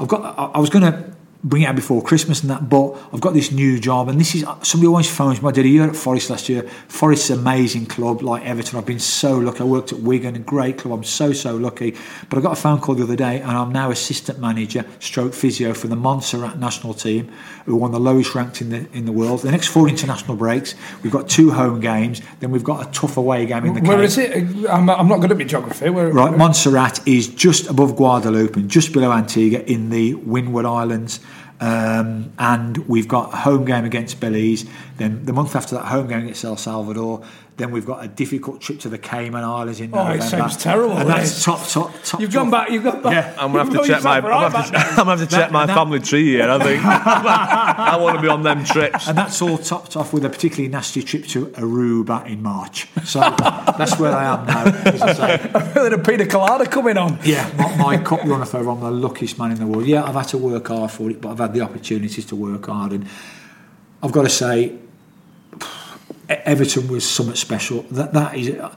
I've 0.00 0.08
got. 0.08 0.38
I- 0.38 0.52
I 0.54 0.58
was 0.60 0.70
going 0.70 0.90
to 0.90 1.13
bring 1.44 1.62
it 1.62 1.66
out 1.66 1.76
before 1.76 2.02
Christmas 2.02 2.40
and 2.40 2.50
that, 2.50 2.68
but 2.70 2.96
I've 3.12 3.20
got 3.20 3.34
this 3.34 3.52
new 3.52 3.78
job, 3.78 4.08
and 4.08 4.18
this 4.18 4.34
is 4.34 4.44
somebody 4.62 4.86
always 4.88 5.08
phones 5.10 5.42
me. 5.42 5.48
I 5.48 5.52
did 5.52 5.66
a 5.66 5.68
year 5.68 5.84
at 5.84 5.94
Forest 5.94 6.30
last 6.30 6.48
year. 6.48 6.62
Forest's 6.88 7.28
an 7.30 7.38
amazing 7.40 7.86
club, 7.86 8.22
like 8.22 8.42
Everton. 8.44 8.78
I've 8.78 8.86
been 8.86 8.98
so 8.98 9.36
lucky. 9.36 9.60
I 9.60 9.64
worked 9.64 9.92
at 9.92 10.00
Wigan, 10.00 10.34
a 10.36 10.38
great 10.38 10.78
club. 10.78 10.98
I'm 10.98 11.04
so 11.04 11.32
so 11.34 11.54
lucky. 11.56 11.94
But 12.30 12.38
I 12.38 12.42
got 12.42 12.52
a 12.52 12.60
phone 12.60 12.80
call 12.80 12.94
the 12.94 13.04
other 13.04 13.14
day, 13.16 13.40
and 13.40 13.50
I'm 13.50 13.70
now 13.72 13.90
assistant 13.90 14.38
manager, 14.38 14.84
stroke 15.00 15.34
physio 15.34 15.74
for 15.74 15.86
the 15.88 15.96
Montserrat 15.96 16.58
national 16.58 16.94
team, 16.94 17.30
who 17.66 17.76
won 17.76 17.92
the 17.92 18.00
lowest 18.00 18.34
ranked 18.34 18.60
in 18.62 18.70
the 18.70 18.86
in 18.92 19.04
the 19.04 19.12
world. 19.12 19.40
The 19.42 19.50
next 19.50 19.68
four 19.68 19.88
international 19.88 20.36
breaks, 20.36 20.74
we've 21.02 21.12
got 21.12 21.28
two 21.28 21.50
home 21.50 21.78
games, 21.80 22.22
then 22.40 22.50
we've 22.52 22.64
got 22.64 22.88
a 22.88 22.90
tough 22.90 23.16
away 23.18 23.44
game 23.46 23.66
in 23.66 23.74
the. 23.74 23.80
Where 23.82 24.02
is 24.02 24.16
it? 24.18 24.34
I'm, 24.68 24.88
I'm 24.88 25.08
not 25.08 25.20
good 25.20 25.30
at 25.30 25.36
my 25.38 25.44
geography. 25.44 25.90
Where, 25.90 26.08
Right, 26.10 26.30
where- 26.30 26.38
Montserrat 26.38 27.06
is 27.06 27.28
just 27.28 27.68
above 27.68 27.96
Guadeloupe 27.96 28.56
and 28.56 28.70
just 28.70 28.92
below 28.94 29.12
Antigua 29.12 29.60
in 29.60 29.90
the 29.90 30.14
Windward 30.14 30.64
Islands. 30.64 31.20
Um, 31.60 32.32
and 32.38 32.76
we've 32.88 33.08
got 33.08 33.32
a 33.32 33.36
home 33.38 33.64
game 33.64 33.84
against 33.84 34.20
Belize. 34.20 34.64
Then 34.98 35.24
the 35.24 35.32
month 35.32 35.54
after 35.56 35.76
that, 35.76 35.86
home 35.86 36.08
game 36.08 36.24
against 36.24 36.44
El 36.44 36.56
Salvador. 36.56 37.24
Then 37.56 37.70
we've 37.70 37.86
got 37.86 38.04
a 38.04 38.08
difficult 38.08 38.60
trip 38.60 38.80
to 38.80 38.88
the 38.88 38.98
Cayman 38.98 39.44
Islands 39.44 39.80
in 39.80 39.90
Oh, 39.94 40.08
it 40.08 40.22
sounds 40.22 40.56
terrible, 40.56 40.96
And 40.96 41.08
that's 41.08 41.44
top, 41.44 41.64
top, 41.68 41.92
top. 42.02 42.20
You've 42.20 42.32
gone 42.32 42.50
back. 42.50 42.68
You've 42.70 42.82
gone 42.82 43.00
back. 43.00 43.12
Yeah, 43.12 43.34
I'm 43.40 43.52
gonna 43.52 43.64
have 43.72 43.82
to 43.82 43.86
check 43.86 44.02
my. 44.02 44.16
I'm 44.16 44.22
gonna 44.22 44.50
have 44.58 44.70
to, 44.72 44.76
I'm 44.78 44.96
gonna 45.06 45.10
have 45.18 45.28
to 45.28 45.36
check 45.36 45.52
my 45.52 45.64
that- 45.66 45.76
family 45.76 46.00
tree 46.00 46.24
here. 46.24 46.50
I 46.50 46.58
think 46.58 46.84
I 46.84 47.96
want 48.00 48.16
to 48.16 48.22
be 48.22 48.26
on 48.28 48.42
them 48.42 48.64
trips. 48.64 49.06
And 49.06 49.16
that's 49.16 49.40
all 49.40 49.56
topped 49.58 49.96
off 49.96 50.12
with 50.12 50.24
a 50.24 50.30
particularly 50.30 50.68
nasty 50.68 51.04
trip 51.04 51.26
to 51.28 51.46
Aruba 51.46 52.26
in 52.26 52.42
March. 52.42 52.88
So 53.04 53.20
that's 53.20 54.00
where 54.00 54.12
I 54.12 54.24
am 54.34 54.46
now. 54.46 54.64
As 54.90 55.02
I 55.02 55.12
say. 55.12 55.50
With 55.80 55.92
a 56.00 56.02
pina 56.04 56.26
colada 56.26 56.66
coming 56.66 56.96
on. 56.96 57.20
Yeah, 57.22 57.48
my, 57.56 57.76
my 57.76 57.96
cup 58.02 58.24
runner 58.24 58.46
for 58.46 58.68
I'm 58.68 58.80
the 58.80 58.90
luckiest 58.90 59.38
man 59.38 59.52
in 59.52 59.58
the 59.60 59.66
world. 59.68 59.86
Yeah, 59.86 60.02
I've 60.02 60.14
had 60.16 60.26
to 60.28 60.38
work 60.38 60.66
hard 60.66 60.90
for 60.90 61.08
it, 61.08 61.20
but 61.20 61.30
I've 61.30 61.38
had 61.38 61.54
the 61.54 61.60
opportunities 61.60 62.26
to 62.26 62.34
work 62.36 62.66
hard, 62.66 62.92
and 62.92 63.06
I've 64.02 64.10
got 64.12 64.22
to 64.22 64.28
say, 64.30 64.76
Everton 66.28 66.88
was 66.88 67.08
something 67.08 67.34
special. 67.34 67.82
That 67.90 68.12
that 68.14 68.36
is, 68.36 68.50
uh, 68.50 68.74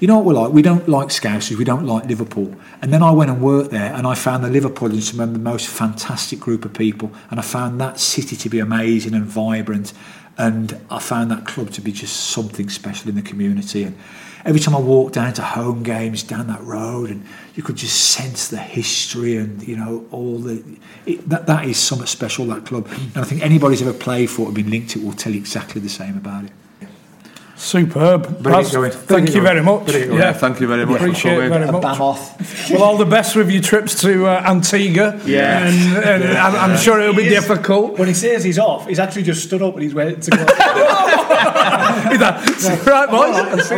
you 0.00 0.08
know 0.08 0.18
what 0.18 0.26
we're 0.26 0.42
like. 0.42 0.52
We 0.52 0.62
don't 0.62 0.88
like 0.88 1.08
Scousers. 1.08 1.56
We 1.56 1.64
don't 1.64 1.86
like 1.86 2.04
Liverpool. 2.04 2.54
And 2.82 2.92
then 2.92 3.02
I 3.02 3.10
went 3.10 3.30
and 3.30 3.40
worked 3.40 3.70
there, 3.70 3.92
and 3.94 4.06
I 4.06 4.14
found 4.14 4.44
the 4.44 4.48
Liverpoolians 4.48 5.10
to 5.10 5.18
be 5.18 5.32
the 5.32 5.38
most 5.38 5.66
fantastic 5.68 6.40
group 6.40 6.64
of 6.64 6.72
people, 6.74 7.10
and 7.30 7.40
I 7.40 7.42
found 7.42 7.80
that 7.80 7.98
city 7.98 8.36
to 8.36 8.48
be 8.48 8.58
amazing 8.58 9.14
and 9.14 9.24
vibrant, 9.24 9.92
and 10.36 10.78
I 10.90 10.98
found 10.98 11.30
that 11.30 11.46
club 11.46 11.70
to 11.72 11.80
be 11.80 11.92
just 11.92 12.30
something 12.30 12.68
special 12.68 13.08
in 13.08 13.14
the 13.14 13.22
community. 13.22 13.84
And 13.84 13.96
every 14.44 14.60
time 14.60 14.74
I 14.74 14.80
walked 14.80 15.14
down 15.14 15.32
to 15.34 15.42
home 15.42 15.82
games 15.82 16.22
down 16.22 16.48
that 16.48 16.62
road, 16.62 17.10
and 17.10 17.24
you 17.54 17.62
could 17.62 17.76
just 17.76 18.10
sense 18.10 18.48
the 18.48 18.58
history 18.58 19.36
and 19.36 19.66
you 19.66 19.76
know 19.76 20.06
all 20.10 20.38
the 20.38 20.62
it, 21.06 21.28
that 21.28 21.46
that 21.46 21.64
is 21.64 21.78
something 21.78 22.06
special 22.06 22.44
that 22.46 22.66
club. 22.66 22.86
And 22.90 23.18
I 23.18 23.24
think 23.24 23.42
anybody 23.42 23.74
who's 23.74 23.82
ever 23.88 23.96
played 23.96 24.28
for 24.28 24.42
it 24.42 24.48
or 24.50 24.52
been 24.52 24.70
linked 24.70 24.90
to 24.90 25.00
it 25.00 25.04
will 25.04 25.12
tell 25.12 25.32
you 25.32 25.38
exactly 25.38 25.80
the 25.80 25.88
same 25.88 26.16
about 26.16 26.44
it. 26.44 26.52
Superb. 27.60 28.42
Brilliant 28.42 28.64
Baz, 28.64 28.72
going. 28.72 28.90
Thank 28.90 29.06
Brilliant 29.06 29.34
you 29.34 29.42
very 29.42 29.62
much. 29.62 29.84
Brilliant 29.84 30.08
going. 30.08 30.20
Yeah, 30.22 30.32
thank 30.32 30.60
you 30.60 30.66
very 30.66 30.86
much 30.86 30.96
for 30.98 31.04
Appreciate 31.04 31.32
it 31.34 31.48
coming. 31.50 31.70
very 31.70 31.72
much. 31.72 32.00
off. 32.00 32.70
Well, 32.70 32.82
all 32.82 32.96
the 32.96 33.04
best 33.04 33.36
with 33.36 33.50
your 33.50 33.60
trips 33.62 34.00
to 34.00 34.26
uh, 34.26 34.42
Antigua. 34.46 35.20
Yeah. 35.26 35.66
And, 35.68 36.04
and 36.24 36.38
I'm, 36.38 36.70
I'm 36.70 36.78
sure 36.78 36.98
it'll 37.00 37.14
be 37.14 37.24
is- 37.26 37.34
difficult. 37.34 37.98
When 37.98 38.08
he 38.08 38.14
says 38.14 38.42
he's 38.44 38.58
off, 38.58 38.86
he's 38.88 38.98
actually 38.98 39.24
just 39.24 39.42
stood 39.44 39.60
up 39.60 39.74
and 39.74 39.82
he's 39.82 39.94
waiting 39.94 40.20
to 40.20 40.30
go. 40.30 40.38
right, 42.86 43.10
boys. 43.10 43.70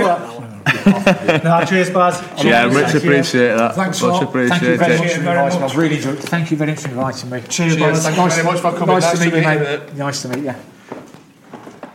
no, 1.44 1.64
cheers, 1.66 1.90
Baz. 1.90 2.22
Yeah, 2.44 2.66
much 2.66 2.92
Thank 2.92 3.04
appreciate 3.04 3.56
that. 3.56 3.74
Thanks 3.74 4.00
a 4.00 4.06
much 4.06 4.12
lot. 4.14 4.22
appreciate 4.22 4.58
Thank 4.60 4.62
you 4.62 4.76
very 4.78 4.94
it. 4.94 4.98
much 5.00 5.12
for 5.12 5.20
very 5.22 5.38
inviting 5.38 5.58
me. 5.58 5.62
much. 5.62 5.70
I've 5.72 5.76
really 5.78 5.96
enjoyed 5.96 6.18
it. 6.18 6.22
Thank 6.22 6.50
you 6.52 6.56
very 6.56 6.70
much 6.70 6.80
for 6.82 6.88
inviting 6.88 7.30
me. 7.30 7.40
Cheers, 7.40 7.76
Cheers. 7.76 7.80
Baz. 7.80 8.02
Thank 8.04 8.16
you 8.16 8.28
very 8.30 8.44
much 8.44 8.60
for 8.60 8.70
coming. 8.72 8.86
Nice, 8.94 9.02
Nice 9.02 9.12
to 9.12 9.18
to 9.18 9.24
meet 9.24 9.34
you, 9.36 9.42
mate. 9.42 9.94
Nice 9.96 10.22
to 10.22 10.28
meet 10.28 10.44
you. 10.44 10.54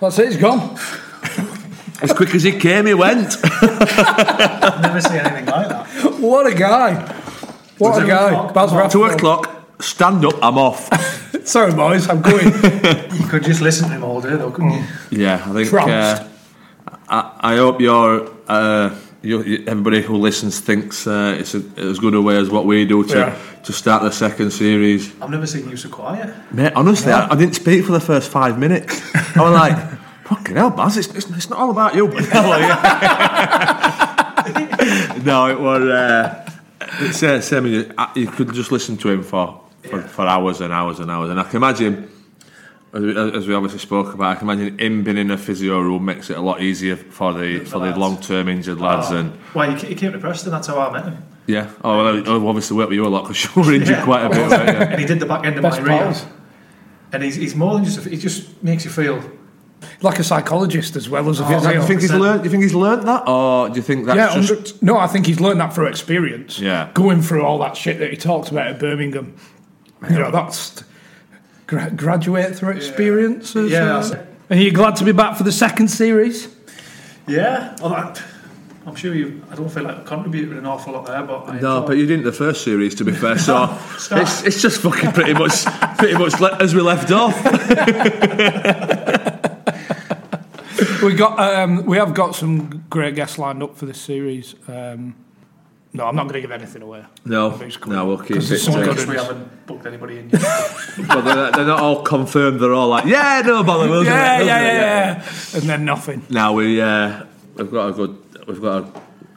That's 0.02 0.20
it. 0.20 0.28
He's 0.28 0.38
gone. 0.38 0.78
As 2.02 2.14
quick 2.14 2.34
as 2.36 2.44
he 2.44 2.52
came, 2.60 2.86
he 2.86 2.94
went. 2.94 3.36
I've 3.44 4.82
never 4.82 5.02
seen 5.02 5.18
anything 5.18 5.46
like 5.46 5.70
that. 5.70 5.88
What 6.20 6.46
a 6.46 6.54
guy. 6.56 6.94
What 7.78 8.02
a 8.04 8.06
guy. 8.08 8.52
Baz 8.52 8.72
Two 8.72 8.78
Rathbone. 8.78 9.12
o'clock. 9.12 9.82
Stand 9.82 10.26
up. 10.26 10.36
I'm 10.42 10.58
off. 10.58 10.90
Sorry, 11.48 11.72
boys. 11.74 12.08
I'm 12.10 12.22
going. 12.22 12.46
You 12.46 13.28
could 13.28 13.44
just 13.44 13.62
listen 13.62 13.88
to 13.90 13.96
him 13.96 14.04
all 14.04 14.22
day, 14.22 14.36
though, 14.36 14.52
couldn't 14.52 14.72
you? 14.74 14.84
Yeah, 15.12 15.44
I 15.46 15.54
think. 15.54 15.70
Trounced. 15.70 16.24
Uh, 16.24 16.98
I, 17.10 17.54
I 17.54 17.56
hope 17.58 17.80
you're. 17.82 18.30
Uh, 18.48 18.96
you, 19.22 19.42
you- 19.44 19.64
everybody 19.68 20.02
who 20.02 20.16
listens 20.18 20.60
thinks 20.60 21.08
uh, 21.08 21.36
it's 21.40 21.56
a, 21.56 21.64
as 21.78 22.00
good 22.00 22.14
a 22.14 22.22
way 22.22 22.38
as 22.38 22.50
what 22.50 22.66
we 22.66 22.86
do 22.86 23.04
to 23.06 23.18
Yeah. 23.18 23.38
to 23.64 23.74
start 23.74 24.04
the 24.04 24.12
second 24.12 24.52
series. 24.52 25.12
I've 25.22 25.30
never 25.32 25.48
seen 25.48 25.70
you 25.70 25.78
so 25.78 25.90
quiet. 25.90 26.34
Mate, 26.52 26.74
honestly, 26.76 27.12
I, 27.12 27.28
I 27.32 27.36
didn't 27.36 27.56
speak 27.56 27.86
for 27.86 27.92
the 27.92 28.00
first 28.00 28.30
five 28.30 28.58
minutes. 28.60 29.02
I 29.36 29.42
was 29.42 29.54
like, 29.54 29.97
"Fucking 30.30 30.56
hell, 30.56 30.70
Baz! 30.70 30.96
It's, 30.98 31.08
it's, 31.14 31.30
it's 31.30 31.50
not 31.50 31.60
all 31.60 31.72
about 31.72 31.94
you." 31.96 32.08
no, 35.24 35.48
it 35.48 35.60
was. 35.60 35.84
Uh, 35.84 36.50
it's 37.00 37.22
uh, 37.24 37.42
same. 37.42 37.66
as 37.66 37.72
You, 37.72 37.94
uh, 37.98 38.12
you 38.16 38.28
could 38.28 38.54
just 38.54 38.72
listen 38.72 38.98
to 38.98 39.10
him 39.10 39.24
for, 39.24 39.62
for, 39.84 40.02
for 40.02 40.26
hours 40.26 40.62
and 40.62 40.72
hours 40.74 41.00
and 41.00 41.12
hours, 41.12 41.30
and 41.30 41.40
I 41.40 41.44
can 41.44 41.58
imagine. 41.58 42.12
As 42.94 43.02
we, 43.02 43.18
as 43.18 43.48
we 43.48 43.54
obviously 43.54 43.80
spoke 43.80 44.14
about, 44.14 44.38
I 44.38 44.40
can 44.40 44.50
imagine 44.50 44.80
him 44.80 45.04
being 45.04 45.18
in 45.18 45.30
a 45.30 45.38
physio 45.38 45.82
room 45.82 46.06
makes 46.06 46.30
it 46.30 46.38
a 46.38 46.42
lot 46.42 46.62
easier 46.62 46.96
for 46.96 47.34
the 47.34 47.60
for 47.66 47.80
the 47.80 47.94
long 47.98 48.18
term 48.22 48.48
injured 48.48 48.80
lads. 48.80 49.12
And 49.12 49.38
Well, 49.54 49.76
he, 49.76 49.88
he 49.88 49.96
came 49.96 50.14
to 50.14 50.20
Preston, 50.20 50.52
that's 50.54 50.68
how 50.68 50.80
I 50.80 50.94
met 50.94 51.04
him. 51.04 51.18
yeah, 51.48 51.70
oh, 51.84 51.98
well, 51.98 52.46
I 52.46 52.48
obviously 52.48 52.78
worked 52.78 52.90
with 52.90 52.96
you 52.96 53.06
a 53.06 53.10
lot 53.10 53.24
because 53.24 53.44
you 53.44 53.62
were 53.62 53.74
injured 53.74 53.90
Yeah. 53.98 54.06
quite 54.06 54.26
a 54.26 54.30
bit. 54.30 54.50
weren't 54.50 54.70
you? 54.70 54.86
And 54.94 55.02
he 55.02 55.06
did 55.06 55.20
the 55.20 55.26
back 55.26 55.46
end 55.46 55.58
of 55.58 55.64
Best 55.64 55.82
my 55.82 55.86
rehab. 55.86 56.02
pals. 56.04 56.26
And 57.12 57.24
he's, 57.24 57.36
he's 57.36 57.56
more 57.56 57.74
than 57.76 57.84
just, 57.84 58.06
a, 58.06 58.10
he 58.10 58.16
just 58.18 58.64
makes 58.64 58.86
you 58.86 58.90
feel. 58.92 59.22
Like 60.02 60.20
a 60.20 60.24
psychologist 60.24 60.96
as 60.96 61.08
well 61.10 61.30
as 61.30 61.40
a 61.40 61.46
oh, 61.46 61.60
Do 61.62 61.74
you 61.74 61.82
think 61.84 62.02
he's 62.02 62.14
learned? 62.14 62.42
Do 62.42 62.46
you 62.46 62.52
think 62.52 62.64
he's 62.64 62.74
learned 62.74 63.08
that, 63.08 63.28
or 63.28 63.70
do 63.70 63.76
you 63.76 63.82
think 63.82 64.06
that's 64.06 64.18
yeah, 64.36 64.42
just? 64.42 64.76
under- 64.76 64.86
no, 64.86 64.98
I 64.98 65.08
think 65.08 65.26
he's 65.26 65.40
learned 65.40 65.60
that 65.62 65.74
through 65.74 65.88
experience. 65.88 66.60
Yeah. 66.60 66.90
Going 66.94 67.22
through 67.22 67.44
all 67.44 67.58
that 67.60 67.78
shit 67.78 68.00
that 68.00 68.10
he 68.12 68.18
talked 68.18 68.50
about 68.52 68.68
at 68.68 68.80
Birmingham. 68.80 69.36
You 70.10 70.20
know, 70.20 70.32
that's 70.32 70.84
gra- 71.68 71.92
graduate 71.92 72.56
through 72.56 72.72
experience. 72.76 73.56
as, 73.56 73.70
Yeah, 73.72 73.86
that's- 73.86 74.14
and 74.50 74.62
you're 74.62 74.72
glad 74.74 74.96
to 74.98 75.04
be 75.04 75.12
back 75.12 75.36
for 75.38 75.44
the 75.44 75.52
second 75.52 75.90
series? 75.90 76.48
Yeah. 77.28 77.76
Well, 77.82 77.94
I, 77.94 78.16
I'm 78.86 78.96
sure 78.96 79.14
you, 79.14 79.44
I 79.52 79.56
don't 79.56 79.68
feel 79.70 79.84
like 79.84 79.98
I 79.98 80.04
contributed 80.04 80.56
an 80.58 80.66
awful 80.66 80.94
lot 80.94 81.06
there, 81.08 81.22
but 81.24 81.50
I 81.50 81.60
No, 81.60 81.78
enjoy- 81.80 81.88
but 81.88 81.98
you 81.98 82.06
didn't 82.06 82.24
the 82.26 82.32
first 82.32 82.64
series, 82.64 82.96
to 82.96 83.04
be 83.04 83.12
fair. 83.24 83.38
So 83.38 83.78
Start. 83.98 84.22
it's, 84.22 84.44
it's 84.44 84.62
just 84.62 84.80
fucking 84.82 85.12
pretty 85.12 85.34
much, 85.34 85.66
pretty 85.98 86.18
much 86.18 86.40
le- 86.40 86.56
as 86.62 86.74
we 86.74 86.82
left 86.82 87.12
off. 87.12 87.36
We 91.04 91.14
got, 91.14 91.40
um, 91.40 91.86
we 91.86 91.98
have 91.98 92.14
got 92.14 92.36
some 92.36 92.84
great 92.90 93.16
guests 93.16 93.38
lined 93.38 93.62
up 93.62 93.76
for 93.78 93.86
this 93.86 94.00
series. 94.00 94.56
Um, 94.68 95.16
no, 95.94 96.06
I'm 96.06 96.16
not 96.16 96.24
going 96.24 96.34
to 96.34 96.42
give 96.42 96.52
anything 96.52 96.82
away. 96.82 97.04
No, 97.26 97.50
Nobody's 97.52 97.78
no, 97.86 98.06
we'll 98.06 98.18
keep 98.20 98.36
'Cause 98.38 98.52
it. 98.52 98.56
it's 98.56 98.64
so. 98.66 98.80
Because 98.80 99.06
we 99.08 99.16
haven't 99.16 99.66
booked 99.66 99.86
anybody 99.86 100.20
in 100.20 100.30
yet. 100.30 100.42
but 101.08 101.22
they're, 101.22 101.52
they're 101.52 101.66
not 101.66 101.80
all 101.80 102.04
confirmed. 102.04 102.60
They're 102.60 102.74
all 102.74 102.88
like, 102.90 103.06
yeah, 103.06 103.42
no 103.46 103.64
bother. 103.64 103.90
We'll 103.90 104.04
do 104.04 104.10
Yeah, 104.10 104.40
it, 104.42 104.46
yeah, 104.46 104.62
yeah, 104.62 104.74
yeah. 104.74 105.24
And 105.60 105.64
then 105.64 105.86
nothing. 105.86 106.24
Now 106.30 106.54
we, 106.54 106.82
uh, 106.82 107.26
we've 107.56 107.72
got 107.72 107.88
a 107.90 107.94
good, 107.94 108.18
we've 108.48 108.62
got 108.62 108.84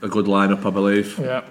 a, 0.02 0.06
a 0.06 0.08
good 0.08 0.26
lineup, 0.26 0.64
I 0.66 0.70
believe. 0.70 1.18
Yeah. 1.18 1.44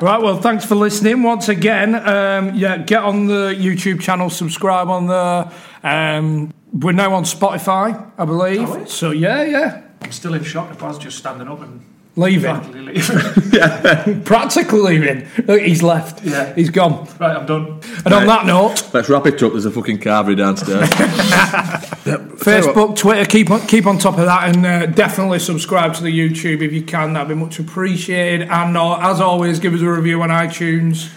Right, 0.00 0.20
well, 0.20 0.40
thanks 0.40 0.64
for 0.64 0.74
listening 0.74 1.22
once 1.22 1.48
again. 1.48 1.94
Um, 1.94 2.54
yeah, 2.54 2.78
get 2.78 3.02
on 3.02 3.26
the 3.28 3.54
YouTube 3.58 4.00
channel, 4.00 4.28
subscribe 4.28 4.88
on 4.88 5.06
there. 5.06 5.50
Um, 5.82 6.52
we're 6.80 6.92
now 6.92 7.14
on 7.14 7.24
Spotify, 7.24 8.10
I 8.18 8.24
believe. 8.24 8.88
So, 8.88 9.10
yeah, 9.10 9.42
yeah. 9.42 9.82
I'm 10.02 10.12
still 10.12 10.34
in 10.34 10.44
shock 10.44 10.70
if 10.70 10.82
I 10.82 10.88
was 10.88 10.98
just 10.98 11.18
standing 11.18 11.48
up 11.48 11.60
and 11.60 11.84
Leaving. 12.18 12.50
practically 12.50 12.80
leaving. 12.80 14.22
Practically 14.24 14.80
leaving. 14.80 15.26
Look, 15.46 15.60
he's 15.60 15.82
left. 15.82 16.24
Yeah. 16.24 16.54
He's 16.54 16.70
gone. 16.70 17.06
right, 17.20 17.36
I'm 17.36 17.44
done. 17.44 17.80
And 18.06 18.14
on 18.14 18.26
that 18.26 18.46
note, 18.46 18.88
Let's 18.94 19.10
wrap 19.10 19.26
it 19.26 19.42
up. 19.42 19.52
There's 19.52 19.66
a 19.66 19.70
fucking 19.70 19.98
carvery 19.98 20.34
downstairs. 20.34 20.88
Facebook, 22.40 22.96
Twitter, 22.96 23.26
keep 23.26 23.50
on 23.50 23.60
keep 23.66 23.86
on 23.86 23.98
top 23.98 24.16
of 24.18 24.24
that, 24.24 24.48
and 24.54 24.64
uh, 24.64 24.86
definitely 24.86 25.40
subscribe 25.40 25.92
to 25.94 26.02
the 26.02 26.18
YouTube 26.18 26.62
if 26.62 26.72
you 26.72 26.82
can. 26.82 27.12
That'd 27.12 27.28
be 27.28 27.34
much 27.34 27.58
appreciated. 27.58 28.48
And 28.48 28.78
uh, 28.78 28.98
as 29.00 29.20
always, 29.20 29.60
give 29.60 29.74
us 29.74 29.82
a 29.82 29.90
review 29.90 30.22
on 30.22 30.30
iTunes. 30.30 31.10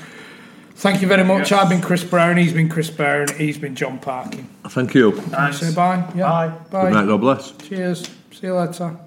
Thank 0.79 1.01
you 1.01 1.09
very 1.09 1.25
much. 1.25 1.51
Yes. 1.51 1.61
I've 1.61 1.67
been 1.67 1.81
Chris 1.81 2.05
Brown. 2.05 2.37
He's 2.37 2.53
been 2.53 2.69
Chris 2.69 2.89
Brown. 2.89 3.27
He's 3.35 3.57
been 3.57 3.75
John 3.75 3.99
Parkin. 3.99 4.47
Thank 4.69 4.93
you. 4.93 5.11
Nice. 5.29 5.59
Say 5.59 5.75
bye. 5.75 6.09
Yeah. 6.15 6.29
Bye. 6.29 6.47
Bye. 6.71 6.83
Good 6.83 6.93
night. 6.93 7.05
God 7.05 7.19
bless. 7.19 7.51
Cheers. 7.57 8.09
See 8.31 8.47
you 8.47 8.55
later. 8.55 8.97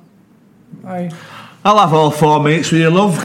Bye. 0.82 1.10
I'll 1.64 1.78
have 1.78 1.94
all 1.94 2.10
four 2.10 2.42
mates 2.42 2.70
with 2.70 2.82
you, 2.82 2.90
love. 2.90 3.24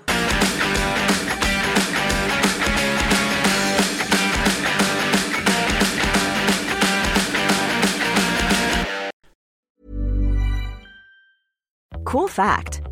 Cool 12.05 12.29
fact 12.29 12.86